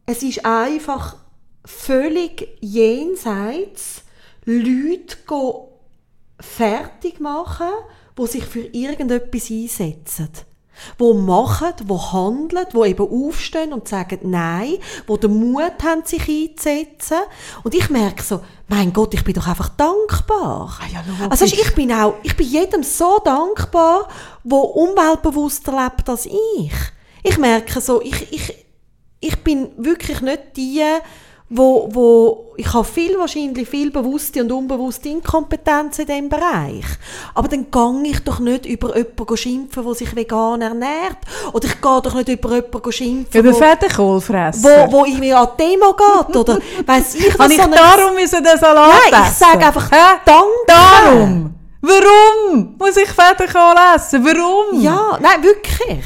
es 0.06 0.22
ist 0.22 0.46
einfach 0.46 1.16
völlig 1.66 2.48
jenseits, 2.62 4.04
Leute 4.46 5.18
gehen 5.28 5.73
fertig 6.44 7.20
machen, 7.20 7.70
die 8.18 8.28
sich 8.28 8.46
für 8.46 8.62
irgendetwas 8.62 9.50
einsetzen. 9.50 10.30
Wo 10.98 11.14
machen, 11.14 11.74
wo 11.86 12.12
handeln, 12.12 12.66
wo 12.74 12.84
eben 12.84 13.08
aufstehen 13.08 13.74
und 13.74 13.88
sagen 13.88 14.20
Nein, 14.24 14.78
wo 15.06 15.18
den 15.18 15.40
Mut 15.40 15.84
haben, 15.84 16.04
sich 16.04 16.28
einzusetzen. 16.28 17.20
Und 17.64 17.76
ich 17.76 17.90
merke 17.90 18.24
so, 18.24 18.42
mein 18.68 18.92
Gott, 18.92 19.14
ich 19.14 19.24
bin 19.24 19.36
doch 19.36 19.48
einfach 19.48 19.70
dankbar. 19.70 20.80
Ah 20.82 20.88
ja, 20.92 21.04
also 21.30 21.46
ich 21.46 21.76
bin 21.76 21.92
auch, 21.94 22.16
ich 22.24 22.36
bin 22.36 22.48
jedem 22.48 22.84
so 22.84 23.20
dankbar, 23.24 24.08
wo 24.44 24.58
umweltbewusster 24.58 25.72
lebt 25.84 26.10
als 26.10 26.26
ich. 26.26 26.74
Ich 27.22 27.38
merke 27.38 27.80
so, 27.80 28.02
ich, 28.02 28.34
ich, 28.34 28.66
ich 29.20 29.44
bin 29.44 29.70
wirklich 29.78 30.22
nicht 30.22 30.58
die, 30.58 30.84
wo, 31.50 31.90
wo 31.92 32.54
ich 32.58 32.74
habe 32.74 32.84
viel 32.84 33.18
wahrscheinlich 33.20 33.68
viel 33.68 33.92
bewusste 33.92 34.42
und 34.42 34.52
unbewusste 34.52 35.10
Inkompetenz 35.10 36.00
in 36.00 36.08
diesem 36.08 36.30
Bereich. 36.30 36.86
Aber 37.36 37.48
dann 37.48 37.70
gehe 37.70 38.12
ich 38.12 38.20
doch 38.24 38.40
nicht 38.40 38.66
über 38.66 38.96
jemanden 38.98 39.38
schimpfen, 39.38 39.84
der 39.84 39.94
sich 39.94 40.16
vegan 40.16 40.62
ernährt. 40.62 41.18
Oder 41.52 41.68
ich 41.68 41.82
gehe 41.82 42.02
doch 42.02 42.14
nicht 42.16 42.30
über 42.30 42.56
jemanden 42.56 42.92
schimpfen, 42.92 43.40
Über 43.40 43.54
Fettenkohl 43.54 44.22
fressen. 44.22 44.64
Wo, 44.64 44.92
wo 44.92 45.06
irgendwie 45.06 45.34
an 45.34 45.48
die 45.60 45.64
Demo 45.64 45.94
geht. 45.94 46.36
Oder 46.36 46.60
weiss 46.86 47.16
ich 47.16 47.38
was. 47.38 47.52
ich 47.52 47.62
so 47.62 47.70
darum 47.70 48.16
müssen 48.16 48.44
den 48.44 48.58
Salat 48.58 48.94
Nein, 49.12 49.24
ich 49.24 49.38
sage 49.38 49.66
einfach 49.66 49.92
Hä? 49.92 50.20
Danke. 50.26 50.48
Darum? 50.68 51.54
Warum 51.82 52.76
muss 52.78 52.96
ich 52.98 53.10
Fettenkohl 53.10 53.76
essen? 53.96 54.26
Warum? 54.26 54.82
Ja, 54.82 55.20
nein, 55.22 55.44
wirklich. 55.44 56.06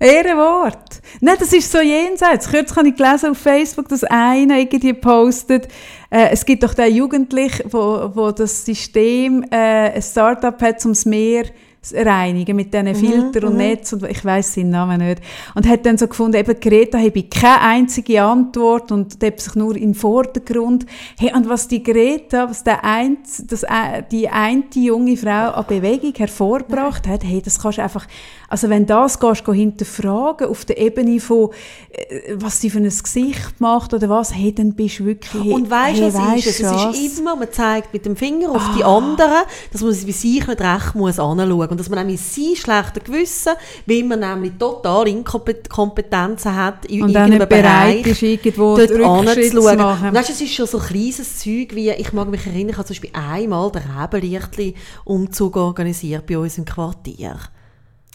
Ehrenwort. 0.00 1.00
Nein, 1.20 1.36
das 1.38 1.52
ist 1.52 1.72
so 1.72 1.80
jenseits. 1.80 2.48
Kürzlich 2.48 2.76
habe 2.76 2.88
ich 2.88 2.96
gelesen 2.96 3.30
auf 3.30 3.38
Facebook, 3.38 3.88
dass 3.88 4.04
einer 4.04 4.58
irgendwie 4.58 4.92
postet, 4.92 5.68
äh, 6.10 6.30
es 6.30 6.44
gibt 6.46 6.62
doch 6.62 6.74
den 6.74 6.94
Jugendlichen, 6.94 7.72
wo, 7.72 8.10
wo 8.14 8.30
das 8.30 8.64
System 8.64 9.44
äh, 9.50 9.92
ein 9.94 10.02
Startup 10.02 10.60
hat, 10.62 10.84
um 10.84 10.92
das 10.92 11.04
Meer 11.04 11.46
reinigen 11.92 12.56
mit 12.56 12.72
diesen 12.74 12.88
mhm, 12.88 12.94
Filtern 12.94 13.44
und 13.44 13.52
mhm. 13.52 13.58
Netz 13.58 13.92
und 13.92 14.02
ich 14.04 14.24
weiß 14.24 14.54
seinen 14.54 14.70
Namen 14.70 14.98
nicht. 14.98 15.22
Und 15.54 15.66
hat 15.68 15.86
dann 15.86 15.96
so 15.96 16.06
gefunden, 16.06 16.36
eben 16.36 16.58
Greta 16.58 16.98
habe 16.98 17.12
ich 17.14 17.30
keine 17.30 17.60
einzige 17.60 18.22
Antwort 18.22 18.92
und 18.92 19.22
hat 19.22 19.40
sich 19.40 19.54
nur 19.54 19.76
im 19.76 19.94
Vordergrund. 19.94 20.86
Hey, 21.18 21.32
und 21.34 21.48
was 21.48 21.68
die 21.68 21.82
Greta, 21.82 22.48
was 22.48 22.64
der 22.64 22.84
ein, 22.84 23.18
das, 23.46 23.62
äh, 23.62 24.02
die 24.10 24.28
eine 24.28 24.64
junge 24.74 25.16
Frau 25.16 25.50
an 25.52 25.66
Bewegung 25.66 26.14
hervorgebracht 26.16 27.06
hat, 27.06 27.24
hey, 27.24 27.40
das 27.42 27.60
kannst 27.60 27.78
du 27.78 27.82
einfach, 27.82 28.06
also 28.48 28.70
wenn 28.70 28.86
das 28.86 29.20
gehst, 29.20 29.44
gehst 29.44 29.56
hinterfragen 29.56 30.48
auf 30.48 30.64
der 30.64 30.78
Ebene 30.78 31.20
von, 31.20 31.50
äh, 31.90 32.34
was 32.34 32.60
sie 32.60 32.70
für 32.70 32.78
ein 32.78 32.88
Gesicht 32.88 33.60
macht 33.60 33.92
oder 33.92 34.08
was, 34.08 34.34
hey, 34.34 34.54
dann 34.54 34.74
bist 34.74 35.00
du 35.00 35.04
wirklich, 35.04 35.52
Und 35.52 35.70
weißt 35.70 36.00
du, 36.00 36.04
hey, 36.04 36.14
was 36.14 36.46
ist 36.46 36.60
es? 36.60 36.60
Es 36.60 36.98
ist 36.98 37.18
immer, 37.18 37.36
man 37.36 37.52
zeigt 37.52 37.92
mit 37.92 38.06
dem 38.06 38.16
Finger 38.16 38.50
auf 38.50 38.62
ah. 38.62 38.74
die 38.76 38.84
anderen, 38.84 39.42
dass 39.70 39.82
man 39.82 39.90
bei 39.90 40.12
sich 40.12 40.46
nicht 40.46 40.60
recht 40.60 40.94
muss 40.94 41.18
anschauen 41.18 41.68
und 41.68 41.78
dass 41.78 41.90
man 41.90 41.98
nämlich 41.98 42.20
sein 42.22 42.56
schlechtes 42.56 43.04
Gewissen, 43.04 43.52
weil 43.84 44.04
man 44.04 44.20
nämlich 44.20 44.52
total 44.58 45.08
Inkompetenzen 45.08 46.54
hat 46.54 46.86
in 46.86 47.02
und 47.02 47.10
irgendeinem 47.10 47.48
Bereich, 47.48 48.06
ist, 48.06 48.22
irgendwo 48.22 48.78
dort 48.78 48.90
anzuschauen. 48.92 50.14
Weißt, 50.14 50.30
es 50.30 50.40
ist 50.40 50.54
schon 50.54 50.66
so 50.66 50.78
ein 50.78 50.86
kleines 50.86 51.38
Zeug, 51.38 51.74
wie, 51.74 51.90
ich 51.90 52.12
mag 52.14 52.28
mich 52.28 52.46
erinnern, 52.46 52.70
ich 52.70 52.76
habe 52.78 52.86
zum 52.86 52.94
Beispiel 52.94 53.10
einmal 53.12 53.70
den 53.70 53.82
Rebenlichtli-Umzug 53.82 55.56
organisiert 55.56 56.26
bei 56.26 56.38
uns 56.38 56.56
im 56.56 56.64
Quartier. 56.64 57.36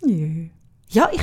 Ja, 0.05 0.49
ja 0.89 1.09
ich... 1.11 1.21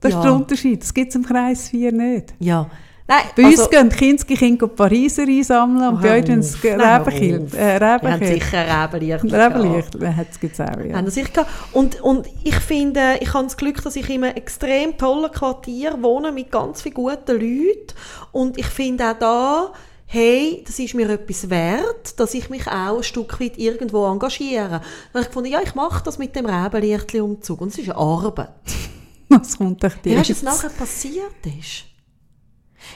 Das 0.00 0.12
ja. 0.12 0.18
ist 0.18 0.24
der 0.24 0.34
Unterschied, 0.34 0.82
das 0.82 0.94
gibt 0.94 1.10
es 1.10 1.14
im 1.14 1.26
Kreis 1.26 1.68
4 1.68 1.92
nicht. 1.92 2.34
Ja, 2.38 2.70
Nein, 3.10 3.22
bei 3.34 3.44
also, 3.44 3.62
uns 3.62 3.70
gehen 3.70 3.88
die 3.88 3.96
Kinski 3.96 4.68
Pariser 4.68 5.24
einsammeln 5.24 5.88
und 5.88 6.00
bei 6.00 6.18
euch 6.18 6.26
tun 6.26 6.40
sie 6.44 6.68
Rebenkind. 6.68 7.54
Äh, 7.54 7.80
haben 7.80 8.24
sicher 8.24 8.84
Rebenlicht. 8.84 9.24
Rebenlicht, 9.24 10.16
hat 10.16 10.26
es 10.40 10.60
auch, 10.60 10.80
ja. 10.80 10.96
Haben 10.96 11.10
sicher 11.10 11.44
und, 11.72 12.00
und 12.02 12.28
ich 12.44 12.54
finde, 12.54 13.16
ich 13.18 13.34
habe 13.34 13.42
das 13.42 13.56
Glück, 13.56 13.82
dass 13.82 13.96
ich 13.96 14.08
in 14.08 14.22
einem 14.22 14.36
extrem 14.36 14.96
tollen 14.96 15.32
Quartier 15.32 16.00
wohne 16.00 16.30
mit 16.30 16.52
ganz 16.52 16.82
vielen 16.82 16.94
guten 16.94 17.32
Leuten 17.32 17.94
und 18.30 18.56
ich 18.56 18.66
finde 18.66 19.10
auch 19.10 19.18
da, 19.18 19.72
hey, 20.12 20.64
das 20.66 20.78
ist 20.78 20.94
mir 20.94 21.08
etwas 21.08 21.48
wert, 21.50 22.18
dass 22.18 22.34
ich 22.34 22.50
mich 22.50 22.66
auch 22.66 22.96
ein 22.96 23.02
Stück 23.02 23.40
weit 23.40 23.58
irgendwo 23.58 24.06
engagiere. 24.06 24.68
Dann 24.68 24.80
habe 25.14 25.20
ich 25.20 25.26
gefunden, 25.28 25.50
ja, 25.50 25.60
ich 25.62 25.74
mache 25.74 26.02
das 26.02 26.18
mit 26.18 26.34
dem 26.34 26.46
Rebenlichtli-Umzug 26.46 27.60
und 27.60 27.68
es 27.68 27.78
ist 27.78 27.90
eine 27.90 27.98
Arbeit. 27.98 28.50
Was 29.28 29.56
kommt 29.56 29.84
euch 29.84 29.94
dir 29.94 30.20
du, 30.20 30.28
was 30.28 30.42
nachher 30.42 30.70
passiert 30.70 31.46
ist? 31.46 31.84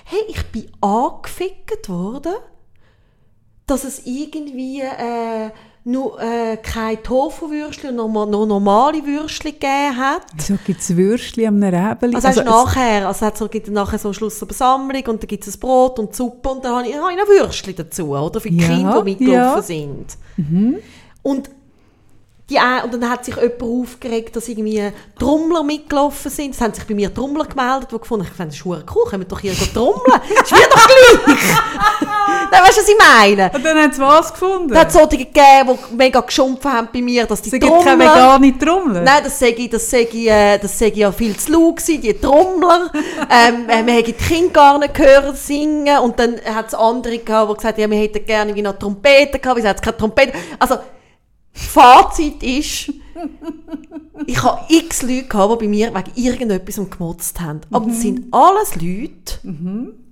hey, 0.05 0.21
ich 0.29 0.43
bin 0.51 0.71
angefickt 0.81 1.89
worden, 1.89 2.35
dass 3.67 3.85
es 3.85 4.07
irgendwie 4.07 4.81
äh, 4.81 5.51
nur 5.87 6.19
äh, 6.19 6.57
kein 6.57 7.03
Tofu-Würstchen 7.03 8.01
und 8.01 8.13
noch, 8.13 8.27
noch 8.27 8.47
normale 8.47 9.05
Würstchen 9.05 9.53
gegeben 9.53 9.97
hat. 9.97 10.23
Wieso 10.35 10.59
gibt 10.65 10.81
es 10.81 10.97
Würstchen 10.97 11.47
am 11.47 11.63
Räbeli? 11.63 12.15
Also, 12.15 12.29
also 12.29 12.43
nachher, 12.43 13.07
also 13.07 13.27
es 13.27 13.51
gibt 13.51 13.69
nachher 13.69 13.99
so 13.99 14.09
am 14.09 14.15
Schluss 14.15 14.43
eine 14.43 14.49
Versammlung 14.49 15.07
und 15.07 15.23
dann 15.23 15.29
gibt 15.29 15.47
es 15.47 15.57
Brot 15.59 15.99
und 15.99 16.15
Suppe 16.15 16.49
und 16.49 16.65
dann 16.65 16.77
habe 16.77 16.89
ich, 16.89 16.97
habe 16.97 17.13
ich 17.13 17.19
noch 17.19 17.29
Würstchen 17.29 17.77
dazu, 17.77 18.09
oder? 18.17 18.41
Für 18.41 18.49
die 18.49 18.57
ja, 18.57 18.67
Kinder, 18.67 19.03
die 19.03 19.11
mitgelaufen 19.11 19.57
ja. 19.57 19.63
sind. 19.63 20.07
Mhm. 20.39 20.77
Und 21.23 21.51
die, 22.51 22.59
und 22.59 22.93
dann 22.93 23.09
hat 23.09 23.25
sich 23.25 23.37
jemand 23.37 23.63
aufgeregt, 23.63 24.37
dass 24.37 24.49
irgendwie 24.49 24.93
Trommler 25.19 25.63
mitgelaufen 25.63 26.31
sind. 26.31 26.55
Es 26.55 26.61
haben 26.61 26.75
sich 26.75 26.85
bei 26.85 26.95
mir 26.95 27.13
Trommler 27.13 27.47
gemeldet, 27.47 27.89
die 27.91 27.99
gefunden 27.99 28.27
haben, 28.27 28.33
ich 28.33 28.37
das 28.37 28.57
ist 28.57 28.67
cool, 28.67 29.05
können 29.09 29.23
wir 29.23 29.29
doch 29.29 29.41
hier 29.41 29.55
trommeln. 29.55 30.21
ist 30.43 30.53
mir 30.53 30.69
doch 30.71 30.87
gleich. 30.87 31.39
Nein, 32.51 32.63
weißt 32.63 32.77
du, 32.77 32.83
was 32.83 32.89
ich 32.89 32.97
meine? 32.99 33.51
Und 33.55 33.65
dann 33.65 33.79
haben 33.79 33.93
sie 33.93 34.01
was 34.03 34.31
gefunden? 34.31 34.69
Dann 34.69 34.79
hat 34.79 34.89
es 34.89 34.93
solche 34.93 35.17
gegeben, 35.17 35.79
die 35.91 35.97
mega 35.97 36.21
geschumpft 36.21 36.67
haben 36.67 36.89
bei 36.93 37.01
mir, 37.01 37.25
dass 37.25 37.41
die 37.41 37.49
sie 37.49 37.59
Trommler... 37.59 37.83
keine 37.83 38.05
vegane 38.05 38.59
Trommler? 38.59 39.01
Nein, 39.01 39.25
das 39.25 39.39
sage 39.39 39.55
ich, 39.55 39.71
das 39.71 39.91
sage 39.91 40.09
ich, 40.13 40.29
äh, 40.29 40.59
das 40.59 40.79
sage 40.79 40.93
ich 40.93 40.99
ja 40.99 41.13
viel 41.13 41.35
zu 41.39 41.51
laut 41.51 41.79
gewesen, 41.79 42.03
die 42.03 42.13
Trommler. 42.13 42.91
ähm, 43.31 43.71
äh, 43.71 43.87
wir 43.87 43.95
haben 43.95 44.05
die 44.05 44.13
Kinder 44.13 44.53
gar 44.53 44.79
nicht 44.79 44.93
gehört 44.93 45.39
singen. 45.39 45.99
Und 46.01 46.19
dann 46.19 46.39
hat 46.45 46.69
es 46.69 46.75
andere 46.75 47.17
gehabt, 47.19 47.51
die 47.51 47.55
gesagt 47.55 47.79
haben, 47.79 47.81
ja, 47.81 47.91
wir 47.91 47.99
hätten 47.99 48.27
gerne 48.27 48.63
noch 48.63 48.79
Trompeten 48.79 49.41
gehabt, 49.41 49.57
wieso 49.57 49.69
hat 49.69 49.77
es 49.77 49.83
keine 49.83 49.97
Trompeten? 49.97 50.35
Also, 50.59 50.77
Fazit 51.55 52.43
ist, 52.43 52.93
ich 54.27 54.43
habe 54.43 54.61
x 54.69 55.03
Leute 55.03 55.25
gehabt, 55.25 55.63
die 55.63 55.65
bei 55.65 55.71
mir 55.71 55.95
wegen 55.95 56.11
irgendetwas 56.15 56.91
gemotzt 56.91 57.41
haben. 57.41 57.61
Aber 57.71 57.87
mhm. 57.87 57.91
das 57.91 58.01
sind 58.03 58.27
alles 58.33 58.75
Leute, 58.75 59.39
mhm 59.43 60.04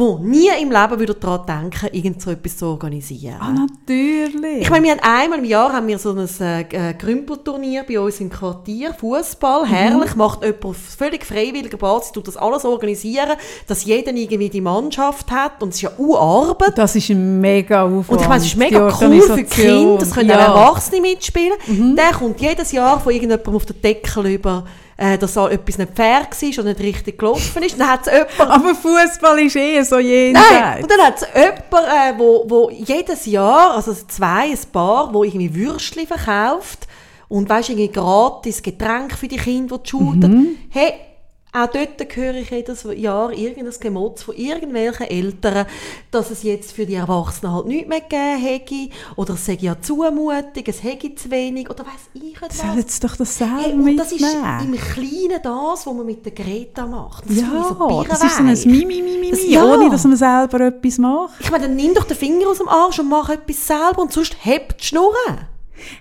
wo 0.00 0.18
nie 0.18 0.48
im 0.60 0.70
Leben 0.70 0.98
wieder 0.98 1.14
daran 1.14 1.70
denken, 1.70 1.94
irgend 1.94 2.22
so 2.22 2.30
etwas 2.30 2.56
zu 2.56 2.66
organisieren. 2.66 3.36
Ah, 3.38 3.52
natürlich. 3.52 4.62
Ich 4.62 4.70
meine, 4.70 4.84
wir 4.84 4.92
haben 4.92 5.00
einmal 5.02 5.38
im 5.38 5.44
Jahr 5.44 5.72
haben 5.72 5.86
wir 5.86 5.98
so 5.98 6.12
ein 6.12 6.28
äh, 6.38 6.94
Grümpelturnier 6.94 7.84
bei 7.86 8.00
uns 8.00 8.18
im 8.18 8.30
Quartier, 8.30 8.94
Fußball, 8.94 9.64
mhm. 9.64 9.68
herrlich, 9.68 10.16
macht 10.16 10.42
jemand 10.42 10.64
auf 10.64 10.76
völlig 10.76 11.24
freiwilliger 11.26 11.76
Basis, 11.76 12.12
tut 12.12 12.28
das 12.28 12.38
alles 12.38 12.64
organisieren, 12.64 13.36
dass 13.66 13.84
jeder 13.84 14.12
irgendwie 14.12 14.48
die 14.48 14.62
Mannschaft 14.62 15.30
hat 15.30 15.62
und 15.62 15.68
es 15.68 15.76
ist 15.76 15.82
ja 15.82 15.90
Arbeit. 15.98 16.78
Das 16.78 16.96
ist 16.96 17.10
ein 17.10 17.40
mega 17.40 17.84
Aufwand. 17.84 18.08
Und 18.08 18.20
ich 18.22 18.28
meine, 18.28 18.40
es 18.40 18.46
ist 18.46 18.56
mega 18.56 18.86
cool 18.86 19.20
für 19.20 19.36
die 19.36 19.44
Kinder, 19.44 19.98
das 19.98 20.12
können 20.12 20.30
ja. 20.30 20.36
auch 20.36 20.56
Erwachsene 20.56 21.02
mitspielen. 21.02 21.58
Mhm. 21.66 21.96
Der 21.96 22.12
kommt 22.12 22.40
jedes 22.40 22.72
Jahr 22.72 22.98
von 23.00 23.12
irgendjemandem 23.12 23.54
auf 23.54 23.66
den 23.66 23.80
Deckel 23.82 24.26
über 24.26 24.64
äh, 25.00 25.16
dass 25.16 25.32
so 25.32 25.48
etwas 25.48 25.78
nicht 25.78 25.92
fair 25.96 26.26
war 26.30 26.58
oder 26.58 26.64
nicht 26.64 26.80
richtig 26.80 27.18
gelaufen 27.18 27.62
ist. 27.62 27.80
Dann 27.80 27.88
hat's 27.88 28.06
jemand, 28.06 28.38
Aber 28.38 28.74
Fußball 28.74 29.38
ist 29.40 29.56
eh 29.56 29.82
so 29.82 29.98
jenseits. 29.98 30.50
Nein, 30.50 30.82
und 30.82 30.90
dann 30.90 31.00
hat 31.00 31.16
es 31.16 31.26
jemanden, 31.34 31.90
äh, 31.90 32.18
wo, 32.18 32.44
wo 32.46 32.70
jedes 32.70 33.24
Jahr, 33.24 33.74
also 33.74 33.94
zwei, 33.94 34.50
ein 34.50 34.58
Paar, 34.70 35.12
wo 35.12 35.24
irgendwie 35.24 35.54
Würstchen 35.54 36.06
verkauft 36.06 36.86
und 37.28 37.48
weißt, 37.48 37.70
irgendwie 37.70 37.90
gratis 37.90 38.62
Getränk 38.62 39.14
für 39.14 39.26
die 39.26 39.38
Kinder, 39.38 39.78
die 39.78 39.88
shooten. 39.88 40.32
Mhm. 40.32 40.56
Hey, 40.68 40.92
auch 41.52 41.66
dort 41.66 42.16
höre 42.16 42.34
ich 42.36 42.50
jedes 42.50 42.86
Jahr 42.96 43.32
irgendein 43.32 43.74
Gemotz 43.80 44.22
von 44.22 44.36
irgendwelchen 44.36 45.06
Eltern, 45.06 45.66
dass 46.10 46.30
es 46.30 46.42
jetzt 46.42 46.72
für 46.72 46.86
die 46.86 46.94
Erwachsenen 46.94 47.52
halt 47.52 47.66
nichts 47.66 47.88
mehr 47.88 48.00
gegeben 48.00 48.40
hätte, 48.40 48.88
oder 49.16 49.34
es 49.34 49.46
sei 49.46 49.58
ja 49.60 49.80
Zumutung, 49.80 50.64
es 50.66 50.82
hätte 50.82 51.14
zu 51.14 51.30
wenig, 51.30 51.68
oder 51.68 51.84
weiss 51.84 52.08
ich 52.14 52.22
nicht 52.22 52.52
Sollen 52.52 52.84
sie 52.86 53.00
doch 53.00 53.16
das 53.16 53.36
selber 53.36 53.62
hey, 53.62 53.72
und 53.72 53.96
das 53.96 54.12
ist 54.12 54.22
im 54.22 54.76
Kleinen 54.76 55.42
das, 55.42 55.86
was 55.86 55.94
man 55.94 56.06
mit 56.06 56.24
der 56.24 56.32
Greta 56.32 56.86
macht. 56.86 57.28
Das 57.28 57.36
ja, 57.36 57.76
so 57.78 58.04
das 58.08 58.22
ist 58.22 58.36
so 58.36 58.42
ein 58.42 58.78
Mimi, 58.78 59.02
Mimi, 59.02 59.30
das, 59.30 59.46
ja. 59.46 59.64
ohne 59.64 59.90
dass 59.90 60.04
man 60.04 60.16
selber 60.16 60.60
etwas 60.60 60.98
macht. 60.98 61.34
Ich 61.40 61.50
meine, 61.50 61.66
dann 61.66 61.76
nimm 61.76 61.94
doch 61.94 62.04
den 62.04 62.16
Finger 62.16 62.48
aus 62.48 62.58
dem 62.58 62.68
Arsch 62.68 62.98
und 62.98 63.08
mach 63.08 63.28
etwas 63.28 63.66
selber 63.66 64.02
und 64.02 64.12
sonst 64.12 64.36
hebt 64.40 64.80
die 64.80 64.86
Schnurren. 64.86 65.48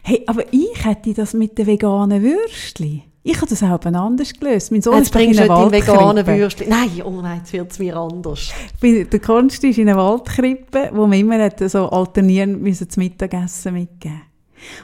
Hey, 0.03 0.23
aber 0.27 0.43
ich 0.51 0.85
hätte 0.85 1.13
das 1.13 1.33
mit 1.33 1.57
den 1.57 1.67
veganen 1.67 2.21
Würstchen. 2.21 3.08
Ich 3.21 3.35
habe 3.37 3.47
das 3.47 3.61
auch 3.61 3.85
anders 3.85 4.33
gelöst. 4.33 4.71
Mein 4.71 4.81
Sohn 4.81 4.95
jetzt 4.95 5.07
ist 5.07 5.13
bringst 5.13 5.39
in 5.39 5.51
eine 5.51 5.71
veganen 5.71 6.25
Würstchen. 6.25 6.69
Nein, 6.69 7.01
oh 7.03 7.21
nein, 7.21 7.39
jetzt 7.39 7.51
wird 7.51 7.71
es 7.71 7.79
mir 7.79 7.97
anders. 7.97 8.51
Der 8.81 9.19
Konst 9.19 9.63
ist 9.63 9.77
in 9.77 9.89
einer 9.89 9.97
Waldkrippe, 9.97 10.91
wo 10.93 11.05
man 11.05 11.19
immer 11.19 11.49
so 11.67 11.89
alternierend 11.89 12.61
müssen 12.61 12.89
zum 12.89 13.03
Mittagessen 13.03 13.73
mitgeben 13.73 14.21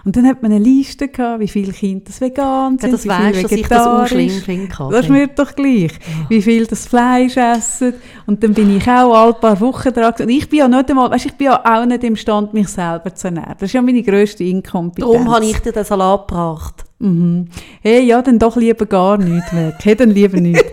und 0.03 0.15
dann 0.15 0.27
hat 0.27 0.41
man 0.41 0.51
eine 0.51 0.63
Liste 0.63 1.07
gehabt, 1.07 1.39
wie 1.39 1.47
viele 1.47 1.73
Kinder 1.73 2.05
das 2.05 2.21
vegan 2.21 2.77
sind, 2.77 2.83
ja, 2.83 2.91
das 2.91 3.05
wie 3.05 3.09
weißt, 3.09 3.37
viele 3.37 3.51
vegetarisch. 3.51 4.09
Dass 4.09 4.19
ich 4.19 4.27
das 4.27 4.43
schlimm 4.43 4.67
finde. 4.67 4.91
Das 4.91 5.01
ist 5.01 5.09
mir 5.09 5.27
doch 5.27 5.55
gleich. 5.55 5.91
Ja. 5.91 6.29
Wie 6.29 6.41
viel 6.41 6.65
das 6.65 6.85
Fleisch 6.85 7.37
essen. 7.37 7.93
Und 8.25 8.43
dann 8.43 8.53
bin 8.53 8.75
ich 8.75 8.87
auch 8.87 9.13
alle 9.13 9.33
paar 9.33 9.59
Wochen 9.59 9.93
dran. 9.93 10.13
Und 10.19 10.29
ich 10.29 10.49
bin 10.49 10.59
ja 10.59 10.67
nicht 10.67 10.89
einmal, 10.89 11.11
weißt, 11.11 11.25
ich 11.25 11.33
bin 11.33 11.45
ja 11.45 11.61
auch 11.63 11.85
nicht 11.85 12.03
imstande, 12.03 12.51
mich 12.53 12.67
selber 12.69 13.13
zu 13.13 13.27
ernähren. 13.27 13.55
Das 13.59 13.69
ist 13.69 13.73
ja 13.73 13.81
meine 13.81 14.03
grösste 14.03 14.43
Inkompetenz. 14.43 15.11
Darum 15.11 15.31
habe 15.31 15.45
ich 15.45 15.59
dir 15.59 15.71
den 15.71 15.83
Salat 15.83 16.27
gebracht. 16.27 16.84
Mhm. 16.99 17.49
Hey, 17.81 18.03
ja, 18.03 18.21
dann 18.21 18.39
doch 18.39 18.55
lieber 18.55 18.85
gar 18.85 19.17
nichts 19.17 19.53
weg. 19.53 19.75
Hey, 19.83 19.95
dann 19.95 20.11
lieber 20.11 20.39
nichts. 20.39 20.63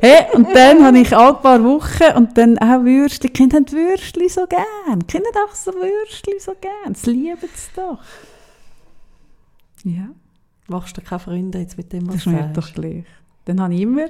hey, 0.00 0.26
und 0.32 0.48
dann 0.54 0.84
habe 0.84 0.98
ich 0.98 1.16
alle 1.16 1.34
paar 1.34 1.62
Wochen 1.64 2.16
und 2.16 2.38
dann 2.38 2.58
auch 2.58 2.84
Würstchen. 2.84 3.28
Die 3.28 3.32
Kinder 3.32 3.56
haben 3.56 3.72
Würstchen 3.72 4.28
so 4.28 4.46
gern. 4.46 5.00
Die 5.00 5.06
Kinder 5.06 5.28
haben 5.34 5.50
auch 5.50 5.54
so 5.54 5.72
Würstchen 5.72 6.34
so 6.38 6.52
gern. 6.60 6.92
Das 6.92 7.06
lieben 7.06 7.36
sie 7.40 7.70
doch. 7.74 7.98
Ja. 9.84 10.08
Machst 10.68 10.96
du 10.96 11.02
keine 11.02 11.18
Freunde 11.18 11.58
jetzt 11.58 11.76
mit 11.76 11.92
dem, 11.92 12.06
was 12.06 12.14
das 12.16 12.24
du? 12.24 12.30
Das 12.30 12.40
ist 12.40 12.46
mir 12.46 12.52
doch 12.52 12.74
gleich. 12.74 13.04
Dann 13.44 13.60
habe 13.60 13.74
ich 13.74 13.80
immer 13.80 14.06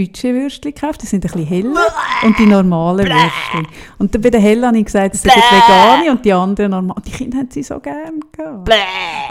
Budgetwürstchen 0.00 0.72
gekauft, 0.74 1.02
die 1.02 1.06
sind 1.06 1.24
ein 1.24 1.30
bisschen 1.30 1.46
heller 1.46 1.86
und 2.22 2.38
die 2.38 2.46
normalen 2.46 3.06
Würstchen. 3.06 3.66
Und 3.98 4.14
dann 4.14 4.22
bei 4.22 4.30
den 4.30 4.40
hellen 4.40 4.66
habe 4.66 4.78
ich 4.78 4.86
gesagt, 4.86 5.14
das 5.14 5.22
sind 5.22 5.32
vegane 5.32 6.10
und 6.10 6.24
die 6.24 6.32
anderen 6.32 6.70
normal. 6.70 6.96
Die 7.06 7.10
Kinder 7.10 7.38
haben 7.38 7.50
sie 7.50 7.62
so 7.62 7.78
gerne 7.80 8.20
gehabt. 8.32 8.70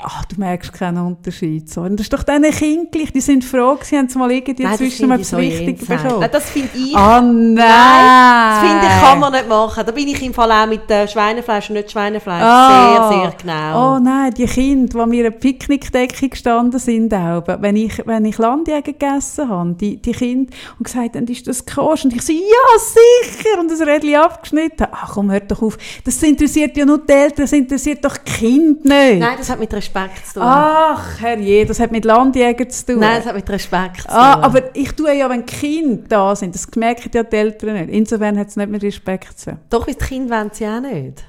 Ach, 0.04 0.26
du 0.26 0.40
merkst 0.40 0.72
keinen 0.74 1.06
Unterschied. 1.06 1.70
So. 1.70 1.82
Und 1.82 2.00
das 2.00 2.06
ist 2.06 2.14
doch 2.14 2.24
diesen 2.24 2.44
Kindern 2.52 2.88
gleich, 2.92 3.12
die 3.12 3.22
sind 3.22 3.44
froh 3.44 3.76
gewesen, 3.76 3.98
haben 3.98 4.10
sie 4.10 4.20
mal 4.20 4.32
irgendwie 4.32 4.64
Nein, 4.64 4.78
zwischen 4.78 5.12
etwas 5.12 5.30
so 5.30 5.38
Wichtiges 5.38 5.88
bekommen. 5.88 6.20
Nein, 6.20 6.30
das 6.32 6.50
finde 6.50 6.70
ich... 6.76 6.96
Ah, 6.96 7.22
nein! 7.22 7.56
Nein, 7.56 8.50
das 8.50 8.60
finde 8.60 8.86
ich, 8.86 9.02
kann 9.02 9.20
man 9.20 9.34
nicht 9.34 9.50
machen. 9.50 9.84
Da 9.86 9.92
bin 9.92 10.08
ich 10.08 10.22
im 10.22 10.34
Fall 10.34 10.52
auch 10.52 10.68
mit 10.68 10.90
äh, 10.92 11.08
Schweinefleisch 11.08 11.70
und 11.70 11.76
nicht 11.76 11.92
Schweinefleisch 11.92 12.44
ah. 12.44 13.10
sehr, 13.10 13.20
sehr 13.20 13.34
genau. 13.42 13.96
Oh 13.96 14.00
nein, 14.00 14.34
die 14.36 14.46
Kinder, 14.46 15.04
die 15.04 15.10
mir 15.10 15.26
eine 15.26 15.32
Picknickdecke 15.32 16.30
gestanden 16.30 16.80
sind, 16.80 17.14
auch, 17.14 17.44
wenn 17.48 17.76
ich, 17.76 18.06
wenn 18.06 18.26
ich 18.26 18.38
Landjäger 18.38 18.82
gegessen 18.82 19.50
habe, 19.50 19.74
die, 19.74 19.98
die 19.98 20.12
Kinder, 20.12 20.54
und 20.78 20.86
gesagt 20.86 21.16
haben, 21.16 21.28
ist 21.28 21.48
das 21.48 21.66
Kost? 21.66 22.06
Und 22.06 22.14
ich 22.14 22.22
so, 22.22 22.34
ja, 22.34 22.40
sicher! 22.78 23.60
Und 23.60 23.72
das 23.72 23.82
Rädchen 23.82 24.16
abgeschnitten. 24.16 24.88
Ach 24.92 25.14
komm, 25.14 25.32
hört 25.32 25.52
doch 25.52 25.62
auf. 25.62 25.78
Das 26.04 26.22
interessiert 26.24 26.78
ja 26.78 26.86
nur 26.86 27.00
die 27.00 27.14
Eltern, 27.14 27.44
das 27.44 27.54
interessiert 27.54 28.04
doch 28.04 28.18
die 28.18 28.32
Kinder 28.32 28.82
nicht. 28.84 29.20
Nein, 29.20 29.36
das 29.38 29.50
hat 29.50 29.60
mit 29.60 29.74
Respekt 29.74 30.28
zu 30.28 30.36
tun. 30.36 30.44
Ach, 30.44 31.20
herrje, 31.20 31.66
das 31.66 31.80
hat 31.80 31.92
mit 31.92 32.06
Landjäger 32.06 32.68
zu 32.70 32.86
tun. 32.86 33.00
Nein, 33.00 33.18
das 33.18 33.26
hat 33.26 33.36
mit 33.36 33.50
Respekt 33.50 34.02
zu 34.02 34.10
ah, 34.10 34.36
tun. 34.36 34.44
Ah, 34.44 34.46
aber 34.46 34.76
ich 34.76 34.92
tue 34.94 35.14
ja, 35.14 35.30
wenn 35.30 35.46
Kinder 35.46 36.04
da 36.08 36.36
sind, 36.36 36.56
das 36.56 36.68
merken 36.76 37.10
ja 37.14 37.24
die 37.24 37.36
Eltern 37.36 37.74
nicht. 37.74 37.90
Insofern 37.90 38.38
hat 38.38 38.48
es 38.48 38.56
nicht 38.56 38.70
mit 38.70 38.84
Respekt 38.84 39.40
zu 39.40 39.52
tun. 39.52 39.60
Doch, 39.70 39.88
weil 39.88 39.96
die 39.96 40.06
Kinder 40.06 40.38
wollen 40.38 40.50
sie 40.54 40.66
auch 40.66 40.82
nicht. 40.82 41.24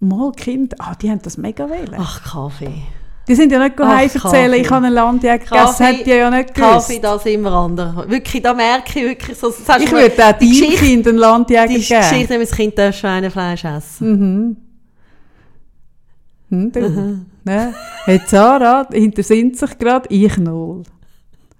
Mal 0.00 0.32
Kinder, 0.32 0.76
ah, 0.80 0.94
die 0.94 1.10
haben 1.10 1.22
das 1.22 1.36
mega 1.36 1.68
wählen. 1.68 1.96
Ach, 1.98 2.22
Kaffee. 2.22 2.82
Die 3.26 3.34
sind 3.34 3.50
ja 3.50 3.58
nicht 3.58 3.78
heim 3.78 4.10
erzählen, 4.12 4.52
ich 4.54 4.70
habe 4.70 4.86
ein 4.86 4.92
Landjäger 4.92 5.38
gegessen, 5.38 5.86
hätte 5.86 6.04
die 6.04 6.10
ja 6.10 6.30
nicht 6.30 6.54
gewusst. 6.54 6.88
Kaffee, 6.88 6.98
das 6.98 7.24
immer 7.26 7.52
anders. 7.52 8.08
Wirklich, 8.08 8.42
da 8.42 8.52
merke 8.52 8.98
ich 8.98 9.04
wirklich 9.06 9.38
so... 9.38 9.48
Ich 9.48 9.90
würde 9.90 10.12
auch 10.12 10.32
deinem 10.32 10.38
Kind 10.38 11.06
ein 11.06 11.16
Landjäger 11.16 11.66
geben. 11.66 11.80
Die 11.80 11.94
Geschichte, 11.94 12.28
wenn 12.30 12.40
das 12.40 12.50
Kind 12.50 12.78
darf 12.78 12.94
Schweinefleisch 12.94 13.64
essen. 13.64 14.10
Mhm. 14.10 14.56
Hm, 16.50 16.72
du. 16.72 16.80
Mhm. 16.80 17.26
Ne? 17.44 17.74
Hey, 18.04 18.20
Zara 18.26 18.86
hintersinnt 18.92 19.58
sich 19.58 19.78
gerade, 19.78 20.06
ich 20.10 20.36
null. 20.36 20.82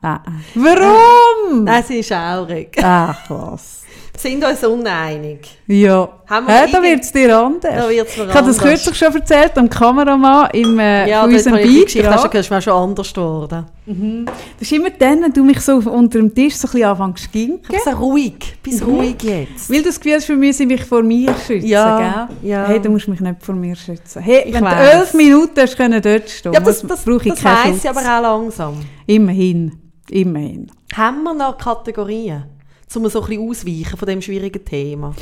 Ah, 0.03 0.17
ah. 0.17 0.21
Warum? 0.55 1.65
Das 1.65 1.89
ist 1.89 2.09
schaurig. 2.09 2.77
Ach 2.83 3.31
was 3.31 3.84
sind 4.17 4.45
uns 4.45 4.65
uneinig. 4.65 5.41
Ja, 5.67 6.09
Haben 6.27 6.47
wir 6.47 6.55
ja 6.55 6.67
da 6.67 6.83
wird 6.83 7.03
es 7.03 7.13
dir 7.13 7.37
anders. 7.37 7.75
Da 7.75 7.89
wird's 7.89 8.17
mir 8.17 8.25
ich 8.25 8.35
habe 8.35 8.47
das 8.47 8.59
kürzlich 8.59 8.97
schon 8.97 9.15
erzählt, 9.15 9.59
am 9.59 9.69
Kameramann 9.69 10.51
im, 10.53 10.79
äh, 10.79 11.09
ja, 11.09 11.23
von 11.23 11.33
unserem 11.33 11.57
Beitrag. 11.57 11.95
Ja, 11.95 12.29
das 12.29 12.35
ist 12.35 12.51
mir 12.51 12.63
schon 12.63 12.73
anders 12.73 13.13
geworden. 13.13 13.67
Mhm. 13.87 14.25
Das 14.59 14.63
ist 14.63 14.73
immer 14.73 14.91
dann, 14.91 15.23
wenn 15.23 15.33
du 15.33 15.45
mich 15.45 15.61
so 15.61 15.77
unter 15.77 16.19
dem 16.19 16.35
Tisch 16.35 16.55
so 16.55 16.69
ein 16.69 16.73
bisschen 16.73 16.89
anfängst 16.89 17.25
zu 17.25 17.31
ginken. 17.31 17.75
Ich 17.75 17.99
ruhig, 17.99 18.57
bist 18.63 18.87
mhm. 18.87 18.95
ruhig 18.95 19.23
jetzt. 19.23 19.71
Weil 19.71 19.79
du 19.79 19.85
das 19.85 20.01
Gefühl 20.01 20.15
hast, 20.15 20.25
für 20.27 20.37
mich, 20.37 20.57
sie 20.57 20.67
mich 20.67 20.85
vor 20.85 21.03
mir 21.03 21.35
schützen, 21.47 21.67
ja, 21.67 22.27
gell? 22.29 22.51
Ja. 22.51 22.67
Hey, 22.67 22.81
du 22.81 22.91
musst 22.91 23.09
mich 23.09 23.21
nicht 23.21 23.43
vor 23.43 23.55
mir 23.55 23.77
schützen. 23.77 24.23
Hey, 24.23 24.45
ich 24.47 24.55
wenn 24.55 24.65
weiss. 24.65 24.91
du 24.91 24.99
elf 24.99 25.15
Minuten 25.15 25.61
hast 25.61 25.77
können 25.77 26.01
dort 26.01 26.31
stehen 26.31 26.53
ja, 26.53 26.61
das, 26.61 26.83
das, 26.83 27.05
brauche 27.05 27.29
ich 27.29 27.35
das 27.35 27.45
weiss 27.45 27.85
ich 27.85 27.91
aber 27.91 28.01
auch 28.01 28.23
langsam. 28.23 28.75
Immerhin, 29.07 29.73
immerhin. 30.09 30.71
Haben 30.95 31.23
wir 31.25 31.35
noch 31.35 31.59
Kategorien? 31.59 32.54
Um 32.97 33.09
so 33.09 33.23
ein 33.23 33.29
bisschen 33.29 33.49
ausweichen 33.49 33.97
von 33.97 34.07
dem 34.07 34.23
schwierigen 34.23 34.65
Thema? 34.65 35.15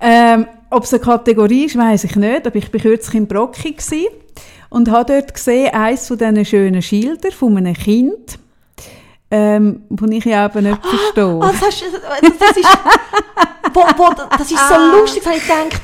Ähm, 0.00 0.46
Ob 0.70 0.84
es 0.84 0.92
eine 0.92 1.02
Kategorie 1.02 1.66
ist, 1.66 1.76
weiß 1.76 2.04
ich 2.04 2.16
nicht, 2.16 2.46
aber 2.46 2.56
ich 2.56 2.72
war 2.72 2.80
kürzlich 2.80 3.14
in 3.14 3.26
Brocki 3.26 3.76
und 4.70 4.90
habe 4.90 5.12
dort 5.12 5.34
gesehen, 5.34 5.74
eines 5.74 6.06
von 6.06 6.18
diesen 6.18 6.44
schönen 6.44 6.82
Schildern 6.82 7.32
von 7.32 7.56
einem 7.56 7.74
Kind, 7.74 8.38
ähm, 9.30 9.82
wo 9.90 10.06
ich 10.06 10.24
ja 10.24 10.46
eben 10.46 10.64
nicht 10.64 10.80
ah, 10.82 10.88
verstehe. 10.88 11.38
Ah, 11.40 11.52
das, 11.52 11.62
hast, 11.62 11.84
das, 12.40 12.56
ist, 12.56 12.78
wo, 13.74 13.80
wo, 13.80 14.10
das 14.36 14.50
ist 14.50 14.68
so 14.68 14.74
ah. 14.74 14.96
lustig, 14.98 15.24
weil 15.24 15.38
ich 15.38 15.46
denke, 15.46 15.76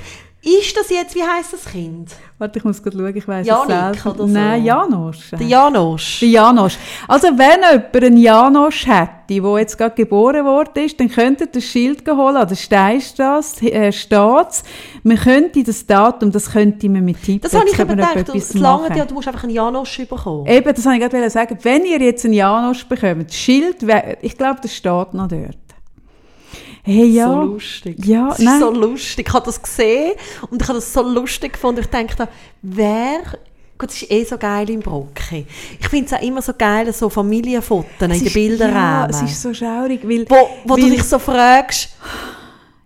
ist 0.46 0.76
das 0.76 0.90
jetzt, 0.90 1.16
wie 1.16 1.24
heißt 1.24 1.52
das 1.52 1.64
Kind? 1.64 2.12
Warte, 2.38 2.60
ich 2.60 2.64
muss 2.64 2.80
gerade 2.80 2.96
schauen, 2.96 3.16
ich 3.16 3.26
weiß 3.26 3.48
es 3.48 3.66
selbst. 3.66 4.06
oder 4.06 4.16
so. 4.18 4.26
Nein, 4.26 4.64
Janosch. 4.64 5.30
Der 5.32 5.46
Janosch. 5.46 6.20
Der 6.20 6.28
Janosch. 6.28 6.78
Also 7.08 7.28
wenn 7.36 7.62
jemand 7.62 7.96
einen 7.96 8.16
Janosch 8.16 8.86
hätte, 8.86 9.10
der 9.28 9.58
jetzt 9.58 9.76
gerade 9.76 9.94
geboren 9.96 10.44
worden 10.44 10.84
ist, 10.84 11.00
dann 11.00 11.08
könnte 11.08 11.44
ihr 11.44 11.50
das 11.50 11.64
Schild 11.64 12.06
holen 12.08 12.36
an 12.36 12.46
der 12.46 12.54
Steinstrasse, 12.54 13.72
äh, 13.72 13.90
steht's. 13.90 14.62
Man 15.02 15.16
könnte 15.16 15.64
das 15.64 15.84
Datum, 15.84 16.30
das 16.30 16.52
könnte 16.52 16.88
man 16.88 17.04
mit 17.04 17.20
tippen. 17.20 17.40
Das 17.40 17.52
habe 17.52 17.68
ich 17.68 17.78
eben 17.78 17.88
gedacht, 17.88 18.28
das 18.32 18.54
lange 18.54 18.96
ja, 18.96 19.04
du 19.04 19.14
musst 19.14 19.26
einfach 19.26 19.42
einen 19.42 19.52
Janosch 19.52 19.98
bekommen. 20.08 20.46
Eben, 20.46 20.72
das 20.72 20.84
wollte 20.86 21.04
ich 21.04 21.10
gerade 21.10 21.30
sagen. 21.30 21.58
Wenn 21.62 21.84
ihr 21.84 22.00
jetzt 22.00 22.24
einen 22.24 22.34
Janosch 22.34 22.86
bekommt, 22.86 23.30
das 23.30 23.36
Schild, 23.36 23.78
ich 24.22 24.38
glaube, 24.38 24.60
das 24.62 24.72
steht 24.72 25.12
noch 25.12 25.26
dort. 25.26 25.65
Hey, 26.86 27.06
ja. 27.06 27.26
So 27.26 27.42
lustig. 27.42 28.06
Ja, 28.06 28.28
das 28.28 28.38
ist 28.38 28.60
so 28.60 28.70
lustig. 28.70 29.26
Ich 29.26 29.34
habe 29.34 29.44
das 29.44 29.60
gesehen 29.60 30.12
und 30.50 30.62
ich 30.62 30.68
habe 30.68 30.78
das 30.78 30.92
so 30.92 31.02
lustig 31.02 31.54
gefunden. 31.54 31.80
Ich 31.80 31.88
dachte, 31.88 32.28
wer 32.62 33.22
Gut, 33.78 33.90
es 33.90 34.00
ist 34.00 34.10
eh 34.10 34.24
so 34.24 34.38
geil 34.38 34.70
im 34.70 34.80
Brocki. 34.80 35.44
Ich 35.78 35.88
finde 35.88 36.06
es 36.06 36.12
auch 36.14 36.22
immer 36.22 36.40
so 36.40 36.54
geil, 36.56 36.90
so 36.94 37.10
Familienfotos 37.10 37.90
in 38.00 38.08
den 38.08 38.32
Bildern. 38.32 38.70
Ja, 38.72 39.06
es 39.06 39.20
ist 39.20 39.42
so 39.42 39.52
schaurig, 39.52 40.00
weil... 40.02 40.24
Wo, 40.30 40.48
wo 40.64 40.74
weil, 40.74 40.80
du 40.80 40.90
dich 40.92 41.02
so 41.02 41.18
fragst, 41.18 41.90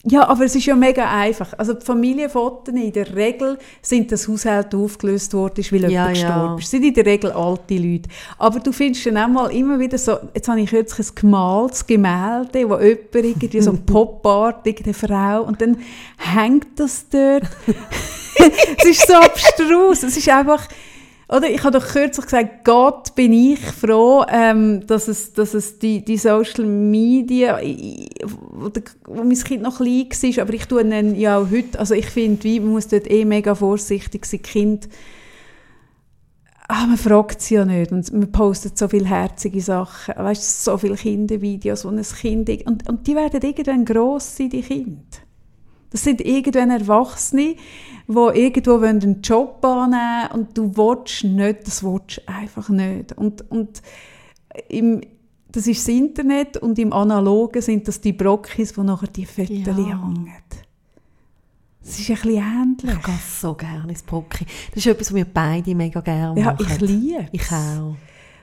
ja, 0.05 0.27
aber 0.27 0.47
es 0.47 0.55
ist 0.57 0.65
ja 0.65 0.75
mega 0.75 1.11
einfach. 1.11 1.53
Also 1.59 1.75
die 1.75 1.85
Familienfotos 1.85 2.75
in 2.75 2.91
der 2.91 3.15
Regel 3.15 3.59
sind 3.83 4.11
das 4.11 4.27
Haushalt 4.29 4.75
aufgelöst 4.75 5.35
worden, 5.35 5.63
weil 5.71 5.83
ja, 5.83 5.89
jemand 5.89 6.15
gestorben 6.15 6.59
ist. 6.59 6.65
Das 6.65 6.71
sind 6.71 6.85
in 6.85 6.95
der 6.95 7.05
Regel 7.07 7.33
alte 7.33 7.75
Leute. 7.75 8.09
Aber 8.39 8.61
du 8.61 8.73
findest 8.73 9.05
dann 9.05 9.19
auch 9.19 9.29
mal 9.29 9.47
immer 9.49 9.79
wieder 9.79 9.99
so, 9.99 10.17
jetzt 10.35 10.49
habe 10.49 10.59
ich 10.61 10.71
kürzlich 10.71 11.07
ein 11.07 11.15
gemaltes 11.17 11.87
Gemälde, 11.87 12.69
wo 12.71 12.79
jemand 12.79 13.15
irgendwie 13.15 13.61
so 13.61 13.73
ein 13.73 13.85
Pop-Art, 13.87 14.67
Frau, 14.95 15.43
und 15.43 15.61
dann 15.61 15.77
hängt 16.17 16.81
das 16.81 17.07
dort. 17.11 17.45
es 18.79 18.85
ist 18.87 19.07
so 19.07 19.15
abstrus. 19.15 20.03
Es 20.03 20.17
ist 20.17 20.29
einfach 20.31 20.67
oder 21.31 21.49
ich 21.49 21.63
habe 21.63 21.79
doch 21.79 21.87
kürzlich 21.87 22.25
gesagt, 22.25 22.65
Gott 22.65 23.15
bin 23.15 23.33
ich 23.33 23.61
froh, 23.61 24.25
ähm, 24.29 24.85
dass 24.87 25.07
es, 25.07 25.33
dass 25.33 25.55
es 25.55 25.79
die, 25.79 26.05
die 26.05 26.17
Social 26.17 26.67
Media, 26.67 27.61
wo, 28.25 28.69
mein 29.23 29.39
Kind 29.39 29.63
noch 29.63 29.77
klein 29.77 30.09
war, 30.11 30.43
aber 30.43 30.55
ich 30.55 30.67
tue 30.67 30.83
ihn 30.83 31.15
ja 31.15 31.39
auch 31.39 31.51
heute, 31.51 31.79
also 31.79 31.95
ich 31.95 32.07
finde, 32.07 32.49
man 32.61 32.73
muss 32.73 32.89
dort 32.89 33.09
eh 33.09 33.25
mega 33.25 33.55
vorsichtig 33.55 34.27
sein, 34.27 34.43
Kind, 34.43 34.89
ah, 36.67 36.87
man 36.87 36.97
fragt 36.97 37.41
sie 37.43 37.55
ja 37.55 37.65
nicht 37.65 37.93
und 37.93 38.13
man 38.13 38.33
postet 38.33 38.77
so 38.77 38.89
viele 38.89 39.07
herzige 39.07 39.61
Sachen, 39.61 40.15
weißt 40.17 40.65
so 40.65 40.79
viele 40.79 40.97
Kindervideos, 40.97 41.85
wo 41.85 41.91
ein 41.91 42.03
Kind, 42.03 42.49
und, 42.67 42.89
und 42.89 43.07
die 43.07 43.15
werden 43.15 43.41
irgendwann 43.41 43.85
gross 43.85 44.37
sein, 44.37 44.51
die 44.51 44.63
Kinder. 44.63 45.20
Das 45.91 46.05
sind 46.05 46.21
irgendwann 46.21 46.71
Erwachsene, 46.71 47.57
die 48.07 48.13
irgendwo 48.13 48.79
einen 48.79 49.23
Job 49.23 49.65
annehmen 49.65 50.31
wollen 50.31 50.41
und 50.41 50.59
du 50.59 50.77
willst 50.77 51.25
nicht, 51.25 51.67
das 51.67 51.83
willst 51.83 52.23
einfach 52.27 52.69
nicht. 52.69 53.13
Und, 53.17 53.51
und 53.51 53.83
im, 54.69 55.01
das 55.51 55.67
ist 55.67 55.81
das 55.81 55.95
Internet 55.95 56.57
und 56.57 56.79
im 56.79 56.93
Analogen 56.93 57.63
sind 57.63 57.89
das 57.89 58.01
die 58.01 58.13
Brockis, 58.13 58.77
wo 58.77 58.83
nachher 58.83 59.09
die 59.09 59.27
Fotos 59.27 59.67
ja. 59.67 59.77
hängen. 59.77 60.33
Es 61.83 61.99
ist 61.99 62.11
ein 62.11 62.17
bisschen 62.17 62.37
ähnlich. 62.37 62.99
Ich 62.99 63.03
gehe 63.05 63.19
so 63.41 63.55
gerne 63.55 63.89
ins 63.89 64.03
Brocki. 64.03 64.45
Das 64.69 64.77
ist 64.77 64.87
etwas, 64.87 65.09
was 65.09 65.15
wir 65.15 65.25
beide 65.25 65.75
mega 65.75 66.01
gerne 66.01 66.41
machen. 66.41 66.57
Ja, 66.61 66.75
ich 66.75 66.81
liebe 66.81 67.27
Ich 67.33 67.51
auch. 67.51 67.97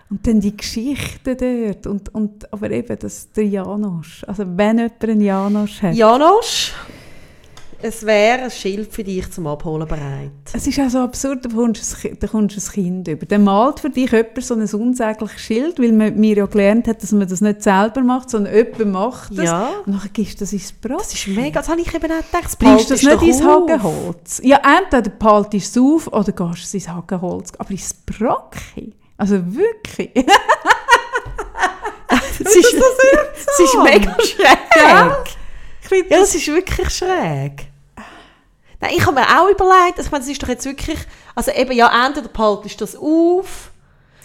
Und 0.09 0.25
dann 0.25 0.39
die 0.39 0.55
Geschichten 0.55 1.37
dort. 1.37 1.87
Und, 1.87 2.13
und, 2.13 2.51
aber 2.51 2.71
eben, 2.71 2.97
das 2.97 3.31
der 3.31 3.45
Janosch. 3.45 4.23
Also 4.25 4.43
wenn 4.47 4.79
jemand 4.79 5.03
einen 5.03 5.21
Janosch 5.21 5.81
hat. 5.81 5.95
Janosch 5.95 6.73
es 7.81 8.05
wäre 8.05 8.43
ein 8.43 8.51
Schild 8.51 8.91
für 8.91 9.03
dich 9.03 9.29
zum 9.31 9.45
Abholen 9.45 9.87
bereit. 9.87 10.31
Es 10.51 10.65
ist 10.65 10.79
auch 10.79 10.89
so 10.89 10.99
absurd, 10.99 11.45
da 11.45 11.49
kommst 12.27 12.55
du 12.55 12.59
ein 12.59 12.73
Kind 12.73 13.07
über. 13.07 13.25
Dann 13.25 13.43
malt 13.43 13.79
für 13.79 13.89
dich 13.89 14.11
jemand 14.11 14.43
so 14.43 14.55
ein 14.55 14.61
unsägliches 14.61 15.39
Schild, 15.39 15.79
weil 15.79 15.91
man 15.91 16.15
mir 16.15 16.37
ja 16.37 16.45
gelernt 16.47 16.87
hat, 16.87 17.03
dass 17.03 17.11
man 17.11 17.27
das 17.27 17.41
nicht 17.41 17.61
selber 17.61 18.01
macht, 18.01 18.31
sondern 18.31 18.55
jemand 18.55 18.91
macht 18.91 19.37
das. 19.37 19.45
Ja. 19.45 19.69
Und 19.85 19.93
dann 19.93 20.09
gibst 20.11 20.35
du 20.35 20.39
das 20.39 20.53
ins 20.53 20.71
Brot. 20.71 21.01
Das 21.01 21.13
ist 21.13 21.27
mega, 21.27 21.59
das 21.59 21.69
habe 21.69 21.79
ich 21.81 21.93
eben 21.93 22.11
auch 22.11 22.25
gedacht. 22.31 22.59
Bringst 22.59 22.89
du 22.89 22.95
das 22.95 23.03
nicht 23.03 23.21
ins 23.21 23.43
Hagenholz? 23.43 24.41
Ja, 24.43 24.59
entweder 24.79 25.09
behaltest 25.15 25.75
du 25.75 25.97
es 25.97 26.07
auf 26.07 26.13
oder 26.13 26.31
gehst 26.31 26.73
du 26.73 26.77
ins 26.77 26.87
Hagenholz. 26.87 27.51
Aber 27.57 27.69
ins 27.69 27.93
Brocki? 27.93 28.95
Also 29.17 29.35
wirklich? 29.45 30.11
das, 32.07 32.55
ist, 32.55 32.75
das 32.75 33.59
ist 33.59 33.75
mega 33.83 34.15
schräg. 34.21 34.57
Ja? 34.75 35.23
ja, 35.91 36.19
das 36.19 36.35
ist 36.35 36.47
wirklich 36.47 36.89
schräg. 36.89 37.66
Nein, 38.79 38.91
ich 38.95 39.05
habe 39.05 39.15
mir 39.15 39.25
auch 39.25 39.49
überlegt, 39.49 39.99
ich 39.99 40.11
meine, 40.11 40.23
das 40.23 40.31
ist 40.31 40.43
doch 40.43 40.47
jetzt 40.47 40.65
wirklich, 40.65 40.99
also 41.35 41.51
eben, 41.51 41.71
ja, 41.71 42.05
entweder 42.05 42.27
behaltest 42.27 42.79
du 42.79 42.85
das 42.85 42.95
auf, 42.95 43.71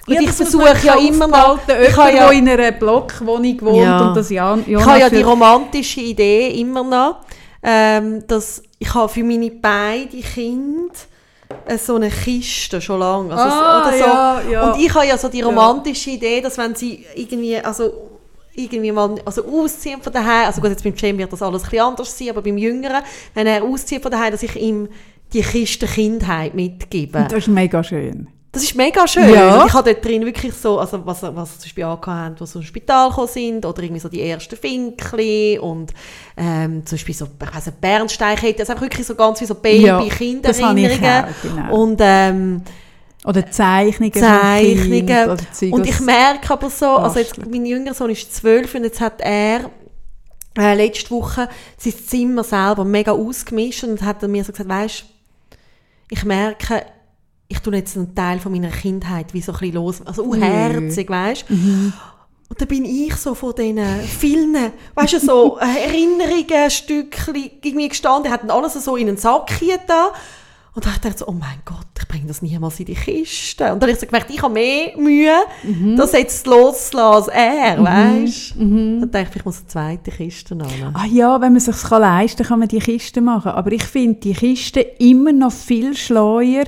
und 0.07 0.15
ja, 0.15 0.21
ich 0.21 0.31
versuche 0.33 0.75
ja 0.83 0.97
immer 0.97 1.29
noch... 1.29 1.59
Ich 1.69 1.97
habe 1.97 2.13
ja 2.13 2.29
in 2.31 2.49
einer 2.49 2.73
Blockwohnung 2.73 3.61
wohnt 3.61 3.83
ja. 3.83 4.09
und 4.09 4.17
das 4.17 4.31
Jan, 4.31 4.65
Ich 4.67 4.85
habe 4.85 4.99
ja 4.99 5.09
die 5.09 5.23
romantische 5.23 6.01
Idee 6.01 6.49
immer 6.61 6.83
noch, 6.83 7.19
ähm, 7.63 8.27
dass 8.27 8.63
ich 8.81 8.93
habe 8.93 9.09
für 9.09 9.23
meine 9.23 9.51
beiden 9.51 10.21
Kinder 10.21 10.93
so 11.79 11.95
eine 11.95 12.11
Kiste 12.11 12.81
schon 12.81 12.99
lange. 12.99 13.33
Also 13.33 13.45
ah, 13.45 13.81
oder 13.81 13.93
so. 13.93 14.05
Ja, 14.05 14.41
ja. 14.51 14.71
Und 14.73 14.81
ich 14.81 14.93
habe 14.93 15.07
ja 15.07 15.17
so 15.17 15.29
die 15.29 15.43
romantische 15.43 16.11
Idee, 16.11 16.41
dass 16.41 16.59
wenn 16.59 16.75
sie 16.75 17.07
irgendwie, 17.15 17.59
also 17.59 18.12
irgendwie 18.55 18.93
mal 18.93 19.15
also 19.25 19.45
ausziehen 19.45 20.03
von 20.03 20.13
daheim, 20.13 20.47
also 20.47 20.61
gut, 20.61 20.71
jetzt 20.71 20.85
beim 20.85 20.97
Cem 20.97 21.19
wird 21.19 21.33
das 21.33 21.43
alles 21.43 21.63
ein 21.65 21.71
bisschen 21.71 21.85
anders 21.85 22.19
sein, 22.19 22.31
aber 22.31 22.43
beim 22.43 22.59
Jüngeren, 22.59 23.03
wenn 23.35 23.47
er 23.47 23.63
auszieht 23.63 24.03
von 24.03 24.11
daheim, 24.11 24.33
dass 24.33 24.43
ich 24.43 24.57
ihm 24.57 24.89
die 25.33 25.43
Kiste 25.43 25.87
Kindheit 25.87 26.55
mitgebe. 26.55 27.27
Das 27.29 27.39
ist 27.39 27.49
mega 27.49 27.83
schön. 27.83 28.29
Das 28.53 28.63
ist 28.63 28.75
mega 28.75 29.07
schön. 29.09 29.33
Ja. 29.33 29.65
Ich 29.65 29.73
habe 29.73 29.95
dort 29.95 30.05
drin 30.05 30.27
wirklich 30.27 30.53
so, 30.53 30.79
also 30.79 31.01
was, 31.07 31.23
was 31.23 31.59
zum 31.59 31.63
Beispiel 31.63 31.85
haben, 31.87 32.35
die 32.35 32.45
so 32.45 32.59
ins 32.59 32.69
Spital 32.69 33.09
gekommen 33.09 33.29
sind, 33.29 33.65
oder 33.65 33.83
irgendwie 33.83 34.01
so 34.01 34.11
die 34.11 34.21
ersten 34.21 34.57
Finkli 34.57 35.59
und 35.59 35.95
ähm, 36.37 36.85
zum 36.85 36.97
Beispiel 36.97 37.15
so, 37.15 37.25
ich 37.25 37.55
weiss 37.55 37.65
nicht, 37.65 37.81
Bernstein, 37.81 38.37
das 38.37 38.69
ist 38.69 38.71
einfach 38.71 38.83
wirklich 38.83 39.07
so 39.07 39.15
ganz 39.15 39.41
wie 39.41 39.47
so 39.47 39.55
Baby-Kindererinnerungen. 39.55 41.03
Ja, 41.03 41.29
genau. 41.43 41.83
Und 41.83 41.99
ähm, 42.03 42.63
oder 43.25 43.51
Zeichnungen. 43.51 44.13
Zeichnungen. 44.13 45.31
Oder 45.31 45.45
und 45.71 45.87
ich 45.87 46.01
merke 46.01 46.53
aber 46.53 46.71
so, 46.71 46.87
also 46.87 47.19
jetzt, 47.19 47.39
mein 47.47 47.65
jüngerer 47.65 47.95
Sohn 47.95 48.11
ist 48.11 48.35
zwölf 48.35 48.75
und 48.75 48.85
jetzt 48.85 49.01
hat 49.01 49.21
er 49.21 49.71
äh, 50.59 50.75
letzte 50.75 51.11
Woche 51.11 51.49
sein 51.79 51.95
Zimmer 52.07 52.45
selber 52.45 52.85
mega 52.85 53.13
ausgemischt 53.13 53.85
und 53.85 54.03
hat 54.03 54.23
mir 54.23 54.45
so 54.45 54.53
gesagt, 54.53 54.69
weißt, 54.69 55.05
ich 56.11 56.25
merke, 56.25 56.85
ich 57.49 57.59
tue 57.61 57.77
jetzt 57.77 57.97
einen 57.97 58.15
Teil 58.15 58.39
von 58.39 58.53
meiner 58.53 58.71
Kindheit 58.71 59.33
wie 59.35 59.41
so 59.41 59.53
ein 59.53 59.59
bisschen 59.59 59.75
los, 59.75 60.03
also 60.05 60.25
unherzig, 60.25 61.09
mhm. 61.09 61.13
weißt. 61.13 61.51
Mhm. 61.51 61.93
Und 62.49 62.61
dann 62.61 62.69
bin 62.69 62.85
ich 62.85 63.15
so 63.17 63.35
von 63.35 63.55
diesen 63.55 63.79
vielen, 64.03 64.55
weißt 64.95 65.15
du, 65.15 65.21
so 65.21 65.57
Erinnerungen, 65.61 66.71
Stückchen 66.71 67.35
irgendwie 67.35 67.89
gestanden, 67.89 68.31
hatten 68.31 68.51
alles 68.51 68.75
so 68.75 68.97
in 68.97 69.09
einen 69.09 69.17
Sack 69.17 69.53
hier 69.59 69.79
da. 69.87 70.13
Und 70.75 70.87
dann 70.87 70.95
dachte 70.95 71.09
ich 71.09 71.19
so, 71.19 71.27
oh 71.29 71.33
mein 71.33 71.59
Gott, 71.67 71.87
ich 71.99 72.09
bringe 72.09 72.27
das 72.27 72.41
niemals 72.41 72.81
in 72.81 72.87
die 72.87 72.95
Kiste. 72.95 73.65
Und 73.65 73.83
dann 73.83 73.83
habe 73.83 73.91
ich 73.91 73.99
so 73.99 74.07
gemerkt, 74.07 74.31
ich 74.31 74.41
habe 74.41 74.55
mehr 74.55 74.97
Mühe, 74.97 75.35
mhm. 75.63 75.97
das 75.97 76.13
jetzt 76.13 76.47
loszulassen 76.47 76.99
als 76.99 77.29
er, 77.29 77.79
mhm. 77.79 77.85
weißt 77.85 78.55
du? 78.55 78.65
Mhm. 78.65 79.01
Dann 79.01 79.11
dachte 79.11 79.29
ich, 79.33 79.37
ich 79.37 79.45
muss 79.45 79.59
eine 79.59 79.67
zweite 79.67 80.11
Kiste 80.11 80.55
nehmen. 80.55 80.95
Ah 80.95 81.05
ja, 81.05 81.35
wenn 81.35 81.53
man 81.53 81.57
es 81.57 81.67
sich 81.67 81.91
leisten 81.91 82.39
kann, 82.39 82.47
kann 82.47 82.59
man 82.61 82.69
die 82.69 82.79
Kiste 82.79 83.21
machen. 83.21 83.53
Aber 83.53 83.71
ich 83.71 83.85
finde 83.85 84.21
die 84.21 84.33
Kiste 84.33 84.81
immer 84.81 85.33
noch 85.33 85.53
viel 85.53 85.95
schleuer 85.95 86.65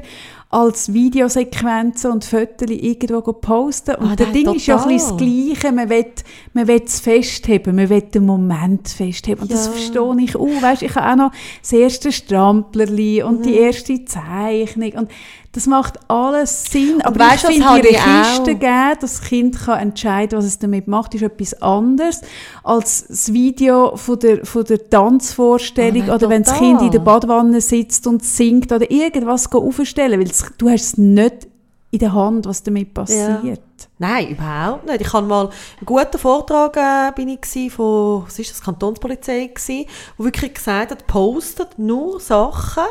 als 0.54 0.92
Videosequenzen 0.92 2.12
und 2.12 2.24
Fotos 2.24 2.70
irgendwo 2.70 3.32
posten. 3.32 3.96
Und 3.96 4.12
ah, 4.12 4.16
der 4.16 4.26
Ding 4.26 4.44
total. 4.44 4.56
ist 4.56 4.66
ja 4.66 4.84
ein 4.84 4.96
das 4.96 5.16
Gleiche. 5.16 5.72
Man 5.72 5.90
will, 5.90 6.06
man 6.52 6.68
will 6.68 6.82
es 6.84 7.00
festheben, 7.00 7.74
man 7.74 7.88
will 7.88 8.02
den 8.02 8.24
Moment 8.24 8.88
festheben. 8.88 9.42
Und 9.42 9.50
ja. 9.50 9.56
das 9.56 9.66
verstehe 9.66 10.16
ich 10.20 10.36
auch. 10.36 10.62
Weißt, 10.62 10.82
ich 10.82 10.94
habe 10.94 11.10
auch 11.10 11.16
noch 11.16 11.32
das 11.60 11.72
erste 11.72 12.12
Stramplerli 12.12 13.24
und 13.24 13.40
mhm. 13.40 13.42
die 13.42 13.54
erste 13.56 14.04
Zeichnung. 14.04 14.92
Und 14.92 15.10
das 15.54 15.66
macht 15.66 15.98
alles 16.08 16.64
Sinn. 16.64 17.00
Aber 17.02 17.18
weißt, 17.18 17.48
ich 17.48 17.62
finde, 17.62 17.82
die 17.82 17.94
Kiste 17.94 18.54
geben, 18.56 18.96
dass 19.00 19.18
das 19.18 19.20
Kind 19.22 19.58
kann 19.58 19.78
entscheiden 19.78 20.36
was 20.36 20.44
es 20.44 20.58
damit 20.58 20.88
macht, 20.88 21.14
ist 21.14 21.22
etwas 21.22 21.62
anderes 21.62 22.20
als 22.64 23.06
das 23.06 23.32
Video 23.32 23.96
von 23.96 24.18
der, 24.18 24.44
von 24.44 24.64
der 24.64 24.90
Tanzvorstellung 24.90 26.08
oh, 26.08 26.14
oder 26.14 26.28
wenn 26.28 26.42
das 26.42 26.58
Kind 26.58 26.82
in 26.82 26.90
der 26.90 26.98
Badwanne 26.98 27.60
sitzt 27.60 28.06
und 28.06 28.24
singt 28.24 28.72
oder 28.72 28.90
irgendwas 28.90 29.50
aufstellen, 29.52 30.20
weil 30.20 30.30
du 30.58 30.68
hast 30.68 30.82
es 30.82 30.98
nicht 30.98 31.46
in 31.92 32.00
der 32.00 32.12
Hand, 32.12 32.46
was 32.46 32.62
damit 32.64 32.92
passiert. 32.92 33.44
Ja. 33.44 33.54
Nein, 33.98 34.30
überhaupt 34.30 34.86
nicht. 34.86 35.00
Ich 35.02 35.12
hatte 35.12 35.26
mal 35.26 35.46
einen 35.46 35.86
guten 35.86 36.18
Vortrag 36.18 36.76
äh, 36.76 37.12
bin 37.14 37.28
ich 37.28 37.72
von, 37.72 38.24
was 38.24 38.38
ist 38.40 38.50
das, 38.50 38.60
Kantonspolizei 38.60 39.46
gewesen, 39.46 39.86
wo 40.16 40.24
wirklich 40.24 40.54
gesagt 40.54 40.90
hat, 40.90 41.06
postet 41.06 41.78
nur 41.78 42.18
Sachen, 42.18 42.82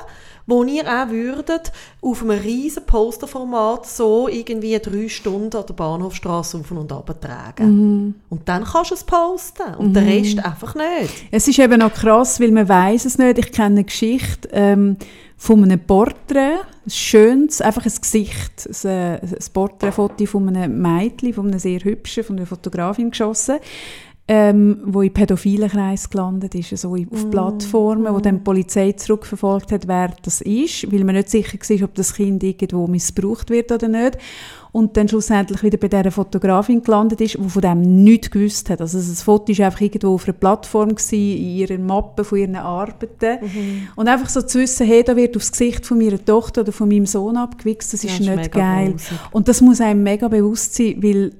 wo 0.46 0.64
ihr 0.64 0.86
auch 0.86 1.10
würdet 1.10 1.72
auf 2.02 2.22
einem 2.22 2.40
riesen 2.40 2.86
Posterformat 2.86 3.86
so 3.86 4.28
irgendwie 4.28 4.78
drei 4.80 5.08
Stunden 5.08 5.56
an 5.56 5.66
der 5.68 5.74
Bahnhofstrasse 5.74 6.58
auf 6.58 6.72
und 6.72 6.92
ab 6.92 7.16
tragen. 7.22 7.66
Mhm. 7.68 8.16
Und 8.30 8.48
dann 8.50 8.64
kannst 8.66 8.92
du 8.92 8.96
es 8.96 9.04
posten 9.04 9.76
und 9.78 9.90
mhm. 9.90 9.94
den 9.94 10.08
Rest 10.08 10.46
einfach 10.46 10.76
nicht. 10.76 11.14
Es 11.32 11.48
ist 11.48 11.60
eben 11.60 11.82
auch 11.82 11.94
krass, 11.94 12.40
weil 12.40 12.52
man 12.52 12.68
weiß 12.68 13.06
es 13.06 13.18
nicht. 13.18 13.38
Ich 13.38 13.52
kenne 13.52 13.76
eine 13.76 13.84
Geschichte 13.84 14.50
ähm, 14.52 14.98
von 15.38 15.64
einem 15.64 15.80
Porträt, 15.80 16.60
ein 16.86 16.90
schönes, 16.90 17.62
einfach 17.62 17.86
ein 17.86 17.94
Gesicht, 18.00 18.68
ein, 18.84 18.90
äh, 18.90 19.20
ein 19.22 19.54
Porträtfoto 19.54 20.26
von 20.26 20.50
einem 20.50 20.82
Mädchen, 20.82 21.34
von 21.34 21.48
einem 21.48 21.60
sehr 21.60 21.80
hübschen, 21.80 22.24
von 22.24 22.38
einer 22.38 22.46
Fotografin 22.46 23.12
geschossen 23.12 23.60
ähm, 24.26 24.80
wo 24.86 25.02
in 25.02 25.12
pädophilen 25.12 25.70
Kreis 25.70 26.10
gelandet 26.10 26.56
ist, 26.56 26.78
so 26.78 26.94
auf 26.94 27.26
mm. 27.26 27.30
Plattformen, 27.30 28.14
wo 28.14 28.20
dann 28.20 28.38
die 28.38 28.44
Polizei 28.44 28.94
zurückverfolgt 28.94 29.74
hat, 29.74 29.88
wer 29.90 30.14
das 30.22 30.40
ist, 30.40 30.90
weil 30.94 31.04
man 31.04 31.16
nicht 31.16 31.30
sicher 31.30 31.58
war, 31.58 31.86
ob 31.86 31.96
das 31.96 32.14
Kind 32.14 32.42
irgendwo 32.42 32.88
missbraucht 32.88 33.50
wird 33.50 33.70
oder 33.74 33.90
nicht. 33.90 34.18
Und 34.72 34.96
dann 34.98 35.10
schlussendlich 35.10 35.62
wieder 35.62 35.78
bei 35.78 35.90
dieser 35.90 36.10
Fotografin 36.10 36.82
gelandet 36.82 37.22
ist, 37.22 37.36
die 37.36 37.50
von 37.50 37.62
dem 37.62 38.04
nichts 38.04 38.32
gewusst 38.32 38.70
hat. 38.70 38.82
Also 38.82 38.98
das 38.98 39.22
Foto 39.22 39.56
war 39.56 39.66
einfach 39.66 39.82
irgendwo 39.82 40.16
auf 40.16 40.24
einer 40.24 40.34
Plattform, 40.34 40.96
gewesen, 40.96 41.14
in 41.14 41.58
ihrer 41.58 41.78
Mappe 41.78 42.24
von 42.24 42.40
ihren 42.40 42.56
Arbeiten. 42.56 43.46
Mhm. 43.46 43.88
Und 43.96 44.08
einfach 44.08 44.30
so 44.30 44.42
zu 44.42 44.60
wissen, 44.60 44.88
hey, 44.88 45.04
da 45.04 45.16
wird 45.16 45.36
aufs 45.36 45.52
Gesicht 45.52 45.86
von 45.86 46.00
meiner 46.00 46.24
Tochter 46.24 46.62
oder 46.62 46.72
von 46.72 46.88
meinem 46.88 47.06
Sohn 47.06 47.38
abgewichst, 47.38 47.94
das 47.94 48.04
ist 48.04 48.18
ja, 48.20 48.36
nicht 48.36 48.52
geil. 48.52 48.94
Großig. 48.94 49.18
Und 49.32 49.48
das 49.48 49.62
muss 49.62 49.82
einem 49.82 50.02
mega 50.02 50.28
bewusst 50.28 50.74
sein, 50.74 50.96
weil 51.04 51.34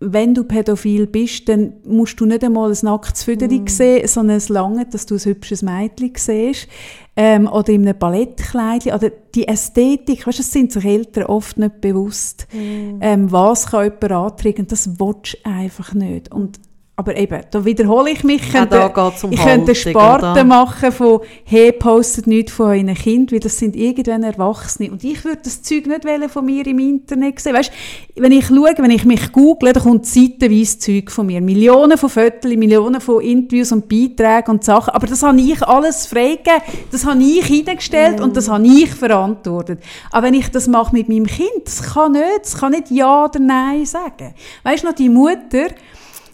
wenn 0.00 0.32
du 0.32 0.44
pädophil 0.44 1.06
bist, 1.06 1.48
dann 1.48 1.74
musst 1.84 2.20
du 2.20 2.26
nicht 2.26 2.44
einmal 2.44 2.70
ein 2.70 2.78
nacktes 2.82 3.24
Füderchen 3.24 3.64
mm. 3.64 3.68
sehen, 3.68 4.06
sondern 4.06 4.36
es 4.36 4.48
lange, 4.48 4.86
dass 4.86 5.06
du 5.06 5.16
ein 5.16 5.24
hübsches 5.24 5.62
Mädchen 5.62 6.12
siehst. 6.16 6.68
Ähm, 7.16 7.48
oder 7.48 7.70
in 7.70 7.82
einem 7.82 7.98
Ballettkleidchen. 7.98 8.92
Oder 8.92 9.10
die 9.10 9.48
Ästhetik, 9.48 10.24
weißt, 10.24 10.38
das 10.38 10.52
sind 10.52 10.70
sich 10.70 10.84
Eltern 10.84 11.24
oft 11.24 11.58
nicht 11.58 11.80
bewusst. 11.80 12.46
Mm. 12.52 12.98
Ähm, 13.00 13.32
was 13.32 13.66
kann 13.66 13.84
jemand 13.84 14.12
antriggern? 14.12 14.68
Das 14.68 15.00
willst 15.00 15.38
du 15.44 15.50
einfach 15.50 15.94
nicht. 15.94 16.32
Und 16.32 16.60
aber 16.98 17.16
eben, 17.16 17.40
da 17.52 17.64
wiederhole 17.64 18.10
ich 18.10 18.24
mich. 18.24 18.52
Ja, 18.52 18.66
könnte, 18.66 19.12
um 19.22 19.30
ich 19.30 19.40
könnte 19.40 19.72
Sparte 19.76 20.42
machen 20.42 20.90
von 20.90 21.20
«Hey, 21.44 21.70
postet 21.70 22.26
nichts 22.26 22.50
von 22.50 22.70
euren 22.70 22.92
Kind», 22.92 23.30
weil 23.30 23.38
das 23.38 23.56
sind 23.56 23.76
irgendwann 23.76 24.24
Erwachsene. 24.24 24.90
Und 24.90 25.04
ich 25.04 25.24
würde 25.24 25.42
das 25.44 25.62
Zeug 25.62 25.86
nicht 25.86 26.04
von 26.28 26.44
mir 26.44 26.66
im 26.66 26.80
Internet 26.80 27.38
sehen. 27.38 27.54
Weißt, 27.54 27.70
wenn 28.16 28.32
ich 28.32 28.46
schaue, 28.46 28.74
wenn 28.78 28.90
ich 28.90 29.04
mich 29.04 29.30
google, 29.30 29.72
dann 29.72 29.84
kommt 29.84 30.06
seitenweise 30.06 30.80
Zeug 30.80 31.12
von 31.12 31.26
mir. 31.26 31.40
Millionen 31.40 31.96
von 31.96 32.10
Fotos, 32.10 32.50
Millionen 32.56 33.00
von 33.00 33.22
Interviews 33.22 33.70
und 33.70 33.88
Beiträgen 33.88 34.50
und 34.50 34.64
Sachen. 34.64 34.92
Aber 34.92 35.06
das 35.06 35.22
habe 35.22 35.40
ich 35.40 35.62
alles 35.62 36.04
freigegeben. 36.06 36.62
Das 36.90 37.06
habe 37.06 37.22
ich 37.22 37.46
hineingestellt 37.46 38.18
mm. 38.18 38.22
und 38.24 38.36
das 38.36 38.48
habe 38.48 38.66
ich 38.66 38.90
verantwortet. 38.90 39.84
Aber 40.10 40.26
wenn 40.26 40.34
ich 40.34 40.50
das 40.50 40.66
mache 40.66 40.96
mit 40.96 41.08
meinem 41.08 41.26
Kind, 41.26 41.64
das 41.64 41.80
kann 41.80 42.10
nicht, 42.10 42.40
das 42.42 42.58
kann 42.58 42.72
nicht 42.72 42.90
Ja 42.90 43.26
oder 43.26 43.38
Nein 43.38 43.86
sagen. 43.86 44.34
Weißt 44.64 44.82
du 44.82 44.88
noch, 44.88 44.94
die 44.96 45.08
Mutter, 45.08 45.68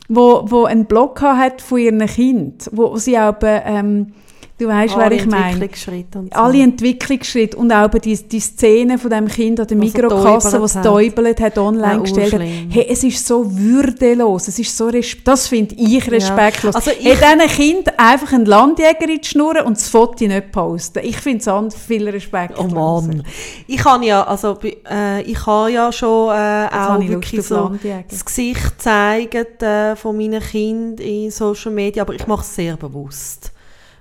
wo, 0.08 0.44
wo 0.46 0.64
einen 0.64 0.86
Blog 0.86 1.20
hat 1.22 1.62
von 1.62 1.78
ihren 1.78 2.06
Kind, 2.06 2.68
wo 2.72 2.96
sie 2.96 3.18
auch 3.18 3.34
ähm, 3.42 4.12
Du 4.56 4.68
weißt, 4.68 4.96
wer 4.96 5.10
ich 5.10 5.26
meine. 5.26 5.68
So. 5.74 5.90
Alle 6.30 6.62
Entwicklungsschritte 6.62 7.56
und 7.56 7.72
auch 7.72 7.88
die, 7.88 8.16
die 8.16 8.38
Szene 8.38 8.98
von 8.98 9.10
dem 9.10 9.26
Kind 9.26 9.58
an 9.58 9.66
der 9.66 9.76
Mikrokasse, 9.76 10.62
was 10.62 10.74
täubelt 10.74 11.40
hat, 11.40 11.58
online 11.58 11.94
ja, 11.94 11.98
gestellt 11.98 12.34
hat. 12.34 12.40
Hey, 12.40 12.86
es 12.88 13.02
ist 13.02 13.26
so 13.26 13.44
würdelos, 13.50 14.46
es 14.46 14.60
ist 14.60 14.76
so 14.76 14.92
das 15.24 15.48
finde 15.48 15.74
ich 15.74 16.08
respektlos. 16.08 16.74
Ja. 16.74 16.78
Also 16.78 16.92
ich, 16.92 17.20
hey, 17.20 17.36
diesen 17.36 17.50
Kind 17.50 17.98
einfach 17.98 18.32
einen 18.32 18.46
Landjäger 18.46 19.08
in 19.08 19.20
die 19.20 19.26
Schnur 19.26 19.66
und 19.66 19.76
das 19.76 19.88
Foto 19.88 20.24
nicht 20.24 20.52
posten. 20.52 21.00
Ich 21.02 21.16
finde 21.16 21.66
es 21.66 21.74
viel 21.74 22.08
respektlos. 22.08 22.72
Oh 22.72 23.00
Mann. 23.00 23.24
Ich 23.66 23.78
kann 23.78 24.04
ja, 24.04 24.22
also, 24.22 24.56
äh, 24.62 25.22
ich 25.22 25.46
habe 25.46 25.72
ja 25.72 25.90
schon 25.90 26.32
äh, 26.32 26.68
auch 26.72 27.00
wirklich 27.00 27.42
so 27.42 27.72
das 28.08 28.24
Gesicht 28.24 28.80
zeigen 28.80 29.46
äh, 29.60 29.96
von 29.96 30.16
meinen 30.16 30.40
Kindern 30.40 31.04
in 31.04 31.32
Social 31.32 31.72
Media, 31.72 32.02
aber 32.02 32.14
ich 32.14 32.26
mache 32.28 32.42
es 32.42 32.54
sehr 32.54 32.76
bewusst. 32.76 33.53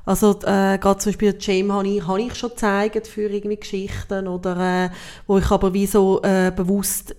Also 0.06 0.32
äh, 0.42 0.78
gerade 0.78 0.98
zum 0.98 1.12
Beispiel 1.12 1.36
Jam 1.40 1.72
habe 1.72 1.88
ich, 1.88 2.06
habe 2.06 2.22
ich 2.22 2.36
schon 2.36 2.50
gezeigt 2.50 3.08
für 3.08 3.30
irgendwie 3.30 3.56
Geschichten 3.56 4.28
oder 4.28 4.86
äh, 4.86 4.90
wo 5.28 5.38
ich 5.38 5.50
aber 5.50 5.74
wie 5.74 5.86
so 5.86 6.22
äh, 6.24 6.52
bewusst 6.54 7.16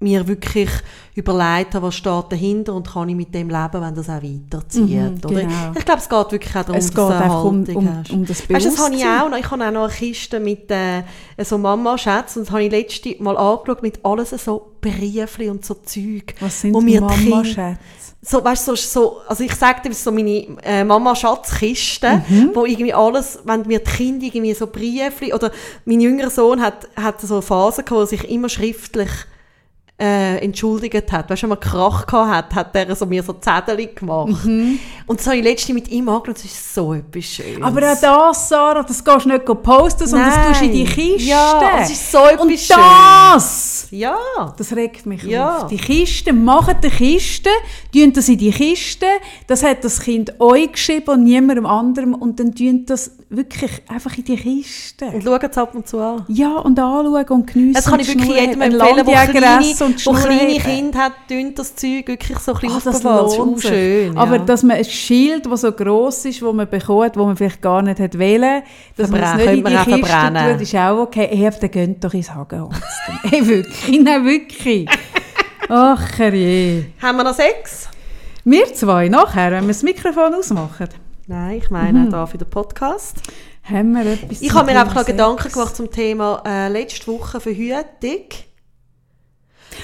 mir 0.00 0.26
wirklich 0.28 0.70
überlegt 1.14 1.74
habe, 1.74 1.88
was 1.88 1.96
steht 1.96 2.24
dahinter 2.30 2.74
und 2.74 2.88
kann 2.88 3.08
ich 3.08 3.16
mit 3.16 3.34
dem 3.34 3.48
leben, 3.48 3.80
wenn 3.80 3.94
das 3.94 4.08
auch 4.08 4.22
weiterzieht. 4.22 4.88
Mhm, 4.88 5.20
oder? 5.24 5.40
Genau. 5.40 5.72
Ich 5.76 5.84
glaube, 5.84 6.00
es 6.00 6.08
geht 6.08 6.32
wirklich 6.32 6.56
auch 6.56 6.64
darum, 6.64 6.76
es 6.76 6.90
dass 6.90 6.94
du 6.94 7.18
Haltung 7.18 7.66
um, 7.66 7.76
um, 7.76 7.96
hast. 7.96 8.10
Um 8.10 8.24
das 8.24 8.48
weißt, 8.48 8.66
das 8.66 8.78
habe 8.78 8.94
ich 8.94 9.04
auch 9.04 9.28
noch. 9.28 9.38
Ich 9.38 9.50
habe 9.50 9.66
auch 9.66 9.72
noch 9.72 9.84
eine 9.84 9.92
Kiste 9.92 10.38
mit 10.38 10.70
äh, 10.70 11.02
so 11.38 11.58
Mama-Schätzen 11.58 12.40
und 12.40 12.46
das 12.46 12.52
habe 12.52 12.62
ich 12.62 12.70
letzte 12.70 13.20
Mal 13.22 13.36
angeschaut 13.36 13.82
mit 13.82 14.04
alles 14.04 14.30
so 14.30 14.74
Briefchen 14.80 15.50
und 15.50 15.64
so 15.64 15.74
Zeug. 15.74 16.34
Was 16.40 16.60
sind 16.60 16.72
Mama-Schätze? 16.72 17.78
so, 18.20 18.44
weißt, 18.44 18.64
so, 18.64 18.74
so, 18.74 19.20
also 19.26 19.44
ich 19.44 19.54
sage 19.54 19.88
dir, 19.88 19.94
so 19.94 20.10
meine 20.10 20.46
äh, 20.62 20.84
Mama-Schatzkiste, 20.84 22.22
mhm. 22.28 22.50
wo 22.52 22.66
irgendwie 22.66 22.92
alles, 22.92 23.38
wenn 23.44 23.62
mir 23.66 23.78
die 23.78 23.90
Kinder 23.90 24.26
irgendwie 24.26 24.54
so 24.54 24.66
Briefe, 24.66 25.32
oder 25.34 25.52
mein 25.84 26.00
jüngerer 26.00 26.30
Sohn 26.30 26.60
hat, 26.60 26.88
hat 26.96 27.20
so 27.20 27.34
eine 27.34 27.42
Phase 27.42 27.82
gehabt, 27.82 27.92
wo 27.92 28.00
er 28.00 28.06
sich 28.06 28.28
immer 28.28 28.48
schriftlich 28.48 29.10
äh, 30.00 30.36
entschuldigt 30.38 31.10
hat. 31.10 31.28
Weißt 31.28 31.42
du, 31.42 31.44
wenn 31.44 31.50
man 31.50 31.60
Krach 31.60 32.06
gehabt 32.06 32.54
hat, 32.54 32.54
hat 32.54 32.76
er 32.76 32.94
so 32.94 33.04
mir 33.04 33.22
so 33.22 33.32
Zettel 33.32 33.88
gemacht. 33.94 34.44
Mhm. 34.44 34.78
Und 35.06 35.18
das 35.18 35.26
habe 35.26 35.38
ich 35.38 35.42
letztens 35.42 35.74
mit 35.74 35.88
ihm 35.88 36.08
angeschaut, 36.08 36.36
das 36.36 36.44
ist 36.44 36.74
so 36.74 36.94
etwas 36.94 37.24
Schönes. 37.24 37.62
Aber 37.62 37.92
auch 37.92 38.00
das, 38.00 38.48
Sarah, 38.48 38.82
das 38.84 39.04
gehst 39.04 39.24
du 39.24 39.28
nicht 39.28 39.44
posten, 39.44 40.06
sondern 40.06 40.28
Nein. 40.28 40.38
das 40.38 40.48
tust 40.48 40.60
du 40.60 40.64
in 40.66 40.72
die 40.72 40.84
Kiste. 40.84 41.28
Ja, 41.28 41.78
das 41.78 41.90
ist 41.90 42.12
so 42.12 42.18
etwas 42.18 42.40
Und 42.40 42.50
Schönes. 42.50 42.68
das, 42.68 43.88
ja. 43.90 44.16
das 44.56 44.76
regt 44.76 45.04
mich 45.06 45.24
ja. 45.24 45.58
auf. 45.58 45.66
Die 45.66 45.76
Kiste, 45.76 46.32
machen 46.32 46.76
die 46.82 46.90
Kiste, 46.90 47.50
tun 47.92 48.12
das 48.12 48.28
in 48.28 48.38
die 48.38 48.52
Kiste, 48.52 49.06
das 49.48 49.64
hat 49.64 49.82
das 49.82 50.00
Kind 50.00 50.38
euch 50.38 50.70
geschrieben 50.70 51.10
und 51.10 51.24
niemandem 51.24 51.66
anderem 51.66 52.14
und 52.14 52.38
dann 52.38 52.54
tun 52.54 52.86
das 52.86 53.17
wirklich 53.30 53.82
einfach 53.88 54.16
in 54.16 54.24
die 54.24 54.36
Kiste. 54.36 55.06
Und 55.06 55.22
schauen 55.22 55.48
es 55.50 55.58
ab 55.58 55.74
und 55.74 55.86
zu 55.86 55.98
an. 55.98 56.24
Ja, 56.28 56.56
und 56.56 56.78
anschauen 56.78 57.28
und 57.28 57.46
geniessen. 57.46 57.74
Das 57.74 57.84
kann 57.84 58.00
ich 58.00 58.08
wirklich 58.08 58.28
jedem 58.28 58.62
empfehlen, 58.62 59.06
der 59.06 59.26
kleine 59.26 59.84
und 59.84 60.06
Wo 60.06 60.12
kleine 60.12 60.58
Kinder 60.58 60.98
hat, 60.98 61.12
das 61.54 61.76
Zeug 61.76 62.08
wirklich 62.08 62.38
so 62.38 62.54
ein 62.54 62.60
bisschen 62.60 62.76
Ach, 62.78 62.82
das 62.82 63.02
lohnt 63.02 63.60
schön. 63.60 64.14
Ja. 64.14 64.20
Aber 64.20 64.38
dass 64.38 64.62
man 64.62 64.76
ein 64.78 64.84
Schild, 64.84 65.46
das 65.46 65.60
so 65.60 65.72
gross 65.72 66.24
ist, 66.24 66.40
das 66.40 66.54
man 66.54 66.68
bekommt, 66.68 67.16
das 67.16 67.16
man 67.16 67.36
vielleicht 67.36 67.60
gar 67.60 67.82
nicht 67.82 68.00
hat 68.00 68.18
wollen, 68.18 68.62
dass 68.96 69.10
man 69.10 69.22
es 69.22 69.34
nicht 69.34 69.46
in 69.46 69.64
die 69.64 69.76
Kiste 69.76 70.34
tut, 70.34 70.60
ist 70.62 70.74
auch 70.74 70.98
okay. 71.00 71.28
Hey, 71.30 71.50
dann 71.60 71.70
geht 71.70 72.04
doch 72.04 72.14
ins 72.14 72.34
Hagenholz. 72.34 72.76
hey, 73.24 73.46
wirklich. 73.46 74.00
Nein, 74.00 74.24
wirklich. 74.24 74.88
Ach, 75.68 76.18
je. 76.18 76.84
Haben 77.02 77.18
wir 77.18 77.24
noch 77.24 77.34
sechs? 77.34 77.88
Wir 78.44 78.72
zwei 78.72 79.08
nachher, 79.08 79.50
wenn 79.50 79.64
wir 79.64 79.68
das 79.68 79.82
Mikrofon 79.82 80.34
ausmachen. 80.34 80.88
Nein, 81.30 81.58
ich 81.58 81.68
meine 81.68 82.06
mhm. 82.06 82.10
da 82.10 82.24
für 82.24 82.38
den 82.38 82.48
Podcast. 82.48 83.16
Haben 83.62 83.92
wir 83.92 84.06
etwas 84.06 84.40
Ich 84.40 84.54
habe 84.54 84.72
mir 84.72 84.80
einfach 84.80 84.94
noch 84.94 85.04
Gedanken 85.04 85.52
gemacht 85.52 85.76
zum 85.76 85.90
Thema 85.90 86.42
äh, 86.46 86.70
letzte 86.70 87.06
Woche 87.06 87.38
Verhütung. 87.38 88.24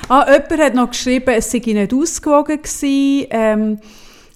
Ah, 0.09 0.25
jemand 0.25 0.59
hat 0.59 0.75
noch 0.75 0.89
geschrieben, 0.89 1.35
es 1.37 1.51
sei 1.51 1.59
nicht 1.59 1.93
ausgewogen 1.93 2.63
gewesen. 2.63 3.27
Ähm, 3.29 3.79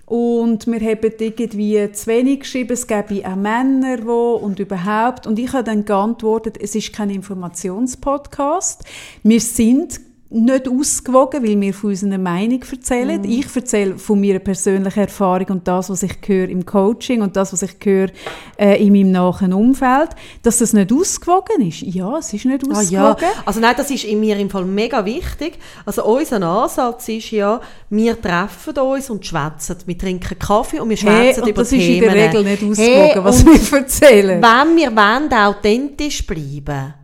und 0.05 0.67
wir 0.67 0.81
haben 0.81 1.13
irgendwie 1.19 1.93
zu 1.93 2.07
wenig 2.09 2.41
geschrieben, 2.41 2.75
es 2.75 2.87
gäbe 2.87 3.27
auch 3.27 3.37
Männer, 3.37 4.05
wo 4.05 4.35
und 4.35 4.59
überhaupt. 4.59 5.27
Und 5.27 5.39
ich 5.39 5.51
habe 5.55 5.65
dann 5.65 5.87
geantwortet, 5.87 6.59
es 6.61 6.75
ist 6.75 6.93
kein 6.93 7.09
Informationspodcast. 7.09 8.85
Wir 9.23 9.41
sind 9.41 9.99
nicht 10.31 10.69
ausgewogen, 10.69 11.43
weil 11.43 11.59
wir 11.59 11.73
von 11.73 11.91
unserer 11.91 12.19
Meinung 12.19 12.63
erzählen. 12.71 13.21
Mm. 13.23 13.25
Ich 13.25 13.57
erzähle 13.57 13.97
von 13.97 14.21
meiner 14.21 14.41
persönlichen 14.41 15.01
Erfahrung 15.01 15.47
und 15.49 15.67
das, 15.67 15.89
was 15.89 16.03
ich 16.03 16.17
höre 16.27 16.51
im 16.51 16.67
Coaching 16.67 17.23
und 17.23 17.35
das, 17.35 17.55
was 17.55 17.63
ich 17.63 17.77
höre 17.83 18.11
äh, 18.59 18.85
in 18.85 18.93
meinem 18.93 19.13
nahen 19.13 19.55
Umfeld. 19.55 20.11
Dass 20.43 20.59
das 20.59 20.75
nicht 20.75 20.93
ausgewogen 20.93 21.67
ist. 21.67 21.81
Ja, 21.81 22.19
es 22.19 22.35
ist 22.35 22.45
nicht 22.45 22.63
ausgewogen. 22.69 23.25
Ah, 23.25 23.37
ja. 23.37 23.43
Also 23.47 23.61
nein, 23.61 23.75
das 23.75 23.91
ist 23.91 24.05
in 24.05 24.21
mir 24.21 24.39
im 24.39 24.51
Fall 24.51 24.67
mega 24.67 25.03
wichtig. 25.03 25.59
Also 25.87 26.05
unser 26.05 26.43
Ansatz 26.43 27.09
ist 27.09 27.31
ja, 27.31 27.59
wir 27.89 28.21
treffen 28.21 28.77
uns 28.77 29.09
und 29.09 29.25
schwätzen. 29.25 29.77
Wir 29.87 29.97
trinken 29.97 30.39
Kaffee 30.39 30.81
und 30.81 30.91
wir 30.91 30.97
schwätzen 30.99 31.43
hey, 31.45 31.51
über 31.51 31.63
das 31.63 31.71
Themen. 31.71 31.81
das 31.81 31.89
ist 31.89 31.89
in 31.89 32.01
der 32.01 32.15
Regel 32.15 32.45
nicht 32.45 32.63
ausgewogen, 32.63 33.13
hey, 33.13 33.25
was 33.25 33.47
wir 33.47 33.79
erzählen. 33.79 34.43
Wenn 34.43 34.77
wir 34.77 34.95
wollen, 34.95 35.33
authentisch 35.33 36.27
bleiben 36.27 36.98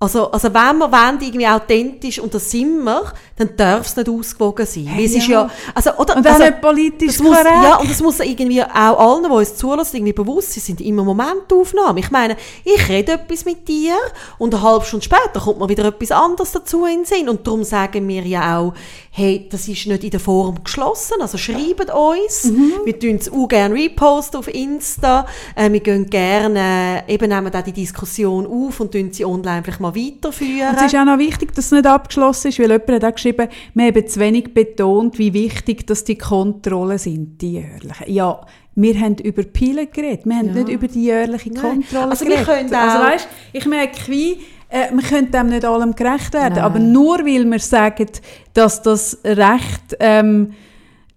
also, 0.00 0.30
also 0.30 0.52
wenn 0.52 0.78
wir 0.78 0.92
wollen, 0.92 1.18
irgendwie 1.20 1.46
authentisch, 1.46 2.18
und 2.18 2.34
das 2.34 2.50
sind 2.50 2.82
wir, 2.82 3.12
dann 3.36 3.56
darf 3.56 3.86
es 3.86 3.96
nicht 3.96 4.08
ausgewogen 4.08 4.66
sein. 4.66 4.86
Hey, 4.86 5.06
es 5.06 5.14
ist 5.14 5.28
ja, 5.28 5.48
also, 5.74 5.90
oder, 5.96 6.16
und 6.16 6.26
also, 6.26 6.42
nicht 6.42 6.60
politisch 6.60 7.20
muss, 7.20 7.38
Ja, 7.42 7.76
und 7.76 7.90
das 7.90 8.02
muss 8.02 8.20
irgendwie 8.20 8.62
auch 8.62 8.68
allen, 8.98 9.24
die 9.24 9.30
uns 9.30 9.56
zulassen, 9.56 9.96
irgendwie 9.96 10.12
bewusst 10.12 10.52
sein, 10.52 10.62
sind 10.62 10.80
immer 10.80 11.04
Momentaufnahmen. 11.04 11.96
Ich 11.98 12.10
meine, 12.10 12.36
ich 12.64 12.88
rede 12.88 13.12
etwas 13.12 13.44
mit 13.44 13.66
dir 13.66 13.94
und 14.38 14.54
eine 14.54 14.62
halbe 14.62 14.84
Stunde 14.84 15.04
später 15.04 15.40
kommt 15.40 15.60
mir 15.60 15.68
wieder 15.68 15.84
etwas 15.86 16.10
anderes 16.10 16.52
dazu 16.52 16.84
in 16.84 16.98
den 16.98 17.04
Sinn. 17.04 17.28
Und 17.28 17.46
darum 17.46 17.64
sagen 17.64 18.06
wir 18.06 18.22
ja 18.22 18.58
auch, 18.58 18.74
hey, 19.10 19.46
das 19.50 19.68
ist 19.68 19.86
nicht 19.86 20.04
in 20.04 20.10
der 20.10 20.20
Form 20.20 20.62
geschlossen, 20.62 21.14
also 21.20 21.38
schreibt 21.38 21.92
uns. 21.94 22.44
Mhm. 22.44 22.72
Wir 22.84 22.98
tun 22.98 23.16
es 23.16 23.32
auch 23.32 23.48
gerne 23.48 23.74
reposten 23.74 24.38
auf 24.38 24.52
Insta. 24.52 25.26
Äh, 25.54 25.70
wir 25.72 25.80
gehen 25.80 26.10
gerne, 26.10 27.04
eben 27.08 27.28
nehmen 27.28 27.54
auch 27.54 27.62
die 27.62 27.72
Diskussion 27.72 28.46
auf 28.46 28.80
und 28.80 28.92
tun 28.92 29.12
sie 29.12 29.24
online 29.24 29.62
vielleicht 29.62 29.80
mal 29.84 29.94
weiterführen. 29.94 30.74
es 30.76 30.82
ist 30.82 30.96
auch 30.96 31.04
noch 31.04 31.18
wichtig, 31.18 31.54
dass 31.54 31.66
es 31.66 31.72
nicht 31.72 31.86
abgeschlossen 31.86 32.48
ist, 32.48 32.58
weil 32.58 32.70
jemand 32.70 32.90
hat 32.90 33.04
auch 33.04 33.14
geschrieben, 33.14 33.48
wir 33.74 33.86
haben 33.86 34.08
zu 34.08 34.20
wenig 34.20 34.54
betont, 34.54 35.18
wie 35.18 35.32
wichtig 35.32 35.86
dass 35.86 36.04
die 36.04 36.16
Kontrollen 36.16 36.98
sind, 36.98 37.40
die 37.40 37.52
jährlichen. 37.52 38.12
Ja, 38.12 38.40
wir 38.74 39.00
haben 39.00 39.16
über 39.16 39.42
Pilen 39.42 39.88
geredet, 39.92 40.26
wir 40.26 40.36
haben 40.36 40.48
ja. 40.48 40.54
nicht 40.54 40.68
über 40.68 40.88
die 40.88 41.04
jährliche 41.04 41.50
Kontrolle 41.50 42.10
also 42.10 42.24
geredet. 42.24 42.46
Wir 42.46 42.54
können 42.54 42.74
also 42.74 43.04
weißt, 43.04 43.28
ich 43.52 43.66
merke, 43.66 44.00
wie 44.08 44.38
äh, 44.68 44.92
man 44.92 45.04
könnte 45.04 45.32
dem 45.32 45.48
nicht 45.48 45.64
allem 45.64 45.94
gerecht 45.94 46.34
werden, 46.34 46.54
Nein. 46.54 46.64
aber 46.64 46.78
nur 46.78 47.18
weil 47.20 47.44
wir 47.44 47.60
sagen, 47.60 48.08
dass 48.54 48.82
das 48.82 49.18
Recht, 49.24 49.96
ähm, 50.00 50.54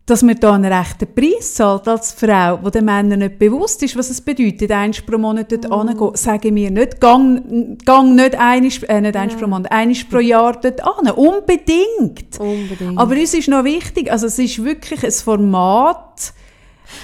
dass 0.08 0.24
man 0.24 0.40
da 0.40 0.54
einen 0.54 0.72
rechten 0.72 1.14
Preis 1.14 1.54
zahlt 1.54 1.88
als 1.88 2.14
Frau, 2.14 2.60
wo 2.64 2.70
den 2.70 2.86
Männern 2.86 3.20
nicht 3.20 3.38
bewusst 3.38 3.84
ist, 3.84 3.96
was 3.98 4.10
es 4.10 4.22
bedeutet, 4.22 4.72
eins 4.72 5.02
pro 5.02 5.18
Monat 5.18 5.52
dort 5.52 5.70
mm. 5.70 6.16
Sagen 6.16 6.56
wir 6.56 6.72
nicht, 6.72 7.02
gang, 7.02 7.78
gang 7.86 8.16
nicht 8.16 8.36
einisch, 8.36 8.82
äh, 8.84 9.02
nicht 9.02 9.18
eins 9.18 9.34
ja. 9.34 9.40
pro 9.40 9.48
Monat, 9.48 9.70
einisch 9.70 10.06
pro 10.06 10.20
Jahr 10.20 10.54
dort 10.54 10.82
an. 10.82 11.12
Unbedingt. 11.12 12.40
Unbedingt. 12.40 12.98
Aber 12.98 13.16
uns 13.16 13.34
ist 13.34 13.50
noch 13.50 13.66
wichtig, 13.66 14.10
also 14.10 14.28
es 14.28 14.40
ist 14.40 14.64
wirklich 14.64 15.04
ein 15.04 15.12
Format, 15.12 16.34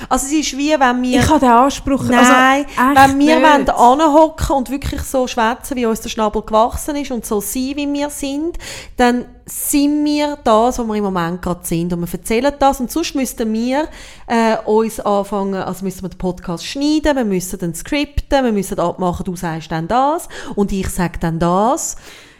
also 0.07 0.25
es 0.25 0.31
ist 0.31 0.57
wie, 0.57 0.71
wenn 0.71 1.01
wir... 1.01 1.19
Ich 1.19 1.29
habe 1.29 1.41
den 1.41 1.49
Anspruch, 1.49 2.03
also 2.03 2.13
Nein, 2.13 2.65
also 2.77 3.17
wenn 3.17 3.19
wir 3.19 3.77
anhocken 3.77 4.55
und 4.55 4.69
wirklich 4.69 5.01
so 5.01 5.27
schwätzen, 5.27 5.75
wie 5.75 5.85
uns 5.85 5.99
der 5.99 6.09
Schnabel 6.09 6.41
gewachsen 6.41 6.95
ist 6.95 7.11
und 7.11 7.25
so 7.25 7.41
sein, 7.41 7.73
wie 7.75 7.91
wir 7.91 8.09
sind, 8.09 8.57
dann 8.95 9.25
sind 9.45 10.05
wir 10.05 10.37
das, 10.43 10.79
wo 10.79 10.83
wir 10.83 10.95
im 10.95 11.03
Moment 11.03 11.41
gerade 11.41 11.65
sind. 11.65 11.91
Und 11.93 12.01
wir 12.01 12.13
erzählen 12.13 12.53
das. 12.57 12.79
Und 12.79 12.91
sonst 12.91 13.15
müssten 13.15 13.51
wir 13.51 13.87
äh, 14.27 14.57
uns 14.65 14.99
anfangen, 14.99 15.55
also 15.55 15.83
müssen 15.83 16.03
wir 16.03 16.09
den 16.09 16.17
Podcast 16.17 16.65
schneiden, 16.65 17.15
wir 17.15 17.25
müssen 17.25 17.59
den 17.59 17.75
skripten, 17.75 18.43
wir 18.43 18.51
müssen 18.51 18.79
abmachen, 18.79 19.25
du 19.25 19.35
sagst 19.35 19.71
dann 19.71 19.87
das 19.87 20.29
und 20.55 20.71
ich 20.71 20.89
sage 20.89 21.19
dann 21.19 21.39
das. 21.39 21.95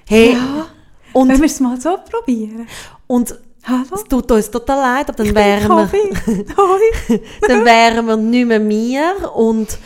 Hey, 0.08 0.34
ja, 0.34 0.68
und, 1.14 1.30
wenn 1.30 1.40
wir 1.40 1.46
es 1.46 1.60
mal 1.60 1.80
so 1.80 1.98
probieren. 2.10 2.68
Und 3.08 3.36
Hallo? 3.66 3.96
Es 3.96 4.04
tut 4.04 4.30
uns 4.30 4.52
total 4.52 4.78
leid, 4.78 5.10
aber 5.10 5.24
dann 5.24 5.34
wären 5.34 5.70
wir, 5.70 5.88
dann 7.48 7.64
wären 7.64 8.06
wir 8.06 8.18
nicht 8.18 8.46
mehr 8.46 8.68
wir 8.68 9.34
und 9.36 9.78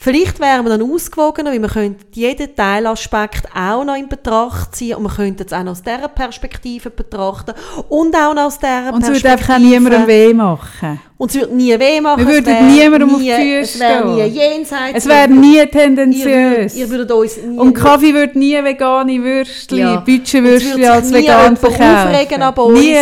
Vielleicht 0.00 0.38
wären 0.38 0.64
wir 0.64 0.78
dann 0.78 0.92
ausgewogener, 0.92 1.50
weil 1.50 1.60
wir 1.60 1.68
könnten 1.68 2.06
jeden 2.12 2.54
Teilaspekt 2.54 3.48
auch 3.52 3.84
noch 3.84 3.96
in 3.96 4.08
Betracht 4.08 4.76
ziehen 4.76 4.96
und 4.96 5.02
wir 5.02 5.10
könnten 5.10 5.44
es 5.44 5.52
auch 5.52 5.64
noch 5.64 5.72
aus 5.72 5.82
dieser 5.82 6.06
Perspektive 6.06 6.90
betrachten 6.90 7.54
und 7.88 8.14
auch 8.14 8.32
noch 8.32 8.44
aus 8.44 8.60
dieser 8.60 8.92
und 8.92 9.00
Perspektive. 9.00 9.06
Und 9.06 9.16
es 9.16 9.22
würde 9.24 9.28
einfach 9.30 9.54
auch 9.54 9.58
niemandem 9.58 10.06
weh 10.06 10.34
machen. 10.34 11.00
Und 11.18 11.34
es 11.34 11.40
würde 11.40 11.56
nie 11.56 11.76
weh 11.80 12.00
machen. 12.00 12.24
Wir 12.24 12.34
würden 12.34 12.68
niemandem 12.68 13.14
auf 13.16 13.20
die 13.20 13.32
Füße 13.32 13.62
Es 13.62 13.80
wäre 13.80 14.14
nie 14.14 14.22
jenseits. 14.22 14.98
Es 14.98 15.06
wäre 15.06 15.28
nie 15.28 15.66
tendenziös. 15.66 16.76
Ihr, 16.76 16.84
ihr 16.84 16.90
würdet 16.90 17.10
uns 17.10 17.36
nie 17.36 17.58
und 17.58 17.74
Kaffee 17.74 18.14
würde 18.14 18.38
nie 18.38 18.54
vegane 18.62 19.20
Würstchen, 19.20 19.78
ja. 19.78 19.96
Bütchenwürstchen 19.96 20.84
als 20.84 21.12
vegan 21.12 21.56
verkaufen. 21.56 22.08
aufregen 22.08 22.42
aber 22.42 22.66
uns. 22.66 22.78
Nie. 22.78 22.94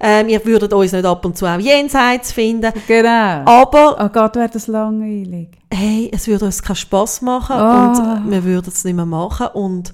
Ähm, 0.00 0.28
ihr 0.28 0.44
würdet 0.44 0.72
uns 0.72 0.90
nicht 0.90 1.04
ab 1.04 1.24
und 1.24 1.38
zu 1.38 1.46
auch 1.46 1.60
jenseits 1.60 2.32
finden. 2.32 2.72
Genau. 2.88 3.42
Aber... 3.44 3.96
Oh 4.04 4.08
Gott, 4.08 4.34
wäre 4.34 4.48
das 4.52 4.66
langweilig. 4.66 5.50
Hey, 5.72 6.10
es 6.12 6.26
würde 6.26 6.46
uns 6.46 6.60
keinen 6.60 6.74
Spass 6.74 7.22
machen 7.22 7.56
oh. 7.56 8.22
und 8.24 8.30
wir 8.32 8.42
würden 8.42 8.72
es 8.74 8.82
nicht 8.82 8.96
mehr 8.96 9.06
machen 9.06 9.46
und 9.54 9.92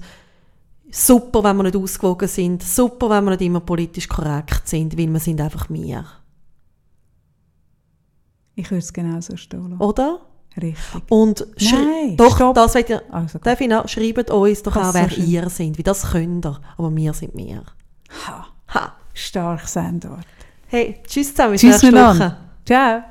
super, 0.91 1.43
wenn 1.43 1.57
wir 1.57 1.63
nicht 1.63 1.75
ausgewogen 1.75 2.27
sind, 2.27 2.63
super, 2.63 3.11
wenn 3.11 3.25
wir 3.25 3.31
nicht 3.31 3.41
immer 3.41 3.59
politisch 3.59 4.07
korrekt 4.07 4.67
sind, 4.67 4.97
weil 4.97 5.07
wir 5.07 5.19
sind 5.19 5.39
einfach 5.39 5.69
wir. 5.69 6.03
Ich 8.59 8.69
würde 8.71 8.79
es 8.79 8.91
genauso 8.91 9.37
stehen. 9.37 9.77
Oder? 9.79 10.19
Richtig. 10.61 11.01
Und 11.09 11.47
Nein, 11.61 12.17
doch, 12.17 12.35
stopp. 12.35 12.55
das 12.55 12.75
wollt 12.75 12.89
ihr, 12.89 13.01
also, 13.09 13.39
darf 13.39 13.61
ich 13.61 13.69
noch, 13.69 13.87
schreibt 13.87 14.29
uns 14.29 14.63
doch 14.63 14.75
auch, 14.75 14.93
wer 14.93 15.09
so 15.09 15.21
ihr 15.21 15.49
sind, 15.49 15.77
wie 15.77 15.83
das 15.83 16.11
könnt 16.11 16.45
ihr, 16.45 16.59
aber 16.77 16.93
wir 16.93 17.13
sind 17.13 17.33
wir. 17.35 17.63
Ha. 18.27 18.47
Ha. 18.73 18.93
Stark 19.13 19.65
Sendort. 19.65 20.25
Hey, 20.67 21.01
tschüss 21.07 21.29
zusammen, 21.29 21.53
bis 21.53 21.63
nächste 21.63 21.93
Woche. 21.93 22.35
Ciao. 22.65 23.03